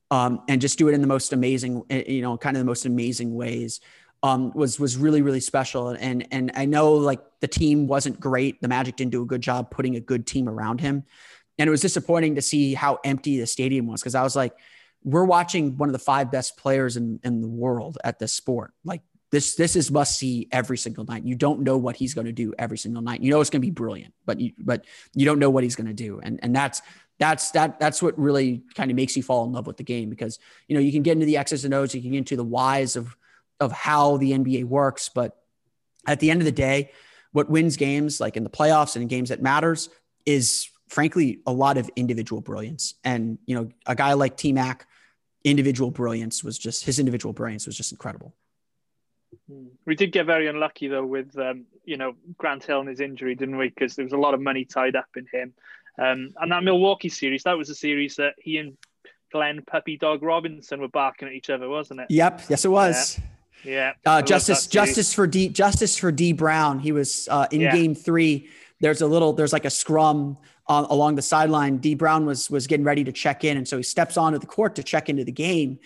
um, 0.09 0.41
and 0.49 0.59
just 0.59 0.77
do 0.77 0.87
it 0.87 0.93
in 0.93 1.01
the 1.01 1.07
most 1.07 1.31
amazing, 1.31 1.83
eh, 1.89 2.03
you 2.07 2.21
know, 2.21 2.37
kind 2.37 2.57
of 2.57 2.61
the 2.61 2.65
most 2.65 2.85
amazing 2.85 3.35
ways 3.35 3.79
um, 4.23 4.51
was 4.55 4.79
was 4.79 4.97
really 4.97 5.21
really 5.21 5.39
special. 5.39 5.89
And 5.89 6.27
and 6.31 6.51
I 6.55 6.65
know 6.65 6.93
like 6.93 7.21
the 7.39 7.47
team 7.47 7.87
wasn't 7.87 8.19
great. 8.19 8.59
The 8.61 8.67
Magic 8.67 8.95
didn't 8.95 9.11
do 9.11 9.21
a 9.21 9.25
good 9.25 9.41
job 9.41 9.69
putting 9.69 9.95
a 9.95 9.99
good 9.99 10.25
team 10.25 10.49
around 10.49 10.81
him, 10.81 11.03
and 11.59 11.67
it 11.67 11.71
was 11.71 11.81
disappointing 11.81 12.35
to 12.35 12.41
see 12.41 12.73
how 12.73 12.99
empty 13.03 13.39
the 13.39 13.47
stadium 13.47 13.85
was 13.85 14.01
because 14.01 14.15
I 14.15 14.23
was 14.23 14.35
like, 14.35 14.53
we're 15.03 15.25
watching 15.25 15.77
one 15.77 15.89
of 15.89 15.93
the 15.93 15.99
five 15.99 16.31
best 16.31 16.57
players 16.57 16.97
in 16.97 17.19
in 17.23 17.41
the 17.41 17.47
world 17.47 17.99
at 18.03 18.17
this 18.17 18.33
sport. 18.33 18.73
Like 18.83 19.01
this 19.31 19.55
this 19.55 19.75
is 19.75 19.91
must 19.91 20.17
see 20.17 20.47
every 20.51 20.77
single 20.77 21.03
night. 21.05 21.25
You 21.25 21.35
don't 21.35 21.61
know 21.61 21.77
what 21.77 21.95
he's 21.95 22.13
going 22.13 22.27
to 22.27 22.33
do 22.33 22.53
every 22.57 22.77
single 22.77 23.01
night. 23.01 23.21
You 23.21 23.31
know 23.31 23.41
it's 23.41 23.49
going 23.49 23.61
to 23.61 23.65
be 23.65 23.71
brilliant, 23.71 24.13
but 24.25 24.39
you 24.39 24.53
but 24.57 24.85
you 25.13 25.25
don't 25.25 25.39
know 25.39 25.49
what 25.49 25.63
he's 25.63 25.75
going 25.75 25.87
to 25.87 25.93
do, 25.93 26.19
and 26.21 26.39
and 26.41 26.55
that's 26.55 26.81
that's 27.19 27.51
that 27.51 27.79
that's 27.79 28.01
what 28.01 28.17
really 28.17 28.63
kind 28.75 28.91
of 28.91 28.95
makes 28.95 29.17
you 29.17 29.23
fall 29.23 29.45
in 29.45 29.51
love 29.51 29.67
with 29.67 29.77
the 29.77 29.83
game 29.83 30.09
because 30.09 30.39
you 30.67 30.75
know 30.75 30.81
you 30.81 30.91
can 30.91 31.03
get 31.03 31.13
into 31.13 31.25
the 31.25 31.37
X's 31.37 31.65
and 31.65 31.73
O's, 31.73 31.93
you 31.93 32.01
can 32.01 32.11
get 32.11 32.19
into 32.19 32.35
the 32.35 32.43
whys 32.43 32.95
of 32.95 33.15
of 33.59 33.71
how 33.71 34.17
the 34.17 34.31
NBA 34.31 34.65
works, 34.65 35.09
but 35.09 35.37
at 36.05 36.19
the 36.19 36.31
end 36.31 36.41
of 36.41 36.45
the 36.45 36.51
day, 36.51 36.91
what 37.31 37.49
wins 37.49 37.75
games 37.75 38.21
like 38.21 38.37
in 38.37 38.43
the 38.43 38.49
playoffs 38.49 38.95
and 38.95 39.01
in 39.01 39.07
games 39.07 39.29
that 39.29 39.41
matters 39.41 39.89
is 40.25 40.69
frankly 40.87 41.39
a 41.45 41.51
lot 41.51 41.77
of 41.77 41.89
individual 41.95 42.41
brilliance. 42.41 42.95
And 43.03 43.37
you 43.45 43.55
know, 43.55 43.69
a 43.85 43.95
guy 43.95 44.13
like 44.13 44.37
T 44.37 44.53
Mac, 44.53 44.87
individual 45.43 45.91
brilliance 45.91 46.43
was 46.43 46.57
just 46.57 46.85
his 46.85 46.99
individual 46.99 47.33
brilliance 47.33 47.65
was 47.65 47.75
just 47.75 47.91
incredible. 47.91 48.33
We 49.85 49.95
did 49.95 50.11
get 50.11 50.25
very 50.25 50.47
unlucky 50.47 50.87
though 50.87 51.05
with 51.05 51.37
um, 51.37 51.65
you 51.85 51.97
know 51.97 52.15
Grant 52.37 52.65
Hill 52.65 52.81
and 52.81 52.89
his 52.89 52.99
injury, 52.99 53.35
didn't 53.35 53.57
we? 53.57 53.69
Because 53.69 53.95
there 53.95 54.05
was 54.05 54.13
a 54.13 54.17
lot 54.17 54.33
of 54.33 54.41
money 54.41 54.65
tied 54.65 54.95
up 54.95 55.07
in 55.15 55.25
him. 55.31 55.53
Um, 55.99 56.33
and 56.39 56.51
that 56.51 56.63
Milwaukee 56.63 57.09
series, 57.09 57.43
that 57.43 57.57
was 57.57 57.69
a 57.69 57.75
series 57.75 58.17
that 58.17 58.35
he 58.37 58.57
and 58.57 58.77
Glenn 59.31 59.61
Puppy 59.65 59.97
Dog 59.97 60.21
Robinson 60.21 60.79
were 60.79 60.87
barking 60.87 61.27
at 61.27 61.33
each 61.33 61.49
other, 61.49 61.67
wasn't 61.67 62.01
it? 62.01 62.07
Yep. 62.09 62.43
Yes, 62.49 62.65
it 62.65 62.69
was. 62.69 63.19
Yeah. 63.63 63.71
yeah. 63.71 63.93
Uh, 64.05 64.21
justice, 64.21 64.67
justice 64.67 65.13
for 65.13 65.27
D, 65.27 65.49
justice 65.49 65.97
for 65.97 66.11
D 66.11 66.33
Brown. 66.33 66.79
He 66.79 66.91
was 66.91 67.27
uh, 67.29 67.47
in 67.51 67.61
yeah. 67.61 67.71
Game 67.71 67.95
Three. 67.95 68.49
There's 68.79 69.01
a 69.01 69.07
little, 69.07 69.33
there's 69.33 69.53
like 69.53 69.65
a 69.65 69.71
scrum 69.71 70.37
uh, 70.67 70.85
along 70.89 71.15
the 71.15 71.21
sideline. 71.21 71.77
D 71.77 71.95
Brown 71.95 72.25
was 72.25 72.49
was 72.51 72.67
getting 72.67 72.85
ready 72.85 73.03
to 73.03 73.11
check 73.11 73.43
in, 73.43 73.57
and 73.57 73.67
so 73.67 73.77
he 73.77 73.83
steps 73.83 74.17
onto 74.17 74.37
the 74.37 74.45
court 74.45 74.75
to 74.75 74.83
check 74.83 75.09
into 75.09 75.23
the 75.23 75.31
game 75.31 75.79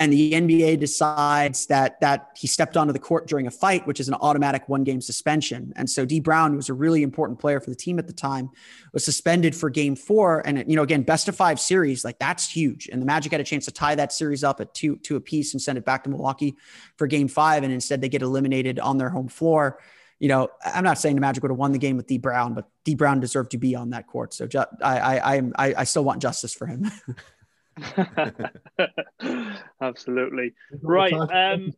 and 0.00 0.12
the 0.12 0.32
NBA 0.32 0.78
decides 0.78 1.66
that 1.66 2.00
that 2.00 2.30
he 2.36 2.46
stepped 2.46 2.76
onto 2.76 2.92
the 2.92 3.00
court 3.00 3.26
during 3.26 3.48
a 3.48 3.50
fight, 3.50 3.84
which 3.84 3.98
is 3.98 4.06
an 4.06 4.14
automatic 4.14 4.68
one 4.68 4.84
game 4.84 5.00
suspension. 5.00 5.72
And 5.74 5.90
so 5.90 6.04
D 6.04 6.20
Brown, 6.20 6.52
who 6.52 6.56
was 6.56 6.68
a 6.68 6.74
really 6.74 7.02
important 7.02 7.40
player 7.40 7.58
for 7.58 7.70
the 7.70 7.76
team 7.76 7.98
at 7.98 8.06
the 8.06 8.12
time, 8.12 8.50
was 8.92 9.04
suspended 9.04 9.56
for 9.56 9.70
game 9.70 9.96
four. 9.96 10.40
And 10.46 10.64
you 10.68 10.76
know, 10.76 10.82
again, 10.82 11.02
best 11.02 11.26
of 11.26 11.34
five 11.34 11.58
series, 11.58 12.04
like 12.04 12.18
that's 12.20 12.48
huge. 12.48 12.88
And 12.92 13.02
the 13.02 13.06
Magic 13.06 13.32
had 13.32 13.40
a 13.40 13.44
chance 13.44 13.64
to 13.64 13.72
tie 13.72 13.96
that 13.96 14.12
series 14.12 14.44
up 14.44 14.60
at 14.60 14.72
two 14.72 14.96
two 14.98 15.16
apiece 15.16 15.52
and 15.52 15.60
send 15.60 15.78
it 15.78 15.84
back 15.84 16.04
to 16.04 16.10
Milwaukee 16.10 16.56
for 16.96 17.08
game 17.08 17.26
five. 17.26 17.64
And 17.64 17.72
instead 17.72 18.00
they 18.00 18.08
get 18.08 18.22
eliminated 18.22 18.78
on 18.78 18.98
their 18.98 19.10
home 19.10 19.28
floor. 19.28 19.80
You 20.20 20.28
know, 20.28 20.48
I'm 20.64 20.84
not 20.84 20.98
saying 20.98 21.16
the 21.16 21.20
Magic 21.20 21.42
would 21.42 21.50
have 21.50 21.58
won 21.58 21.72
the 21.72 21.78
game 21.78 21.96
with 21.96 22.06
D 22.06 22.18
Brown, 22.18 22.54
but 22.54 22.68
D 22.84 22.94
Brown 22.94 23.18
deserved 23.18 23.50
to 23.52 23.58
be 23.58 23.74
on 23.74 23.90
that 23.90 24.06
court. 24.06 24.32
So 24.32 24.48
I 24.80 24.98
I 24.98 25.36
I 25.36 25.42
I, 25.56 25.74
I 25.78 25.84
still 25.84 26.04
want 26.04 26.22
justice 26.22 26.54
for 26.54 26.66
him. 26.66 26.88
Absolutely. 29.80 30.54
Right. 30.82 31.12
Um, 31.12 31.72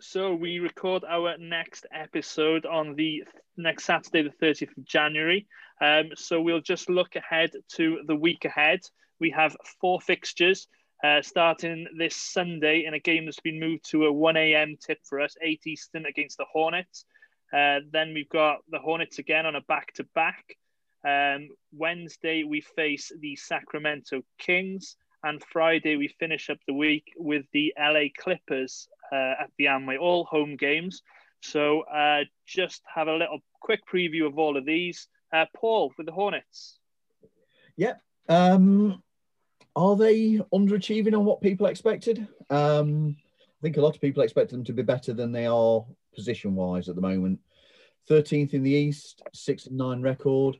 so 0.00 0.34
we 0.34 0.58
record 0.58 1.04
our 1.08 1.36
next 1.38 1.86
episode 1.92 2.66
on 2.66 2.94
the 2.94 3.24
next 3.56 3.84
Saturday, 3.84 4.22
the 4.22 4.46
30th 4.46 4.76
of 4.76 4.84
January. 4.84 5.46
Um, 5.80 6.10
so 6.14 6.40
we'll 6.40 6.60
just 6.60 6.88
look 6.88 7.16
ahead 7.16 7.50
to 7.76 8.00
the 8.06 8.16
week 8.16 8.44
ahead. 8.44 8.80
We 9.20 9.30
have 9.30 9.56
four 9.80 10.00
fixtures. 10.00 10.68
Uh, 11.04 11.20
starting 11.20 11.84
this 11.98 12.14
Sunday 12.14 12.84
in 12.86 12.94
a 12.94 13.00
game 13.00 13.24
that's 13.24 13.40
been 13.40 13.58
moved 13.58 13.90
to 13.90 14.04
a 14.04 14.12
1 14.12 14.36
a.m. 14.36 14.76
tip 14.80 14.98
for 15.02 15.20
us, 15.20 15.34
8 15.42 15.60
Eastern 15.66 16.06
against 16.06 16.38
the 16.38 16.44
Hornets. 16.52 17.04
Uh, 17.52 17.80
then 17.90 18.14
we've 18.14 18.28
got 18.28 18.58
the 18.70 18.78
Hornets 18.78 19.18
again 19.18 19.44
on 19.44 19.56
a 19.56 19.60
back 19.62 19.92
to 19.94 20.04
back. 20.14 20.56
Um, 21.04 21.48
Wednesday, 21.72 22.44
we 22.44 22.60
face 22.60 23.12
the 23.20 23.36
Sacramento 23.36 24.22
Kings. 24.38 24.96
And 25.24 25.42
Friday, 25.52 25.96
we 25.96 26.08
finish 26.08 26.50
up 26.50 26.58
the 26.66 26.74
week 26.74 27.12
with 27.16 27.44
the 27.52 27.72
LA 27.78 28.06
Clippers 28.16 28.88
uh, 29.12 29.34
at 29.42 29.50
the 29.56 29.66
Amway, 29.66 29.98
all 29.98 30.24
home 30.24 30.56
games. 30.56 31.02
So 31.42 31.82
uh, 31.82 32.24
just 32.46 32.82
have 32.92 33.08
a 33.08 33.14
little 33.14 33.38
quick 33.60 33.80
preview 33.92 34.26
of 34.26 34.38
all 34.38 34.56
of 34.56 34.64
these. 34.64 35.08
Uh, 35.32 35.46
Paul, 35.56 35.92
with 35.96 36.06
the 36.06 36.12
Hornets. 36.12 36.78
Yep. 37.76 38.00
Um, 38.28 39.02
are 39.74 39.96
they 39.96 40.40
underachieving 40.52 41.16
on 41.16 41.24
what 41.24 41.40
people 41.40 41.66
expected? 41.66 42.26
Um, 42.50 43.16
I 43.18 43.60
think 43.62 43.76
a 43.76 43.80
lot 43.80 43.94
of 43.94 44.00
people 44.00 44.22
expect 44.22 44.50
them 44.50 44.64
to 44.64 44.72
be 44.72 44.82
better 44.82 45.12
than 45.12 45.32
they 45.32 45.46
are 45.46 45.84
position 46.14 46.54
wise 46.54 46.88
at 46.88 46.96
the 46.96 47.00
moment. 47.00 47.38
13th 48.10 48.54
in 48.54 48.62
the 48.62 48.70
East, 48.70 49.22
six 49.32 49.66
and 49.66 49.76
nine 49.76 50.02
record. 50.02 50.56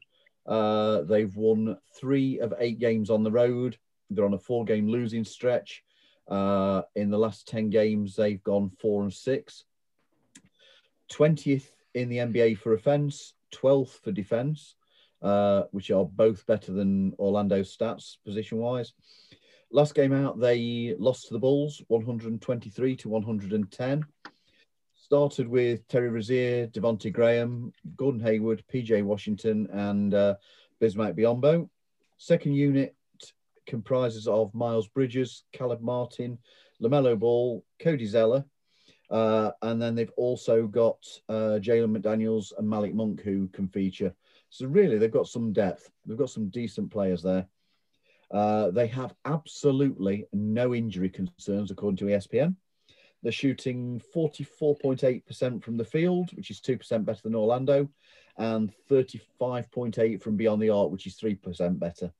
Uh, 0.46 1.02
they've 1.02 1.34
won 1.36 1.76
three 1.98 2.40
of 2.40 2.54
eight 2.58 2.78
games 2.78 3.10
on 3.10 3.22
the 3.22 3.30
road. 3.30 3.76
They're 4.10 4.24
on 4.24 4.34
a 4.34 4.38
four 4.38 4.64
game 4.64 4.88
losing 4.88 5.24
stretch. 5.24 5.82
Uh, 6.28 6.82
in 6.94 7.10
the 7.10 7.18
last 7.18 7.48
10 7.48 7.70
games, 7.70 8.16
they've 8.16 8.42
gone 8.42 8.70
four 8.80 9.02
and 9.02 9.12
six. 9.12 9.64
20th 11.12 11.66
in 11.94 12.08
the 12.08 12.18
NBA 12.18 12.58
for 12.58 12.72
offense, 12.72 13.34
12th 13.54 14.00
for 14.02 14.12
defense, 14.12 14.76
uh, 15.20 15.64
which 15.72 15.90
are 15.90 16.04
both 16.04 16.46
better 16.46 16.72
than 16.72 17.12
Orlando's 17.18 17.76
stats 17.76 18.16
position 18.24 18.58
wise. 18.58 18.92
Last 19.70 19.94
game 19.94 20.12
out, 20.12 20.38
they 20.38 20.94
lost 20.98 21.28
to 21.28 21.34
the 21.34 21.40
Bulls 21.40 21.82
123 21.88 22.96
to 22.96 23.08
110 23.08 24.04
started 25.02 25.48
with 25.48 25.86
Terry 25.88 26.08
Rozier, 26.08 26.68
Devonte 26.68 27.12
Graham, 27.12 27.72
Gordon 27.96 28.20
Hayward, 28.20 28.62
PJ 28.72 29.02
Washington, 29.02 29.66
and 29.72 30.14
uh, 30.14 30.36
Bismack 30.80 31.18
Biyombo. 31.18 31.68
Second 32.18 32.54
unit 32.54 32.94
comprises 33.66 34.28
of 34.28 34.54
Miles 34.54 34.86
Bridges, 34.86 35.42
Caleb 35.52 35.80
Martin, 35.80 36.38
LaMelo 36.80 37.18
Ball, 37.18 37.64
Cody 37.80 38.06
Zeller. 38.06 38.44
Uh, 39.10 39.50
and 39.62 39.82
then 39.82 39.96
they've 39.96 40.12
also 40.16 40.68
got 40.68 41.04
uh, 41.28 41.58
Jalen 41.58 41.98
McDaniels 41.98 42.52
and 42.56 42.68
Malik 42.68 42.94
Monk 42.94 43.22
who 43.22 43.48
can 43.48 43.68
feature. 43.68 44.14
So 44.50 44.66
really, 44.66 44.98
they've 44.98 45.10
got 45.10 45.26
some 45.26 45.52
depth. 45.52 45.90
They've 46.06 46.16
got 46.16 46.30
some 46.30 46.48
decent 46.48 46.92
players 46.92 47.22
there. 47.24 47.48
Uh, 48.30 48.70
they 48.70 48.86
have 48.86 49.14
absolutely 49.24 50.26
no 50.32 50.74
injury 50.74 51.10
concerns, 51.10 51.72
according 51.72 51.96
to 51.98 52.04
ESPN. 52.04 52.54
They're 53.22 53.32
shooting 53.32 54.00
44.8% 54.14 55.62
from 55.62 55.76
the 55.76 55.84
field, 55.84 56.30
which 56.34 56.50
is 56.50 56.60
2% 56.60 57.04
better 57.04 57.20
than 57.22 57.34
Orlando, 57.34 57.88
and 58.36 58.72
35.8 58.90 60.20
from 60.20 60.36
beyond 60.36 60.60
the 60.60 60.70
arc, 60.70 60.90
which 60.90 61.06
is 61.06 61.16
3% 61.16 61.78
better. 61.78 62.12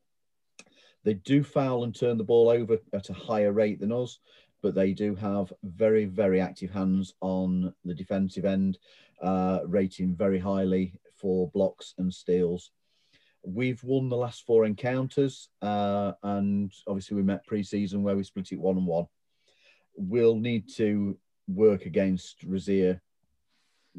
They 1.05 1.15
do 1.15 1.43
foul 1.43 1.85
and 1.85 1.95
turn 1.95 2.19
the 2.19 2.25
ball 2.25 2.49
over 2.49 2.79
at 2.93 3.11
a 3.11 3.15
higher 3.15 3.53
rate 3.53 3.81
than 3.81 3.93
us, 3.93 4.21
but 4.63 4.75
they 4.75 4.93
do 4.93 5.17
have 5.17 5.53
very, 5.65 6.05
very 6.05 6.41
active 6.41 6.71
hands 6.71 7.15
on 7.21 7.75
the 7.85 7.95
defensive 7.95 8.45
end, 8.45 8.79
uh, 9.21 9.61
rating 9.67 10.15
very 10.15 10.39
highly 10.39 10.95
for 11.17 11.51
blocks 11.51 11.95
and 11.99 12.13
steals. 12.13 12.71
We've 13.45 13.83
won 13.83 14.09
the 14.09 14.17
last 14.17 14.47
four 14.47 14.65
encounters, 14.65 15.49
uh, 15.61 16.13
and 16.23 16.73
obviously 16.87 17.17
we 17.17 17.25
met 17.25 17.45
pre-season 17.45 18.05
where 18.05 18.17
we 18.17 18.23
split 18.23 18.53
it 18.53 18.61
one 18.61 18.77
and 18.77 18.87
one. 18.87 19.07
We'll 19.97 20.37
need 20.37 20.69
to 20.77 21.19
work 21.49 21.87
against 21.87 22.43
Rozier, 22.45 23.01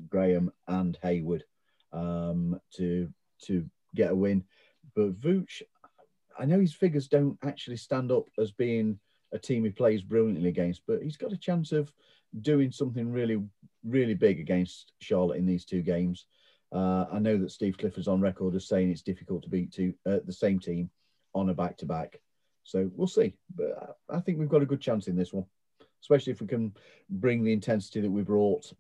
Graham, 0.10 0.52
and 0.68 0.98
Hayward 1.02 1.44
um, 1.92 2.60
to 2.76 3.10
to 3.44 3.70
get 3.96 4.12
a 4.12 4.16
win. 4.16 4.44
But 4.96 5.20
Vooch, 5.20 5.62
I 6.38 6.46
know 6.46 6.60
his 6.60 6.74
figures 6.74 7.08
don't 7.08 7.38
actually 7.44 7.78
stand 7.78 8.12
up 8.12 8.26
as 8.38 8.52
being 8.52 9.00
a 9.32 9.40
team 9.40 9.64
he 9.64 9.72
plays 9.72 10.02
brilliantly 10.02 10.50
against, 10.50 10.82
but 10.88 11.02
he's 11.02 11.18
got 11.18 11.34
a 11.34 11.38
chance 11.38 11.72
of 11.72 11.92
doing 12.42 12.72
something 12.72 13.12
really, 13.12 13.42
really 13.84 14.14
big 14.14 14.40
against 14.40 14.94
Charlotte 15.00 15.38
in 15.38 15.46
these 15.46 15.66
two 15.66 15.82
games. 15.82 16.26
Uh, 16.72 17.06
I 17.12 17.20
know 17.20 17.38
that 17.38 17.52
Steve 17.52 17.78
Clifford's 17.78 18.08
on 18.08 18.22
record 18.22 18.56
as 18.56 18.68
saying 18.68 18.90
it's 18.90 19.02
difficult 19.02 19.44
to 19.44 19.50
beat 19.50 19.72
two, 19.72 19.94
uh, 20.06 20.20
the 20.26 20.34
same 20.34 20.60
team 20.60 20.90
on 21.36 21.50
a 21.50 21.54
back 21.54 21.78
to 21.78 21.86
back. 21.86 22.20
So 22.64 22.90
we'll 22.96 23.08
see. 23.08 23.36
But 23.56 23.98
I 24.10 24.20
think 24.20 24.40
we've 24.40 24.50
got 24.50 24.62
a 24.62 24.68
good 24.68 24.82
chance 24.82 25.08
in 25.08 25.16
this 25.16 25.34
one, 25.34 25.46
especially 26.04 26.34
if 26.34 26.42
we 26.42 26.48
can 26.48 26.74
bring 27.10 27.44
the 27.44 27.54
intensity 27.54 28.02
that 28.02 28.12
we 28.12 28.22
brought 28.22 28.72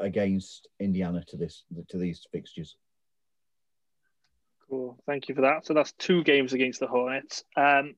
against 0.00 0.68
Indiana 0.80 1.22
to 1.28 1.36
this 1.36 1.64
to 1.88 1.98
these 1.98 2.26
fixtures. 2.32 2.76
Cool. 4.68 4.98
Thank 5.06 5.28
you 5.28 5.34
for 5.34 5.42
that. 5.42 5.66
So 5.66 5.74
that's 5.74 5.92
two 5.92 6.24
games 6.24 6.52
against 6.52 6.80
the 6.80 6.86
Hornets. 6.86 7.44
Um, 7.56 7.94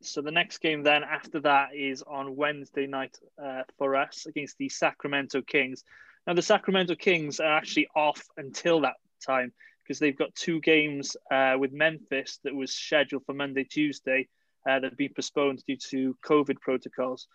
so 0.00 0.20
the 0.20 0.30
next 0.30 0.58
game 0.58 0.82
then 0.82 1.04
after 1.04 1.40
that 1.40 1.74
is 1.74 2.02
on 2.02 2.36
Wednesday 2.36 2.86
night 2.86 3.16
uh, 3.42 3.62
for 3.78 3.94
us 3.94 4.26
against 4.26 4.58
the 4.58 4.68
Sacramento 4.68 5.42
Kings. 5.42 5.84
Now 6.26 6.34
the 6.34 6.42
Sacramento 6.42 6.94
Kings 6.94 7.40
are 7.40 7.56
actually 7.56 7.88
off 7.94 8.22
until 8.36 8.80
that 8.80 8.96
time 9.24 9.52
because 9.82 9.98
they've 9.98 10.18
got 10.18 10.34
two 10.34 10.60
games 10.60 11.16
uh, 11.30 11.56
with 11.58 11.72
Memphis 11.72 12.40
that 12.44 12.54
was 12.54 12.74
scheduled 12.74 13.24
for 13.24 13.34
Monday, 13.34 13.64
Tuesday 13.64 14.28
uh, 14.68 14.80
that 14.80 14.90
have 14.90 14.98
been 14.98 15.12
postponed 15.14 15.62
due 15.66 15.76
to 15.76 16.16
COVID 16.24 16.60
protocols. 16.60 17.26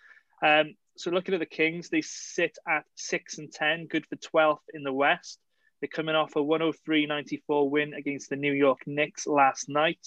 Um, 0.43 0.75
so 0.97 1.11
looking 1.11 1.33
at 1.33 1.39
the 1.39 1.45
Kings, 1.45 1.89
they 1.89 2.01
sit 2.01 2.57
at 2.67 2.85
six 2.95 3.37
and 3.37 3.51
ten, 3.51 3.87
good 3.87 4.05
for 4.07 4.15
12th 4.15 4.63
in 4.73 4.83
the 4.83 4.93
West. 4.93 5.39
They're 5.79 5.87
coming 5.87 6.15
off 6.15 6.35
a 6.35 6.39
103-94 6.39 7.69
win 7.69 7.93
against 7.93 8.29
the 8.29 8.35
New 8.35 8.53
York 8.53 8.79
Knicks 8.87 9.27
last 9.27 9.69
night. 9.69 9.99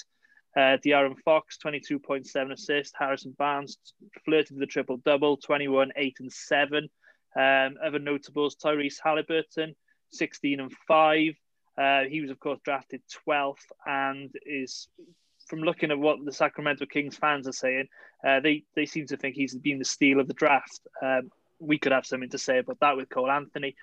Uh, 0.57 0.79
De'Aaron 0.85 1.17
Fox, 1.25 1.59
22.7 1.65 2.53
assists. 2.53 2.93
Harrison 2.99 3.35
Barnes 3.39 3.79
flirted 4.25 4.53
with 4.53 4.61
the 4.61 4.67
triple 4.67 4.97
double, 4.97 5.37
21, 5.37 5.93
8, 5.95 6.17
and 6.21 6.33
7. 6.33 6.89
Um, 7.37 7.77
other 7.85 8.01
notables, 8.01 8.57
Tyrese 8.57 8.99
Halliburton, 9.03 9.77
16 10.11 10.59
and 10.59 10.73
5. 10.89 11.35
Uh, 11.79 12.01
he 12.09 12.21
was, 12.21 12.31
of 12.31 12.41
course, 12.41 12.59
drafted 12.65 13.01
12th 13.29 13.55
and 13.87 14.31
is, 14.45 14.89
from 15.51 15.61
looking 15.61 15.91
at 15.91 15.99
what 15.99 16.25
the 16.25 16.33
Sacramento 16.33 16.87
Kings 16.87 17.17
fans 17.17 17.49
are 17.49 17.53
saying, 17.53 17.89
uh, 18.25 18.39
they, 18.39 18.63
they 18.77 18.87
seem 18.87 19.07
to 19.09 19.17
think 19.17 19.35
he's 19.35 19.57
been 19.57 19.81
the 19.81 19.85
steal 19.85 20.21
of 20.21 20.29
the 20.29 20.35
draft. 20.35 20.81
Um, 21.03 21.31
we 21.59 21.77
could 21.77 21.93
have 21.93 22.07
something 22.07 22.31
to 22.31 22.39
say 22.39 22.59
about 22.59 22.79
that 22.81 22.97
with 22.97 23.11
Cole 23.11 23.31
Anthony. 23.31 23.75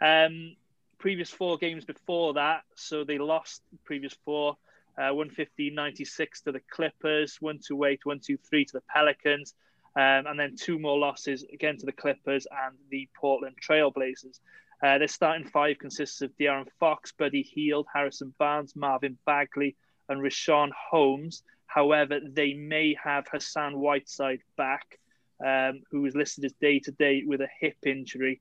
Um, 0.00 0.56
previous 0.98 1.30
four 1.30 1.58
games 1.58 1.84
before 1.84 2.34
that, 2.34 2.62
so 2.74 3.04
they 3.04 3.18
lost 3.18 3.62
previous 3.84 4.16
four 4.24 4.56
uh, 4.98 5.12
115.96 5.12 6.42
to 6.44 6.52
the 6.52 6.60
Clippers, 6.70 7.36
128, 7.40 8.00
123 8.04 8.64
to 8.64 8.72
the 8.72 8.82
Pelicans, 8.92 9.54
um, 9.96 10.26
and 10.26 10.40
then 10.40 10.56
two 10.56 10.78
more 10.78 10.98
losses 10.98 11.44
again 11.52 11.76
to 11.76 11.86
the 11.86 11.92
Clippers 11.92 12.46
and 12.66 12.76
the 12.90 13.08
Portland 13.14 13.56
Trailblazers. 13.62 14.40
Uh, 14.82 14.96
their 14.98 15.08
starting 15.08 15.46
five 15.46 15.78
consists 15.78 16.22
of 16.22 16.30
De'Aaron 16.38 16.66
Fox, 16.78 17.12
Buddy 17.12 17.42
Hield, 17.42 17.86
Harrison 17.92 18.34
Barnes, 18.38 18.74
Marvin 18.74 19.18
Bagley, 19.26 19.76
and 20.10 20.20
Richaun 20.20 20.70
Holmes. 20.72 21.42
However, 21.66 22.20
they 22.20 22.52
may 22.54 22.96
have 23.02 23.26
Hassan 23.30 23.78
Whiteside 23.78 24.42
back, 24.56 24.98
um, 25.44 25.82
who 25.90 26.04
is 26.04 26.14
listed 26.14 26.44
as 26.44 26.52
day 26.60 26.80
to 26.80 26.92
day 26.92 27.22
with 27.24 27.40
a 27.40 27.48
hip 27.60 27.78
injury. 27.86 28.40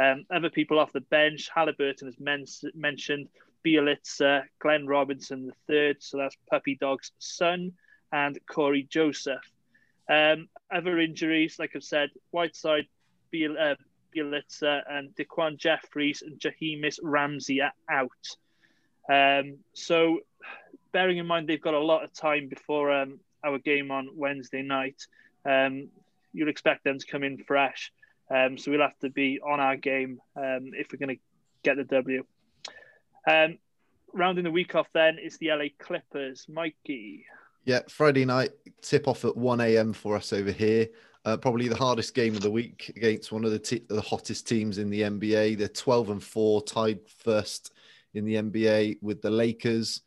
Um, 0.00 0.24
other 0.30 0.50
people 0.50 0.78
off 0.78 0.92
the 0.92 1.00
bench, 1.02 1.50
Halliburton, 1.54 2.08
as 2.08 2.18
men- 2.18 2.46
mentioned, 2.74 3.28
Bjelica, 3.64 4.44
Glenn 4.58 4.86
Robinson 4.86 5.52
III, 5.68 5.96
so 5.98 6.18
that's 6.18 6.36
Puppy 6.48 6.76
Dog's 6.80 7.12
son, 7.18 7.72
and 8.12 8.38
Cory 8.46 8.86
Joseph. 8.88 9.44
Um, 10.08 10.48
other 10.72 10.98
injuries, 10.98 11.58
like 11.58 11.72
I've 11.76 11.84
said, 11.84 12.10
Whiteside, 12.30 12.86
Biel, 13.30 13.56
uh, 13.58 13.76
Bjelica, 14.16 14.82
and 14.88 15.14
DaQuan 15.14 15.56
Jeffries 15.56 16.22
and 16.22 16.40
Jahmi'us 16.40 16.98
Ramsey 17.02 17.60
are 17.60 17.72
out. 17.88 18.36
Um, 19.08 19.58
so, 19.72 20.20
bearing 20.92 21.18
in 21.18 21.26
mind 21.26 21.48
they've 21.48 21.60
got 21.60 21.74
a 21.74 21.80
lot 21.80 22.04
of 22.04 22.12
time 22.12 22.48
before 22.48 22.92
um, 22.92 23.20
our 23.44 23.58
game 23.58 23.90
on 23.90 24.10
Wednesday 24.14 24.62
night, 24.62 25.06
um, 25.44 25.88
you'll 26.32 26.48
expect 26.48 26.84
them 26.84 26.98
to 26.98 27.06
come 27.06 27.22
in 27.22 27.38
fresh. 27.38 27.92
Um, 28.30 28.56
so 28.58 28.70
we'll 28.70 28.80
have 28.80 28.98
to 29.00 29.10
be 29.10 29.40
on 29.40 29.60
our 29.60 29.76
game 29.76 30.20
um, 30.36 30.70
if 30.74 30.92
we're 30.92 31.04
going 31.04 31.16
to 31.16 31.22
get 31.62 31.76
the 31.76 31.84
W. 31.84 32.24
Um, 33.26 33.58
rounding 34.12 34.44
the 34.44 34.50
week 34.50 34.74
off, 34.74 34.88
then 34.92 35.18
is 35.18 35.36
the 35.38 35.48
LA 35.48 35.66
Clippers. 35.78 36.46
Mikey. 36.48 37.26
Yeah, 37.64 37.80
Friday 37.88 38.24
night 38.24 38.50
tip 38.82 39.08
off 39.08 39.24
at 39.24 39.36
1 39.36 39.60
a.m. 39.60 39.92
for 39.92 40.16
us 40.16 40.32
over 40.32 40.52
here. 40.52 40.88
Uh, 41.24 41.36
probably 41.36 41.68
the 41.68 41.76
hardest 41.76 42.14
game 42.14 42.34
of 42.34 42.40
the 42.40 42.50
week 42.50 42.92
against 42.96 43.30
one 43.30 43.44
of 43.44 43.50
the, 43.50 43.82
the 43.88 44.00
hottest 44.00 44.48
teams 44.48 44.78
in 44.78 44.88
the 44.88 45.02
NBA. 45.02 45.58
They're 45.58 45.68
12 45.68 46.10
and 46.10 46.22
4, 46.22 46.62
tied 46.62 47.00
first 47.08 47.74
in 48.14 48.24
the 48.24 48.36
NBA 48.36 48.98
with 49.02 49.20
the 49.20 49.30
Lakers. 49.30 50.00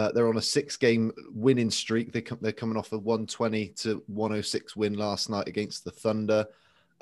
Uh, 0.00 0.10
they're 0.12 0.30
on 0.30 0.38
a 0.38 0.42
six 0.42 0.78
game 0.78 1.12
winning 1.30 1.70
streak. 1.70 2.10
They 2.10 2.24
they're 2.40 2.52
coming 2.52 2.78
off 2.78 2.92
a 2.92 2.98
120 2.98 3.68
to 3.80 4.02
106 4.06 4.74
win 4.74 4.94
last 4.94 5.28
night 5.28 5.46
against 5.46 5.84
the 5.84 5.90
Thunder. 5.90 6.46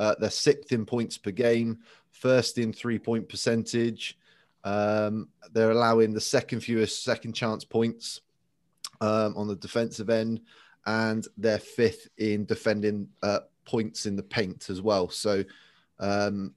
Uh, 0.01 0.17
they're 0.19 0.31
sixth 0.31 0.73
in 0.73 0.85
points 0.85 1.17
per 1.17 1.31
game, 1.31 1.79
first 2.11 2.59
in 2.59 2.73
three 2.73 2.99
point 2.99 3.29
percentage. 3.29 4.19
Um, 4.65 5.29
they're 5.53 5.71
allowing 5.71 6.13
the 6.13 6.21
second 6.21 6.59
fewest 6.59 7.05
second 7.05 7.35
chance 7.35 7.65
points 7.65 8.23
um, 9.01 9.37
on 9.37 9.47
the 9.47 9.55
defensive 9.55 10.11
end, 10.11 10.41
and 10.85 11.25
they're 11.37 11.61
fifth 11.61 12.09
in 12.19 12.47
defending 12.47 13.07
uh, 13.23 13.41
points 13.65 14.07
in 14.07 14.17
the 14.17 14.25
paint 14.25 14.71
as 14.71 14.83
well. 14.83 15.09
So 15.09 15.45
um, 16.01 16.53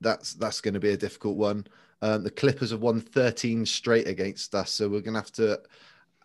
that's 0.00 0.34
that's 0.34 0.60
going 0.60 0.74
to 0.74 0.80
be 0.80 0.90
a 0.90 0.96
difficult 0.96 1.36
one. 1.36 1.68
Um, 2.00 2.22
the 2.22 2.30
Clippers 2.30 2.70
have 2.70 2.80
won 2.80 3.00
13 3.00 3.66
straight 3.66 4.06
against 4.06 4.54
us, 4.54 4.70
so 4.70 4.88
we're 4.88 5.00
going 5.00 5.14
to 5.14 5.20
have 5.20 5.32
to 5.32 5.60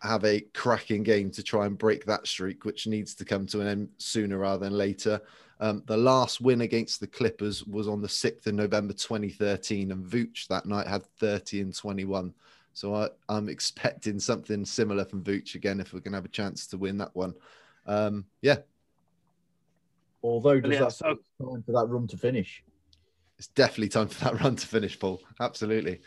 have 0.02 0.24
a 0.24 0.40
cracking 0.52 1.02
game 1.02 1.30
to 1.30 1.42
try 1.42 1.66
and 1.66 1.78
break 1.78 2.04
that 2.04 2.26
streak, 2.26 2.64
which 2.64 2.86
needs 2.86 3.14
to 3.14 3.24
come 3.24 3.46
to 3.46 3.60
an 3.60 3.66
end 3.66 3.88
sooner 3.98 4.38
rather 4.38 4.64
than 4.64 4.76
later. 4.76 5.20
Um, 5.60 5.82
the 5.86 5.96
last 5.96 6.40
win 6.40 6.60
against 6.60 7.00
the 7.00 7.06
Clippers 7.06 7.64
was 7.64 7.88
on 7.88 8.02
the 8.02 8.08
6th 8.08 8.46
of 8.46 8.54
November 8.54 8.92
2013, 8.92 9.92
and 9.92 10.04
Vooch 10.04 10.46
that 10.48 10.66
night 10.66 10.86
had 10.86 11.04
30 11.18 11.62
and 11.62 11.74
21. 11.74 12.34
So 12.74 12.94
I, 12.94 13.08
am 13.28 13.48
expecting 13.48 14.18
something 14.18 14.64
similar 14.64 15.04
from 15.04 15.22
Vooch 15.22 15.54
again 15.54 15.80
if 15.80 15.92
we're 15.92 16.00
going 16.00 16.12
to 16.12 16.18
have 16.18 16.24
a 16.24 16.28
chance 16.28 16.66
to 16.68 16.76
win 16.76 16.98
that 16.98 17.14
one. 17.14 17.34
Um, 17.86 18.26
yeah. 18.42 18.58
Although, 20.22 20.60
does 20.60 20.98
that 20.98 21.06
time 21.40 21.62
for 21.62 21.72
that 21.72 21.86
run 21.88 22.06
to 22.08 22.16
finish? 22.16 22.64
It's 23.38 23.48
definitely 23.48 23.88
time 23.88 24.08
for 24.08 24.24
that 24.24 24.40
run 24.42 24.56
to 24.56 24.66
finish, 24.66 24.98
Paul. 24.98 25.20
Absolutely. 25.40 26.00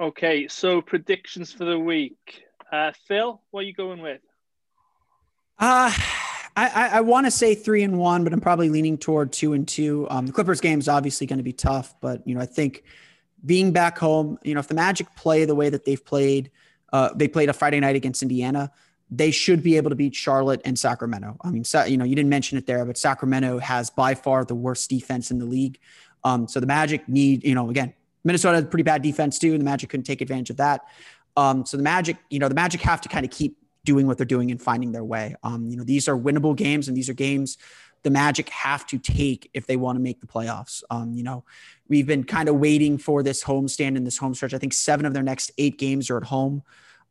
Okay, 0.00 0.48
so 0.48 0.80
predictions 0.80 1.52
for 1.52 1.64
the 1.64 1.78
week. 1.78 2.44
Uh, 2.72 2.92
Phil, 3.06 3.40
what 3.50 3.60
are 3.60 3.66
you 3.66 3.74
going 3.74 4.00
with? 4.00 4.20
Uh, 5.58 5.92
I, 6.56 6.90
I 6.94 7.00
want 7.02 7.26
to 7.26 7.30
say 7.30 7.54
three 7.54 7.82
and 7.82 7.98
one, 7.98 8.24
but 8.24 8.32
I'm 8.32 8.40
probably 8.40 8.70
leaning 8.70 8.98
toward 8.98 9.32
two 9.32 9.52
and 9.52 9.68
two. 9.68 10.06
Um, 10.10 10.26
the 10.26 10.32
Clippers 10.32 10.60
game 10.60 10.78
is 10.78 10.88
obviously 10.88 11.26
going 11.26 11.38
to 11.38 11.44
be 11.44 11.52
tough, 11.52 11.94
but 12.00 12.26
you 12.26 12.34
know 12.34 12.40
I 12.40 12.46
think 12.46 12.84
being 13.44 13.72
back 13.72 13.98
home, 13.98 14.38
you 14.42 14.54
know, 14.54 14.60
if 14.60 14.68
the 14.68 14.74
Magic 14.74 15.06
play 15.16 15.44
the 15.44 15.54
way 15.54 15.68
that 15.68 15.84
they've 15.84 16.04
played, 16.04 16.50
uh, 16.92 17.10
they 17.14 17.28
played 17.28 17.48
a 17.48 17.52
Friday 17.52 17.80
night 17.80 17.96
against 17.96 18.22
Indiana. 18.22 18.72
They 19.10 19.30
should 19.30 19.62
be 19.62 19.76
able 19.76 19.90
to 19.90 19.96
beat 19.96 20.14
Charlotte 20.14 20.60
and 20.64 20.78
Sacramento. 20.78 21.36
I 21.42 21.50
mean, 21.50 21.64
you 21.88 21.96
know, 21.96 22.04
you 22.04 22.14
didn't 22.14 22.28
mention 22.28 22.58
it 22.58 22.66
there, 22.66 22.84
but 22.84 22.96
Sacramento 22.96 23.58
has 23.58 23.90
by 23.90 24.14
far 24.14 24.44
the 24.44 24.54
worst 24.54 24.88
defense 24.88 25.30
in 25.30 25.38
the 25.38 25.46
league. 25.46 25.78
Um, 26.22 26.46
so 26.46 26.60
the 26.60 26.66
Magic 26.66 27.08
need, 27.08 27.44
you 27.44 27.54
know, 27.54 27.70
again, 27.70 27.94
Minnesota 28.24 28.56
has 28.56 28.66
pretty 28.66 28.82
bad 28.82 29.02
defense 29.02 29.38
too, 29.38 29.52
and 29.52 29.60
the 29.60 29.64
Magic 29.64 29.90
couldn't 29.90 30.04
take 30.04 30.20
advantage 30.20 30.50
of 30.50 30.58
that. 30.58 30.82
Um, 31.36 31.64
so 31.66 31.76
the 31.76 31.82
Magic, 31.82 32.18
you 32.28 32.38
know, 32.38 32.48
the 32.48 32.54
Magic 32.54 32.80
have 32.82 33.00
to 33.00 33.08
kind 33.08 33.24
of 33.24 33.30
keep 33.30 33.56
doing 33.84 34.06
what 34.06 34.18
they're 34.18 34.26
doing 34.26 34.50
and 34.50 34.60
finding 34.60 34.92
their 34.92 35.04
way. 35.04 35.34
Um, 35.42 35.68
you 35.70 35.76
know, 35.76 35.84
these 35.84 36.06
are 36.06 36.16
winnable 36.16 36.54
games, 36.54 36.86
and 36.86 36.96
these 36.96 37.08
are 37.08 37.14
games 37.14 37.56
the 38.02 38.10
Magic 38.10 38.48
have 38.48 38.86
to 38.86 38.98
take 38.98 39.50
if 39.52 39.66
they 39.66 39.76
want 39.76 39.96
to 39.96 40.00
make 40.00 40.20
the 40.20 40.26
playoffs. 40.26 40.82
Um, 40.90 41.14
you 41.14 41.22
know, 41.22 41.44
we've 41.88 42.06
been 42.06 42.24
kind 42.24 42.48
of 42.48 42.56
waiting 42.56 42.98
for 42.98 43.22
this 43.22 43.44
homestand 43.44 43.96
and 43.96 44.06
this 44.06 44.18
home 44.18 44.34
stretch. 44.34 44.54
I 44.54 44.58
think 44.58 44.72
seven 44.72 45.06
of 45.06 45.12
their 45.12 45.22
next 45.22 45.50
eight 45.58 45.78
games 45.78 46.10
are 46.10 46.16
at 46.16 46.24
home. 46.24 46.62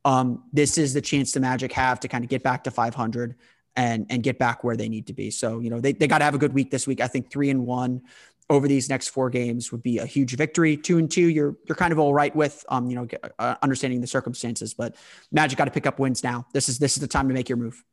Um, 0.05 0.43
this 0.53 0.77
is 0.77 0.93
the 0.93 1.01
chance 1.01 1.31
the 1.31 1.39
Magic 1.39 1.71
have 1.73 1.99
to 2.01 2.07
kind 2.07 2.23
of 2.23 2.30
get 2.30 2.43
back 2.43 2.63
to 2.63 2.71
500 2.71 3.35
and 3.76 4.05
and 4.09 4.23
get 4.23 4.39
back 4.39 4.63
where 4.63 4.76
they 4.76 4.89
need 4.89 5.07
to 5.07 5.13
be. 5.13 5.31
So 5.31 5.59
you 5.59 5.69
know 5.69 5.80
they 5.80 5.93
they 5.93 6.07
got 6.07 6.19
to 6.19 6.26
have 6.26 6.35
a 6.35 6.39
good 6.39 6.53
week 6.53 6.71
this 6.71 6.88
week. 6.88 7.01
I 7.01 7.07
think 7.07 7.31
three 7.31 7.49
and 7.49 7.65
one 7.65 8.01
over 8.49 8.67
these 8.67 8.89
next 8.89 9.09
four 9.09 9.30
games 9.30 9.71
would 9.71 9.84
be 9.84 9.99
a 9.99 10.05
huge 10.05 10.35
victory. 10.35 10.76
Two 10.76 10.97
and 10.97 11.09
two, 11.09 11.30
you're 11.30 11.55
you're 11.67 11.76
kind 11.76 11.93
of 11.93 11.99
all 11.99 12.13
right 12.13 12.35
with, 12.35 12.65
um, 12.69 12.89
you 12.89 12.95
know, 12.95 13.07
uh, 13.38 13.55
understanding 13.61 14.01
the 14.01 14.07
circumstances. 14.07 14.73
But 14.73 14.95
Magic 15.31 15.57
got 15.57 15.65
to 15.65 15.71
pick 15.71 15.85
up 15.85 15.99
wins 15.99 16.23
now. 16.23 16.47
This 16.53 16.67
is 16.67 16.80
this 16.80 16.97
is 16.97 17.01
the 17.01 17.07
time 17.07 17.27
to 17.27 17.34
make 17.34 17.47
your 17.47 17.57
move. 17.57 17.84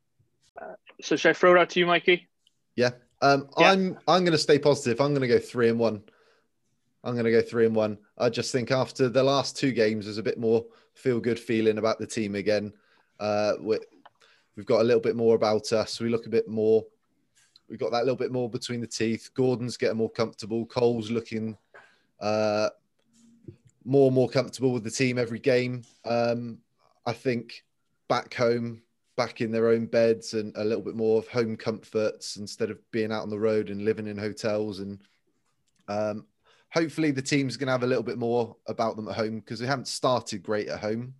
Uh, 0.61 0.75
so 1.03 1.17
should 1.17 1.31
I 1.31 1.33
throw 1.35 1.55
it 1.55 1.59
out 1.59 1.71
to 1.71 1.81
you, 1.81 1.87
Mikey? 1.87 2.29
Yeah. 2.75 2.91
Um, 3.21 3.49
yeah. 3.59 3.71
I'm 3.71 3.99
I'm 4.09 4.25
going 4.25 4.33
to 4.33 4.39
stay 4.39 4.59
positive. 4.59 5.01
I'm 5.01 5.13
going 5.13 5.23
to 5.23 5.29
go 5.29 5.39
three 5.39 5.69
and 5.69 5.79
one. 5.79 6.03
I'm 7.05 7.15
going 7.15 7.27
to 7.27 7.31
go 7.31 7.43
three 7.43 7.67
and 7.67 7.77
one. 7.77 7.99
I 8.19 8.31
just 8.31 8.51
think 8.51 8.71
after 8.71 9.09
the 9.09 9.23
last 9.23 9.57
two 9.57 9.73
games, 9.73 10.07
there's 10.07 10.19
a 10.19 10.23
bit 10.23 10.39
more 10.39 10.65
feel 10.97 11.21
good 11.21 11.39
feeling 11.39 11.79
about 11.79 11.99
the 11.99 12.07
team 12.07 12.35
again. 12.35 12.73
Uh, 13.21 13.55
we've 13.61 14.67
got 14.67 14.81
a 14.81 14.85
little 14.85 15.01
bit 15.01 15.17
more 15.17 15.35
about 15.35 15.73
us. 15.73 16.01
We 16.01 16.09
look 16.09 16.27
a 16.27 16.31
bit 16.31 16.49
more. 16.49 16.85
We've 17.69 17.79
got 17.79 17.93
that 17.93 18.05
little 18.05 18.17
bit 18.17 18.33
more 18.33 18.49
between 18.49 18.81
the 18.81 18.87
teeth. 18.87 19.31
Gordon's 19.35 19.77
getting 19.77 19.99
more 19.99 20.11
comfortable. 20.11 20.65
Cole's 20.67 21.11
looking 21.11 21.57
uh, 22.21 22.71
more 23.85 24.07
and 24.07 24.15
more 24.15 24.29
comfortable 24.29 24.73
with 24.73 24.85
the 24.85 24.91
team 24.91 25.19
every 25.19 25.39
game. 25.39 25.83
Um, 26.05 26.59
I 27.05 27.13
think 27.13 27.65
back 28.09 28.35
home, 28.35 28.83
back 29.17 29.41
in 29.41 29.51
their 29.51 29.69
own 29.69 29.87
beds, 29.87 30.35
and 30.35 30.57
a 30.57 30.65
little 30.65 30.83
bit 30.83 30.97
more 30.97 31.19
of 31.19 31.29
home 31.29 31.57
comforts 31.57 32.37
instead 32.37 32.71
of 32.71 32.79
being 32.91 33.13
out 33.13 33.23
on 33.23 33.31
the 33.31 33.39
road 33.39 33.71
and 33.71 33.85
living 33.85 34.07
in 34.07 34.17
hotels. 34.17 34.81
And 34.81 35.01
um, 35.89 36.27
hopefully, 36.77 37.11
the 37.11 37.23
team's 37.23 37.57
going 37.57 37.69
to 37.69 37.73
have 37.73 37.85
a 37.85 37.87
little 37.87 38.03
bit 38.03 38.19
more 38.19 38.55
about 38.67 38.97
them 38.97 39.09
at 39.09 39.17
home 39.17 39.41
because 39.41 39.59
they 39.59 39.67
haven't 39.67 39.89
started 39.89 40.43
great 40.43 40.69
at 40.69 40.79
home. 40.79 41.15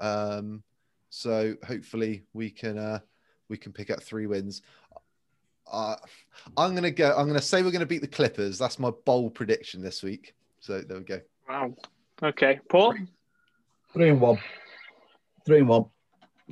Um, 0.00 0.64
so 1.08 1.54
hopefully, 1.64 2.24
we 2.32 2.50
can 2.50 2.76
uh, 2.76 2.98
we 3.48 3.56
can 3.56 3.72
pick 3.72 3.90
up 3.90 4.02
three 4.02 4.26
wins. 4.26 4.62
Uh, 5.70 5.94
I'm 6.56 6.74
gonna 6.74 6.90
go. 6.90 7.14
I'm 7.16 7.28
gonna 7.28 7.40
say 7.40 7.62
we're 7.62 7.70
gonna 7.70 7.86
beat 7.86 8.00
the 8.00 8.08
Clippers. 8.08 8.58
That's 8.58 8.78
my 8.78 8.90
bold 9.04 9.34
prediction 9.34 9.80
this 9.82 10.02
week. 10.02 10.34
So 10.60 10.80
there 10.80 10.98
we 10.98 11.04
go. 11.04 11.20
Wow. 11.48 11.74
Okay, 12.22 12.58
Paul. 12.68 12.94
Three 13.92 14.10
and 14.10 14.20
one. 14.20 14.38
Three 15.46 15.58
and 15.58 15.68
one. 15.68 15.86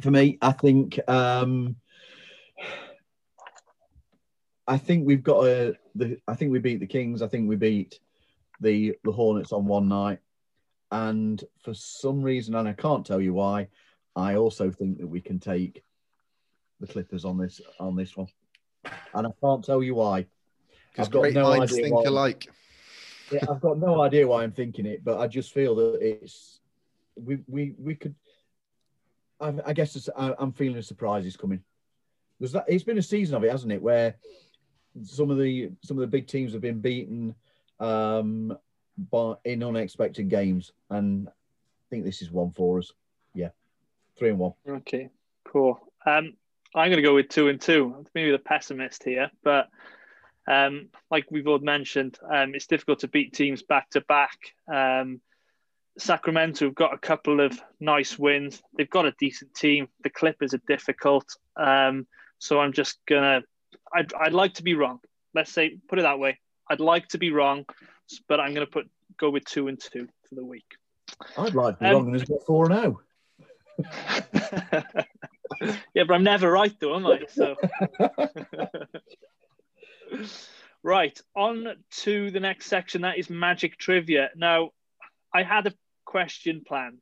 For 0.00 0.10
me, 0.10 0.38
I 0.40 0.52
think. 0.52 1.00
Um, 1.08 1.76
I 4.68 4.78
think 4.78 5.06
we've 5.06 5.22
got 5.22 5.46
a. 5.46 5.74
The, 5.96 6.18
I 6.28 6.34
think 6.34 6.52
we 6.52 6.60
beat 6.60 6.80
the 6.80 6.86
Kings. 6.86 7.22
I 7.22 7.28
think 7.28 7.48
we 7.48 7.56
beat 7.56 7.98
the 8.60 8.96
the 9.04 9.12
Hornets 9.12 9.52
on 9.52 9.66
one 9.66 9.88
night, 9.88 10.18
and 10.90 11.42
for 11.62 11.74
some 11.74 12.22
reason, 12.22 12.54
and 12.54 12.68
I 12.68 12.72
can't 12.72 13.06
tell 13.06 13.20
you 13.20 13.34
why, 13.34 13.68
I 14.14 14.36
also 14.36 14.70
think 14.70 14.98
that 14.98 15.06
we 15.06 15.20
can 15.20 15.38
take 15.38 15.82
the 16.80 16.86
Clippers 16.86 17.24
on 17.24 17.38
this 17.38 17.60
on 17.80 17.96
this 17.96 18.16
one 18.16 18.28
and 19.14 19.26
I 19.26 19.30
can't 19.42 19.64
tell 19.64 19.82
you 19.82 19.94
why. 19.94 20.26
I've 20.98 21.10
got 21.10 21.32
no 21.32 21.52
idea 21.52 21.82
think 21.82 21.94
why. 21.94 22.04
alike. 22.04 22.48
yeah, 23.30 23.44
I've 23.50 23.60
got 23.60 23.78
no 23.78 24.00
idea 24.00 24.26
why 24.26 24.42
I'm 24.42 24.52
thinking 24.52 24.86
it, 24.86 25.04
but 25.04 25.18
I 25.18 25.26
just 25.26 25.52
feel 25.52 25.74
that 25.76 25.98
it's 26.00 26.60
we 27.16 27.38
we 27.46 27.74
we 27.78 27.94
could. 27.94 28.14
I, 29.38 29.52
I 29.66 29.72
guess 29.74 30.08
I, 30.16 30.34
am 30.40 30.52
feeling 30.52 30.78
a 30.78 30.82
surprise 30.82 31.26
is 31.26 31.36
coming. 31.36 31.62
There's 32.38 32.52
that. 32.52 32.64
It's 32.66 32.84
been 32.84 32.98
a 32.98 33.02
season 33.02 33.36
of 33.36 33.44
it, 33.44 33.50
hasn't 33.50 33.72
it? 33.72 33.82
Where 33.82 34.16
some 35.04 35.30
of 35.30 35.38
the 35.38 35.70
some 35.82 35.98
of 35.98 36.00
the 36.00 36.06
big 36.06 36.26
teams 36.26 36.52
have 36.52 36.62
been 36.62 36.80
beaten 36.80 37.34
um, 37.80 38.56
but 39.10 39.40
in 39.44 39.62
unexpected 39.62 40.28
games, 40.28 40.72
and 40.90 41.28
I 41.28 41.32
think 41.90 42.04
this 42.04 42.22
is 42.22 42.30
one 42.30 42.50
for 42.50 42.78
us. 42.78 42.92
Yeah, 43.34 43.50
three 44.16 44.30
and 44.30 44.38
one. 44.38 44.54
Okay, 44.68 45.10
cool. 45.44 45.80
Um, 46.06 46.34
I'm 46.74 46.90
going 46.90 46.96
to 46.96 47.02
go 47.02 47.14
with 47.14 47.28
two 47.28 47.48
and 47.48 47.60
two. 47.60 48.06
Maybe 48.14 48.30
the 48.30 48.38
pessimist 48.38 49.04
here, 49.04 49.30
but 49.42 49.68
um, 50.46 50.88
like 51.10 51.26
we've 51.30 51.48
all 51.48 51.58
mentioned, 51.58 52.18
um, 52.30 52.54
it's 52.54 52.66
difficult 52.66 53.00
to 53.00 53.08
beat 53.08 53.32
teams 53.32 53.62
back 53.62 53.90
to 53.90 54.00
back. 54.02 54.38
Um, 54.72 55.20
Sacramento 55.98 56.66
have 56.66 56.74
got 56.74 56.94
a 56.94 56.98
couple 56.98 57.40
of 57.40 57.58
nice 57.80 58.18
wins. 58.18 58.62
They've 58.76 58.90
got 58.90 59.06
a 59.06 59.14
decent 59.18 59.54
team. 59.54 59.88
The 60.02 60.10
Clippers 60.10 60.52
are 60.54 60.60
difficult. 60.68 61.24
Um, 61.56 62.06
so 62.38 62.60
I'm 62.60 62.72
just 62.72 62.98
gonna. 63.06 63.42
I'd, 63.92 64.12
I'd 64.14 64.34
like 64.34 64.54
to 64.54 64.62
be 64.62 64.74
wrong. 64.74 65.00
Let's 65.34 65.52
say 65.52 65.78
put 65.88 65.98
it 65.98 66.02
that 66.02 66.18
way. 66.18 66.38
I'd 66.68 66.80
like 66.80 67.08
to 67.08 67.18
be 67.18 67.30
wrong, 67.30 67.64
but 68.28 68.40
I'm 68.40 68.54
gonna 68.54 68.66
put 68.66 68.88
go 69.18 69.30
with 69.30 69.44
two 69.44 69.68
and 69.68 69.80
two 69.80 70.08
for 70.28 70.34
the 70.34 70.44
week. 70.44 70.66
I'd 71.38 71.54
like 71.54 71.78
to 71.78 71.84
be 71.84 71.86
um, 71.86 71.94
wrong 71.94 72.06
and 72.06 72.16
it's 72.16 72.28
got 72.28 72.44
four 72.46 72.70
and 72.70 72.74
zero. 72.74 73.00
Oh. 73.00 73.02
yeah, 75.94 76.04
but 76.06 76.14
I'm 76.14 76.22
never 76.22 76.50
right 76.50 76.74
though, 76.80 76.96
am 76.96 77.06
I? 77.06 77.20
So 77.28 77.56
right, 80.82 81.18
on 81.34 81.66
to 82.02 82.30
the 82.30 82.40
next 82.40 82.66
section. 82.66 83.02
That 83.02 83.18
is 83.18 83.30
magic 83.30 83.78
trivia. 83.78 84.30
Now, 84.34 84.70
I 85.32 85.42
had 85.42 85.66
a 85.66 85.74
question 86.04 86.62
planned, 86.66 86.98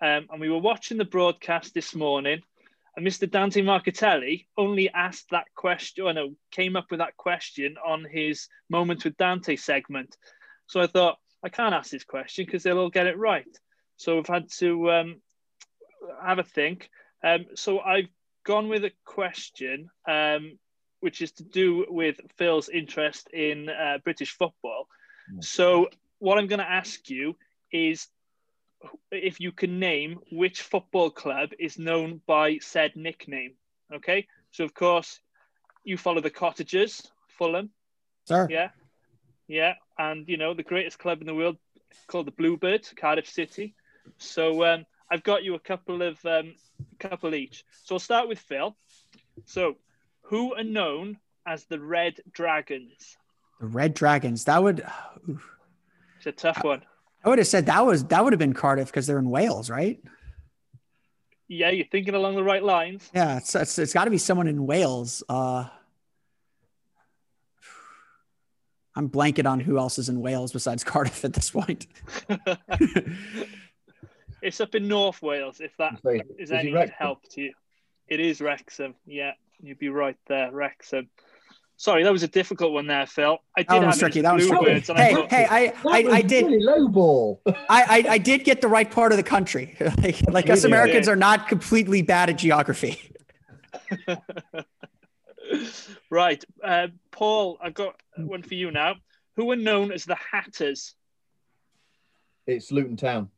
um, 0.00 0.28
and 0.30 0.40
we 0.40 0.48
were 0.48 0.58
watching 0.58 0.98
the 0.98 1.04
broadcast 1.04 1.74
this 1.74 1.94
morning, 1.94 2.42
and 2.96 3.06
Mr. 3.06 3.30
Dante 3.30 3.60
Marchitelli 3.62 4.46
only 4.56 4.88
asked 4.90 5.30
that 5.30 5.46
question, 5.54 6.04
or 6.04 6.12
no, 6.12 6.34
came 6.50 6.76
up 6.76 6.86
with 6.90 6.98
that 6.98 7.16
question 7.16 7.76
on 7.84 8.04
his 8.04 8.48
Moments 8.70 9.04
with 9.04 9.16
Dante 9.16 9.56
segment. 9.56 10.16
So 10.66 10.80
I 10.80 10.86
thought 10.86 11.18
I 11.42 11.48
can't 11.48 11.74
ask 11.74 11.90
this 11.90 12.04
question 12.04 12.44
because 12.44 12.62
they'll 12.62 12.78
all 12.78 12.90
get 12.90 13.06
it 13.06 13.18
right. 13.18 13.46
So 13.96 14.16
we've 14.16 14.26
had 14.26 14.48
to 14.58 14.90
um, 14.90 15.22
have 16.22 16.38
a 16.38 16.44
think. 16.44 16.88
Um, 17.22 17.46
so 17.54 17.80
I've 17.80 18.08
gone 18.44 18.68
with 18.68 18.84
a 18.84 18.92
question, 19.04 19.90
um, 20.08 20.58
which 21.00 21.20
is 21.20 21.32
to 21.32 21.44
do 21.44 21.86
with 21.88 22.20
Phil's 22.38 22.68
interest 22.68 23.28
in 23.32 23.68
uh, 23.68 23.98
British 24.04 24.30
football. 24.36 24.86
So 25.40 25.88
what 26.18 26.38
I'm 26.38 26.46
going 26.46 26.60
to 26.60 26.70
ask 26.70 27.08
you 27.08 27.36
is 27.72 28.06
if 29.10 29.40
you 29.40 29.52
can 29.52 29.78
name 29.78 30.18
which 30.30 30.62
football 30.62 31.10
club 31.10 31.50
is 31.58 31.78
known 31.78 32.20
by 32.26 32.58
said 32.58 32.96
nickname. 32.96 33.54
Okay. 33.94 34.26
So 34.50 34.64
of 34.64 34.74
course 34.74 35.20
you 35.84 35.96
follow 35.96 36.20
the 36.20 36.30
Cottagers, 36.30 37.10
Fulham. 37.38 37.70
Sir. 38.26 38.48
Yeah. 38.50 38.68
Yeah. 39.46 39.74
And 39.98 40.28
you 40.28 40.36
know, 40.36 40.54
the 40.54 40.62
greatest 40.62 40.98
club 40.98 41.20
in 41.20 41.26
the 41.26 41.34
world 41.34 41.56
called 42.06 42.26
the 42.26 42.32
Bluebirds, 42.32 42.92
Cardiff 42.96 43.28
City. 43.28 43.74
So 44.18 44.64
um, 44.64 44.86
I've 45.10 45.22
got 45.22 45.44
you 45.44 45.54
a 45.54 45.60
couple 45.60 46.02
of 46.02 46.24
um, 46.24 46.54
couple 46.98 47.34
each. 47.34 47.64
So 47.84 47.96
I'll 47.96 48.00
start 48.00 48.28
with 48.28 48.38
Phil. 48.38 48.76
So, 49.44 49.76
who 50.22 50.54
are 50.54 50.64
known 50.64 51.18
as 51.46 51.64
the 51.64 51.80
Red 51.80 52.20
Dragons? 52.32 53.16
The 53.60 53.66
Red 53.66 53.94
Dragons. 53.94 54.44
That 54.44 54.62
would. 54.62 54.84
Oof. 55.28 55.50
It's 56.18 56.26
a 56.26 56.32
tough 56.32 56.64
one. 56.64 56.82
I 57.24 57.28
would 57.28 57.38
have 57.38 57.46
said 57.46 57.66
that 57.66 57.84
was 57.84 58.04
that 58.04 58.22
would 58.22 58.32
have 58.32 58.38
been 58.38 58.52
Cardiff 58.52 58.86
because 58.86 59.06
they're 59.06 59.18
in 59.18 59.30
Wales, 59.30 59.70
right? 59.70 60.02
Yeah, 61.48 61.70
you're 61.70 61.86
thinking 61.86 62.14
along 62.14 62.36
the 62.36 62.44
right 62.44 62.62
lines. 62.62 63.10
Yeah, 63.14 63.38
it's 63.38 63.54
it's, 63.54 63.78
it's 63.78 63.92
got 63.92 64.04
to 64.04 64.10
be 64.10 64.18
someone 64.18 64.46
in 64.46 64.66
Wales. 64.66 65.22
Uh, 65.28 65.66
I'm 68.96 69.08
blanket 69.08 69.46
on 69.46 69.58
who 69.58 69.78
else 69.78 69.98
is 69.98 70.08
in 70.08 70.20
Wales 70.20 70.52
besides 70.52 70.84
Cardiff 70.84 71.24
at 71.24 71.32
this 71.32 71.50
point. 71.50 71.86
It's 74.44 74.60
up 74.60 74.74
in 74.74 74.86
North 74.86 75.22
Wales, 75.22 75.62
if 75.62 75.74
that 75.78 75.98
is, 76.04 76.50
is 76.50 76.52
any 76.52 76.70
help 76.98 77.26
to 77.30 77.40
you. 77.40 77.54
It 78.08 78.20
is 78.20 78.42
Wrexham. 78.42 78.94
Yeah, 79.06 79.32
you'd 79.58 79.78
be 79.78 79.88
right 79.88 80.18
there, 80.26 80.52
Wrexham. 80.52 81.08
Sorry, 81.76 82.04
that 82.04 82.12
was 82.12 82.22
a 82.22 82.28
difficult 82.28 82.72
one 82.72 82.86
there, 82.86 83.06
Phil. 83.06 83.38
I 83.56 83.62
did 83.62 83.82
that 83.82 83.86
was 83.86 83.98
tricky. 83.98 84.20
That 84.20 84.34
was 84.34 84.46
tricky. 84.46 84.80
Hey, 84.80 84.94
I 84.94 85.26
hey, 85.26 85.46
I, 85.50 85.72
I, 85.86 86.12
I, 86.12 86.22
did 86.22 86.46
really 86.46 86.62
low 86.62 86.88
ball. 86.88 87.42
I, 87.46 87.54
I, 87.68 88.04
I, 88.10 88.18
did 88.18 88.44
get 88.44 88.60
the 88.60 88.68
right 88.68 88.88
part 88.88 89.12
of 89.12 89.16
the 89.16 89.24
country. 89.24 89.76
like, 89.98 90.22
like 90.30 90.50
us 90.50 90.64
Americans 90.64 91.08
are 91.08 91.16
not 91.16 91.48
completely 91.48 92.02
bad 92.02 92.30
at 92.30 92.38
geography. 92.38 93.00
right, 96.10 96.44
uh, 96.62 96.88
Paul. 97.10 97.58
I've 97.60 97.74
got 97.74 98.00
one 98.16 98.42
for 98.42 98.54
you 98.54 98.70
now. 98.70 98.94
Who 99.36 99.50
are 99.50 99.56
known 99.56 99.90
as 99.90 100.04
the 100.04 100.16
Hatters? 100.16 100.94
It's 102.46 102.70
Luton 102.70 102.96
Town. 102.96 103.30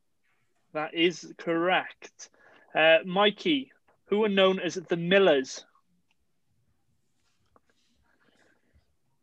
That 0.75 0.93
is 0.93 1.33
correct. 1.39 2.29
Uh, 2.75 2.99
Mikey, 3.07 3.73
who 4.07 4.25
are 4.25 4.29
known 4.29 4.61
as 4.61 4.75
the 4.75 4.97
Millers. 4.97 5.65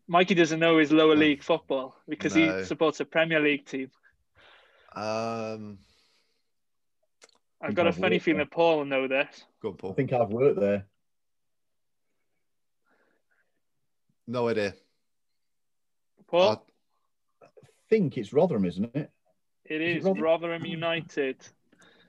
Mikey 0.07 0.35
doesn't 0.35 0.59
know 0.59 0.77
his 0.77 0.91
lower 0.91 1.15
league 1.15 1.41
football 1.43 1.95
because 2.07 2.35
No. 2.35 2.59
he 2.59 2.63
supports 2.65 2.99
a 2.99 3.05
Premier 3.05 3.39
League 3.39 3.65
team. 3.65 3.89
Um, 4.95 5.79
I've 7.61 7.73
got 7.73 7.85
a 7.85 7.89
I've 7.89 7.97
funny 7.97 8.15
worked 8.17 8.25
feeling 8.25 8.37
there. 8.39 8.45
that 8.45 8.51
Paul 8.51 8.77
will 8.79 8.85
know 8.85 9.07
this. 9.07 9.45
go 9.61 9.69
on, 9.81 9.91
I 9.91 9.93
think 9.93 10.11
I've 10.13 10.29
worked 10.29 10.59
there. 10.59 10.85
No 14.27 14.47
idea. 14.49 14.73
Paul, 16.27 16.63
I 17.41 17.47
think 17.89 18.17
it's 18.17 18.33
Rotherham, 18.33 18.65
isn't 18.65 18.85
it? 18.95 19.11
it 19.65 19.81
is 19.81 19.97
it 19.97 19.97
is 19.99 20.03
Rotherham? 20.05 20.23
Rotherham 20.23 20.65
United. 20.65 21.37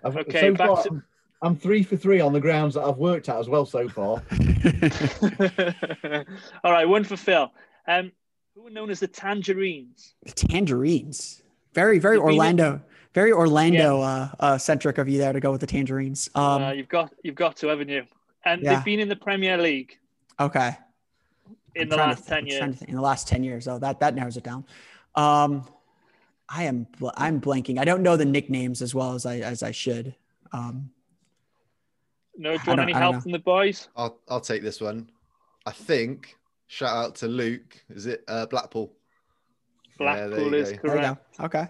I've, 0.02 0.16
Okay, 0.16 0.40
so 0.40 0.54
back 0.54 0.68
far, 0.68 0.82
to- 0.82 0.90
I'm, 0.90 1.04
I'm 1.42 1.56
three 1.56 1.82
for 1.82 1.96
three 1.96 2.20
on 2.20 2.32
the 2.32 2.40
grounds 2.40 2.74
that 2.74 2.82
I've 2.84 2.98
worked 2.98 3.28
at 3.28 3.36
as 3.36 3.48
well 3.48 3.66
so 3.66 3.88
far. 3.88 4.22
All 6.64 6.72
right, 6.72 6.88
one 6.88 7.04
for 7.04 7.16
Phil. 7.16 7.52
Um, 7.86 8.12
who 8.54 8.66
are 8.66 8.70
known 8.70 8.90
as 8.90 9.00
the 9.00 9.08
Tangerines? 9.08 10.14
The 10.24 10.32
tangerines. 10.32 11.42
Very, 11.74 11.98
very 11.98 12.16
You've 12.16 12.24
Orlando, 12.24 12.80
very 13.14 13.32
Orlando 13.32 14.00
uh, 14.00 14.28
uh, 14.38 14.58
centric 14.58 14.98
of 14.98 15.08
you 15.08 15.18
there 15.18 15.32
to 15.32 15.40
go 15.40 15.50
with 15.50 15.60
the 15.60 15.66
tangerines. 15.66 16.30
Um, 16.36 16.62
uh, 16.62 16.70
you've 16.72 16.88
got 16.88 17.12
you've 17.24 17.34
got 17.34 17.56
to, 17.56 17.66
haven't 17.66 17.88
you? 17.88 18.04
And 18.44 18.62
Yeah. 18.62 18.76
they've 18.76 18.84
been 18.84 19.00
in 19.00 19.08
the 19.08 19.16
Premier 19.16 19.58
League 19.58 19.98
okay. 20.38 20.76
in 21.74 21.82
I'm 21.82 21.88
the 21.88 21.96
last 21.96 22.18
th- 22.18 22.28
ten 22.28 22.46
years. 22.46 22.78
to. 22.78 22.88
In 22.88 22.94
the 22.94 23.00
last 23.02 23.26
ten 23.26 23.42
years, 23.42 23.66
oh, 23.66 23.78
that 23.80 23.98
that 23.98 24.14
narrows 24.14 24.36
it 24.36 24.44
down. 24.44 24.64
Um, 25.16 25.66
I 26.48 26.62
am 26.64 26.86
bl- 26.98 27.08
I'm 27.16 27.40
blanking. 27.40 27.78
I 27.80 27.84
don't 27.84 28.02
know 28.02 28.16
the 28.16 28.24
nicknames 28.24 28.80
as 28.82 28.94
well 28.94 29.14
as 29.14 29.26
I 29.26 29.38
as 29.38 29.64
I 29.64 29.72
should. 29.72 30.14
Um, 30.52 30.90
No, 32.36 32.56
do 32.56 32.62
you 32.62 32.68
want 32.68 32.80
any 32.82 32.92
help 32.92 33.20
from 33.22 33.32
the 33.32 33.38
boys? 33.40 33.88
I'll 33.96 34.16
I'll 34.28 34.40
take 34.40 34.62
this 34.62 34.80
one. 34.80 35.10
I 35.66 35.72
think. 35.72 36.36
Shout 36.66 36.96
out 36.96 37.14
to 37.16 37.28
Luke. 37.28 37.76
Is 37.90 38.06
it 38.06 38.24
uh, 38.28 38.46
Blackpool? 38.46 38.92
Blackpool 39.98 40.38
you 40.50 40.54
is 40.54 40.72
go. 40.72 40.78
correct. 40.78 41.24
Okay. 41.40 41.68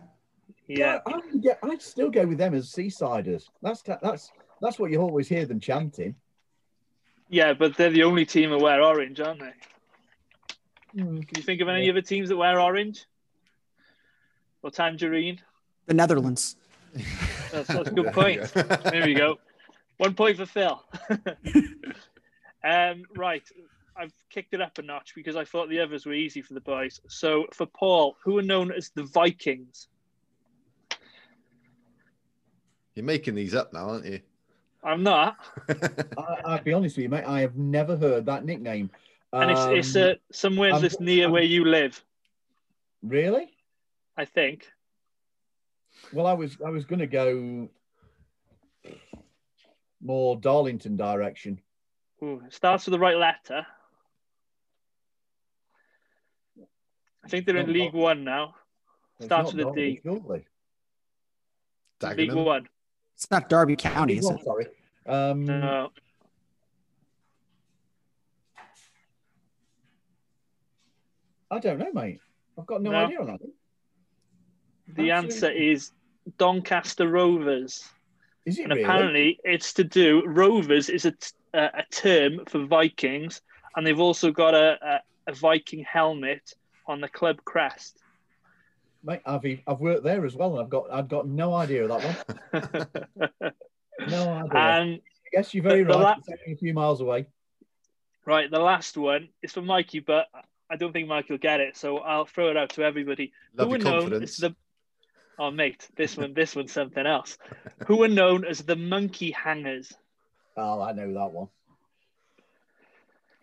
Yeah. 0.66 0.98
I, 1.06 1.12
I'd, 1.12 1.70
I'd 1.70 1.82
still 1.82 2.10
go 2.10 2.26
with 2.26 2.38
them 2.38 2.54
as 2.54 2.70
Seasiders. 2.70 3.44
That's 3.62 3.82
that's 3.82 4.30
that's 4.62 4.78
what 4.78 4.90
you 4.90 5.00
always 5.00 5.28
hear 5.28 5.44
them 5.46 5.60
chanting. 5.60 6.14
Yeah, 7.28 7.52
but 7.54 7.76
they're 7.76 7.90
the 7.90 8.04
only 8.04 8.24
team 8.24 8.50
that 8.50 8.58
wear 8.60 8.82
orange, 8.82 9.20
aren't 9.20 9.40
they? 9.40 9.52
Hmm. 11.02 11.18
Can 11.18 11.36
you 11.36 11.42
think 11.42 11.60
of 11.60 11.68
any 11.68 11.84
Yeah. 11.86 11.90
other 11.92 12.02
teams 12.02 12.28
that 12.28 12.36
wear 12.36 12.60
orange? 12.60 13.04
Or 14.62 14.70
tangerine? 14.70 15.40
The 15.86 15.94
Netherlands. 15.94 16.56
That's, 17.52 17.68
that's 17.68 17.88
a 17.88 17.90
good 17.92 18.06
There 18.06 18.12
point. 18.12 18.40
you 18.54 18.62
go. 18.62 18.76
There 18.90 19.04
we 19.04 19.14
go. 19.14 19.38
One 19.98 20.14
point 20.14 20.36
for 20.38 20.46
Phil. 20.46 20.82
um, 22.64 23.04
right. 23.16 23.42
I've 23.96 24.12
kicked 24.30 24.54
it 24.54 24.60
up 24.60 24.78
a 24.78 24.82
notch 24.82 25.12
because 25.14 25.36
I 25.36 25.44
thought 25.44 25.68
the 25.68 25.80
others 25.80 26.04
were 26.06 26.14
easy 26.14 26.42
for 26.42 26.54
the 26.54 26.60
boys. 26.60 27.00
So 27.08 27.46
for 27.52 27.66
Paul, 27.66 28.16
who 28.24 28.38
are 28.38 28.42
known 28.42 28.72
as 28.72 28.90
the 28.94 29.04
Vikings? 29.04 29.88
You're 32.94 33.04
making 33.04 33.34
these 33.34 33.54
up 33.54 33.72
now, 33.72 33.90
aren't 33.90 34.06
you? 34.06 34.20
I'm 34.82 35.02
not. 35.02 35.36
I, 35.68 36.36
I'll 36.44 36.62
be 36.62 36.72
honest 36.72 36.96
with 36.96 37.04
you, 37.04 37.08
mate. 37.08 37.24
I 37.26 37.40
have 37.40 37.56
never 37.56 37.96
heard 37.96 38.26
that 38.26 38.44
nickname. 38.44 38.90
And 39.32 39.50
it's, 39.50 39.94
it's 39.94 39.96
Um, 39.96 40.02
uh, 40.02 40.14
somewhere 40.32 40.72
I'm- 40.72 40.82
that's 40.82 41.00
near 41.00 41.24
I'm- 41.24 41.32
where 41.32 41.42
you 41.42 41.64
live, 41.64 42.02
really. 43.02 43.50
I 44.16 44.24
think. 44.26 44.68
Well, 46.12 46.26
I 46.26 46.34
was 46.34 46.56
I 46.64 46.70
was 46.70 46.84
going 46.84 46.98
to 47.00 47.06
go 47.06 47.68
more 50.00 50.36
Darlington 50.36 50.96
direction. 50.96 51.60
Ooh, 52.22 52.42
it 52.46 52.52
starts 52.52 52.86
with 52.86 52.92
the 52.92 52.98
right 52.98 53.16
letter. 53.16 53.66
I 57.24 57.28
think 57.28 57.46
they're 57.46 57.56
in 57.56 57.66
Not 57.66 57.72
League 57.72 57.92
Dal- 57.92 58.00
One 58.00 58.24
now. 58.24 58.54
Starts 59.20 59.52
with 59.54 59.66
a 59.66 59.72
D. 59.72 60.00
Darlington. 60.04 60.44
League 62.16 62.32
One. 62.34 62.68
It's 63.14 63.30
not 63.30 63.48
Derby 63.48 63.76
County, 63.76 64.18
is 64.18 64.28
it? 64.28 64.42
sorry. 64.44 64.66
Um, 65.06 65.44
No. 65.46 65.90
I 71.50 71.58
don't 71.58 71.78
know, 71.78 71.92
mate. 71.92 72.20
I've 72.58 72.66
got 72.66 72.82
no, 72.82 72.90
No. 72.90 73.04
idea 73.06 73.20
on 73.20 73.26
that. 73.26 73.40
The 74.88 75.10
answer 75.10 75.50
is 75.50 75.92
Doncaster 76.38 77.08
Rovers. 77.08 77.88
Is 78.44 78.58
it 78.58 78.64
And 78.64 78.72
really? 78.72 78.82
apparently 78.84 79.40
it's 79.44 79.72
to 79.74 79.84
do, 79.84 80.22
Rovers 80.26 80.88
is 80.90 81.04
a, 81.06 81.12
t- 81.12 81.30
a, 81.54 81.70
a 81.78 81.84
term 81.90 82.44
for 82.46 82.64
Vikings, 82.66 83.40
and 83.76 83.86
they've 83.86 84.00
also 84.00 84.30
got 84.30 84.54
a, 84.54 84.76
a, 85.26 85.30
a 85.30 85.34
Viking 85.34 85.84
helmet 85.84 86.54
on 86.86 87.00
the 87.00 87.08
club 87.08 87.38
crest. 87.44 87.98
Mate, 89.02 89.20
I've 89.26 89.44
I've 89.66 89.80
worked 89.80 90.02
there 90.04 90.24
as 90.24 90.34
well, 90.34 90.52
and 90.52 90.60
I've 90.62 90.70
got 90.70 90.90
I've 90.90 91.08
got 91.08 91.26
no 91.28 91.54
idea 91.54 91.84
of 91.86 91.88
that 92.02 92.26
one. 92.52 93.52
No 94.08 94.28
idea. 94.28 94.58
and 94.58 95.00
yes, 95.32 95.54
you're 95.54 95.62
very 95.62 95.84
the- 95.84 95.92
the 95.92 95.98
right. 95.98 96.02
la- 96.02 96.14
It's 96.18 96.28
only 96.28 96.52
a 96.54 96.56
few 96.56 96.74
miles 96.74 97.00
away. 97.00 97.26
right, 98.26 98.50
the 98.50 98.58
last 98.58 98.96
one 98.96 99.28
is 99.40 99.52
for 99.52 99.62
Mikey, 99.62 100.00
but 100.00 100.26
I 100.68 100.74
don't 100.76 100.92
think 100.92 101.06
Mikey 101.06 101.32
will 101.34 101.38
get 101.38 101.60
it, 101.60 101.76
so 101.76 101.98
I'll 101.98 102.26
throw 102.26 102.50
it 102.50 102.56
out 102.56 102.70
to 102.70 102.82
everybody. 102.82 103.32
Love 103.56 103.68
Who 103.68 103.74
your 103.76 103.80
are 103.80 103.84
known 103.84 104.00
confidence. 104.00 104.30
as 104.32 104.36
the 104.38 104.56
Oh 105.38 105.50
mate, 105.52 105.86
this 105.96 106.16
one 106.16 106.34
this 106.34 106.56
one's 106.56 106.72
something 106.72 107.06
else. 107.06 107.38
Who 107.86 108.02
are 108.02 108.08
known 108.08 108.44
as 108.44 108.62
the 108.62 108.74
monkey 108.76 109.30
hangers? 109.30 109.92
Oh, 110.56 110.80
I 110.82 110.92
know 110.92 111.12
that 111.14 111.30
one. 111.32 111.48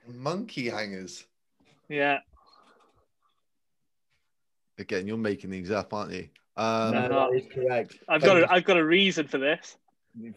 Monkey 0.07 0.69
hangers. 0.69 1.25
Yeah. 1.87 2.19
Again, 4.81 5.07
you're 5.07 5.17
making 5.17 5.51
these 5.51 5.71
up, 5.71 5.93
aren't 5.93 6.11
you? 6.11 6.27
Um, 6.57 6.91
no, 6.91 7.07
no. 7.07 7.31
that 7.31 7.37
is 7.37 7.45
correct. 7.53 7.97
I've 8.09 8.21
got 8.21 8.33
famous, 8.33 8.49
a, 8.49 8.53
I've 8.53 8.65
got 8.65 8.77
a 8.77 8.85
reason 8.85 9.27
for 9.27 9.37
this. 9.37 9.77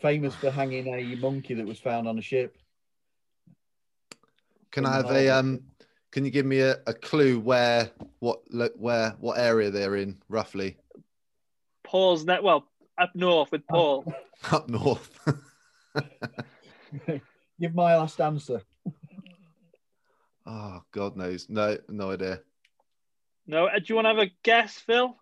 famous 0.01 0.35
for 0.35 0.51
hanging 0.51 0.87
a 0.87 1.17
monkey 1.17 1.55
that 1.55 1.67
was 1.67 1.81
found 1.81 2.07
on 2.07 2.19
a 2.19 2.23
ship. 2.23 2.57
Can 4.71 4.85
I 4.87 4.97
have 4.97 5.11
a 5.11 5.31
um? 5.31 5.63
Can 6.13 6.25
you 6.25 6.31
give 6.31 6.47
me 6.47 6.61
a, 6.61 6.77
a 6.87 6.93
clue 6.93 7.41
where 7.41 7.91
what 8.21 8.43
look 8.51 8.75
where 8.77 9.15
what 9.19 9.39
area 9.39 9.71
they're 9.71 9.97
in 9.97 10.19
roughly? 10.29 10.77
Paul's 11.83 12.25
net 12.25 12.43
well 12.43 12.69
up 12.99 13.11
north 13.15 13.51
with 13.51 13.67
Paul. 13.67 14.05
Up 14.53 14.69
north. 14.69 15.11
Give 17.61 17.75
my 17.75 17.97
last 17.97 18.21
answer. 18.21 18.61
oh 20.45 20.83
God 20.93 21.17
knows. 21.17 21.49
No, 21.49 21.79
no 21.89 22.11
idea. 22.11 22.41
No, 23.47 23.67
uh, 23.67 23.79
do 23.79 23.85
you 23.89 23.95
want 23.95 24.07
to 24.07 24.09
have 24.11 24.19
a 24.19 24.31
guess, 24.43 24.75
Phil? 24.79 25.17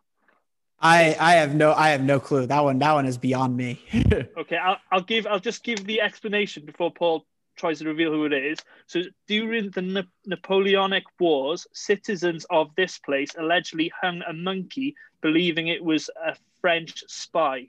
I 0.80 1.16
I 1.18 1.32
have 1.34 1.54
no 1.54 1.72
I 1.72 1.90
have 1.90 2.02
no 2.02 2.18
clue. 2.18 2.46
That 2.46 2.60
one 2.64 2.78
that 2.80 2.92
one 2.92 3.06
is 3.06 3.18
beyond 3.18 3.56
me. 3.56 3.80
Okay, 4.36 4.56
I'll, 4.56 4.78
I'll 4.90 5.02
give 5.02 5.26
I'll 5.26 5.38
just 5.38 5.62
give 5.62 5.84
the 5.84 6.00
explanation 6.00 6.64
before 6.64 6.90
Paul 6.90 7.24
tries 7.56 7.78
to 7.78 7.84
reveal 7.86 8.10
who 8.10 8.24
it 8.24 8.32
is. 8.32 8.58
So 8.86 9.02
during 9.28 9.70
the 9.70 9.82
Na- 9.82 10.02
Napoleonic 10.26 11.04
Wars, 11.20 11.66
citizens 11.72 12.44
of 12.50 12.70
this 12.76 12.98
place 12.98 13.30
allegedly 13.38 13.92
hung 14.00 14.22
a 14.26 14.32
monkey, 14.32 14.94
believing 15.20 15.68
it 15.68 15.84
was 15.84 16.10
a 16.26 16.34
French 16.60 17.04
spy. 17.06 17.68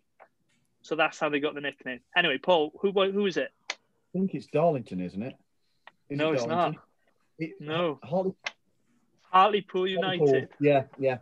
So 0.81 0.95
that's 0.95 1.19
how 1.19 1.29
they 1.29 1.39
got 1.39 1.53
the 1.53 1.61
nickname. 1.61 1.99
Anyway, 2.15 2.39
Paul, 2.39 2.71
who 2.79 2.91
who 2.91 3.25
is 3.27 3.37
it? 3.37 3.51
I 3.69 3.75
think 4.13 4.33
it's 4.33 4.47
Darlington, 4.47 5.01
isn't 5.01 5.21
it? 5.21 5.35
Is 6.09 6.17
no, 6.17 6.31
it 6.31 6.35
it's 6.35 6.45
not. 6.45 6.75
It, 7.37 7.51
No, 7.59 7.99
Hartley- 8.03 8.33
Hartlepool 9.33 9.87
United. 9.87 10.49
Yeah, 10.59 10.83
yeah, 10.99 11.17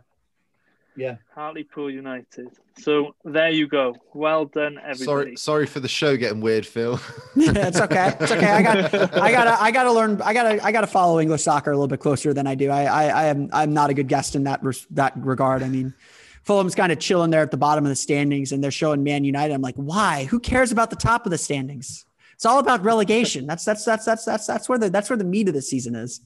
yeah. 0.96 1.16
Hartlepool 1.34 1.90
United. 1.90 2.48
So 2.78 3.14
there 3.24 3.48
you 3.48 3.66
go. 3.66 3.96
Well 4.12 4.44
done, 4.44 4.74
Sorry, 4.74 4.90
everybody. 4.90 5.04
sorry 5.04 5.36
sorry 5.36 5.66
for 5.66 5.80
the 5.80 5.88
show 5.88 6.16
getting 6.18 6.42
weird, 6.42 6.66
Phil. 6.66 7.00
it's 7.36 7.80
okay. 7.80 8.14
It's 8.20 8.30
okay. 8.32 8.46
I 8.50 8.62
got 8.62 8.94
I 9.14 9.32
gotta 9.32 9.62
I 9.62 9.70
gotta 9.70 9.92
learn 9.92 10.20
I 10.20 10.34
gotta 10.34 10.62
I 10.64 10.72
gotta 10.72 10.86
follow 10.86 11.20
English 11.20 11.42
soccer 11.42 11.70
a 11.70 11.74
little 11.74 11.88
bit 11.88 12.00
closer 12.00 12.34
than 12.34 12.46
I 12.46 12.54
do. 12.54 12.70
I 12.70 12.84
I, 12.84 13.04
I 13.04 13.24
am 13.24 13.48
I'm 13.52 13.72
not 13.72 13.88
a 13.88 13.94
good 13.94 14.08
guest 14.08 14.34
in 14.36 14.44
that 14.44 14.62
res- 14.62 14.86
that 14.90 15.14
regard. 15.16 15.62
I 15.62 15.68
mean, 15.68 15.94
Fulham's 16.44 16.74
kind 16.74 16.92
of 16.92 16.98
chilling 16.98 17.30
there 17.30 17.42
at 17.42 17.50
the 17.50 17.56
bottom 17.56 17.84
of 17.86 17.88
the 17.88 17.96
standings, 17.96 18.52
and 18.52 18.62
they're 18.62 18.70
showing 18.70 19.02
Man 19.02 19.24
United. 19.24 19.54
I'm 19.54 19.62
like, 19.62 19.76
why? 19.76 20.24
Who 20.24 20.38
cares 20.38 20.70
about 20.70 20.90
the 20.90 20.96
top 20.96 21.24
of 21.24 21.30
the 21.30 21.38
standings? 21.38 22.04
It's 22.34 22.44
all 22.44 22.58
about 22.58 22.82
relegation. 22.84 23.46
That's 23.46 23.64
that's 23.64 23.84
that's 23.86 24.04
that's 24.04 24.26
that's 24.26 24.46
that's 24.46 24.68
where 24.68 24.78
the 24.78 24.90
that's 24.90 25.08
where 25.08 25.16
the 25.16 25.24
meat 25.24 25.48
of 25.48 25.54
the 25.54 25.62
season 25.62 25.94
is. 25.94 26.20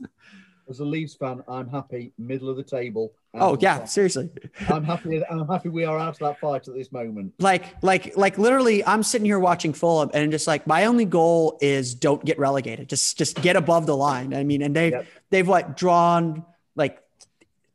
As 0.68 0.80
a 0.80 0.84
Leeds 0.84 1.14
fan, 1.14 1.44
I'm 1.47 1.68
happy 1.68 2.12
middle 2.18 2.48
of 2.48 2.56
the 2.56 2.62
table. 2.62 3.12
Oh 3.34 3.56
yeah, 3.60 3.82
of 3.82 3.88
seriously. 3.88 4.30
I'm 4.68 4.82
happy. 4.82 5.24
I'm 5.30 5.47
happy 5.47 5.68
we 5.68 5.84
are 5.84 5.98
out 5.98 6.14
of 6.14 6.18
that 6.18 6.40
fight 6.40 6.66
at 6.66 6.74
this 6.74 6.90
moment. 6.90 7.34
Like 7.38 7.80
like 7.82 8.16
like 8.16 8.36
literally, 8.36 8.84
I'm 8.84 9.02
sitting 9.02 9.26
here 9.26 9.38
watching 9.38 9.72
Fulham, 9.72 10.10
and 10.12 10.32
just 10.32 10.47
like 10.47 10.66
my 10.66 10.86
only 10.86 11.05
goal 11.05 11.59
is 11.60 11.94
don't 11.94 12.24
get 12.24 12.38
relegated. 12.38 12.88
Just 12.88 13.16
just 13.16 13.40
get 13.43 13.55
above 13.55 13.86
the 13.86 13.97
line. 13.97 14.34
I 14.34 14.43
mean, 14.43 14.62
and 14.62 14.74
they 14.74 14.90
Yep. 14.90 15.06
they've 15.30 15.47
what 15.47 15.76
drawn 15.76 16.44
like 16.74 17.01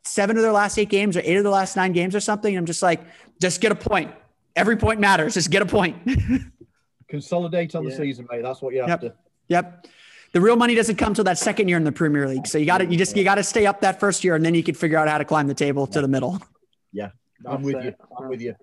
seven 0.03 0.35
of 0.35 0.43
their 0.43 0.51
last 0.51 0.77
eight 0.77 0.89
games 0.89 1.15
or 1.15 1.21
eight 1.23 1.37
of 1.37 1.43
the 1.43 1.49
last 1.49 1.75
nine 1.75 1.93
games 1.93 2.15
or 2.15 2.19
something. 2.19 2.57
I'm 2.57 2.65
just 2.65 2.81
like, 2.81 3.01
just 3.39 3.61
get 3.61 3.71
a 3.71 3.75
point. 3.75 4.11
Every 4.55 4.75
point 4.75 4.99
matters. 4.99 5.35
Just 5.35 5.49
get 5.49 5.61
a 5.61 5.65
point. 5.65 5.97
Consolidate 7.07 7.75
on 7.75 7.83
yeah. 7.83 7.89
the 7.89 7.95
season, 7.95 8.27
mate. 8.29 8.41
That's 8.41 8.61
what 8.61 8.73
you 8.73 8.81
have 8.81 8.89
yep. 8.89 8.99
to. 9.01 9.13
Yep. 9.47 9.87
The 10.33 10.39
real 10.39 10.55
money 10.55 10.75
doesn't 10.75 10.95
come 10.95 11.13
till 11.13 11.25
that 11.25 11.37
second 11.37 11.67
year 11.67 11.77
in 11.77 11.83
the 11.83 11.91
Premier 11.91 12.27
League. 12.27 12.47
So 12.47 12.57
you 12.57 12.65
got 12.65 12.77
to 12.79 12.85
you 12.85 12.97
just 12.97 13.15
you 13.17 13.23
got 13.23 13.35
to 13.35 13.43
stay 13.43 13.65
up 13.65 13.81
that 13.81 13.99
first 13.99 14.23
year, 14.23 14.35
and 14.35 14.45
then 14.45 14.55
you 14.55 14.63
can 14.63 14.75
figure 14.75 14.97
out 14.97 15.07
how 15.07 15.17
to 15.17 15.25
climb 15.25 15.47
the 15.47 15.53
table 15.53 15.87
to 15.87 16.01
the 16.01 16.07
middle. 16.07 16.41
Yeah, 16.93 17.09
I'm 17.45 17.63
with 17.63 17.83
you. 17.83 17.93
I'm 18.17 18.29
with 18.29 18.41
you. 18.41 18.55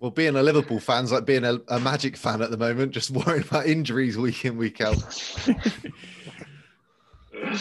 Well, 0.00 0.12
being 0.12 0.36
a 0.36 0.42
Liverpool 0.42 0.78
fan's 0.78 1.10
like 1.10 1.24
being 1.24 1.44
a, 1.44 1.58
a, 1.66 1.80
Magic 1.80 2.16
fan 2.16 2.40
at 2.40 2.52
the 2.52 2.56
moment, 2.56 2.92
just 2.92 3.10
worrying 3.26 3.42
about 3.42 3.66
injuries 3.66 4.16
week 4.16 4.44
in, 4.44 4.56
week 4.56 4.80
out. 4.80 4.96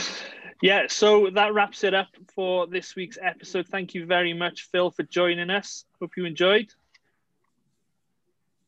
yeah, 0.61 0.85
so 0.87 1.31
that 1.31 1.55
wraps 1.55 1.83
it 1.83 1.95
up 1.95 2.09
for 2.35 2.67
this 2.67 2.95
week's 2.95 3.17
episode. 3.19 3.67
Thank 3.67 3.95
you 3.95 4.05
very 4.05 4.33
much, 4.33 4.67
Phil, 4.71 4.91
for 4.91 5.01
joining 5.03 5.49
us. 5.49 5.85
Hope 5.99 6.11
you 6.15 6.25
enjoyed. 6.25 6.71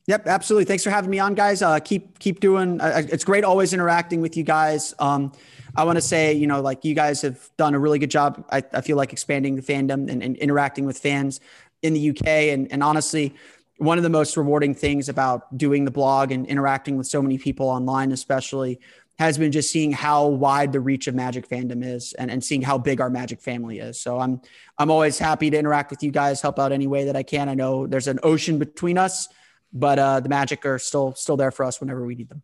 Yep, 0.09 0.25
absolutely. 0.25 0.65
Thanks 0.65 0.83
for 0.83 0.89
having 0.89 1.11
me 1.11 1.19
on, 1.19 1.35
guys. 1.35 1.61
Uh, 1.61 1.79
keep 1.79 2.17
keep 2.17 2.39
doing. 2.39 2.81
Uh, 2.81 3.03
it's 3.09 3.23
great 3.23 3.43
always 3.43 3.73
interacting 3.73 4.21
with 4.21 4.35
you 4.35 4.43
guys. 4.43 4.95
Um, 4.97 5.31
I 5.75 5.83
want 5.83 5.97
to 5.97 6.01
say, 6.01 6.33
you 6.33 6.47
know, 6.47 6.61
like 6.61 6.83
you 6.83 6.95
guys 6.95 7.21
have 7.21 7.47
done 7.57 7.75
a 7.75 7.79
really 7.79 7.99
good 7.99 8.09
job. 8.09 8.43
I, 8.49 8.63
I 8.73 8.81
feel 8.81 8.97
like 8.97 9.13
expanding 9.13 9.55
the 9.55 9.61
fandom 9.61 10.09
and, 10.09 10.23
and, 10.23 10.35
interacting 10.37 10.87
with 10.87 10.97
fans 10.97 11.41
in 11.83 11.93
the 11.93 12.09
UK. 12.09 12.25
And, 12.25 12.71
and 12.71 12.81
honestly, 12.81 13.35
one 13.77 13.99
of 13.99 14.03
the 14.03 14.09
most 14.09 14.35
rewarding 14.35 14.73
things 14.73 15.09
about 15.09 15.55
doing 15.55 15.85
the 15.85 15.91
blog 15.91 16.31
and 16.31 16.47
interacting 16.47 16.97
with 16.97 17.05
so 17.05 17.21
many 17.21 17.37
people 17.37 17.69
online, 17.69 18.11
especially, 18.11 18.79
has 19.19 19.37
been 19.37 19.51
just 19.51 19.71
seeing 19.71 19.91
how 19.91 20.25
wide 20.25 20.71
the 20.71 20.79
reach 20.79 21.05
of 21.05 21.13
Magic 21.13 21.47
fandom 21.47 21.85
is 21.85 22.13
and, 22.13 22.31
and 22.31 22.43
seeing 22.43 22.63
how 22.63 22.79
big 22.79 22.99
our 22.99 23.11
Magic 23.11 23.39
family 23.41 23.77
is. 23.77 23.99
So 23.99 24.17
I'm 24.17 24.41
I'm 24.79 24.89
always 24.89 25.19
happy 25.19 25.51
to 25.51 25.57
interact 25.59 25.91
with 25.91 26.01
you 26.01 26.09
guys, 26.09 26.41
help 26.41 26.57
out 26.57 26.71
any 26.71 26.87
way 26.87 27.05
that 27.05 27.15
I 27.15 27.21
can. 27.21 27.47
I 27.47 27.53
know 27.53 27.85
there's 27.85 28.07
an 28.07 28.19
ocean 28.23 28.57
between 28.57 28.97
us, 28.97 29.27
but 29.71 29.99
uh, 29.99 30.19
the 30.19 30.29
Magic 30.29 30.65
are 30.65 30.79
still 30.79 31.13
still 31.15 31.37
there 31.37 31.51
for 31.51 31.63
us 31.63 31.79
whenever 31.79 32.05
we 32.05 32.15
need 32.15 32.29
them. 32.29 32.41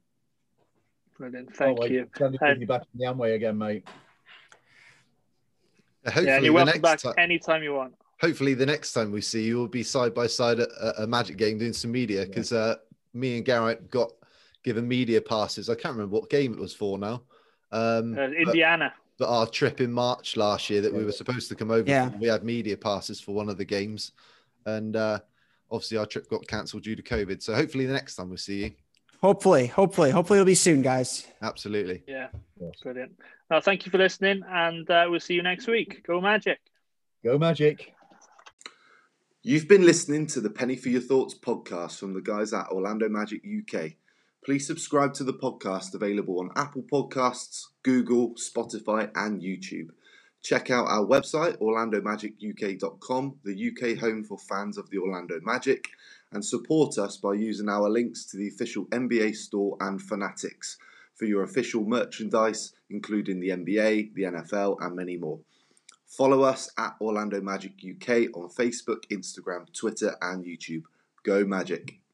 Brilliant. 1.18 1.56
Thank 1.56 1.80
oh, 1.82 1.86
you. 1.86 2.08
Glad 2.14 2.38
to 2.40 2.60
you 2.60 2.68
back 2.68 2.82
in 2.94 3.00
the 3.00 3.06
Amway 3.06 3.36
again, 3.36 3.58
mate. 3.58 3.88
Hopefully 6.06 6.28
yeah, 6.28 6.40
you're 6.40 6.54
welcome 6.54 6.82
back 6.82 7.00
time, 7.00 7.14
anytime 7.18 7.64
you 7.64 7.74
want 7.74 7.96
hopefully 8.22 8.54
the 8.54 8.66
next 8.66 8.94
time 8.94 9.12
we 9.12 9.22
see 9.22 9.44
you 9.44 9.58
will 9.58 9.68
be 9.68 9.84
side 9.84 10.14
by 10.14 10.28
side 10.28 10.60
at 10.60 10.70
a, 10.98 11.08
magic 11.08 11.38
game 11.38 11.58
doing 11.58 11.74
some 11.74 11.92
media 11.92 12.26
because 12.26 12.52
yeah. 12.52 12.60
uh, 12.60 12.76
me 13.14 13.38
and 13.38 13.46
Garrett 13.46 13.90
got 13.92 14.12
given 14.64 14.88
media 14.88 15.22
passes. 15.22 15.70
I 15.70 15.76
can't 15.76 15.96
remember 15.96 16.16
what 16.16 16.30
game 16.30 16.54
it 16.54 16.60
was 16.60 16.74
for 16.74 16.98
now. 16.98 17.22
Um, 17.72 18.18
uh, 18.18 18.28
Indiana. 18.30 18.94
But, 19.18 19.26
but, 19.26 19.32
our 19.32 19.48
trip 19.48 19.82
in 19.82 19.92
March 19.92 20.38
last 20.38 20.70
year 20.70 20.82
that 20.82 20.94
we 20.94 21.06
were 21.06 21.12
supposed 21.12 21.50
to 21.50 21.56
come 21.56 21.72
over, 21.72 21.90
yeah. 21.90 22.10
we 22.20 22.28
had 22.28 22.44
media 22.44 22.76
passes 22.76 23.20
for 23.22 23.34
one 23.34 23.50
of 23.50 23.58
the 23.58 23.66
games, 23.66 24.12
and 24.66 24.96
uh, 24.96 25.20
obviously 25.72 25.98
our 25.98 26.06
trip 26.06 26.30
got 26.30 26.48
cancelled 26.48 26.84
due 26.84 26.96
to 26.96 27.04
COVID. 27.04 27.42
So 27.42 27.54
hopefully 27.54 27.86
the 27.86 27.94
next 27.94 28.16
time 28.16 28.30
we'll 28.30 28.38
see 28.38 28.64
you. 28.64 28.72
Hopefully, 29.22 29.68
hopefully, 29.68 30.12
hopefully 30.12 30.40
it'll 30.40 30.46
be 30.46 30.56
soon, 30.56 30.82
guys. 30.82 31.26
Absolutely. 31.42 32.04
Yeah, 32.08 32.28
brilliant. 32.84 33.14
Well, 33.50 33.62
thank 33.62 33.86
you 33.86 33.92
for 33.92 33.98
listening, 33.98 34.44
and 34.48 34.90
uh, 34.90 35.08
we'll 35.10 35.20
see 35.20 35.34
you 35.34 35.42
next 35.42 35.68
week. 35.68 36.06
Go 36.06 36.22
Magic. 36.22 36.60
Go 37.24 37.38
Magic. 37.38 37.94
You've 39.42 39.68
been 39.68 39.86
listening 39.86 40.28
to 40.28 40.42
the 40.42 40.50
Penny 40.50 40.76
for 40.76 40.90
Your 40.90 41.02
Thoughts 41.02 41.36
podcast 41.36 42.00
from 42.00 42.14
the 42.14 42.22
guys 42.22 42.52
at 42.54 42.68
Orlando 42.70 43.08
Magic 43.10 43.42
UK. 43.44 43.92
Please 44.44 44.68
subscribe 44.68 45.14
to 45.16 45.24
the 45.24 45.34
podcast 45.34 45.96
available 45.96 46.40
on 46.40 46.52
Apple 46.56 46.84
Podcasts, 46.84 47.66
Google, 47.84 48.36
Spotify, 48.36 49.10
and 49.16 49.42
YouTube. 49.42 49.90
Check 50.46 50.70
out 50.70 50.86
our 50.86 51.04
website, 51.04 51.58
orlandomagic.uk.com, 51.58 53.40
the 53.44 53.72
UK 53.72 53.98
home 53.98 54.24
for 54.24 54.38
fans 54.38 54.78
of 54.78 54.88
the 54.92 55.00
Orlando 55.00 55.40
Magic, 55.42 55.88
and 56.32 56.46
support 56.46 57.00
us 57.00 57.18
by 57.18 57.34
using 57.34 57.68
our 57.68 57.90
links 57.90 58.26
to 58.26 58.38
the 58.38 58.48
official 58.50 58.86
NBA 58.92 59.36
store 59.36 59.76
and 59.80 60.00
Fanatics 60.00 60.78
for 61.16 61.26
your 61.26 61.42
official 61.42 61.84
merchandise, 61.84 62.74
including 62.92 63.40
the 63.40 63.50
NBA, 63.50 64.14
the 64.14 64.22
NFL, 64.22 64.78
and 64.82 64.96
many 64.96 65.18
more. 65.18 65.40
Follow 66.06 66.44
us 66.44 66.72
at 66.78 66.94
Orlando 67.02 67.42
Magic 67.42 67.72
UK 67.84 68.30
on 68.36 68.48
Facebook, 68.50 69.04
Instagram, 69.12 69.66
Twitter, 69.74 70.16
and 70.22 70.46
YouTube. 70.46 70.84
Go 71.24 71.44
Magic! 71.44 72.05